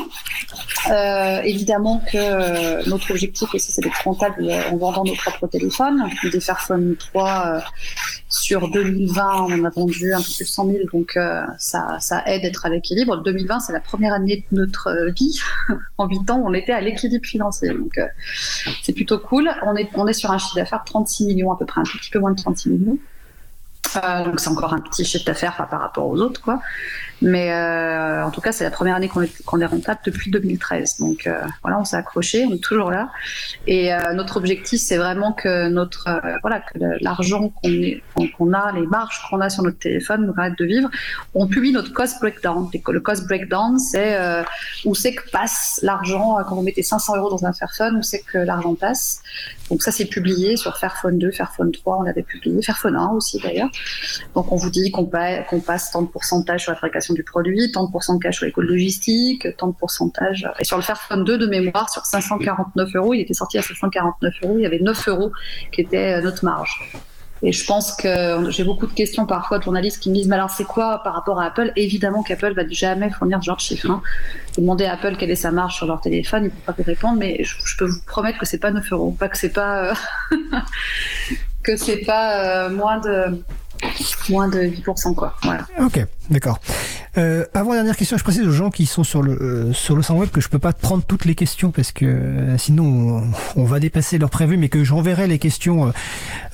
Évidemment 1.44 2.02
que 2.10 2.88
notre 2.88 3.10
objectif 3.10 3.54
aussi, 3.54 3.72
c'est 3.72 3.82
d'être 3.82 4.02
rentable 4.04 4.50
en 4.70 4.76
vendant 4.76 5.04
nos 5.04 5.14
propres 5.14 5.46
téléphones. 5.46 6.08
Des 6.22 6.40
Fairphone 6.40 6.96
3 6.96 7.46
euh, 7.46 7.60
sur 8.28 8.68
2020, 8.68 9.42
on 9.42 9.52
en 9.52 9.64
a 9.64 9.70
vendu 9.70 10.12
un 10.12 10.18
peu 10.18 10.24
plus 10.24 10.40
de 10.40 10.44
100 10.44 10.66
000, 10.66 10.78
donc 10.92 11.16
euh, 11.16 11.42
ça, 11.58 11.98
aide 12.26 12.42
d'être 12.42 12.66
à 12.66 12.68
l'équilibre. 12.68 13.22
2020, 13.22 13.60
c'est 13.60 13.72
la 13.72 13.80
première 13.80 14.12
année 14.12 14.44
de 14.52 14.56
notre 14.58 14.88
euh, 14.88 15.10
vie. 15.10 15.40
en 15.98 16.06
8 16.06 16.30
ans, 16.30 16.42
on 16.44 16.52
était 16.52 16.72
à 16.72 16.80
l'équilibre 16.82 17.24
financier, 17.24 17.70
donc 17.70 17.96
euh, 17.96 18.06
c'est 18.82 18.92
plutôt 18.92 19.18
cool. 19.18 19.50
On 19.62 19.74
est, 19.76 20.12
sur 20.12 20.30
un 20.30 20.38
chiffre 20.38 20.56
d'affaires 20.56 20.80
de 20.80 20.90
36 20.90 21.26
millions 21.26 21.52
à 21.52 21.56
peu 21.56 21.64
près, 21.64 21.80
un 21.80 21.84
petit 21.84 22.10
peu 22.10 22.18
moins 22.18 22.32
de 22.32 22.40
36 22.40 22.70
millions. 22.70 22.98
Donc 24.24 24.38
c'est 24.38 24.50
encore 24.50 24.74
un 24.74 24.80
petit 24.80 25.04
chiffre 25.06 25.24
d'affaires 25.24 25.66
par 25.70 25.80
rapport 25.80 26.06
aux 26.06 26.20
autres, 26.20 26.42
quoi. 26.42 26.60
Mais 27.20 27.52
euh, 27.52 28.24
en 28.24 28.30
tout 28.30 28.40
cas, 28.40 28.52
c'est 28.52 28.64
la 28.64 28.70
première 28.70 28.94
année 28.96 29.08
qu'on 29.08 29.22
est, 29.22 29.66
rentable 29.66 30.00
depuis 30.04 30.30
2013. 30.30 30.98
Donc 31.00 31.26
euh, 31.26 31.40
voilà, 31.62 31.78
on 31.80 31.84
s'est 31.84 31.96
accroché, 31.96 32.46
on 32.48 32.54
est 32.54 32.62
toujours 32.62 32.90
là. 32.90 33.10
Et 33.66 33.92
euh, 33.92 34.12
notre 34.14 34.36
objectif, 34.36 34.80
c'est 34.80 34.96
vraiment 34.98 35.32
que 35.32 35.68
notre 35.68 36.08
euh, 36.08 36.36
voilà 36.42 36.60
que 36.60 36.78
l'argent 37.00 37.48
qu'on 37.48 38.26
qu'on 38.36 38.52
a, 38.52 38.72
les 38.72 38.86
marges 38.86 39.20
qu'on 39.28 39.40
a 39.40 39.50
sur 39.50 39.62
notre 39.62 39.78
téléphone 39.78 40.26
nous 40.26 40.32
permettent 40.32 40.58
de 40.58 40.64
vivre. 40.64 40.88
On 41.34 41.46
publie 41.48 41.72
notre 41.72 41.92
cost 41.92 42.20
breakdown. 42.20 42.68
Le 42.88 43.00
cost 43.00 43.26
breakdown, 43.26 43.78
c'est 43.78 44.16
euh, 44.16 44.42
où 44.84 44.94
c'est 44.94 45.14
que 45.14 45.28
passe 45.30 45.80
l'argent 45.82 46.38
euh, 46.38 46.42
quand 46.48 46.54
vous 46.54 46.62
mettez 46.62 46.82
500 46.82 47.16
euros 47.16 47.30
dans 47.30 47.44
un 47.46 47.52
Fairphone, 47.52 47.96
où 47.96 48.02
c'est 48.02 48.20
que 48.20 48.38
l'argent 48.38 48.74
passe. 48.74 49.22
Donc 49.70 49.82
ça, 49.82 49.90
c'est 49.92 50.06
publié 50.06 50.56
sur 50.56 50.78
Fairphone 50.78 51.18
2, 51.18 51.30
Fairphone 51.30 51.72
3, 51.72 51.98
on 51.98 52.02
l'avait 52.02 52.22
publié, 52.22 52.62
Fairphone 52.62 52.96
1 52.96 53.08
aussi 53.10 53.38
d'ailleurs. 53.38 53.68
Donc 54.34 54.50
on 54.50 54.56
vous 54.56 54.70
dit 54.70 54.90
qu'on 54.90 55.04
pa- 55.04 55.42
qu'on 55.42 55.60
passe 55.60 55.90
tant 55.90 56.02
de 56.02 56.06
pourcentage 56.08 56.62
sur 56.62 56.72
la 56.72 56.78
du 57.14 57.24
produit, 57.24 57.70
tant 57.72 57.86
de 57.86 57.90
pourcentage 57.90 58.36
sur 58.36 58.46
les 58.46 58.52
coûts 58.52 58.62
de 58.62 58.68
logistique, 58.68 59.46
tant 59.56 59.68
de 59.68 59.74
pourcentage. 59.74 60.48
Et 60.58 60.64
sur 60.64 60.76
le 60.76 60.82
Fairphone 60.82 61.24
2 61.24 61.38
de 61.38 61.46
mémoire, 61.46 61.90
sur 61.90 62.04
549 62.04 62.94
euros, 62.96 63.14
il 63.14 63.20
était 63.20 63.34
sorti 63.34 63.58
à 63.58 63.62
549 63.62 64.34
euros, 64.42 64.54
il 64.58 64.62
y 64.62 64.66
avait 64.66 64.80
9 64.80 65.08
euros 65.08 65.32
qui 65.72 65.80
était 65.80 66.14
euh, 66.14 66.22
notre 66.22 66.44
marge. 66.44 66.92
Et 67.42 67.52
je 67.52 67.64
pense 67.64 67.94
que 67.94 68.50
j'ai 68.50 68.64
beaucoup 68.64 68.86
de 68.86 68.92
questions 68.92 69.24
parfois 69.24 69.58
de 69.58 69.62
journalistes 69.62 70.00
qui 70.00 70.10
me 70.10 70.14
disent 70.14 70.26
Mais 70.26 70.34
alors 70.34 70.50
c'est 70.50 70.64
quoi 70.64 71.02
par 71.04 71.14
rapport 71.14 71.40
à 71.40 71.46
Apple? 71.46 71.72
Évidemment 71.76 72.22
qu'Apple 72.22 72.52
va 72.52 72.66
jamais 72.68 73.10
fournir 73.10 73.38
ce 73.40 73.46
genre 73.46 73.56
de 73.56 73.60
chiffres. 73.60 73.90
Hein. 73.90 74.02
Demandez 74.56 74.86
à 74.86 74.94
Apple 74.94 75.14
quelle 75.16 75.30
est 75.30 75.36
sa 75.36 75.52
marge 75.52 75.76
sur 75.76 75.86
leur 75.86 76.00
téléphone, 76.00 76.44
ils 76.44 76.46
ne 76.46 76.50
peuvent 76.50 76.74
pas 76.74 76.74
vous 76.76 76.82
répondre, 76.82 77.18
mais 77.18 77.44
je, 77.44 77.76
peux 77.76 77.84
vous 77.84 78.00
promettre 78.06 78.38
que 78.38 78.46
c'est 78.46 78.58
pas 78.58 78.72
9 78.72 78.92
euros, 78.92 79.12
pas 79.12 79.28
que 79.28 79.38
c'est 79.38 79.52
pas 79.52 79.90
euh, 79.90 79.94
que 81.62 82.04
pas 82.04 82.66
euh, 82.66 82.70
moins 82.70 82.98
de 82.98 83.40
moins 84.30 84.48
de 84.48 84.60
8%, 84.60 85.14
quoi. 85.14 85.34
Voilà. 85.42 85.66
Ok, 85.80 86.04
d'accord. 86.30 86.60
Euh, 87.16 87.44
avant 87.54 87.72
dernière 87.72 87.96
question, 87.96 88.16
je 88.16 88.22
précise 88.22 88.46
aux 88.46 88.52
gens 88.52 88.70
qui 88.70 88.86
sont 88.86 89.04
sur 89.04 89.22
le 89.22 89.32
euh, 89.40 89.72
sur 89.72 89.96
le 89.96 90.02
web 90.12 90.30
que 90.30 90.40
je 90.40 90.48
peux 90.48 90.58
pas 90.58 90.72
prendre 90.72 91.02
toutes 91.04 91.24
les 91.24 91.34
questions 91.34 91.70
parce 91.70 91.92
que 91.92 92.04
euh, 92.04 92.58
sinon 92.58 93.22
on, 93.56 93.64
va 93.64 93.80
dépasser 93.80 94.18
leur 94.18 94.30
prévu, 94.30 94.56
mais 94.56 94.68
que 94.68 94.84
j'enverrai 94.84 95.26
les 95.26 95.38
questions 95.38 95.88
euh, 95.88 95.90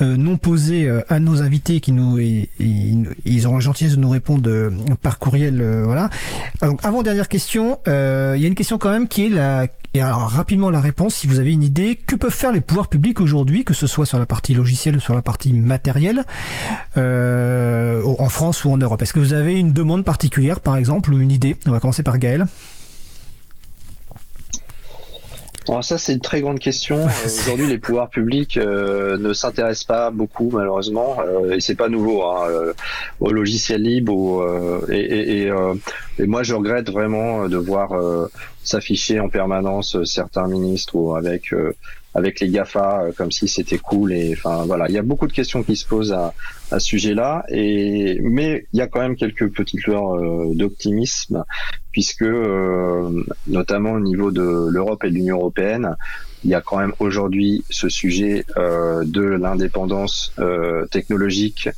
euh, 0.00 0.16
non 0.16 0.36
posées 0.36 0.90
à 1.08 1.20
nos 1.20 1.42
invités 1.42 1.80
qui 1.80 1.92
nous 1.92 2.18
ils 2.18 3.46
auront 3.46 3.56
la 3.56 3.60
gentillesse 3.60 3.94
de 3.94 4.00
nous 4.00 4.10
répondre 4.10 4.70
par 5.02 5.18
courriel, 5.18 5.82
voilà. 5.84 6.10
Donc, 6.62 6.80
avant 6.84 7.02
dernière 7.02 7.28
question, 7.28 7.78
il 7.86 7.92
y 7.92 8.44
a 8.44 8.46
une 8.46 8.54
question 8.54 8.78
quand 8.78 8.90
même 8.90 9.08
qui 9.08 9.26
est 9.26 9.28
la 9.28 9.66
et 9.94 10.00
alors 10.00 10.28
rapidement 10.28 10.70
la 10.70 10.80
réponse, 10.80 11.14
si 11.14 11.26
vous 11.28 11.38
avez 11.38 11.52
une 11.52 11.62
idée, 11.62 11.94
que 11.94 12.16
peuvent 12.16 12.34
faire 12.34 12.52
les 12.52 12.60
pouvoirs 12.60 12.88
publics 12.88 13.20
aujourd'hui, 13.20 13.64
que 13.64 13.74
ce 13.74 13.86
soit 13.86 14.06
sur 14.06 14.18
la 14.18 14.26
partie 14.26 14.52
logicielle 14.52 14.96
ou 14.96 15.00
sur 15.00 15.14
la 15.14 15.22
partie 15.22 15.52
matérielle, 15.52 16.24
euh, 16.96 18.02
en 18.04 18.28
France 18.28 18.64
ou 18.64 18.70
en 18.70 18.76
Europe? 18.76 19.00
Est-ce 19.02 19.12
que 19.12 19.20
vous 19.20 19.32
avez 19.32 19.58
une 19.58 19.72
demande 19.72 20.04
particulière, 20.04 20.58
par 20.58 20.76
exemple, 20.76 21.12
ou 21.12 21.20
une 21.20 21.30
idée? 21.30 21.56
On 21.66 21.70
va 21.70 21.78
commencer 21.78 22.02
par 22.02 22.18
Gaël. 22.18 22.46
Alors 25.68 25.82
ça 25.82 25.96
c'est 25.98 26.12
une 26.12 26.20
très 26.20 26.40
grande 26.40 26.58
question. 26.58 27.06
Euh, 27.24 27.26
Aujourd'hui 27.26 27.66
les 27.66 27.78
pouvoirs 27.78 28.08
publics 28.10 28.56
euh, 28.56 29.16
ne 29.18 29.32
s'intéressent 29.32 29.84
pas 29.84 30.10
beaucoup 30.10 30.50
malheureusement 30.52 31.16
euh, 31.20 31.52
et 31.54 31.60
c'est 31.60 31.74
pas 31.74 31.88
nouveau 31.88 32.22
hein, 32.24 32.46
euh, 32.48 32.72
au 33.20 33.30
logiciel 33.30 33.82
libre 33.82 34.42
euh, 34.42 34.86
et, 34.90 34.98
et, 35.00 35.42
et, 35.42 35.50
euh, 35.50 35.74
et 36.18 36.26
moi 36.26 36.42
je 36.42 36.54
regrette 36.54 36.90
vraiment 36.90 37.48
de 37.48 37.56
voir 37.56 37.92
euh, 37.92 38.26
s'afficher 38.62 39.20
en 39.20 39.28
permanence 39.28 40.02
certains 40.04 40.48
ministres 40.48 40.96
ou 40.96 41.14
avec 41.14 41.52
euh, 41.52 41.72
avec 42.14 42.40
les 42.40 42.48
Gafa 42.48 43.02
euh, 43.02 43.12
comme 43.12 43.30
si 43.30 43.48
c'était 43.48 43.78
cool 43.78 44.12
et 44.12 44.32
enfin 44.32 44.64
voilà, 44.64 44.88
il 44.88 44.94
y 44.94 44.98
a 44.98 45.02
beaucoup 45.02 45.26
de 45.26 45.32
questions 45.32 45.62
qui 45.62 45.76
se 45.76 45.86
posent 45.86 46.12
à, 46.12 46.32
à 46.70 46.78
ce 46.78 46.86
sujet-là 46.86 47.44
et 47.48 48.20
mais 48.22 48.66
il 48.72 48.78
y 48.78 48.82
a 48.82 48.86
quand 48.86 49.00
même 49.00 49.16
quelques 49.16 49.48
petites 49.52 49.84
lueurs 49.84 50.14
euh, 50.16 50.52
d'optimisme 50.54 51.44
puisque 51.90 52.22
euh, 52.22 53.24
notamment 53.46 53.92
au 53.92 54.00
niveau 54.00 54.30
de 54.30 54.68
l'Europe 54.70 55.04
et 55.04 55.10
de 55.10 55.14
l'Union 55.14 55.36
européenne, 55.36 55.96
il 56.44 56.50
y 56.50 56.54
a 56.54 56.60
quand 56.60 56.78
même 56.78 56.92
aujourd'hui 56.98 57.64
ce 57.70 57.88
sujet 57.88 58.44
euh, 58.56 59.02
de 59.04 59.22
l'indépendance 59.22 60.32
euh, 60.38 60.86
technologique 60.86 61.68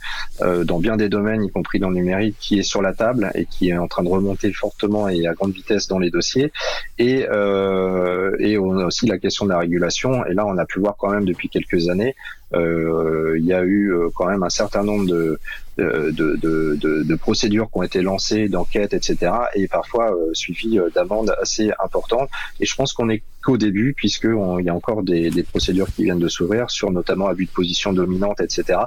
euh, 0.43 0.65
dans 0.65 0.81
bien 0.81 0.97
des 0.97 1.09
domaines, 1.09 1.45
y 1.45 1.51
compris 1.51 1.79
dans 1.79 1.89
le 1.91 1.97
numérique, 1.97 2.37
qui 2.41 2.59
est 2.59 2.63
sur 2.63 2.83
la 2.83 2.93
table 2.93 3.31
et 3.35 3.47
qui 3.47 3.71
est 3.71 3.79
en 3.79 3.87
train 3.87 4.03
de 4.03 4.09
remonter 4.09 4.53
fortement 4.53 5.09
et 5.09 5.27
à 5.27 5.35
grande 5.35 5.53
vitesse 5.53 5.87
dans 5.87 5.99
les 5.99 6.11
dossiers. 6.11 6.53
Et, 6.99 7.27
euh, 7.31 8.37
et 8.41 8.59
on 8.59 8.79
a 8.79 8.85
aussi 8.85 9.07
la 9.07 9.19
question 9.19 9.45
de 9.47 9.51
la 9.51 9.59
régulation. 9.59 10.27
Et 10.27 10.35
là, 10.35 10.45
on 10.47 10.59
a 10.59 10.67
pu 10.67 10.81
voir 10.81 10.97
quand 10.99 11.11
même 11.11 11.25
depuis 11.25 11.49
quelques 11.49 11.89
années, 11.89 12.15
il 12.55 13.45
y 13.45 13.53
a 13.53 13.63
eu 13.63 13.93
euh, 13.93 14.09
quand 14.15 14.27
même 14.27 14.43
un 14.43 14.51
certain 14.51 14.83
nombre 14.85 15.07
de, 15.07 15.39
de, 15.79 16.11
de, 16.13 16.77
de, 16.77 17.03
de 17.03 17.15
procédures 17.17 17.67
qui 17.71 17.79
ont 17.79 17.83
été 17.83 18.01
lancées, 18.03 18.49
d'enquêtes, 18.49 18.95
etc. 18.95 19.33
Et 19.55 19.69
parfois 19.69 20.13
euh, 20.15 20.31
suivies 20.33 20.79
euh, 20.79 20.89
d'amendes 20.95 21.35
assez 21.41 21.71
importantes. 21.83 22.31
Et 22.61 22.67
je 22.67 22.75
pense 22.75 22.93
qu'on 22.93 23.09
est 23.11 23.23
qu'au 23.45 23.57
début, 23.57 23.93
puisque 23.95 24.27
on- 24.27 24.59
il 24.59 24.65
y 24.67 24.69
a 24.71 24.75
encore 24.75 25.03
des, 25.03 25.31
des 25.31 25.43
procédures 25.43 25.89
qui 25.95 26.05
viennent 26.05 26.19
de 26.19 26.29
s'ouvrir 26.29 26.71
sur 26.71 26.91
notamment 26.91 27.27
abus 27.29 27.47
de 27.47 27.51
position 27.51 27.93
dominante, 27.93 28.41
etc. 28.41 28.79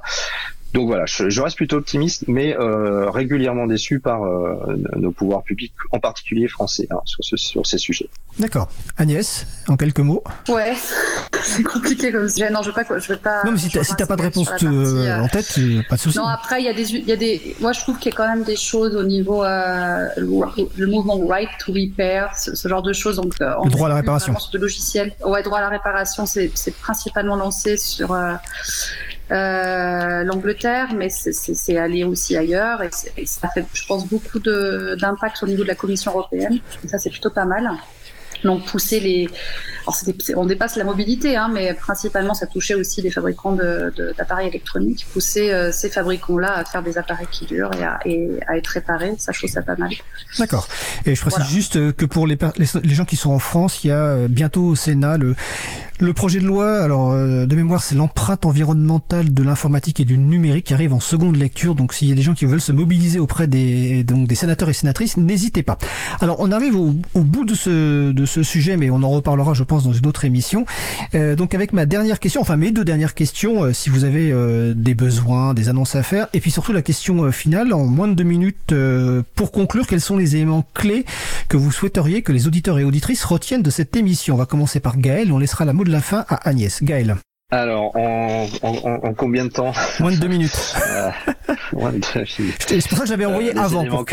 Donc 0.74 0.88
voilà, 0.88 1.06
je, 1.06 1.30
je 1.30 1.42
reste 1.42 1.56
plutôt 1.56 1.78
optimiste, 1.78 2.26
mais 2.28 2.56
euh, 2.56 3.10
régulièrement 3.10 3.66
déçu 3.66 4.00
par 4.00 4.24
euh, 4.24 4.56
nos 4.96 5.12
pouvoirs 5.12 5.42
publics, 5.44 5.74
en 5.92 6.00
particulier 6.00 6.48
français, 6.48 6.88
hein, 6.92 7.00
sur, 7.06 7.24
ce, 7.24 7.38
sur 7.38 7.66
ces 7.66 7.80
sujets. 7.80 8.10
D'accord. 8.38 8.70
Agnès, 8.98 9.48
en 9.68 9.78
quelques 9.78 10.00
mots? 10.00 10.24
Ouais, 10.48 10.76
c'est 11.44 11.64
compliqué 11.64 12.12
comme 12.12 12.30
sujet. 12.30 12.52
Non, 12.52 12.62
je 12.62 12.68
veux 12.68 12.74
pas, 12.74 12.84
je 13.00 13.08
veux 13.08 13.18
pas. 13.18 13.44
non, 13.44 13.54
mais 13.54 13.58
si 13.58 13.70
t'as 13.70 13.84
si 13.84 13.96
pas 13.96 14.16
de 14.16 14.22
réponse 14.22 14.48
partie, 14.48 14.68
euh, 14.68 15.22
en 15.22 15.28
tête, 15.28 15.60
pas 15.90 15.96
de 15.96 16.02
souci. 16.02 16.18
Non, 16.18 16.28
après, 16.28 16.62
il 16.62 16.66
y 16.66 16.70
a 16.70 16.74
des, 16.74 16.92
il 16.92 17.08
y 17.08 17.12
a 17.12 17.16
des, 17.16 17.56
moi, 17.60 17.74
je 17.74 17.82
trouve 17.82 17.98
qu'il 17.98 18.12
y 18.12 18.14
a 18.14 18.18
quand 18.18 18.28
même 18.28 18.44
des 18.44 18.56
choses 18.56 18.96
au 18.96 19.04
niveau, 19.04 19.44
euh, 19.44 20.08
le, 20.18 20.86
mouvement 20.88 21.20
right 21.28 21.50
to 21.66 21.74
repair, 21.74 22.38
ce, 22.38 22.54
ce 22.54 22.68
genre 22.68 22.84
de 22.84 22.94
choses. 22.94 23.16
Donc, 23.16 23.34
euh, 23.42 23.54
on 23.60 23.66
Le 23.66 23.72
droit 23.72 23.88
à 23.88 23.90
la 23.90 23.96
réparation. 23.96 24.36
De 24.54 24.58
logiciels. 24.60 25.14
Ouais, 25.26 25.42
droit 25.42 25.58
à 25.58 25.62
la 25.62 25.70
réparation, 25.70 26.28
c'est, 26.28 26.52
c'est 26.54 26.76
principalement 26.76 27.36
lancé 27.36 27.76
sur, 27.78 28.16
euh, 29.32 30.24
l'Angleterre, 30.24 30.94
mais 30.96 31.10
c'est, 31.10 31.78
allé 31.78 32.04
aussi 32.04 32.36
ailleurs 32.36 32.82
et, 32.84 32.90
ça 33.26 33.48
fait, 33.50 33.66
je 33.74 33.86
pense, 33.86 34.08
beaucoup 34.08 34.40
d'impact 34.40 35.44
au 35.44 35.48
niveau 35.48 35.64
de 35.64 35.68
la 35.68 35.76
Commission 35.76 36.12
européenne. 36.12 36.60
Ça, 36.88 36.98
c'est 36.98 37.10
plutôt 37.10 37.30
pas 37.30 37.46
mal. 37.46 37.70
Donc 38.44 38.66
pousser 38.66 39.00
les, 39.00 39.30
on 40.36 40.46
dépasse 40.46 40.76
la 40.76 40.84
mobilité, 40.84 41.36
hein, 41.36 41.50
mais 41.54 41.74
principalement 41.74 42.34
ça 42.34 42.48
touchait 42.48 42.76
aussi 42.76 43.02
les 43.02 43.12
fabricants 43.12 43.56
d'appareils 44.18 44.48
électroniques, 44.48 45.06
pousser 45.14 45.52
euh, 45.52 45.72
ces 45.72 45.90
fabricants-là 45.90 46.58
à 46.58 46.66
faire 46.66 46.84
des 46.84 46.98
appareils 46.98 47.28
qui 47.32 47.46
durent 47.46 47.72
et 47.80 47.84
à, 47.84 48.00
et 48.06 48.30
à 48.48 48.58
être 48.58 48.68
réparés, 48.68 49.16
ça 49.18 49.32
je 49.32 49.40
trouve 49.40 49.50
ça 49.50 49.62
pas 49.62 49.76
mal. 49.76 49.90
D'accord. 50.38 50.68
Et 51.06 51.16
je 51.16 51.22
précise 51.22 51.40
Voilà. 51.40 51.52
juste 51.52 51.76
euh, 51.76 51.92
que 51.92 52.06
pour 52.06 52.28
les, 52.28 52.36
per- 52.36 52.52
les, 52.58 52.68
les 52.84 52.94
gens 52.94 53.06
qui 53.06 53.16
sont 53.16 53.32
en 53.32 53.40
France, 53.40 53.84
il 53.84 53.88
y 53.88 53.92
a 53.92 54.04
euh, 54.04 54.28
bientôt 54.28 54.64
au 54.64 54.76
Sénat 54.76 55.18
le, 55.18 55.36
le 56.00 56.14
projet 56.14 56.40
de 56.40 56.46
loi. 56.46 56.82
Alors, 56.82 57.12
euh, 57.12 57.46
de 57.46 57.56
mémoire, 57.56 57.82
c'est 57.84 57.96
l'empreinte 57.96 58.46
environnementale 58.46 59.34
de 59.34 59.44
l'informatique 59.44 60.00
et 60.00 60.06
du 60.06 60.18
numérique 60.18 60.66
qui 60.68 60.74
arrive 60.74 60.94
en 60.94 61.00
seconde 61.00 61.36
lecture. 61.36 61.76
Donc, 61.76 61.94
s'il 61.94 62.10
y 62.10 62.12
a 62.12 62.16
des 62.16 62.22
gens 62.22 62.34
qui 62.34 62.46
veulent 62.46 62.62
se 62.62 62.72
mobiliser 62.72 63.20
auprès 63.20 63.48
des, 63.48 64.04
donc, 64.04 64.28
des 64.28 64.36
sénateurs 64.36 64.70
et 64.70 64.74
sénatrices, 64.74 65.18
n'hésitez 65.18 65.64
pas. 65.64 65.78
Alors, 66.22 66.38
on 66.40 66.52
arrive 66.52 66.76
au, 66.76 66.96
au 67.14 67.22
bout 67.22 67.46
de 67.46 67.56
ce, 67.56 68.12
de 68.12 68.26
ce 68.26 68.44
sujet, 68.44 68.78
mais 68.78 68.90
on 68.90 69.02
en 69.04 69.10
reparlera, 69.10 69.54
je 69.54 69.64
pense, 69.64 69.79
dans 69.84 69.94
une 69.94 70.06
autre 70.08 70.26
émission. 70.26 70.66
Euh, 71.16 71.36
donc, 71.36 71.54
avec 71.56 71.74
ma 71.74 71.86
dernière 71.86 72.20
question, 72.20 72.42
enfin 72.42 72.56
mes 72.58 72.72
deux 72.72 72.86
dernières 72.86 73.14
questions, 73.14 73.64
euh, 73.64 73.74
si 73.74 73.90
vous 73.90 74.04
avez 74.04 74.32
euh, 74.32 74.74
des 74.76 74.94
besoins, 74.96 75.54
des 75.54 75.70
annonces 75.70 75.96
à 75.96 76.04
faire, 76.04 76.28
et 76.34 76.40
puis 76.40 76.52
surtout 76.52 76.74
la 76.74 76.82
question 76.82 77.32
finale, 77.32 77.74
en 77.74 77.86
moins 77.86 78.08
de 78.08 78.14
deux 78.14 78.24
minutes, 78.24 78.74
pour 79.36 79.52
conclure, 79.52 79.88
quels 79.88 80.02
sont 80.02 80.18
les 80.18 80.36
éléments 80.36 80.66
clés 80.74 81.06
que 81.48 81.58
vous 81.58 81.72
souhaiteriez 81.72 82.22
que 82.22 82.32
les 82.32 82.48
auditeurs 82.48 82.80
et 82.80 82.84
auditrices 82.84 83.24
retiennent 83.26 83.64
de 83.64 83.70
cette 83.70 83.96
émission? 83.96 84.36
On 84.36 84.38
va 84.38 84.46
commencer 84.46 84.80
par 84.80 84.98
Gaël, 84.98 85.32
on 85.32 85.38
laissera 85.38 85.66
la 85.66 85.74
mot 85.74 85.84
de 85.84 85.92
la 85.92 86.02
fin 86.02 86.26
à 86.30 86.48
Agnès. 86.48 86.84
Gaël, 86.84 87.16
Alors, 87.52 87.96
en, 87.96 88.48
en, 88.62 88.70
en- 88.70 89.08
en 89.08 89.14
combien 89.14 89.46
de 89.46 89.50
temps? 89.50 89.74
Moins 90.00 90.12
de 90.12 90.18
deux 90.18 90.28
minutes. 90.28 90.76
Euh, 90.88 91.10
de- 91.92 92.26
C'est 92.26 92.88
pour 92.90 92.98
ça 92.98 93.04
que 93.04 93.10
j'avais 93.10 93.26
envoyé 93.26 93.56
Euh, 93.56 93.62
avant. 93.62 93.86
pour. 93.86 94.06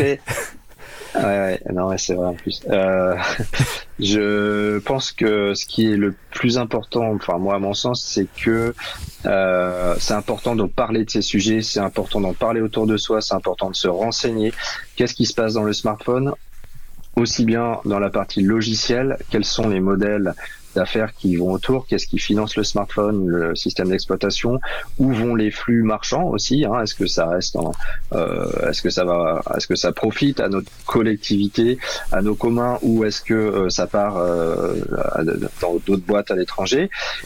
Ouais, 1.17 1.59
non, 1.73 1.97
c'est 1.97 2.13
vrai 2.13 2.27
en 2.27 2.33
plus. 2.33 2.61
Euh, 2.69 3.15
je 3.99 4.77
pense 4.79 5.11
que 5.11 5.53
ce 5.53 5.65
qui 5.65 5.91
est 5.91 5.97
le 5.97 6.13
plus 6.31 6.57
important, 6.57 7.11
enfin 7.13 7.37
moi 7.37 7.55
à 7.55 7.59
mon 7.59 7.73
sens, 7.73 8.03
c'est 8.03 8.27
que 8.41 8.75
euh, 9.25 9.95
c'est 9.99 10.13
important 10.13 10.55
d'en 10.55 10.67
parler 10.67 11.05
de 11.05 11.09
ces 11.09 11.21
sujets, 11.21 11.61
c'est 11.61 11.79
important 11.79 12.21
d'en 12.21 12.33
parler 12.33 12.61
autour 12.61 12.85
de 12.85 12.97
soi, 12.97 13.21
c'est 13.21 13.33
important 13.33 13.69
de 13.69 13.75
se 13.75 13.87
renseigner. 13.87 14.53
Qu'est-ce 14.95 15.15
qui 15.15 15.25
se 15.25 15.33
passe 15.33 15.53
dans 15.53 15.63
le 15.63 15.73
smartphone? 15.73 16.33
Aussi 17.15 17.45
bien 17.45 17.79
dans 17.85 17.99
la 17.99 18.11
partie 18.11 18.41
logicielle, 18.41 19.17
quels 19.31 19.45
sont 19.45 19.69
les 19.69 19.79
modèles 19.79 20.35
d'affaires 20.79 21.11
qui 21.19 21.29
vont 21.39 21.51
autour, 21.57 21.79
qu'est-ce 21.87 22.07
qui 22.11 22.19
finance 22.29 22.53
le 22.61 22.65
smartphone, 22.73 23.17
le 23.27 23.55
système 23.63 23.89
d'exploitation, 23.89 24.53
où 25.01 25.07
vont 25.21 25.35
les 25.43 25.51
flux 25.61 25.83
marchands 25.93 26.27
aussi, 26.35 26.57
hein, 26.65 26.75
est-ce 26.83 26.95
que 26.99 27.07
ça 27.07 27.25
reste 27.35 27.55
en, 27.63 27.71
euh, 28.13 28.69
est-ce 28.69 28.81
que 28.85 28.91
ça 28.97 29.03
va, 29.09 29.41
est-ce 29.55 29.67
que 29.71 29.75
ça 29.83 29.91
profite 29.91 30.39
à 30.45 30.47
notre 30.55 30.71
collectivité, 30.85 31.69
à 32.11 32.19
nos 32.27 32.35
communs, 32.43 32.75
ou 32.89 32.93
est-ce 33.05 33.21
que 33.29 33.33
euh, 33.33 33.69
ça 33.77 33.85
part 33.97 34.15
euh, 34.17 34.75
dans 35.61 35.75
d'autres 35.85 36.07
boîtes 36.11 36.31
à 36.31 36.35
l'étranger? 36.35 36.83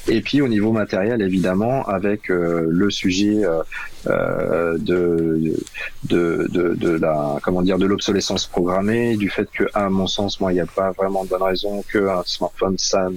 Et 0.08 0.22
puis 0.22 0.42
au 0.42 0.50
niveau 0.56 0.72
matériel, 0.84 1.20
évidemment, 1.22 1.76
avec 1.88 2.22
euh, 2.32 2.66
le 2.70 2.90
sujet 2.90 3.36
euh, 4.08 4.78
de, 4.90 5.00
de, 6.14 6.48
de, 6.56 6.66
de 6.86 6.92
la, 7.06 7.38
comment 7.44 7.62
dire, 7.62 7.78
de 7.78 7.88
l'obsolescence 7.92 8.48
programmée, 8.48 9.18
du 9.18 9.30
fait 9.30 9.48
que, 9.58 9.66
à 9.74 9.90
mon 9.90 10.08
sens, 10.08 10.40
moi, 10.40 10.52
il 10.52 10.56
n'y 10.56 10.62
a 10.70 10.72
pas 10.82 10.92
vraiment 10.92 11.24
de 11.26 11.30
bonne 11.30 11.48
raison 11.54 11.84
qu'un 11.92 12.22
smartphone 12.26 12.78
ça 12.78 13.10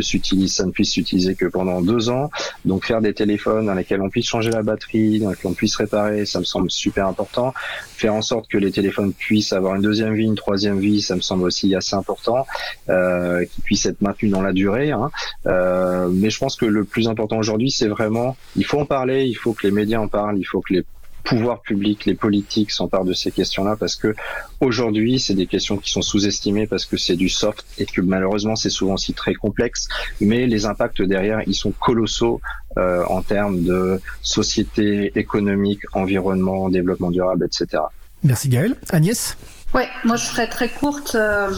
ça 0.00 0.64
ne 0.66 0.70
puisse 0.70 0.92
s'utiliser 0.92 1.34
que 1.34 1.46
pendant 1.46 1.80
deux 1.82 2.08
ans. 2.08 2.30
Donc 2.64 2.86
faire 2.86 3.00
des 3.00 3.14
téléphones 3.14 3.66
dans 3.66 3.74
lesquels 3.74 4.00
on 4.00 4.08
puisse 4.08 4.26
changer 4.26 4.50
la 4.50 4.62
batterie, 4.62 5.18
dans 5.20 5.30
lesquels 5.30 5.50
on 5.50 5.54
puisse 5.54 5.76
réparer, 5.76 6.24
ça 6.24 6.38
me 6.38 6.44
semble 6.44 6.70
super 6.70 7.06
important. 7.06 7.52
Faire 7.96 8.14
en 8.14 8.22
sorte 8.22 8.48
que 8.48 8.58
les 8.58 8.72
téléphones 8.72 9.12
puissent 9.12 9.52
avoir 9.52 9.74
une 9.74 9.82
deuxième 9.82 10.14
vie, 10.14 10.24
une 10.24 10.34
troisième 10.34 10.78
vie, 10.78 11.02
ça 11.02 11.16
me 11.16 11.20
semble 11.20 11.44
aussi 11.44 11.74
assez 11.74 11.94
important, 11.94 12.46
euh, 12.88 13.44
qu'ils 13.44 13.64
puissent 13.64 13.86
être 13.86 14.00
maintenus 14.00 14.32
dans 14.32 14.42
la 14.42 14.52
durée. 14.52 14.90
hein. 14.92 15.10
Euh, 15.46 16.08
mais 16.12 16.30
je 16.30 16.38
pense 16.38 16.56
que 16.56 16.66
le 16.66 16.84
plus 16.84 17.08
important 17.08 17.38
aujourd'hui, 17.38 17.70
c'est 17.70 17.88
vraiment, 17.88 18.36
il 18.56 18.64
faut 18.64 18.80
en 18.80 18.86
parler, 18.86 19.24
il 19.24 19.34
faut 19.34 19.52
que 19.52 19.66
les 19.66 19.72
médias 19.72 19.98
en 19.98 20.08
parlent, 20.08 20.38
il 20.38 20.44
faut 20.44 20.60
que 20.60 20.74
les 20.74 20.84
pouvoirs 21.22 21.60
publics, 21.60 22.04
les 22.06 22.14
politiques 22.14 22.70
s'emparent 22.70 23.04
de 23.04 23.12
ces 23.12 23.30
questions-là 23.30 23.76
parce 23.78 23.96
que 23.96 24.14
aujourd'hui, 24.60 25.20
c'est 25.20 25.34
des 25.34 25.46
questions 25.46 25.76
qui 25.76 25.90
sont 25.90 26.02
sous-estimées 26.02 26.66
parce 26.66 26.84
que 26.84 26.96
c'est 26.96 27.16
du 27.16 27.28
soft 27.28 27.64
et 27.78 27.86
que 27.86 28.00
malheureusement, 28.00 28.56
c'est 28.56 28.70
souvent 28.70 28.94
aussi 28.94 29.12
très 29.12 29.34
complexe. 29.34 29.88
Mais 30.20 30.46
les 30.46 30.66
impacts 30.66 31.02
derrière, 31.02 31.42
ils 31.46 31.54
sont 31.54 31.72
colossaux 31.72 32.40
euh, 32.76 33.04
en 33.08 33.22
termes 33.22 33.62
de 33.62 34.00
société, 34.22 35.12
économique, 35.18 35.80
environnement, 35.92 36.68
développement 36.68 37.10
durable, 37.10 37.46
etc. 37.46 37.82
Merci 38.24 38.48
Gaël. 38.48 38.76
Agnès? 38.90 39.36
Ouais, 39.74 39.88
moi 40.04 40.16
je 40.16 40.24
serais 40.26 40.48
très 40.48 40.68
courte. 40.68 41.14
euh, 41.14 41.50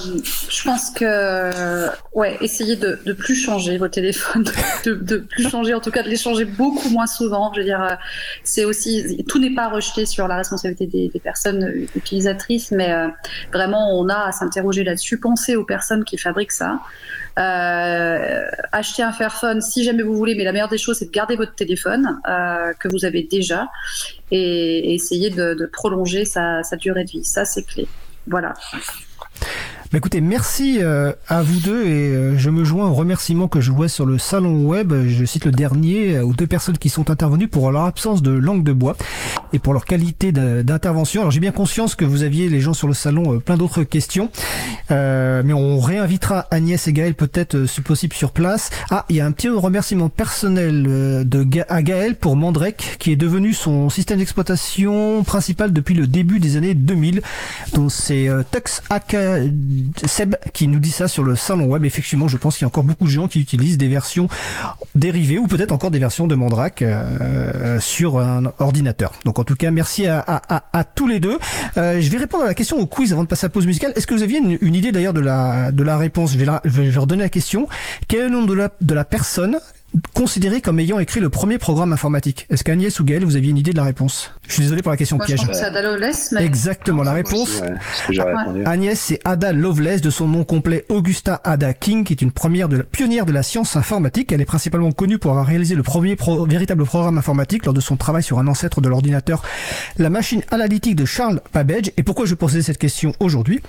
je 0.49 0.63
pense 0.63 0.91
que 0.91 1.89
ouais, 2.13 2.39
essayez 2.41 2.77
de, 2.77 3.01
de 3.05 3.13
plus 3.13 3.35
changer 3.35 3.77
vos 3.77 3.89
téléphones, 3.89 4.45
de, 4.85 4.95
de 4.95 5.17
plus 5.17 5.49
changer, 5.51 5.75
en 5.75 5.81
tout 5.81 5.91
cas 5.91 6.05
de 6.05 6.09
les 6.09 6.17
changer 6.17 6.45
beaucoup 6.45 6.91
moins 6.91 7.09
souvent. 7.09 7.53
Je 7.55 7.59
veux 7.59 7.65
dire, 7.65 7.83
euh, 7.83 7.95
c'est 8.45 8.65
aussi 8.65 9.25
tout 9.29 9.41
n'est 9.41 9.55
pas 9.55 9.69
rejeté 9.69 10.07
sur 10.07 10.29
la 10.29 10.37
responsabilité 10.37 10.87
des, 10.87 11.09
des 11.09 11.19
personnes 11.19 11.69
utilisatrices, 11.97 12.71
mais 12.71 12.93
euh, 12.93 13.09
vraiment 13.53 13.99
on 13.99 14.09
a 14.09 14.27
à 14.29 14.31
s'interroger 14.31 14.85
là-dessus. 14.85 15.19
Pensez 15.19 15.57
aux 15.57 15.65
personnes 15.65 16.05
qui 16.05 16.17
fabriquent 16.17 16.53
ça. 16.53 16.79
Euh, 17.37 18.45
achetez 18.71 19.03
un 19.03 19.11
Fairphone 19.11 19.61
si 19.61 19.83
jamais 19.83 20.05
vous 20.05 20.15
voulez, 20.15 20.37
mais 20.37 20.45
la 20.45 20.53
meilleure 20.53 20.69
des 20.69 20.79
choses 20.79 20.99
c'est 20.99 21.07
de 21.07 21.11
garder 21.11 21.35
votre 21.35 21.57
téléphone 21.57 22.21
que 22.79 22.87
vous 22.87 23.05
avez 23.05 23.25
déjà 23.25 23.69
et, 24.31 24.91
et 24.91 24.95
essayer 24.95 25.31
de, 25.31 25.55
de 25.55 25.67
prolonger 25.67 26.25
sa, 26.27 26.63
sa 26.63 26.77
durée 26.77 27.03
de 27.05 27.11
vie. 27.11 27.25
Ça 27.25 27.45
c'est 27.45 27.65
clé. 27.65 27.89
Voilà. 28.27 28.55
Bah 29.95 29.99
écoutez, 29.99 30.21
merci 30.21 30.79
euh, 30.83 31.13
à 31.29 31.43
vous 31.43 31.61
deux 31.61 31.87
et 31.87 32.09
euh, 32.09 32.37
je 32.37 32.51
me 32.51 32.65
joins 32.65 32.89
aux 32.89 32.95
remerciements 32.95 33.47
que 33.47 33.61
je 33.61 33.71
vois 33.71 33.87
sur 33.87 34.07
le 34.07 34.19
salon 34.19 34.67
web. 34.67 34.93
Je 35.07 35.25
cite 35.25 35.45
le 35.45 35.53
dernier 35.53 36.17
euh, 36.17 36.25
aux 36.25 36.33
deux 36.33 36.49
personnes 36.49 36.79
qui 36.79 36.89
sont 36.89 37.13
intervenues 37.13 37.47
pour 37.47 37.71
leur 37.71 37.85
absence 37.85 38.21
de 38.21 38.33
langue 38.33 38.65
de 38.65 38.73
bois 38.73 38.97
et 39.53 39.61
pour 39.61 39.73
leur 39.73 39.85
qualité 39.85 40.33
d'intervention. 40.33 41.21
Alors 41.21 41.31
j'ai 41.31 41.39
bien 41.39 41.53
conscience 41.53 41.95
que 41.95 42.05
vous 42.05 42.25
aviez 42.25 42.49
les 42.49 42.59
gens 42.61 42.75
sur 42.75 42.89
le 42.89 42.95
salon 42.95 43.39
plein 43.39 43.57
d'autres 43.57 43.85
questions, 43.85 44.31
Euh, 44.91 45.43
mais 45.45 45.53
on 45.53 45.79
réinvitera 45.79 46.47
Agnès 46.51 46.89
et 46.89 46.93
Gaël 46.93 47.15
peut-être 47.15 47.65
si 47.65 47.81
possible 47.81 48.15
sur 48.15 48.33
place. 48.33 48.71
Ah, 48.91 49.07
il 49.09 49.17
y 49.17 49.21
a 49.21 49.27
un 49.27 49.33
petit 49.33 49.49
remerciement 49.49 50.09
personnel 50.09 50.83
de 50.83 51.47
à 51.69 51.83
Gaël 51.83 52.17
pour 52.17 52.37
Mandrake 52.37 52.97
qui 52.99 53.13
est 53.13 53.17
devenu 53.17 53.55
son 53.55 53.89
système 53.91 54.19
d'exploitation 54.19 55.23
principal 55.23 55.73
depuis 55.73 55.95
le 55.95 56.09
début 56.09 56.41
des 56.41 56.57
années 56.57 56.75
2000. 56.75 57.23
Donc 57.75 57.93
c'est 57.93 58.29
Tux 58.51 58.83
Academy 58.91 59.84
Seb 60.07 60.37
qui 60.53 60.69
nous 60.69 60.79
dit 60.79 60.91
ça 60.91 61.09
sur 61.09 61.23
le 61.25 61.37
salon 61.37 61.67
web. 61.67 61.85
Effectivement, 61.85 62.29
je 62.29 62.37
pense 62.37 62.57
qu'il 62.57 62.63
y 62.63 62.67
a 62.67 62.69
encore 62.69 62.85
beaucoup 62.85 63.05
de 63.05 63.11
gens 63.11 63.29
qui 63.29 63.41
utilisent 63.41 63.79
des 63.79 63.89
versions 63.89 64.29
dérivées 64.95 65.39
ou 65.39 65.47
peut-être 65.47 65.73
encore 65.73 65.91
des 65.91 65.99
versions 65.99 66.27
de 66.27 66.35
Mandrake 66.35 66.83
euh, 66.83 67.81
sur 67.81 68.19
un 68.19 68.53
ordinateur. 68.59 69.13
Donc 69.25 69.39
en 69.39 69.45
tout 69.45 69.57
cas, 69.57 69.71
merci 69.71 70.07
à, 70.07 70.19
à, 70.21 70.57
à, 70.57 70.65
à 70.73 70.85
tous 70.85 71.07
les 71.07 71.21
deux. 71.21 71.39
Euh, 71.77 72.01
je 72.01 72.11
vais 72.11 72.19
répondre 72.19 72.45
à 72.45 72.47
la 72.49 72.55
question 72.55 72.79
au 72.79 72.87
quiz 72.87 73.13
avant 73.13 73.23
de 73.23 73.29
passer 73.29 73.47
à 73.47 73.49
la 73.49 73.53
pause 73.53 73.67
musicale. 73.67 73.93
Est-ce 73.97 74.07
que 74.07 74.15
vous 74.15 74.23
aviez 74.23 74.39
une, 74.39 74.59
une 74.61 74.75
idée 74.75 74.93
d'ailleurs 74.93 75.13
de 75.15 75.21
la 75.21 75.73
de 75.73 75.83
la 75.83 75.97
réponse? 75.97 76.33
Je 76.33 76.39
vais, 76.39 76.45
la, 76.45 76.61
je 76.65 76.83
vais 76.83 76.99
redonner 76.99 77.23
la 77.23 77.29
question. 77.29 77.69
Quel 78.09 78.21
est 78.21 78.25
le 78.25 78.31
nom 78.31 78.45
de 78.45 78.55
la 78.55 78.71
de 78.81 78.95
la 78.95 79.05
personne 79.05 79.59
considérée 80.15 80.61
comme 80.61 80.79
ayant 80.81 80.99
écrit 80.99 81.21
le 81.21 81.29
premier 81.31 81.59
programme 81.59 81.93
informatique 81.93 82.47
Est-ce 82.51 82.65
qu'Agnès 82.65 82.99
ou 83.01 83.05
Gaël, 83.05 83.25
vous 83.25 83.37
aviez 83.37 83.51
une 83.51 83.59
idée 83.59 83.73
de 83.73 83.77
la 83.77 83.85
réponse? 83.85 84.33
Je 84.47 84.53
suis 84.55 84.63
désolé 84.63 84.83
pour 84.83 84.91
la 84.91 84.97
question 84.97 85.17
Moi, 85.17 85.27
je 85.27 85.35
piège. 85.35 85.47
pense 85.47 85.57
que 85.57 85.63
c'est 85.63 85.65
Ada 85.69 85.83
Lovelace, 85.83 86.33
mais 86.33 86.45
Exactement, 86.45 87.03
la 87.03 87.13
réponse. 87.13 87.61
aussi, 87.61 87.63
ouais, 87.63 88.25
ce. 88.63 88.69
Agnès, 88.69 88.99
c'est 89.01 89.21
Ada 89.25 89.53
Lovelace, 89.53 90.01
de 90.01 90.11
son 90.11 90.29
nom 90.29 90.45
complet 90.45 90.85
Augusta 90.89 91.41
Ada 91.45 91.73
King, 91.75 92.05
qui 92.05 92.13
est 92.13 92.23
une 92.23 92.33
première 92.33 92.69
de 92.69 92.79
la, 92.79 92.85
pionnière 92.85 93.27
de 93.27 93.33
la 93.33 93.43
science 93.43 93.77
informatique. 93.77 94.33
Elle 94.33 94.41
est 94.41 94.45
principalement 94.47 94.93
connue 94.93 95.19
pour 95.19 95.31
avoir 95.31 95.47
réalisé 95.47 95.75
le 95.75 95.83
premier 95.83 96.17
pro- 96.17 96.45
véritable 96.47 96.85
programme 96.85 97.19
informatique 97.19 97.65
lors 97.65 97.75
de 97.75 97.81
son 97.81 97.97
travail 97.97 98.23
sur 98.23 98.39
un 98.39 98.47
ancêtre 98.47 98.81
de 98.81 98.89
l'ordinateur, 98.89 99.43
la 99.99 100.11
machine 100.11 100.43
analytique 100.51 100.97
de 100.97 101.05
Charles 101.05 101.41
Babbage. 101.53 101.93
Et 101.97 102.03
pourquoi 102.03 102.27
je 102.27 102.35
posais 102.35 102.63
cette 102.63 102.79
question 102.79 103.13
aujourd'hui? 103.21 103.61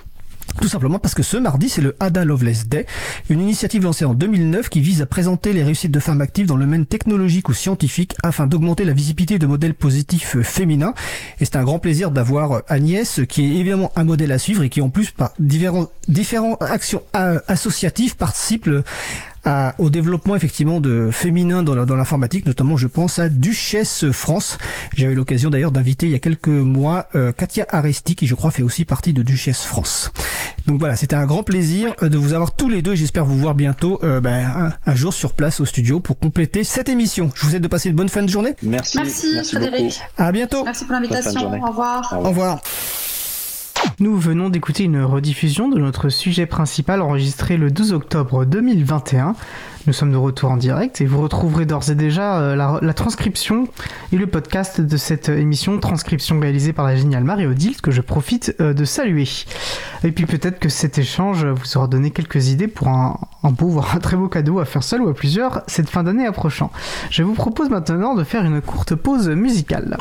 Tout 0.62 0.68
simplement 0.68 1.00
parce 1.00 1.14
que 1.14 1.24
ce 1.24 1.38
mardi, 1.38 1.70
c'est 1.70 1.82
le 1.82 1.96
Ada 2.00 2.26
Lovelace 2.26 2.68
Day, 2.68 2.86
une 3.30 3.42
initiative 3.42 3.84
lancée 3.84 4.06
en 4.06 4.14
2009 4.14 4.70
qui 4.70 4.82
vise 4.82 5.02
à 5.02 5.06
présenter 5.06 5.54
les 5.54 5.64
réussites 5.64 5.92
de 5.92 6.00
femmes 6.00 6.22
actives 6.22 6.48
dans 6.48 6.56
le 6.56 6.66
domaine 6.66 6.86
technologique 6.86 7.50
ou 7.50 7.54
scientifique 7.54 8.16
afin 8.24 8.48
d'augmenter 8.48 8.86
la 8.86 8.94
visibilité 8.94 9.40
de 9.40 9.48
modèles 9.48 9.74
positifs 9.74 10.36
euh, 10.38 10.44
féminins. 10.44 10.94
Et 11.40 11.46
c'est 11.46 11.56
un 11.56 11.64
grand 11.64 11.80
plaisir 11.80 12.12
d'avoir 12.12 12.52
euh, 12.52 12.60
Agnès, 12.68 13.22
qui 13.28 13.44
est 13.44 13.60
évidemment 13.60 13.92
un 13.96 14.04
modèle 14.04 14.32
à 14.32 14.40
suivre 14.40 14.64
et 14.64 14.70
qui 14.70 14.82
en 14.82 14.90
plus 14.90 15.12
par 15.12 15.34
différentes 15.40 16.62
actions 16.62 17.04
euh, 17.16 17.40
associatives 17.48 18.16
participe 18.16 18.70
à- 19.46 19.76
au 19.78 19.90
développement 19.90 20.36
effectivement 20.36 20.80
de 20.82 21.10
féminin 21.12 21.64
dans 21.64 21.76
la- 21.76 21.86
dans 21.86 21.96
l'informatique, 21.96 22.46
notamment 22.46 22.78
je 22.78 22.88
pense 22.88 23.20
à 23.20 23.30
Duchesse 23.30 24.10
France. 24.12 24.58
J'avais 24.96 25.14
eu 25.14 25.16
l'occasion 25.16 25.50
d'ailleurs 25.50 25.72
d'inviter 25.72 26.08
il 26.08 26.12
y 26.12 26.16
a 26.16 26.20
quelques 26.20 26.48
mois 26.48 27.08
euh, 27.16 27.32
Katia 27.32 27.66
Aresti 27.70 28.16
qui 28.16 28.28
je 28.28 28.36
crois 28.36 28.52
fait 28.52 28.64
aussi 28.64 28.86
partie 28.86 29.14
de 29.14 29.22
Duchesse 29.24 29.62
France. 29.64 30.12
Donc 30.68 30.80
voilà, 30.80 30.96
c'était 30.96 31.16
un 31.16 31.26
grand 31.26 31.44
plaisir 31.44 31.94
euh, 32.04 32.10
de 32.10 32.18
vous 32.18 32.34
avoir 32.34 32.56
tous 32.56 32.70
les 32.70 32.82
deux 32.82 32.94
et 32.94 32.96
j'espère 32.96 33.26
vous 33.26 33.38
voir 33.38 33.54
bientôt 33.56 34.00
euh, 34.04 34.20
ben, 34.20 34.46
un, 34.46 34.74
un 34.92 34.96
jour 34.96 35.14
sur 35.14 35.34
place 35.34 35.60
au 35.60 35.66
studio 35.66 36.00
pour 36.00 36.18
compléter 36.18 36.64
cette 36.64 36.90
émission. 36.90 37.32
Je 37.36 37.44
vous 37.44 37.50
souhaite 37.52 37.62
de 37.62 37.68
passer 37.68 37.90
une 37.90 37.96
bonne 37.96 38.10
fin 38.10 38.24
de 38.24 38.30
journée. 38.30 38.56
Merci. 38.64 38.98
Merci, 38.98 39.28
Frédéric. 39.44 39.84
beaucoup. 39.94 40.00
À 40.18 40.32
bientôt. 40.32 40.64
Merci 40.66 40.86
pour 40.86 40.94
l'invitation. 40.94 41.54
Au 41.64 41.68
revoir. 41.68 42.14
Au 42.18 42.20
revoir. 42.30 42.62
Nous 44.00 44.18
venons 44.18 44.50
d'écouter 44.50 44.84
une 44.84 45.02
rediffusion 45.02 45.70
de 45.70 45.80
notre 45.80 46.10
sujet 46.10 46.46
principal 46.46 47.02
enregistré 47.02 47.58
le 47.58 47.72
12 47.72 47.94
octobre 47.94 48.46
2021. 48.46 49.36
Nous 49.88 49.94
sommes 49.94 50.12
de 50.12 50.18
retour 50.18 50.52
en 50.52 50.58
direct 50.58 51.00
et 51.00 51.06
vous 51.06 51.22
retrouverez 51.22 51.66
d'ores 51.66 51.90
et 51.90 51.96
déjà 51.96 52.40
euh, 52.40 52.80
la, 52.82 52.94
transcription 52.94 53.68
et 54.12 54.18
le 54.18 54.28
podcast 54.28 54.82
de 54.82 54.98
cette 54.98 55.30
émission, 55.30 55.80
transcription 55.80 56.40
réalisée 56.40 56.74
par 56.74 56.86
la 56.86 56.96
géniale 56.96 57.24
Marie-Odile, 57.24 57.80
que 57.82 57.92
je 57.92 58.02
profite 58.02 58.56
euh, 58.60 58.74
de 58.74 58.84
saluer. 58.84 59.28
Et 60.04 60.12
puis 60.12 60.26
peut-être 60.26 60.60
que 60.60 60.70
cet 60.70 60.98
échange 60.98 61.46
vous 61.46 61.78
aura 61.78 61.88
donné 61.88 62.12
quelques 62.12 62.50
idées 62.50 62.68
pour 62.68 62.88
un, 62.88 63.20
un 63.44 63.52
beau, 63.52 63.68
voire 63.68 63.96
un 63.96 64.00
très 64.00 64.18
beau 64.18 64.28
cadeau 64.28 64.60
à 64.60 64.66
faire 64.66 64.84
seul 64.84 65.02
ou 65.02 65.10
à 65.10 65.14
plusieurs 65.14 65.62
cette 65.68 65.90
fin 65.90 66.04
d'année 66.04 66.26
approchant. 66.26 66.72
Je 67.12 67.24
vous 67.24 67.34
propose 67.34 67.70
maintenant 67.70 68.16
de 68.16 68.24
faire 68.24 68.44
une 68.44 68.62
courte 68.62 68.96
pause 68.96 69.30
musicale. 69.30 69.98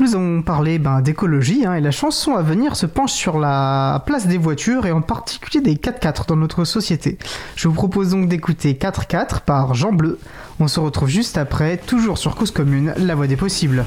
Nous 0.00 0.14
avons 0.14 0.42
parlé 0.42 0.78
ben, 0.78 1.00
d'écologie 1.00 1.66
hein, 1.66 1.74
et 1.74 1.80
la 1.80 1.90
chanson 1.90 2.36
à 2.36 2.42
venir 2.42 2.76
se 2.76 2.86
penche 2.86 3.12
sur 3.12 3.38
la 3.38 4.02
place 4.06 4.28
des 4.28 4.38
voitures 4.38 4.86
et 4.86 4.92
en 4.92 5.00
particulier 5.00 5.60
des 5.60 5.74
4x4 5.74 6.28
dans 6.28 6.36
notre 6.36 6.64
société. 6.64 7.18
Je 7.56 7.66
vous 7.66 7.74
propose 7.74 8.10
donc 8.10 8.28
d'écouter 8.28 8.74
4x4 8.74 9.40
par 9.40 9.74
Jean 9.74 9.92
Bleu. 9.92 10.20
On 10.60 10.68
se 10.68 10.78
retrouve 10.78 11.08
juste 11.08 11.36
après, 11.36 11.78
toujours 11.78 12.16
sur 12.16 12.36
Cause 12.36 12.52
Commune, 12.52 12.94
la 12.96 13.16
voie 13.16 13.26
des 13.26 13.36
possibles. 13.36 13.84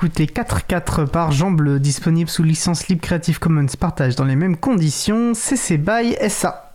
D'écouter 0.00 0.24
4x4 0.24 1.08
par 1.08 1.30
Jean 1.30 1.50
Bleu, 1.50 1.78
disponible 1.78 2.30
sous 2.30 2.42
licence 2.42 2.88
libre 2.88 3.02
Creative 3.02 3.38
Commons 3.38 3.66
partage 3.78 4.16
dans 4.16 4.24
les 4.24 4.34
mêmes 4.34 4.56
conditions, 4.56 5.34
CC 5.34 5.76
BY 5.76 6.16
SA. 6.30 6.72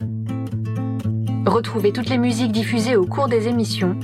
Retrouvez 1.47 1.91
toutes 1.91 2.09
les 2.09 2.19
musiques 2.19 2.51
diffusées 2.51 2.95
au 2.95 3.07
cours 3.07 3.27
des 3.27 3.47
émissions 3.47 3.99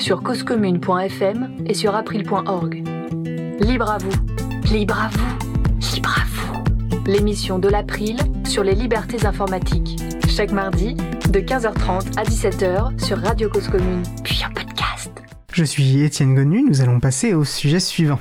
sur 0.00 0.24
causecommune.fm 0.24 1.54
et 1.64 1.72
sur 1.72 1.94
april.org. 1.94 2.82
Libre 3.60 3.92
à 3.92 3.98
vous, 3.98 4.72
libre 4.72 4.98
à 5.00 5.08
vous, 5.08 5.94
libre 5.94 6.16
à 6.18 6.24
vous. 6.26 6.64
L'émission 7.06 7.60
de 7.60 7.68
l'April 7.68 8.16
sur 8.44 8.64
les 8.64 8.74
libertés 8.74 9.24
informatiques. 9.24 10.02
Chaque 10.26 10.50
mardi, 10.50 10.94
de 11.30 11.38
15h30 11.38 12.18
à 12.18 12.24
17h 12.24 13.00
sur 13.00 13.18
Radio 13.18 13.48
Cause 13.48 13.68
Commune, 13.68 14.02
puis 14.24 14.42
en 14.44 14.52
podcast. 14.52 15.12
Je 15.52 15.62
suis 15.62 16.02
Étienne 16.02 16.34
Gonu, 16.34 16.64
nous 16.68 16.80
allons 16.80 16.98
passer 16.98 17.34
au 17.34 17.44
sujet 17.44 17.78
suivant. 17.78 18.18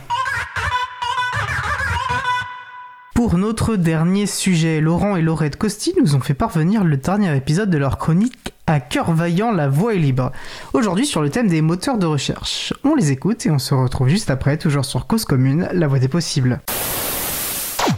Pour 3.23 3.37
notre 3.37 3.77
dernier 3.77 4.25
sujet, 4.25 4.81
Laurent 4.81 5.15
et 5.15 5.21
Laurette 5.21 5.55
Costi 5.55 5.93
nous 5.97 6.13
ont 6.13 6.19
fait 6.19 6.33
parvenir 6.33 6.83
le 6.83 6.97
dernier 6.97 7.33
épisode 7.37 7.69
de 7.69 7.77
leur 7.77 7.97
chronique 7.97 8.53
À 8.67 8.81
cœur 8.81 9.13
vaillant, 9.13 9.53
la 9.53 9.69
voix 9.69 9.95
est 9.95 9.97
libre. 9.97 10.33
Aujourd'hui 10.73 11.05
sur 11.05 11.21
le 11.21 11.29
thème 11.29 11.47
des 11.47 11.61
moteurs 11.61 11.97
de 11.97 12.05
recherche. 12.05 12.73
On 12.83 12.95
les 12.95 13.13
écoute 13.13 13.45
et 13.45 13.49
on 13.49 13.59
se 13.59 13.73
retrouve 13.73 14.09
juste 14.09 14.29
après, 14.29 14.57
toujours 14.57 14.83
sur 14.83 15.07
Cause 15.07 15.23
Commune, 15.23 15.69
la 15.71 15.87
voix 15.87 15.99
des 15.99 16.09
possibles. 16.09 16.59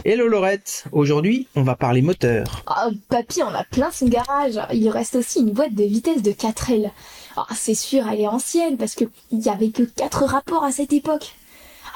Hello 0.04 0.28
Laurette, 0.28 0.84
aujourd'hui 0.92 1.48
on 1.56 1.64
va 1.64 1.74
parler 1.74 2.02
moteur. 2.02 2.62
Ah, 2.68 2.90
papy, 3.08 3.42
on 3.42 3.52
a 3.52 3.64
plein 3.64 3.90
son 3.90 4.06
garage. 4.06 4.60
Il 4.72 4.88
reste 4.90 5.16
aussi 5.16 5.40
une 5.40 5.50
boîte 5.50 5.74
de 5.74 5.82
vitesse 5.82 6.22
de 6.22 6.30
4L. 6.30 6.92
Ah, 7.36 7.46
c'est 7.52 7.74
sûr, 7.74 8.04
elle 8.08 8.20
est 8.20 8.28
ancienne 8.28 8.76
parce 8.76 8.94
que 8.94 9.06
il 9.32 9.40
y 9.40 9.48
avait 9.48 9.70
que 9.70 9.82
4 9.82 10.24
rapports 10.24 10.62
à 10.62 10.70
cette 10.70 10.92
époque. 10.92 11.34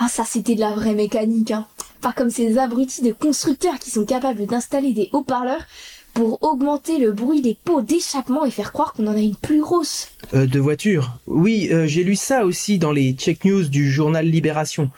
Ah, 0.01 0.09
ça 0.09 0.25
c'était 0.25 0.57
de 0.57 0.61
la 0.61 0.73
vraie 0.73 0.95
mécanique. 0.95 1.53
Hein. 1.53 1.69
Pas 2.01 2.13
comme 2.13 2.31
ces 2.31 2.59
abrutis 2.59 3.03
de 3.03 3.13
constructeurs 3.13 3.79
qui 3.79 3.91
sont 3.91 4.05
capables 4.05 4.47
d'installer 4.47 4.93
des 4.93 5.11
haut-parleurs 5.13 5.67
pour 6.15 6.43
augmenter 6.43 6.99
le 6.99 7.13
bruit 7.13 7.41
des 7.41 7.57
pots 7.63 7.83
d'échappement 7.83 8.45
et 8.45 8.51
faire 8.51 8.73
croire 8.73 8.93
qu'on 8.93 9.07
en 9.07 9.17
a 9.17 9.21
une 9.21 9.37
plus 9.37 9.61
grosse. 9.61 10.09
Euh, 10.35 10.47
de 10.47 10.59
voiture. 10.59 11.19
Oui, 11.27 11.69
euh, 11.71 11.87
j'ai 11.87 12.03
lu 12.03 12.17
ça 12.17 12.45
aussi 12.45 12.79
dans 12.79 12.93
les 12.93 13.13
check 13.13 13.45
news 13.45 13.65
du 13.65 13.91
journal 13.91 14.27
Libération. 14.27 14.91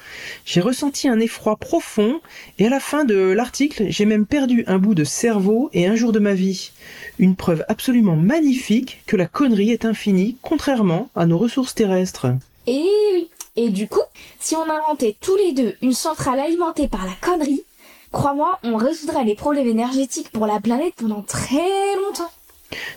J'ai 0.45 0.61
ressenti 0.61 1.09
un 1.09 1.20
effroi 1.20 1.57
profond 1.57 2.20
et 2.59 2.66
à 2.66 2.70
la 2.70 2.81
fin 2.81 3.05
de 3.05 3.16
l'article, 3.16 3.87
j'ai 3.89 4.05
même 4.05 4.27
perdu 4.27 4.65
un 4.66 4.79
bout 4.79 4.95
de 4.95 5.05
cerveau 5.05 5.70
et 5.73 5.87
un 5.87 5.97
jour 5.97 6.12
de 6.12 6.19
ma 6.19 6.35
vie. 6.35 6.73
Une 7.19 7.37
preuve 7.37 7.65
absolument 7.69 8.16
magnifique 8.16 9.03
que 9.07 9.16
la 9.16 9.27
connerie 9.27 9.70
est 9.70 9.85
infinie, 9.85 10.37
contrairement 10.41 11.11
à 11.15 11.27
nos 11.27 11.39
ressources 11.39 11.74
terrestres. 11.74 12.27
Et 12.66 12.87
oui. 13.15 13.29
Et 13.55 13.69
du 13.69 13.87
coup, 13.87 14.01
si 14.41 14.57
on 14.57 14.62
inventait 14.62 15.16
tous 15.20 15.37
les 15.37 15.53
deux 15.53 15.74
une 15.83 15.93
centrale 15.93 16.41
alimentée 16.41 16.89
par 16.89 17.05
la 17.05 17.12
connerie, 17.20 17.62
crois-moi, 18.11 18.59
on 18.62 18.77
résoudrait 18.77 19.24
les 19.24 19.35
problèmes 19.35 19.69
énergétiques 19.69 20.31
pour 20.31 20.47
la 20.47 20.59
planète 20.59 20.95
pendant 20.97 21.23
très 21.23 21.97
longtemps. 21.97 22.31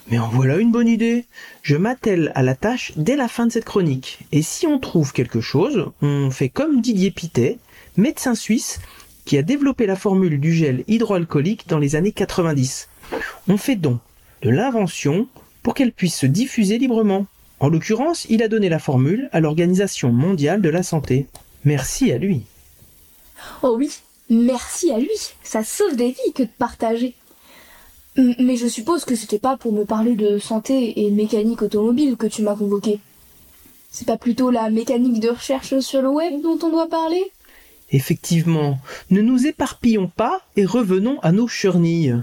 Mais 0.07 0.17
en 0.17 0.29
voilà 0.29 0.57
une 0.57 0.71
bonne 0.71 0.87
idée. 0.87 1.25
Je 1.61 1.75
m'attelle 1.75 2.31
à 2.35 2.43
la 2.43 2.55
tâche 2.55 2.93
dès 2.95 3.17
la 3.17 3.27
fin 3.27 3.45
de 3.45 3.51
cette 3.51 3.65
chronique. 3.65 4.19
Et 4.31 4.41
si 4.41 4.65
on 4.65 4.79
trouve 4.79 5.11
quelque 5.11 5.41
chose, 5.41 5.91
on 6.01 6.31
fait 6.31 6.47
comme 6.47 6.79
Didier 6.79 7.11
Pitet, 7.11 7.57
médecin 7.97 8.35
suisse, 8.35 8.79
qui 9.25 9.37
a 9.37 9.41
développé 9.41 9.87
la 9.87 9.97
formule 9.97 10.39
du 10.39 10.53
gel 10.53 10.85
hydroalcoolique 10.87 11.67
dans 11.67 11.79
les 11.79 11.97
années 11.97 12.13
90. 12.13 12.87
On 13.49 13.57
fait 13.57 13.75
don 13.75 13.99
de 14.41 14.49
l'invention 14.49 15.27
pour 15.63 15.73
qu'elle 15.73 15.91
puisse 15.91 16.15
se 16.15 16.27
diffuser 16.27 16.77
librement. 16.77 17.25
En 17.59 17.69
l'occurrence, 17.69 18.25
il 18.29 18.43
a 18.43 18.47
donné 18.47 18.69
la 18.69 18.79
formule 18.79 19.29
à 19.31 19.39
l'Organisation 19.39 20.11
mondiale 20.11 20.61
de 20.61 20.69
la 20.69 20.83
santé. 20.83 21.27
Merci 21.63 22.11
à 22.11 22.17
lui. 22.17 22.43
Oh 23.63 23.75
oui, 23.77 23.91
merci 24.29 24.91
à 24.91 24.99
lui. 24.99 25.09
Ça 25.43 25.63
sauve 25.63 25.95
des 25.95 26.09
vies 26.09 26.33
que 26.33 26.43
de 26.43 26.49
partager. 26.57 27.15
Mais 28.17 28.55
je 28.55 28.67
suppose 28.67 29.03
que 29.03 29.15
c'était 29.15 29.39
pas 29.39 29.57
pour 29.57 29.73
me 29.73 29.83
parler 29.83 30.15
de 30.15 30.39
santé 30.39 31.05
et 31.05 31.11
mécanique 31.11 31.61
automobile 31.61 32.15
que 32.15 32.27
tu 32.27 32.43
m'as 32.43 32.55
convoqué. 32.55 32.99
C'est 33.91 34.07
pas 34.07 34.17
plutôt 34.17 34.51
la 34.51 34.69
mécanique 34.69 35.19
de 35.19 35.29
recherche 35.29 35.79
sur 35.79 36.01
le 36.01 36.09
web 36.09 36.41
dont 36.41 36.59
on 36.63 36.69
doit 36.69 36.89
parler? 36.89 37.31
Effectivement, 37.91 38.79
ne 39.09 39.21
nous 39.21 39.47
éparpillons 39.47 40.07
pas 40.07 40.41
et 40.55 40.65
revenons 40.65 41.19
à 41.21 41.31
nos 41.31 41.47
chernilles. 41.47 42.15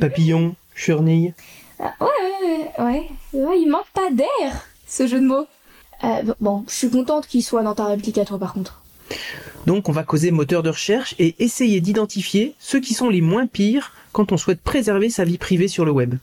Papillons, 0.00 0.54
chernilles. 0.74 1.32
Ah, 1.78 1.94
ouais, 2.00 2.06
ouais, 2.42 2.70
ouais, 2.78 3.08
ouais, 3.32 3.60
il 3.60 3.68
manque 3.68 3.90
pas 3.92 4.10
d'air, 4.10 4.68
ce 4.86 5.06
jeu 5.06 5.20
de 5.20 5.26
mots. 5.26 5.46
Euh, 6.04 6.34
bon, 6.40 6.64
je 6.68 6.74
suis 6.74 6.90
contente 6.90 7.26
qu'il 7.26 7.42
soit 7.42 7.62
dans 7.62 7.74
ta 7.74 7.86
réplique 7.86 8.18
à 8.18 8.24
toi 8.24 8.38
par 8.38 8.52
contre. 8.52 8.82
Donc 9.66 9.88
on 9.88 9.92
va 9.92 10.04
causer 10.04 10.30
moteur 10.30 10.62
de 10.62 10.70
recherche 10.70 11.14
et 11.18 11.34
essayer 11.38 11.80
d'identifier 11.80 12.54
ceux 12.58 12.80
qui 12.80 12.94
sont 12.94 13.08
les 13.08 13.20
moins 13.20 13.46
pires 13.46 13.92
quand 14.12 14.32
on 14.32 14.36
souhaite 14.36 14.60
préserver 14.60 15.10
sa 15.10 15.24
vie 15.24 15.38
privée 15.38 15.68
sur 15.68 15.84
le 15.84 15.90
web. 15.90 16.14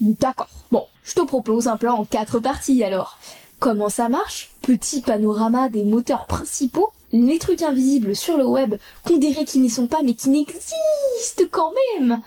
D'accord. 0.00 0.48
Bon, 0.70 0.86
je 1.04 1.14
te 1.14 1.20
propose 1.20 1.68
un 1.68 1.76
plan 1.76 1.94
en 1.94 2.04
quatre 2.04 2.38
parties 2.38 2.82
alors. 2.84 3.18
Comment 3.58 3.88
ça 3.88 4.08
marche 4.08 4.50
Petit 4.62 5.00
panorama 5.00 5.68
des 5.68 5.84
moteurs 5.84 6.26
principaux, 6.26 6.90
les 7.12 7.38
trucs 7.38 7.62
invisibles 7.62 8.16
sur 8.16 8.36
le 8.36 8.44
web 8.44 8.74
qu'on 9.04 9.18
dirait 9.18 9.44
qu'ils 9.44 9.62
n'y 9.62 9.70
sont 9.70 9.86
pas 9.86 10.02
mais 10.02 10.14
qui 10.14 10.30
n'existent 10.30 11.44
quand 11.50 11.72
même. 11.98 12.20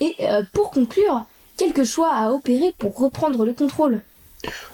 Et 0.00 0.14
euh, 0.20 0.42
pour 0.52 0.70
conclure, 0.70 1.24
quelques 1.56 1.84
choix 1.84 2.12
à 2.12 2.30
opérer 2.30 2.74
pour 2.78 2.96
reprendre 2.96 3.44
le 3.44 3.52
contrôle. 3.52 4.02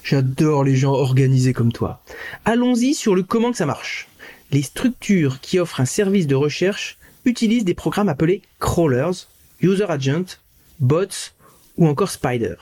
J'adore 0.02 0.64
les 0.64 0.76
gens 0.76 0.92
organisés 0.92 1.52
comme 1.52 1.72
toi. 1.72 2.02
Allons-y 2.44 2.94
sur 2.94 3.14
le 3.14 3.22
comment 3.22 3.50
que 3.50 3.56
ça 3.56 3.66
marche. 3.66 4.08
Les 4.50 4.62
structures 4.62 5.40
qui 5.40 5.58
offrent 5.58 5.80
un 5.80 5.86
service 5.86 6.26
de 6.26 6.34
recherche 6.34 6.98
utilisent 7.24 7.64
des 7.64 7.74
programmes 7.74 8.08
appelés 8.08 8.42
crawlers, 8.58 9.28
user 9.60 9.86
agent, 9.88 10.38
bots 10.80 11.30
ou 11.76 11.86
encore 11.86 12.10
spider. 12.10 12.56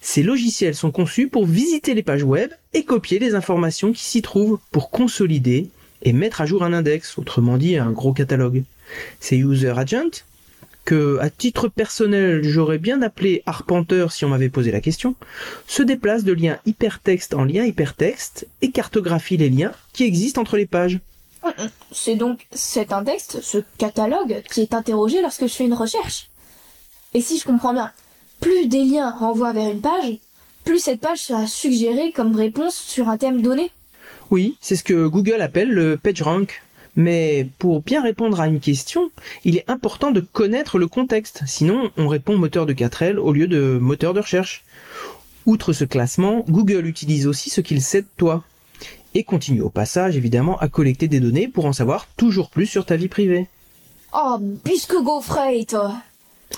Ces 0.00 0.22
logiciels 0.22 0.74
sont 0.74 0.90
conçus 0.90 1.28
pour 1.28 1.46
visiter 1.46 1.94
les 1.94 2.02
pages 2.02 2.22
web 2.22 2.50
et 2.72 2.84
copier 2.84 3.18
les 3.18 3.34
informations 3.34 3.92
qui 3.92 4.02
s'y 4.02 4.22
trouvent 4.22 4.58
pour 4.70 4.90
consolider 4.90 5.68
et 6.02 6.12
mettre 6.12 6.40
à 6.40 6.46
jour 6.46 6.62
un 6.62 6.72
index, 6.72 7.18
autrement 7.18 7.56
dit 7.56 7.76
un 7.76 7.90
gros 7.90 8.12
catalogue. 8.12 8.62
Ces 9.20 9.38
user 9.38 9.72
agents, 9.76 10.22
que 10.84 11.18
à 11.20 11.30
titre 11.30 11.68
personnel 11.68 12.42
j'aurais 12.44 12.78
bien 12.78 13.02
appelé 13.02 13.42
arpenteur 13.46 14.12
si 14.12 14.24
on 14.24 14.28
m'avait 14.28 14.48
posé 14.48 14.70
la 14.70 14.80
question, 14.80 15.14
se 15.66 15.82
déplacent 15.82 16.24
de 16.24 16.32
lien 16.32 16.58
hypertexte 16.66 17.34
en 17.34 17.44
lien 17.44 17.64
hypertexte 17.64 18.46
et 18.62 18.70
cartographient 18.70 19.36
les 19.36 19.50
liens 19.50 19.72
qui 19.92 20.04
existent 20.04 20.40
entre 20.40 20.56
les 20.56 20.66
pages. 20.66 21.00
C'est 21.92 22.16
donc 22.16 22.46
cet 22.52 22.92
index, 22.92 23.40
ce 23.40 23.58
catalogue, 23.78 24.42
qui 24.50 24.62
est 24.62 24.74
interrogé 24.74 25.20
lorsque 25.20 25.46
je 25.46 25.52
fais 25.52 25.64
une 25.64 25.74
recherche. 25.74 26.30
Et 27.12 27.20
si 27.20 27.38
je 27.38 27.44
comprends 27.44 27.74
bien, 27.74 27.92
plus 28.40 28.66
des 28.66 28.84
liens 28.84 29.10
renvoient 29.10 29.52
vers 29.52 29.70
une 29.70 29.80
page, 29.80 30.18
plus 30.64 30.78
cette 30.78 31.00
page 31.00 31.18
sera 31.18 31.46
suggérée 31.46 32.12
comme 32.12 32.34
réponse 32.34 32.74
sur 32.74 33.08
un 33.08 33.18
thème 33.18 33.42
donné. 33.42 33.70
Oui, 34.30 34.56
c'est 34.60 34.76
ce 34.76 34.84
que 34.84 35.06
Google 35.06 35.42
appelle 35.42 35.70
le 35.70 35.96
PageRank. 35.96 36.62
Mais 36.96 37.48
pour 37.58 37.82
bien 37.82 38.02
répondre 38.02 38.40
à 38.40 38.46
une 38.46 38.60
question, 38.60 39.10
il 39.44 39.56
est 39.56 39.68
important 39.68 40.10
de 40.10 40.20
connaître 40.20 40.78
le 40.78 40.86
contexte, 40.86 41.42
sinon 41.46 41.90
on 41.96 42.06
répond 42.06 42.38
moteur 42.38 42.66
de 42.66 42.72
4L 42.72 43.16
au 43.16 43.32
lieu 43.32 43.48
de 43.48 43.78
moteur 43.80 44.14
de 44.14 44.20
recherche. 44.20 44.64
Outre 45.46 45.72
ce 45.72 45.84
classement, 45.84 46.44
Google 46.48 46.86
utilise 46.86 47.26
aussi 47.26 47.50
ce 47.50 47.60
qu'il 47.60 47.82
sait 47.82 48.02
de 48.02 48.08
toi. 48.16 48.44
Et 49.14 49.24
continue 49.24 49.60
au 49.60 49.70
passage 49.70 50.16
évidemment 50.16 50.58
à 50.58 50.68
collecter 50.68 51.06
des 51.08 51.20
données 51.20 51.48
pour 51.48 51.66
en 51.66 51.72
savoir 51.72 52.06
toujours 52.16 52.50
plus 52.50 52.66
sur 52.66 52.86
ta 52.86 52.96
vie 52.96 53.08
privée. 53.08 53.48
Oh, 54.12 54.38
puisque 54.62 54.96
Gaufrate 54.96 55.76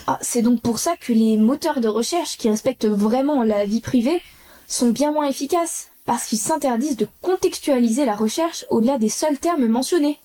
ah, 0.06 0.18
C'est 0.20 0.42
donc 0.42 0.60
pour 0.60 0.78
ça 0.78 0.94
que 0.96 1.12
les 1.12 1.36
moteurs 1.36 1.80
de 1.80 1.88
recherche 1.88 2.36
qui 2.36 2.48
respectent 2.48 2.86
vraiment 2.86 3.42
la 3.42 3.64
vie 3.64 3.80
privée 3.80 4.20
sont 4.68 4.90
bien 4.90 5.12
moins 5.12 5.28
efficaces, 5.28 5.88
parce 6.04 6.26
qu'ils 6.26 6.38
s'interdisent 6.38 6.96
de 6.96 7.08
contextualiser 7.22 8.04
la 8.04 8.16
recherche 8.16 8.66
au-delà 8.70 8.98
des 8.98 9.08
seuls 9.08 9.38
termes 9.38 9.66
mentionnés. 9.66 10.18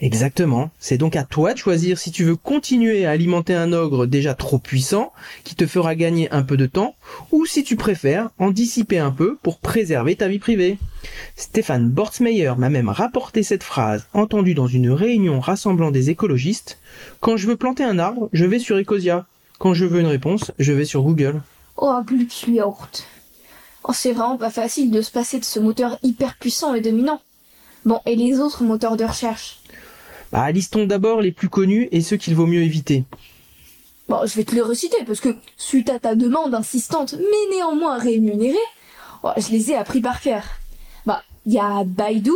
Exactement. 0.00 0.70
C'est 0.78 0.98
donc 0.98 1.16
à 1.16 1.24
toi 1.24 1.54
de 1.54 1.58
choisir 1.58 1.98
si 1.98 2.10
tu 2.10 2.24
veux 2.24 2.36
continuer 2.36 3.06
à 3.06 3.12
alimenter 3.12 3.54
un 3.54 3.72
ogre 3.72 4.06
déjà 4.06 4.34
trop 4.34 4.58
puissant, 4.58 5.12
qui 5.42 5.54
te 5.54 5.66
fera 5.66 5.94
gagner 5.94 6.30
un 6.32 6.42
peu 6.42 6.56
de 6.56 6.66
temps, 6.66 6.94
ou 7.32 7.46
si 7.46 7.64
tu 7.64 7.76
préfères 7.76 8.28
en 8.38 8.50
dissiper 8.50 8.98
un 8.98 9.10
peu 9.10 9.36
pour 9.42 9.58
préserver 9.58 10.16
ta 10.16 10.28
vie 10.28 10.38
privée. 10.38 10.78
Stéphane 11.36 11.88
Bortsmeyer 11.88 12.52
m'a 12.58 12.68
même 12.68 12.90
rapporté 12.90 13.42
cette 13.42 13.62
phrase 13.62 14.06
entendue 14.12 14.54
dans 14.54 14.66
une 14.66 14.90
réunion 14.90 15.40
rassemblant 15.40 15.90
des 15.90 16.10
écologistes. 16.10 16.78
Quand 17.20 17.36
je 17.36 17.46
veux 17.46 17.56
planter 17.56 17.84
un 17.84 17.98
arbre, 17.98 18.28
je 18.32 18.44
vais 18.44 18.58
sur 18.58 18.76
Ecosia. 18.76 19.26
Quand 19.58 19.72
je 19.72 19.86
veux 19.86 20.00
une 20.00 20.06
réponse, 20.06 20.52
je 20.58 20.72
vais 20.72 20.84
sur 20.84 21.02
Google. 21.02 21.40
Oh, 21.78 22.00
Glücksliort. 22.04 22.88
Oh, 23.84 23.92
c'est 23.94 24.12
vraiment 24.12 24.36
pas 24.36 24.50
facile 24.50 24.90
de 24.90 25.00
se 25.00 25.10
passer 25.10 25.38
de 25.38 25.44
ce 25.44 25.58
moteur 25.58 25.98
hyper 26.02 26.36
puissant 26.36 26.74
et 26.74 26.80
dominant. 26.82 27.22
Bon, 27.86 28.00
et 28.04 28.16
les 28.16 28.40
autres 28.40 28.64
moteurs 28.64 28.96
de 28.96 29.04
recherche? 29.04 29.60
Bah, 30.36 30.52
listons 30.52 30.84
d'abord 30.84 31.22
les 31.22 31.32
plus 31.32 31.48
connus 31.48 31.88
et 31.92 32.02
ceux 32.02 32.18
qu'il 32.18 32.34
vaut 32.34 32.46
mieux 32.46 32.60
éviter. 32.60 33.04
Bon, 34.06 34.20
je 34.26 34.34
vais 34.36 34.44
te 34.44 34.54
les 34.54 34.60
reciter 34.60 34.98
parce 35.06 35.20
que, 35.20 35.34
suite 35.56 35.88
à 35.88 35.98
ta 35.98 36.14
demande 36.14 36.54
insistante 36.54 37.14
mais 37.18 37.56
néanmoins 37.56 37.96
rémunérée, 37.96 38.56
oh, 39.22 39.30
je 39.38 39.50
les 39.50 39.70
ai 39.70 39.76
appris 39.76 40.02
par 40.02 40.20
cœur. 40.20 40.42
Bah, 41.06 41.22
il 41.46 41.54
y 41.54 41.58
a 41.58 41.84
Baidu 41.84 42.32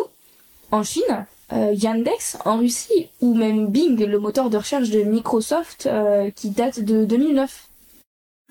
en 0.70 0.82
Chine, 0.82 1.26
euh, 1.52 1.74
Yandex 1.74 2.38
en 2.46 2.56
Russie 2.56 3.08
ou 3.20 3.34
même 3.34 3.66
Bing, 3.66 4.02
le 4.02 4.18
moteur 4.18 4.48
de 4.48 4.56
recherche 4.56 4.88
de 4.88 5.02
Microsoft 5.02 5.84
euh, 5.84 6.30
qui 6.30 6.48
date 6.48 6.80
de 6.80 7.04
2009. 7.04 7.68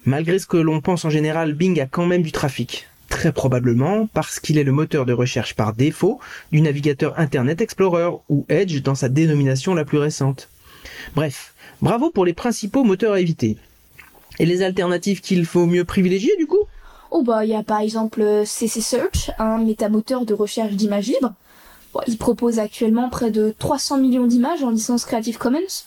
Malgré 0.05 0.37
ce 0.37 0.45
que 0.45 0.57
l'on 0.57 0.79
pense 0.79 1.05
en 1.05 1.09
général, 1.09 1.53
Bing 1.53 1.79
a 1.81 1.87
quand 1.87 2.05
même 2.05 2.21
du 2.21 2.31
trafic. 2.31 2.87
Très 3.09 3.31
probablement 3.31 4.07
parce 4.07 4.39
qu'il 4.39 4.57
est 4.57 4.63
le 4.63 4.71
moteur 4.71 5.05
de 5.05 5.13
recherche 5.13 5.55
par 5.55 5.73
défaut 5.73 6.19
du 6.51 6.61
navigateur 6.61 7.17
Internet 7.17 7.59
Explorer 7.59 8.11
ou 8.29 8.45
Edge 8.49 8.81
dans 8.81 8.95
sa 8.95 9.09
dénomination 9.09 9.73
la 9.73 9.83
plus 9.83 9.97
récente. 9.97 10.47
Bref, 11.15 11.53
bravo 11.81 12.11
pour 12.11 12.25
les 12.25 12.33
principaux 12.33 12.83
moteurs 12.83 13.13
à 13.13 13.19
éviter. 13.19 13.57
Et 14.37 14.45
les 14.45 14.61
alternatives 14.61 15.21
qu'il 15.21 15.45
faut 15.45 15.65
mieux 15.65 15.83
privilégier 15.83 16.35
du 16.37 16.47
coup? 16.47 16.63
Oh 17.11 17.23
bah 17.23 17.43
il 17.43 17.49
y 17.49 17.55
a 17.55 17.63
par 17.63 17.79
exemple 17.79 18.43
CC 18.45 18.79
Search, 18.79 19.31
un 19.39 19.57
métamoteur 19.57 20.25
de 20.25 20.33
recherche 20.33 20.73
d'images 20.73 21.07
libres. 21.07 21.33
Il 22.07 22.17
propose 22.17 22.59
actuellement 22.59 23.09
près 23.09 23.31
de 23.31 23.53
300 23.57 23.97
millions 23.97 24.27
d'images 24.27 24.63
en 24.63 24.69
licence 24.69 25.05
Creative 25.05 25.39
Commons. 25.39 25.83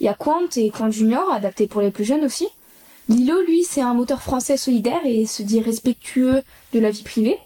Il 0.00 0.06
y 0.06 0.08
a 0.08 0.14
Quant 0.14 0.48
et 0.56 0.70
Quant 0.70 0.90
Junior, 0.90 1.32
adapté 1.32 1.68
pour 1.68 1.80
les 1.80 1.92
plus 1.92 2.04
jeunes 2.04 2.24
aussi. 2.24 2.48
Lilo, 3.08 3.40
lui, 3.46 3.64
c'est 3.64 3.82
un 3.82 3.94
moteur 3.94 4.22
français 4.22 4.56
solidaire 4.56 5.00
et 5.04 5.26
se 5.26 5.42
dit 5.42 5.60
respectueux 5.60 6.42
de 6.72 6.78
la 6.78 6.90
vie 6.90 7.02
privée. 7.02 7.38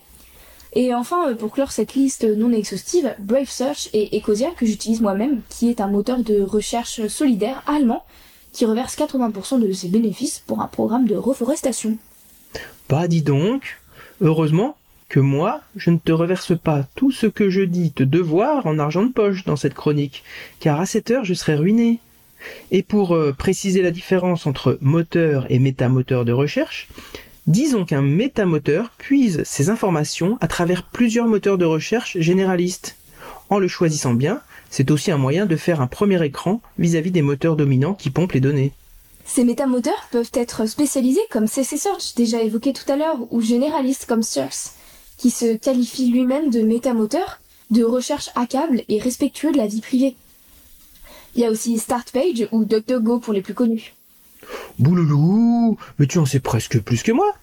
Et 0.74 0.94
enfin, 0.94 1.34
pour 1.34 1.52
clore 1.52 1.72
cette 1.72 1.94
liste 1.94 2.24
non 2.24 2.52
exhaustive, 2.52 3.14
Brave 3.18 3.48
Search 3.48 3.88
et 3.92 4.16
Ecosia, 4.16 4.50
que 4.56 4.66
j'utilise 4.66 5.00
moi-même, 5.00 5.40
qui 5.48 5.68
est 5.70 5.80
un 5.80 5.88
moteur 5.88 6.18
de 6.18 6.40
recherche 6.42 7.06
solidaire 7.08 7.62
allemand, 7.66 8.04
qui 8.52 8.66
reverse 8.66 8.96
80% 8.96 9.60
de 9.60 9.72
ses 9.72 9.88
bénéfices 9.88 10.42
pour 10.46 10.60
un 10.60 10.68
programme 10.68 11.06
de 11.06 11.16
reforestation. 11.16 11.96
Bah 12.88 13.08
dis 13.08 13.22
donc, 13.22 13.80
heureusement, 14.20 14.76
que 15.08 15.20
moi, 15.20 15.62
je 15.74 15.90
ne 15.90 15.98
te 15.98 16.12
reverse 16.12 16.56
pas 16.56 16.84
tout 16.94 17.10
ce 17.10 17.26
que 17.26 17.48
je 17.48 17.62
dis 17.62 17.92
te 17.92 18.02
devoir 18.02 18.66
en 18.66 18.78
argent 18.78 19.04
de 19.04 19.12
poche 19.12 19.44
dans 19.44 19.56
cette 19.56 19.74
chronique, 19.74 20.22
car 20.60 20.80
à 20.80 20.86
cette 20.86 21.10
heure 21.10 21.24
je 21.24 21.34
serais 21.34 21.56
ruiné. 21.56 21.98
Et 22.70 22.82
pour 22.82 23.14
euh, 23.14 23.32
préciser 23.32 23.82
la 23.82 23.90
différence 23.90 24.46
entre 24.46 24.78
moteur 24.80 25.46
et 25.50 25.58
métamoteur 25.58 26.24
de 26.24 26.32
recherche, 26.32 26.88
disons 27.46 27.84
qu'un 27.84 28.02
métamoteur 28.02 28.90
puise 28.98 29.42
ses 29.44 29.70
informations 29.70 30.38
à 30.40 30.48
travers 30.48 30.84
plusieurs 30.84 31.26
moteurs 31.26 31.58
de 31.58 31.64
recherche 31.64 32.18
généralistes. 32.18 32.96
En 33.50 33.58
le 33.58 33.68
choisissant 33.68 34.14
bien, 34.14 34.40
c'est 34.70 34.90
aussi 34.90 35.10
un 35.10 35.16
moyen 35.16 35.46
de 35.46 35.56
faire 35.56 35.80
un 35.80 35.86
premier 35.86 36.22
écran 36.24 36.60
vis-à-vis 36.78 37.10
des 37.10 37.22
moteurs 37.22 37.56
dominants 37.56 37.94
qui 37.94 38.10
pompent 38.10 38.32
les 38.32 38.40
données. 38.40 38.72
Ces 39.24 39.44
métamoteurs 39.44 40.08
peuvent 40.10 40.30
être 40.32 40.66
spécialisés 40.66 41.20
comme 41.30 41.46
CC 41.46 41.76
Search, 41.76 42.14
déjà 42.14 42.42
évoqué 42.42 42.72
tout 42.72 42.90
à 42.90 42.96
l'heure, 42.96 43.18
ou 43.30 43.40
généralistes 43.42 44.06
comme 44.06 44.22
Source, 44.22 44.72
qui 45.18 45.30
se 45.30 45.56
qualifie 45.56 46.10
lui-même 46.10 46.50
de 46.50 46.62
métamoteur, 46.62 47.40
de 47.70 47.84
recherche 47.84 48.30
à 48.34 48.46
câble 48.46 48.82
et 48.88 48.98
respectueux 48.98 49.52
de 49.52 49.58
la 49.58 49.66
vie 49.66 49.82
privée. 49.82 50.16
Il 51.34 51.42
y 51.42 51.44
a 51.44 51.50
aussi 51.50 51.78
StartPage 51.78 52.48
ou 52.52 52.64
DuckDuckGo 52.64 53.18
pour 53.18 53.32
les 53.32 53.42
plus 53.42 53.54
connus. 53.54 53.94
Bouloulou, 54.78 55.76
mais 55.98 56.06
tu 56.06 56.18
en 56.18 56.26
sais 56.26 56.40
presque 56.40 56.80
plus 56.80 57.02
que 57.02 57.12
moi. 57.12 57.34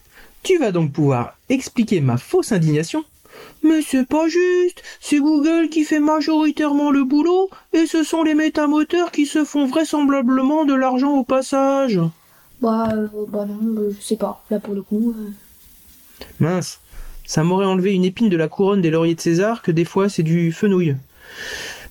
Tu 0.43 0.57
vas 0.57 0.71
donc 0.71 0.91
pouvoir 0.91 1.37
expliquer 1.49 2.01
ma 2.01 2.17
fausse 2.17 2.51
indignation 2.51 3.03
mais 3.63 3.81
c'est 3.81 4.05
pas 4.07 4.27
juste. 4.27 4.83
C'est 5.01 5.19
Google 5.19 5.69
qui 5.69 5.83
fait 5.83 5.99
majoritairement 5.99 6.91
le 6.91 7.03
boulot 7.03 7.49
et 7.73 7.85
ce 7.85 8.03
sont 8.03 8.23
les 8.23 8.35
métamoteurs 8.35 9.11
qui 9.11 9.25
se 9.25 9.43
font 9.43 9.65
vraisemblablement 9.65 10.65
de 10.65 10.73
l'argent 10.73 11.13
au 11.17 11.23
passage. 11.23 11.99
Bah, 12.61 12.89
euh, 12.93 13.07
bah 13.27 13.45
non, 13.45 13.81
euh, 13.81 13.95
je 13.99 14.05
sais 14.05 14.15
pas. 14.15 14.43
Là 14.49 14.59
pour 14.59 14.73
le 14.73 14.81
coup. 14.81 15.13
euh. 15.17 15.31
Mince, 16.39 16.79
ça 17.25 17.43
m'aurait 17.43 17.65
enlevé 17.65 17.93
une 17.93 18.05
épine 18.05 18.29
de 18.29 18.37
la 18.37 18.47
couronne 18.47 18.81
des 18.81 18.91
lauriers 18.91 19.15
de 19.15 19.21
César 19.21 19.61
que 19.61 19.71
des 19.71 19.85
fois 19.85 20.09
c'est 20.09 20.23
du 20.23 20.51
fenouil. 20.51 20.95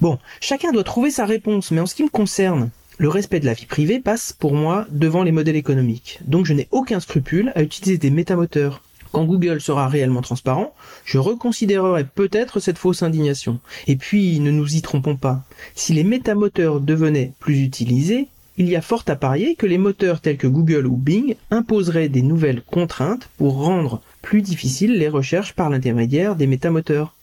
Bon, 0.01 0.19
chacun 0.41 0.73
doit 0.73 0.85
trouver 0.85 1.11
sa 1.11 1.27
réponse, 1.27 1.71
mais 1.71 1.81
en 1.81 1.87
ce 1.87 1.95
qui 1.95 2.03
me 2.03 2.09
concerne, 2.09 2.71
le 2.99 3.09
respect 3.09 3.41
de 3.41 3.47
la 3.47 3.55
vie 3.55 3.67
privée 3.67 4.01
passe 4.01 4.33
pour 4.33 4.55
moi 4.55 4.87
devant 4.91 5.25
les 5.25 5.33
modèles 5.33 5.57
économiques. 5.57 6.21
Donc 6.27 6.47
je 6.47 6.53
n'ai 6.53 6.69
aucun 6.71 7.01
scrupule 7.01 7.53
à 7.55 7.63
utiliser 7.63 7.99
des 7.99 8.11
métamoteurs. 8.11 8.83
Quand 9.13 9.25
Google 9.25 9.61
sera 9.61 9.89
réellement 9.89 10.23
transparent, 10.23 10.75
je 11.05 11.19
reconsidérerai 11.19 12.05
peut-être 12.05 12.59
cette 12.59 12.79
fausse 12.79 13.03
indignation. 13.03 13.61
Et 13.87 13.95
puis, 13.95 14.41
ne 14.41 14.51
nous 14.51 14.75
y 14.75 14.83
trompons 14.83 15.15
pas, 15.15 15.45
si 15.77 15.93
les 15.93 16.03
métamoteurs 16.03 16.81
devenaient 16.81 17.33
plus 17.39 17.63
utilisés, 17.63 18.27
il 18.57 18.69
y 18.69 18.77
a 18.77 18.81
fort 18.81 19.05
à 19.09 19.17
parier 19.17 19.57
que 19.57 19.67
les 19.67 19.79
moteurs 19.79 20.21
tels 20.21 20.37
que 20.37 20.47
Google 20.47 20.87
ou 20.87 20.97
Bing 20.97 21.35
imposeraient 21.51 22.09
des 22.09 22.23
nouvelles 22.23 22.63
contraintes 22.63 23.29
pour 23.37 23.63
rendre 23.63 24.01
plus 24.23 24.43
difficiles 24.43 24.97
les 24.97 25.09
recherches 25.09 25.55
par 25.55 25.71
l'intermédiaire 25.71 26.37
des 26.37 26.47
métamoteurs. 26.47 27.14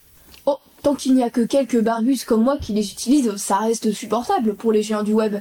Tant 0.83 0.95
qu'il 0.95 1.13
n'y 1.13 1.23
a 1.23 1.29
que 1.29 1.41
quelques 1.41 1.79
barbus 1.79 2.25
comme 2.25 2.43
moi 2.43 2.57
qui 2.57 2.73
les 2.73 2.91
utilisent, 2.91 3.35
ça 3.35 3.57
reste 3.57 3.91
supportable 3.91 4.55
pour 4.55 4.71
les 4.71 4.81
géants 4.81 5.03
du 5.03 5.13
web. 5.13 5.37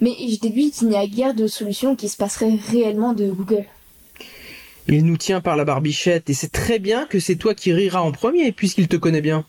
Mais 0.00 0.16
je 0.28 0.40
déduis 0.40 0.70
qu'il 0.70 0.88
n'y 0.88 0.96
a 0.96 1.06
guère 1.06 1.34
de 1.34 1.46
solution 1.46 1.94
qui 1.94 2.08
se 2.08 2.16
passerait 2.16 2.58
réellement 2.70 3.12
de 3.12 3.30
Google. 3.30 3.66
Il 4.88 5.04
nous 5.04 5.16
tient 5.16 5.40
par 5.40 5.56
la 5.56 5.64
barbichette 5.64 6.30
et 6.30 6.34
c'est 6.34 6.50
très 6.50 6.78
bien 6.78 7.06
que 7.06 7.20
c'est 7.20 7.36
toi 7.36 7.54
qui 7.54 7.72
riras 7.72 8.00
en 8.00 8.10
premier 8.10 8.50
puisqu'il 8.50 8.88
te 8.88 8.96
connaît 8.96 9.20
bien. 9.20 9.44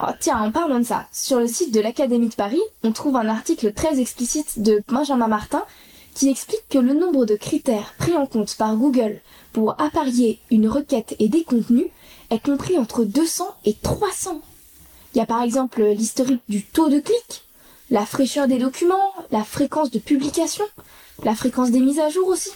Oh, 0.00 0.12
tiens, 0.20 0.38
en 0.38 0.52
parlant 0.52 0.78
de 0.78 0.84
ça, 0.84 1.06
sur 1.12 1.40
le 1.40 1.48
site 1.48 1.74
de 1.74 1.80
l'Académie 1.80 2.28
de 2.28 2.34
Paris, 2.34 2.60
on 2.84 2.92
trouve 2.92 3.16
un 3.16 3.28
article 3.28 3.72
très 3.72 3.98
explicite 4.00 4.62
de 4.62 4.80
Benjamin 4.86 5.26
Martin 5.26 5.64
qui 6.14 6.28
explique 6.28 6.64
que 6.68 6.78
le 6.78 6.94
nombre 6.94 7.24
de 7.24 7.34
critères 7.34 7.94
pris 7.98 8.14
en 8.14 8.26
compte 8.26 8.56
par 8.56 8.76
Google 8.76 9.20
pour 9.52 9.80
apparier 9.80 10.38
une 10.50 10.68
requête 10.68 11.16
et 11.18 11.28
des 11.28 11.42
contenus 11.42 11.86
est 12.30 12.44
compris 12.44 12.78
entre 12.78 13.04
200 13.04 13.46
et 13.64 13.74
300. 13.74 14.40
Il 15.14 15.18
y 15.18 15.20
a 15.20 15.26
par 15.26 15.42
exemple 15.42 15.82
l'historique 15.82 16.42
du 16.48 16.62
taux 16.62 16.88
de 16.88 17.00
clic, 17.00 17.44
la 17.90 18.04
fraîcheur 18.04 18.48
des 18.48 18.58
documents, 18.58 19.14
la 19.30 19.44
fréquence 19.44 19.90
de 19.90 19.98
publication, 19.98 20.64
la 21.24 21.34
fréquence 21.34 21.70
des 21.70 21.80
mises 21.80 22.00
à 22.00 22.10
jour 22.10 22.28
aussi. 22.28 22.50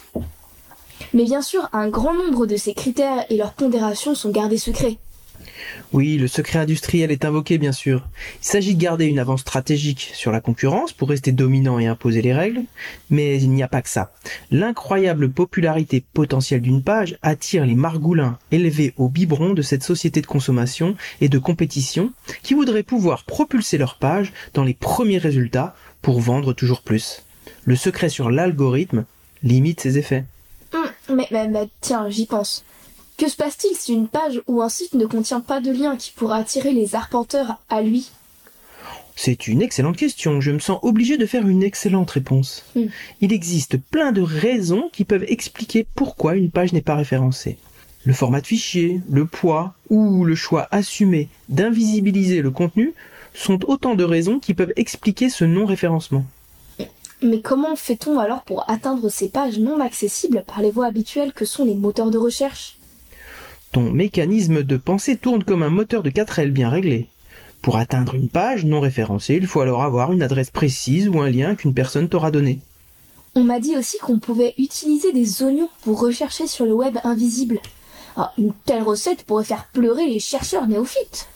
Mais 1.13 1.23
bien 1.23 1.41
sûr, 1.41 1.67
un 1.73 1.89
grand 1.89 2.13
nombre 2.13 2.45
de 2.45 2.55
ces 2.55 2.73
critères 2.73 3.25
et 3.29 3.37
leurs 3.37 3.53
pondérations 3.53 4.15
sont 4.15 4.29
gardés 4.29 4.57
secrets. 4.57 4.97
Oui, 5.91 6.17
le 6.17 6.27
secret 6.27 6.59
industriel 6.59 7.11
est 7.11 7.25
invoqué 7.25 7.57
bien 7.57 7.71
sûr. 7.71 8.07
Il 8.41 8.45
s'agit 8.45 8.75
de 8.75 8.81
garder 8.81 9.05
une 9.05 9.19
avance 9.19 9.41
stratégique 9.41 10.11
sur 10.13 10.31
la 10.31 10.41
concurrence 10.41 10.93
pour 10.93 11.09
rester 11.09 11.31
dominant 11.31 11.79
et 11.79 11.87
imposer 11.87 12.21
les 12.21 12.33
règles, 12.33 12.63
mais 13.09 13.41
il 13.41 13.51
n'y 13.51 13.63
a 13.63 13.67
pas 13.67 13.81
que 13.81 13.89
ça. 13.89 14.11
L'incroyable 14.51 15.29
popularité 15.29 16.03
potentielle 16.13 16.61
d'une 16.61 16.83
page 16.83 17.17
attire 17.21 17.65
les 17.65 17.75
margoulins 17.75 18.37
élevés 18.51 18.93
au 18.97 19.09
biberon 19.09 19.53
de 19.53 19.61
cette 19.61 19.83
société 19.83 20.21
de 20.21 20.27
consommation 20.27 20.95
et 21.21 21.29
de 21.29 21.39
compétition 21.39 22.11
qui 22.41 22.53
voudraient 22.53 22.83
pouvoir 22.83 23.23
propulser 23.23 23.77
leur 23.77 23.97
page 23.97 24.33
dans 24.53 24.63
les 24.63 24.73
premiers 24.73 25.17
résultats 25.17 25.75
pour 26.01 26.19
vendre 26.19 26.53
toujours 26.53 26.81
plus. 26.81 27.23
Le 27.65 27.75
secret 27.75 28.09
sur 28.09 28.29
l'algorithme 28.29 29.05
limite 29.43 29.81
ses 29.81 29.97
effets. 29.97 30.25
Hum, 30.73 31.21
mais, 31.31 31.69
tiens, 31.81 32.09
j'y 32.09 32.25
pense. 32.25 32.63
Que 33.17 33.29
se 33.29 33.35
passe-t-il 33.35 33.75
si 33.75 33.93
une 33.93 34.07
page 34.07 34.41
ou 34.47 34.61
un 34.61 34.69
site 34.69 34.95
ne 34.95 35.05
contient 35.05 35.41
pas 35.41 35.61
de 35.61 35.71
lien 35.71 35.95
qui 35.95 36.11
pourra 36.11 36.37
attirer 36.37 36.73
les 36.73 36.95
arpenteurs 36.95 37.59
à 37.69 37.81
lui? 37.81 38.09
C'est 39.15 39.47
une 39.47 39.61
excellente 39.61 39.97
question. 39.97 40.41
Je 40.41 40.51
me 40.51 40.59
sens 40.59 40.79
obligé 40.81 41.17
de 41.17 41.25
faire 41.25 41.47
une 41.47 41.63
excellente 41.63 42.09
réponse. 42.11 42.63
Hmm. 42.75 42.87
Il 43.21 43.31
existe 43.31 43.77
plein 43.77 44.11
de 44.11 44.21
raisons 44.21 44.89
qui 44.91 45.05
peuvent 45.05 45.25
expliquer 45.27 45.85
pourquoi 45.95 46.35
une 46.35 46.49
page 46.49 46.73
n'est 46.73 46.81
pas 46.81 46.95
référencée. 46.95 47.57
Le 48.05 48.13
format 48.13 48.41
de 48.41 48.47
fichier, 48.47 48.99
le 49.09 49.25
poids 49.25 49.73
ou 49.89 50.25
le 50.25 50.35
choix 50.35 50.67
assumé 50.71 51.29
d'invisibiliser 51.47 52.41
le 52.41 52.51
contenu 52.51 52.93
sont 53.33 53.63
autant 53.69 53.95
de 53.95 54.03
raisons 54.03 54.39
qui 54.39 54.53
peuvent 54.53 54.73
expliquer 54.75 55.29
ce 55.29 55.45
non-référencement. 55.45 56.25
Mais 57.21 57.39
comment 57.39 57.77
fait-on 57.77 58.19
alors 58.19 58.43
pour 58.43 58.69
atteindre 58.69 59.07
ces 59.07 59.29
pages 59.29 59.57
non 59.57 59.79
accessibles 59.79 60.43
par 60.45 60.61
les 60.61 60.71
voies 60.71 60.87
habituelles 60.87 61.31
que 61.31 61.45
sont 61.45 61.63
les 61.63 61.75
moteurs 61.75 62.11
de 62.11 62.17
recherche? 62.17 62.77
Ton 63.73 63.91
mécanisme 63.91 64.61
de 64.61 64.77
pensée 64.77 65.17
tourne 65.17 65.43
comme 65.43 65.63
un 65.63 65.71
moteur 65.71 66.03
de 66.03 66.11
4L 66.11 66.51
bien 66.51 66.69
réglé. 66.69 67.07
Pour 67.63 67.77
atteindre 67.77 68.13
une 68.13 68.29
page 68.29 68.65
non 68.65 68.79
référencée, 68.79 69.33
il 69.33 69.47
faut 69.47 69.61
alors 69.61 69.81
avoir 69.81 70.13
une 70.13 70.21
adresse 70.21 70.51
précise 70.51 71.09
ou 71.09 71.19
un 71.19 71.29
lien 71.31 71.55
qu'une 71.55 71.73
personne 71.73 72.07
t'aura 72.07 72.29
donné. 72.29 72.59
On 73.33 73.43
m'a 73.43 73.59
dit 73.59 73.75
aussi 73.75 73.97
qu'on 73.97 74.19
pouvait 74.19 74.53
utiliser 74.59 75.11
des 75.11 75.41
oignons 75.41 75.69
pour 75.81 75.99
rechercher 75.99 76.45
sur 76.45 76.65
le 76.65 76.75
web 76.75 76.99
invisible. 77.03 77.59
Ah, 78.15 78.31
une 78.37 78.53
telle 78.63 78.83
recette 78.83 79.23
pourrait 79.23 79.43
faire 79.43 79.67
pleurer 79.73 80.05
les 80.05 80.19
chercheurs 80.19 80.67
néophytes. 80.67 81.27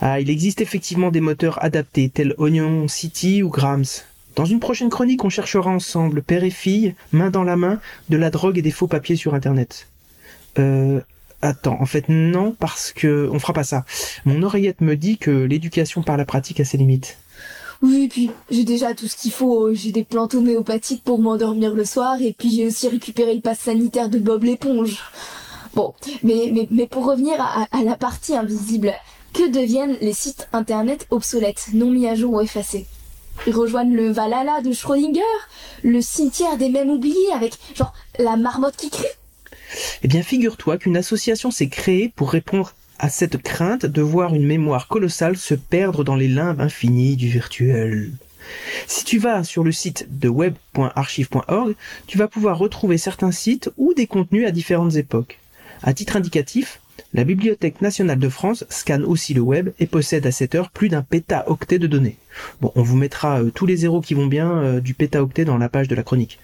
Ah, 0.00 0.18
il 0.18 0.30
existe 0.30 0.60
effectivement 0.60 1.12
des 1.12 1.20
moteurs 1.20 1.62
adaptés 1.62 2.08
tels 2.08 2.34
Onion 2.38 2.88
City 2.88 3.44
ou 3.44 3.50
Grams. 3.50 3.84
Dans 4.34 4.46
une 4.46 4.58
prochaine 4.58 4.90
chronique, 4.90 5.24
on 5.24 5.30
cherchera 5.30 5.70
ensemble, 5.70 6.22
père 6.22 6.42
et 6.42 6.50
fille, 6.50 6.96
main 7.12 7.30
dans 7.30 7.44
la 7.44 7.54
main, 7.54 7.78
de 8.08 8.16
la 8.16 8.30
drogue 8.30 8.58
et 8.58 8.62
des 8.62 8.72
faux 8.72 8.88
papiers 8.88 9.14
sur 9.14 9.34
Internet. 9.34 9.86
Euh, 10.58 11.00
attends, 11.42 11.76
en 11.80 11.86
fait 11.86 12.08
non, 12.08 12.54
parce 12.58 12.92
que 12.92 13.28
on 13.32 13.38
fera 13.38 13.52
pas 13.52 13.64
ça. 13.64 13.84
Mon 14.24 14.42
oreillette 14.42 14.80
me 14.80 14.96
dit 14.96 15.18
que 15.18 15.30
l'éducation 15.30 16.02
par 16.02 16.16
la 16.16 16.24
pratique 16.24 16.60
a 16.60 16.64
ses 16.64 16.76
limites. 16.76 17.18
Oui, 17.82 18.08
puis 18.08 18.30
j'ai 18.50 18.64
déjà 18.64 18.94
tout 18.94 19.06
ce 19.06 19.16
qu'il 19.16 19.32
faut. 19.32 19.74
J'ai 19.74 19.92
des 19.92 20.04
plantes 20.04 20.34
homéopathiques 20.34 21.04
pour 21.04 21.18
m'endormir 21.18 21.74
le 21.74 21.84
soir, 21.84 22.16
et 22.20 22.32
puis 22.32 22.50
j'ai 22.50 22.66
aussi 22.66 22.88
récupéré 22.88 23.34
le 23.34 23.40
pass 23.40 23.60
sanitaire 23.60 24.08
de 24.08 24.18
Bob 24.18 24.44
l'éponge. 24.44 25.02
Bon, 25.74 25.92
mais, 26.22 26.52
mais, 26.70 26.86
pour 26.86 27.04
revenir 27.04 27.34
à, 27.38 27.66
à 27.70 27.82
la 27.82 27.96
partie 27.96 28.34
invisible, 28.34 28.94
que 29.34 29.50
deviennent 29.50 29.98
les 30.00 30.14
sites 30.14 30.48
internet 30.54 31.06
obsolètes, 31.10 31.68
non 31.74 31.90
mis 31.90 32.06
à 32.06 32.14
jour 32.14 32.32
ou 32.32 32.40
effacés? 32.40 32.86
Ils 33.46 33.54
rejoignent 33.54 33.94
le 33.94 34.10
Valhalla 34.10 34.62
de 34.62 34.72
Schrödinger, 34.72 35.20
le 35.82 36.00
cimetière 36.00 36.56
des 36.56 36.70
mêmes 36.70 36.88
oubliés 36.88 37.32
avec, 37.34 37.58
genre, 37.74 37.92
la 38.18 38.38
marmotte 38.38 38.76
qui 38.76 38.88
crie? 38.88 39.04
Eh 40.02 40.08
bien, 40.08 40.22
figure-toi 40.22 40.78
qu'une 40.78 40.96
association 40.96 41.50
s'est 41.50 41.68
créée 41.68 42.12
pour 42.14 42.30
répondre 42.30 42.74
à 42.98 43.08
cette 43.08 43.42
crainte 43.42 43.86
de 43.86 44.02
voir 44.02 44.34
une 44.34 44.46
mémoire 44.46 44.88
colossale 44.88 45.36
se 45.36 45.54
perdre 45.54 46.04
dans 46.04 46.16
les 46.16 46.28
limbes 46.28 46.60
infinies 46.60 47.16
du 47.16 47.28
virtuel. 47.28 48.12
Si 48.86 49.04
tu 49.04 49.18
vas 49.18 49.44
sur 49.44 49.64
le 49.64 49.72
site 49.72 50.06
de 50.10 50.28
web.archive.org, 50.28 51.74
tu 52.06 52.18
vas 52.18 52.28
pouvoir 52.28 52.58
retrouver 52.58 52.98
certains 52.98 53.32
sites 53.32 53.70
ou 53.76 53.92
des 53.94 54.06
contenus 54.06 54.46
à 54.46 54.50
différentes 54.50 54.96
époques. 54.96 55.38
À 55.82 55.92
titre 55.92 56.16
indicatif, 56.16 56.80
la 57.12 57.24
Bibliothèque 57.24 57.82
nationale 57.82 58.18
de 58.18 58.28
France 58.28 58.64
scanne 58.68 59.04
aussi 59.04 59.34
le 59.34 59.40
web 59.40 59.70
et 59.78 59.86
possède 59.86 60.26
à 60.26 60.32
cette 60.32 60.54
heure 60.54 60.70
plus 60.70 60.88
d'un 60.88 61.02
pétaoctet 61.02 61.78
de 61.78 61.86
données. 61.86 62.16
Bon, 62.60 62.72
on 62.74 62.82
vous 62.82 62.96
mettra 62.96 63.42
euh, 63.42 63.50
tous 63.50 63.66
les 63.66 63.76
zéros 63.76 64.00
qui 64.00 64.14
vont 64.14 64.26
bien 64.26 64.50
euh, 64.50 64.80
du 64.80 64.94
pétaoctet 64.94 65.44
dans 65.44 65.58
la 65.58 65.68
page 65.68 65.88
de 65.88 65.94
la 65.94 66.02
chronique. 66.02 66.38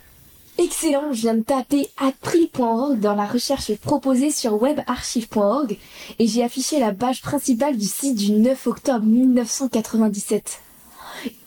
Excellent, 0.59 1.13
je 1.13 1.23
viens 1.23 1.35
de 1.35 1.43
taper 1.43 1.89
april.org 1.97 3.01
dans 3.01 3.15
la 3.15 3.25
recherche 3.25 3.75
proposée 3.77 4.31
sur 4.31 4.61
webarchive.org 4.63 5.79
et 6.19 6.27
j'ai 6.27 6.45
affiché 6.45 6.79
la 6.79 6.93
page 6.93 7.23
principale 7.23 7.79
du 7.79 7.87
site 7.87 8.17
du 8.17 8.33
9 8.33 8.67
octobre 8.67 9.05
1997. 9.05 10.61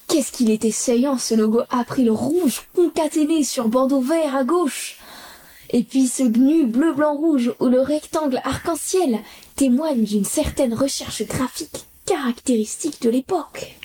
Qu'est-ce 0.08 0.32
qu'il 0.32 0.50
était 0.50 0.72
saillant 0.72 1.18
ce 1.18 1.36
logo 1.36 1.62
April 1.70 2.10
rouge 2.10 2.64
concaténé 2.76 3.44
sur 3.44 3.68
bandeau 3.68 4.02
vert 4.02 4.36
à 4.36 4.44
gauche 4.44 4.98
Et 5.70 5.84
puis 5.84 6.08
ce 6.08 6.24
GNU 6.24 6.66
bleu, 6.66 6.94
blanc, 6.94 7.16
rouge 7.16 7.54
ou 7.60 7.68
le 7.68 7.82
rectangle 7.82 8.42
arc-en-ciel 8.44 9.20
témoigne 9.56 10.04
d'une 10.04 10.26
certaine 10.26 10.74
recherche 10.74 11.24
graphique 11.24 11.86
caractéristique 12.06 13.02
de 13.02 13.10
l'époque. 13.10 13.76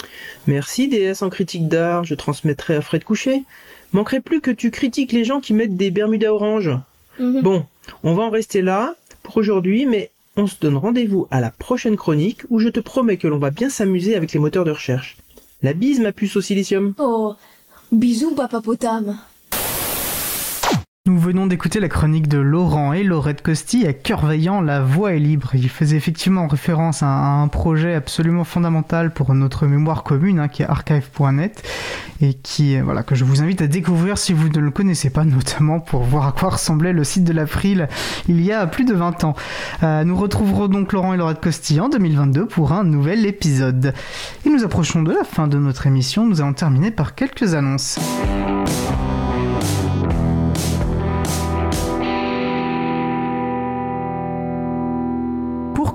Merci 0.47 0.89
DS 0.89 1.23
en 1.23 1.31
critique 1.31 1.69
d'art, 1.69 2.05
je 2.05 2.15
transmettrai 2.15 2.77
à 2.77 2.81
Fred 2.81 3.05
Coucher. 3.05 3.45
Manquerait 3.93 4.21
plus 4.21 4.41
que 4.41 4.51
tu 4.51 4.71
critiques 4.71 5.13
les 5.13 5.25
gens 5.25 5.41
qui 5.41 5.53
mettent 5.53 5.77
des 5.77 5.91
Bermudas 5.91 6.33
orange. 6.33 6.71
Mhm. 7.19 7.43
Bon, 7.43 7.67
on 8.05 8.15
va 8.15 8.23
en 8.25 8.31
rester 8.31 8.63
là 8.63 8.95
pour 9.23 9.37
aujourd'hui, 9.37 9.87
mais 9.87 10.11
on 10.37 10.47
se 10.47 10.57
donne 10.61 10.77
rendez-vous 10.77 11.27
à 11.31 11.41
la 11.41 11.51
prochaine 11.51 11.97
chronique 11.97 12.43
où 12.51 12.59
je 12.59 12.69
te 12.69 12.81
promets 12.81 13.17
que 13.17 13.29
l'on 13.29 13.39
va 13.39 13.51
bien 13.51 13.69
s'amuser 13.69 14.15
avec 14.15 14.33
les 14.33 14.39
moteurs 14.39 14.65
de 14.65 14.71
recherche. 14.71 15.17
La 15.63 15.73
bise, 15.73 16.01
ma 16.01 16.13
puce 16.13 16.37
au 16.37 16.41
silicium. 16.41 16.95
Oh, 16.99 17.35
bisous 17.93 18.35
papa 18.35 18.61
potame. 18.61 19.19
Nous 21.11 21.19
venons 21.19 21.49
d'écouter 21.49 21.81
la 21.81 21.89
chronique 21.89 22.29
de 22.29 22.39
Laurent 22.39 22.93
et 22.93 23.03
Laurette 23.03 23.43
Costi 23.43 23.85
à 23.85 23.93
Cœur 23.93 24.25
Vaillant, 24.25 24.61
La 24.61 24.81
Voix 24.81 25.13
est 25.13 25.19
libre. 25.19 25.51
Il 25.55 25.69
faisait 25.69 25.97
effectivement 25.97 26.47
référence 26.47 27.03
à 27.03 27.09
un 27.09 27.49
projet 27.49 27.95
absolument 27.95 28.45
fondamental 28.45 29.13
pour 29.13 29.35
notre 29.35 29.67
mémoire 29.67 30.05
commune, 30.05 30.39
hein, 30.39 30.47
qui 30.47 30.63
est 30.63 30.67
archive.net, 30.67 31.69
et 32.21 32.35
qui, 32.35 32.77
euh, 32.77 32.85
voilà, 32.85 33.03
que 33.03 33.17
je 33.17 33.25
vous 33.25 33.43
invite 33.43 33.61
à 33.61 33.67
découvrir 33.67 34.19
si 34.19 34.33
vous 34.33 34.51
ne 34.51 34.61
le 34.61 34.71
connaissez 34.71 35.11
pas, 35.11 35.25
notamment 35.25 35.81
pour 35.81 36.05
voir 36.05 36.29
à 36.29 36.33
quoi 36.33 36.51
ressemblait 36.51 36.93
le 36.93 37.03
site 37.03 37.25
de 37.25 37.33
l'April 37.33 37.89
il 38.29 38.41
y 38.41 38.53
a 38.53 38.69
plus 38.69 38.85
de 38.85 38.95
20 38.95 39.25
ans. 39.25 39.35
Euh, 39.83 40.05
nous 40.05 40.15
retrouverons 40.15 40.69
donc 40.69 40.93
Laurent 40.93 41.13
et 41.13 41.17
Laurette 41.17 41.41
Costi 41.41 41.81
en 41.81 41.89
2022 41.89 42.47
pour 42.47 42.71
un 42.71 42.85
nouvel 42.85 43.27
épisode. 43.27 43.95
Et 44.47 44.49
nous 44.49 44.63
approchons 44.63 45.03
de 45.03 45.13
la 45.13 45.25
fin 45.25 45.49
de 45.49 45.59
notre 45.59 45.89
émission. 45.89 46.25
Nous 46.25 46.41
allons 46.41 46.53
terminer 46.53 46.93
par 46.93 47.17
quelques 47.17 47.55
annonces. 47.55 47.99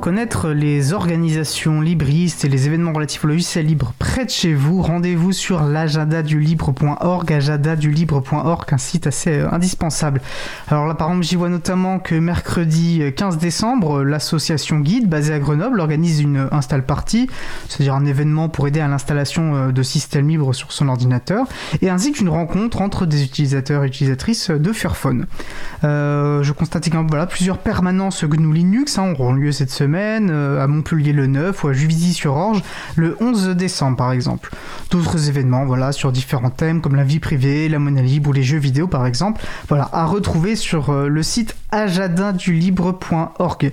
Connaître 0.05 0.51
les 0.51 0.93
organisations 0.93 1.81
libristes 1.81 2.45
et 2.45 2.47
les 2.47 2.67
événements 2.67 2.93
relatifs 2.93 3.25
au 3.25 3.27
logiciel 3.27 3.65
libre 3.65 3.91
près 3.97 4.23
de 4.23 4.29
chez 4.29 4.53
vous, 4.53 4.83
rendez-vous 4.83 5.31
sur 5.31 5.63
l'agenda-du-libre.org, 5.63 7.33
agenda-du-libre.org, 7.33 8.65
un 8.71 8.77
site 8.77 9.07
assez 9.07 9.39
euh, 9.39 9.51
indispensable. 9.51 10.21
Alors 10.67 10.85
là, 10.85 10.93
par 10.93 11.07
exemple, 11.07 11.25
j'y 11.25 11.35
vois 11.35 11.49
notamment 11.49 11.97
que 11.97 12.13
mercredi 12.13 13.01
euh, 13.01 13.09
15 13.09 13.39
décembre, 13.39 14.01
euh, 14.01 14.03
l'association 14.03 14.79
Guide, 14.79 15.09
basée 15.09 15.33
à 15.33 15.39
Grenoble, 15.39 15.79
organise 15.79 16.21
une 16.21 16.49
install 16.51 16.85
party, 16.85 17.27
c'est-à-dire 17.67 17.95
un 17.95 18.05
événement 18.05 18.47
pour 18.47 18.67
aider 18.67 18.81
à 18.81 18.87
l'installation 18.87 19.55
euh, 19.55 19.71
de 19.71 19.81
systèmes 19.81 20.29
libres 20.29 20.53
sur 20.53 20.71
son 20.71 20.87
ordinateur, 20.87 21.47
et 21.81 21.89
ainsi 21.89 22.11
qu'une 22.11 22.29
rencontre 22.29 22.83
entre 22.83 23.07
des 23.07 23.23
utilisateurs 23.23 23.83
et 23.83 23.87
utilisatrices 23.87 24.51
de 24.51 24.71
Fairphone. 24.71 25.25
Euh, 25.83 26.43
je 26.43 26.51
constate 26.51 26.87
également 26.87 27.07
voilà, 27.07 27.25
plusieurs 27.25 27.57
permanences 27.57 28.23
GNU 28.23 28.53
Linux 28.53 28.97
hein, 28.97 29.11
auront 29.11 29.33
lieu 29.33 29.51
cette 29.51 29.71
semaine, 29.71 29.94
euh, 29.95 30.63
à 30.63 30.67
Montpellier 30.67 31.13
le 31.13 31.27
9 31.27 31.63
ou 31.63 31.67
à 31.69 31.73
Juvisy-sur-Orge 31.73 32.61
le 32.95 33.17
11 33.19 33.49
décembre 33.49 33.97
par 33.97 34.11
exemple. 34.11 34.51
D'autres 34.91 35.29
événements 35.29 35.65
voilà, 35.65 35.91
sur 35.91 36.11
différents 36.11 36.49
thèmes 36.49 36.81
comme 36.81 36.95
la 36.95 37.03
vie 37.03 37.19
privée, 37.19 37.69
la 37.69 37.79
monnaie 37.79 38.03
libre 38.03 38.29
ou 38.29 38.33
les 38.33 38.43
jeux 38.43 38.57
vidéo 38.57 38.87
par 38.87 39.05
exemple, 39.05 39.41
voilà, 39.67 39.89
à 39.93 40.05
retrouver 40.05 40.55
sur 40.55 40.89
euh, 40.89 41.07
le 41.07 41.23
site 41.23 41.55
ajadindulibre.org. 41.71 43.71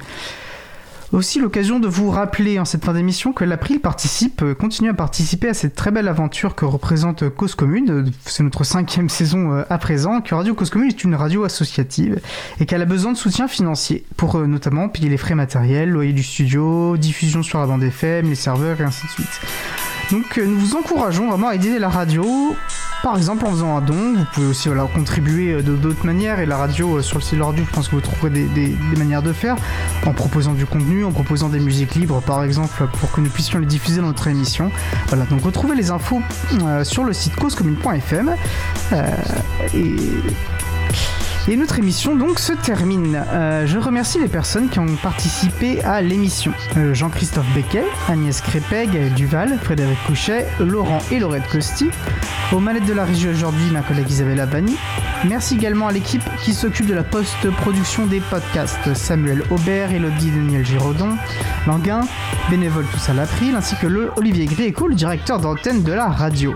Aussi 1.13 1.39
l'occasion 1.39 1.79
de 1.79 1.89
vous 1.89 2.09
rappeler 2.09 2.59
en 2.59 2.65
cette 2.65 2.87
fin 2.87 2.95
d'émission 2.95 3.35
que 3.35 3.45
l'April 3.45 3.81
participe, 3.81 4.41
euh, 4.41 4.55
continue 4.55 4.89
à 4.89 4.95
participer 4.95 5.49
à 5.49 5.55
cette 5.55 5.75
très 5.75 5.91
belle 5.91 6.09
aventure 6.09 6.55
que 6.55 6.65
représente 6.65 7.25
euh, 7.25 7.29
Cause 7.29 7.55
Commune. 7.55 7.91
Euh, 7.91 8.05
C'est 8.25 8.43
notre 8.43 8.65
cinquième 8.65 9.09
saison 9.11 9.63
à 9.69 9.77
présent, 9.77 10.23
que 10.23 10.35
Radio 10.35 10.55
Cause 10.55 10.71
Commune 10.71 10.89
est 10.89 11.05
une 11.05 11.15
radio 11.15 11.45
associative 11.45 12.19
et 12.61 12.65
qu'elle 12.65 12.81
a 12.81 12.87
besoin 12.87 13.13
de 13.13 13.19
soutien 13.19 13.47
financier 13.47 14.07
pour 14.17 14.39
notamment 14.39 14.89
payer 14.89 15.11
les 15.11 15.19
frais 15.19 15.35
matériels, 15.35 15.91
loyer 15.91 16.15
du 16.15 16.23
studio, 16.23 16.97
diffusion 16.97 17.43
sur 17.43 17.59
la 17.59 17.67
bande 17.67 17.83
FM, 17.83 18.31
les 18.31 18.35
serveurs 18.35 18.81
et 18.81 18.85
ainsi 18.85 19.05
de 19.05 19.11
suite. 19.11 19.92
Donc 20.11 20.37
euh, 20.39 20.45
nous 20.47 20.59
vous 20.59 20.77
encourageons 20.77 21.29
vraiment 21.31 21.49
à 21.49 21.55
aider 21.55 21.79
la 21.79 21.89
radio, 21.89 22.55
par 23.03 23.17
exemple 23.17 23.47
en 23.47 23.51
faisant 23.53 23.77
un 23.77 23.81
don. 23.81 24.15
Vous 24.17 24.25
pouvez 24.35 24.47
aussi 24.49 24.69
voilà, 24.69 24.85
contribuer 24.93 25.53
euh, 25.55 25.63
de 25.63 25.75
d'autres 25.75 26.05
manières 26.05 26.41
et 26.41 26.47
la 26.47 26.57
radio 26.59 26.99
euh, 26.99 27.03
sur 27.03 27.19
le 27.19 27.23
site 27.23 27.39
de 27.39 27.45
je 27.57 27.71
pense 27.73 27.89
que 27.89 27.95
vous 27.95 28.01
trouverez 28.03 28.31
des, 28.31 28.45
des- 28.47 28.77
manières 28.97 29.23
de 29.23 29.33
faire 29.33 29.57
en 30.07 30.13
proposant 30.13 30.53
du 30.53 30.67
contenu, 30.67 31.05
en 31.05 31.13
proposant 31.13 31.49
des 31.49 31.61
musiques 31.61 31.95
libres 31.95 32.21
par 32.21 32.45
exemple 32.45 32.87
pour 33.01 33.11
que 33.11 33.21
nous 33.21 33.31
puissions 33.31 33.59
les 33.59 33.67
diffuser 33.67 34.01
dans 34.01 34.09
notre 34.09 34.27
émission. 34.29 34.71
Voilà, 35.09 35.25
donc 35.25 35.43
retrouvez 35.45 35.75
les 35.77 35.91
infos 35.91 36.21
sur 36.85 37.05
le 37.05 37.13
site 37.13 37.35
causecommune.fm 37.37 38.35
et 39.75 39.97
et 41.49 41.57
notre 41.57 41.79
émission 41.79 42.15
donc 42.15 42.39
se 42.39 42.53
termine. 42.53 43.25
Euh, 43.33 43.67
je 43.67 43.79
remercie 43.79 44.19
les 44.21 44.29
personnes 44.29 44.69
qui 44.69 44.79
ont 44.79 44.97
participé 45.03 45.83
à 45.83 46.01
l'émission. 46.01 46.53
Euh, 46.77 46.95
Jean-Christophe 46.95 47.47
Becquet, 47.55 47.85
Agnès 48.09 48.41
Crépeg, 48.41 49.13
Duval, 49.15 49.59
Frédéric 49.63 49.99
Couchet, 50.07 50.47
Laurent 50.61 51.01
et 51.11 51.19
Laurette 51.19 51.49
Costi. 51.51 51.91
Aux 52.53 52.61
manettes 52.61 52.87
de 52.87 52.93
la 52.93 53.05
régie 53.05 53.29
aujourd'hui, 53.29 53.71
ma 53.73 53.83
collègue 53.83 54.09
Isabelle 54.09 54.41
Abani. 54.41 54.77
Merci 55.29 55.55
également 55.55 55.89
à 55.89 55.93
l'équipe 55.93 56.23
qui 56.45 56.53
s'occupe 56.53 56.87
de 56.87 56.95
la 56.95 57.05
post-production 57.05 58.07
des 58.07 58.21
podcasts. 58.21 58.95
Samuel 58.95 59.43
Aubert, 59.51 59.93
Elodie 59.93 60.31
Daniel 60.31 60.65
Giraudon, 60.65 61.17
Languin, 61.67 62.03
bénévole 62.51 62.85
tous 62.93 63.09
à 63.09 63.15
l'April, 63.15 63.55
ainsi 63.55 63.77
que 63.77 63.87
le 63.87 64.11
Olivier 64.17 64.47
Gréco, 64.47 64.91
directeur 64.91 65.41
d'antenne 65.41 65.83
de 65.83 65.93
la 65.93 66.09
radio. 66.09 66.55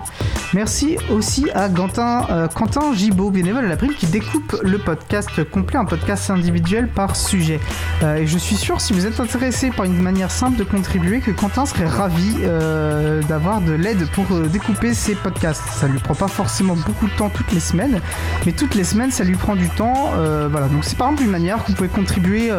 Merci 0.53 0.97
aussi 1.11 1.51
à 1.55 1.69
Quentin, 1.69 2.27
euh, 2.31 2.49
Gibaud, 2.95 3.31
bénévole 3.31 3.65
à 3.65 3.69
l'April, 3.69 3.95
qui 3.95 4.07
découpe 4.07 4.57
le 4.63 4.76
podcast 4.79 5.45
complet, 5.51 5.79
un 5.79 5.85
podcast 5.85 6.31
individuel 6.31 6.89
par 6.89 7.17
sujet. 7.17 7.61
Euh, 8.03 8.17
et 8.17 8.27
je 8.27 8.39
suis 8.39 8.57
sûr, 8.57 8.81
si 8.81 8.93
vous 8.93 9.07
êtes 9.07 9.21
intéressé 9.21 9.71
par 9.71 9.85
une 9.85 10.01
manière 10.01 10.31
simple 10.31 10.57
de 10.57 10.65
contribuer, 10.65 11.21
que 11.21 11.31
Quentin 11.31 11.67
serait 11.67 11.87
ravi 11.87 12.35
euh, 12.43 13.23
d'avoir 13.23 13.61
de 13.61 13.73
l'aide 13.73 14.09
pour 14.11 14.27
euh, 14.33 14.47
découper 14.47 14.95
ses 14.95 15.15
podcasts. 15.15 15.63
Ça 15.71 15.89
lui 15.89 15.99
prend 15.99 16.15
pas 16.15 16.29
forcément 16.29 16.75
beaucoup 16.75 17.07
de 17.07 17.13
temps 17.13 17.29
toutes 17.29 17.53
les 17.53 17.61
semaines, 17.61 18.01
mais 18.45 18.53
toutes 18.53 18.75
les 18.75 18.85
semaines, 18.85 19.11
ça 19.11 19.25
lui 19.25 19.37
prend 19.37 19.57
du 19.57 19.69
temps. 19.69 20.13
Voilà, 20.51 20.69
donc 20.69 20.85
c'est 20.85 20.97
par 20.97 21.09
exemple 21.09 21.25
une 21.25 21.31
manière 21.31 21.63
que 21.63 21.69
vous 21.69 21.75
pouvez 21.75 21.89
contribuer 21.89 22.51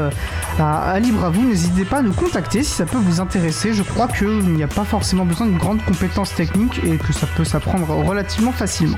à, 0.59 0.91
à 0.91 0.99
Libre 0.99 1.25
à 1.25 1.29
vous. 1.29 1.47
N'hésitez 1.47 1.85
pas 1.85 1.97
à 1.97 2.01
nous 2.01 2.13
contacter 2.13 2.63
si 2.63 2.71
ça 2.71 2.85
peut 2.85 2.97
vous 2.97 3.19
intéresser. 3.19 3.73
Je 3.73 3.83
crois 3.83 4.07
qu'il 4.07 4.53
n'y 4.53 4.63
a 4.63 4.67
pas 4.67 4.83
forcément 4.83 5.25
besoin 5.25 5.47
d'une 5.47 5.57
grande 5.57 5.83
compétence 5.83 6.33
technique 6.33 6.81
et 6.83 6.97
que 6.97 7.13
ça 7.13 7.27
peut 7.27 7.45
s'apprendre 7.45 7.89
relativement 7.89 8.51
facilement. 8.51 8.97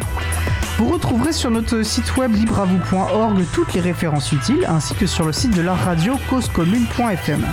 Vous 0.79 0.87
retrouverez 0.87 1.33
sur 1.33 1.51
notre 1.51 1.81
site 1.83 2.15
web 2.15 2.33
libreavou.org 2.33 3.43
toutes 3.51 3.73
les 3.73 3.81
références 3.81 4.31
utiles, 4.31 4.65
ainsi 4.65 4.95
que 4.95 5.07
sur 5.07 5.25
le 5.25 5.33
site 5.33 5.53
de 5.53 5.61
la 5.61 5.73
radio 5.73 6.15
causecommune.fm. 6.29 7.45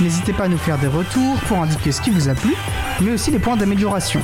N'hésitez 0.00 0.32
pas 0.32 0.46
à 0.46 0.48
nous 0.48 0.58
faire 0.58 0.76
des 0.78 0.88
retours 0.88 1.36
pour 1.46 1.58
indiquer 1.58 1.92
ce 1.92 2.00
qui 2.00 2.10
vous 2.10 2.28
a 2.28 2.34
plu, 2.34 2.52
mais 3.00 3.12
aussi 3.12 3.30
les 3.30 3.38
points 3.38 3.56
d'amélioration. 3.56 4.20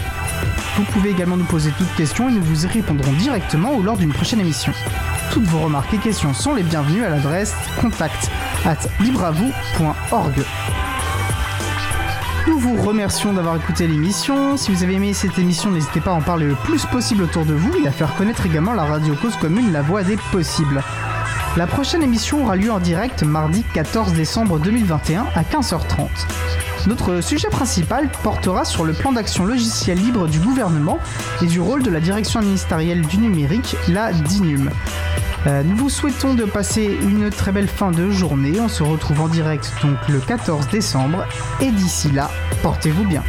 Vous 0.76 0.82
pouvez 0.82 1.10
également 1.10 1.36
nous 1.36 1.44
poser 1.44 1.70
toutes 1.78 1.94
questions 1.94 2.28
et 2.28 2.32
nous 2.32 2.42
vous 2.42 2.64
y 2.64 2.68
répondrons 2.68 3.12
directement 3.12 3.72
ou 3.72 3.84
lors 3.84 3.96
d'une 3.96 4.12
prochaine 4.12 4.40
émission. 4.40 4.72
Toutes 5.30 5.44
vos 5.44 5.60
remarques 5.60 5.94
et 5.94 5.98
questions 5.98 6.34
sont 6.34 6.52
les 6.52 6.64
bienvenues 6.64 7.04
à 7.04 7.10
l'adresse 7.10 7.54
contact 7.80 8.32
at 8.64 8.78
libreavou.org. 8.98 10.44
Vous 12.72 12.82
remercions 12.82 13.32
d'avoir 13.32 13.56
écouté 13.56 13.88
l'émission. 13.88 14.56
Si 14.56 14.70
vous 14.70 14.84
avez 14.84 14.94
aimé 14.94 15.12
cette 15.12 15.36
émission, 15.40 15.72
n'hésitez 15.72 16.00
pas 16.00 16.12
à 16.12 16.14
en 16.14 16.20
parler 16.20 16.46
le 16.46 16.54
plus 16.54 16.86
possible 16.86 17.24
autour 17.24 17.44
de 17.44 17.52
vous 17.52 17.72
et 17.82 17.88
à 17.88 17.90
faire 17.90 18.14
connaître 18.14 18.46
également 18.46 18.74
la 18.74 18.84
radio 18.84 19.16
cause 19.16 19.34
commune, 19.34 19.72
la 19.72 19.82
voix 19.82 20.04
des 20.04 20.16
possibles. 20.30 20.80
La 21.56 21.66
prochaine 21.66 22.00
émission 22.00 22.44
aura 22.44 22.54
lieu 22.54 22.70
en 22.70 22.78
direct 22.78 23.24
mardi 23.24 23.64
14 23.74 24.12
décembre 24.12 24.60
2021 24.60 25.26
à 25.34 25.42
15h30. 25.42 26.06
Notre 26.86 27.20
sujet 27.20 27.48
principal 27.48 28.08
portera 28.22 28.64
sur 28.64 28.84
le 28.84 28.92
plan 28.92 29.10
d'action 29.10 29.44
logiciel 29.44 29.98
libre 29.98 30.28
du 30.28 30.38
gouvernement 30.38 31.00
et 31.42 31.46
du 31.46 31.60
rôle 31.60 31.82
de 31.82 31.90
la 31.90 31.98
direction 31.98 32.40
ministérielle 32.40 33.02
du 33.02 33.18
numérique, 33.18 33.74
la 33.88 34.12
DINUM. 34.12 34.70
Euh, 35.46 35.62
nous 35.62 35.76
vous 35.76 35.88
souhaitons 35.88 36.34
de 36.34 36.44
passer 36.44 36.84
une 36.84 37.30
très 37.30 37.52
belle 37.52 37.68
fin 37.68 37.90
de 37.90 38.10
journée. 38.10 38.60
On 38.60 38.68
se 38.68 38.82
retrouve 38.82 39.22
en 39.22 39.28
direct 39.28 39.72
donc 39.82 39.96
le 40.08 40.20
14 40.20 40.68
décembre. 40.68 41.24
Et 41.60 41.70
d'ici 41.70 42.10
là, 42.10 42.30
portez-vous 42.62 43.04
bien. 43.04 43.22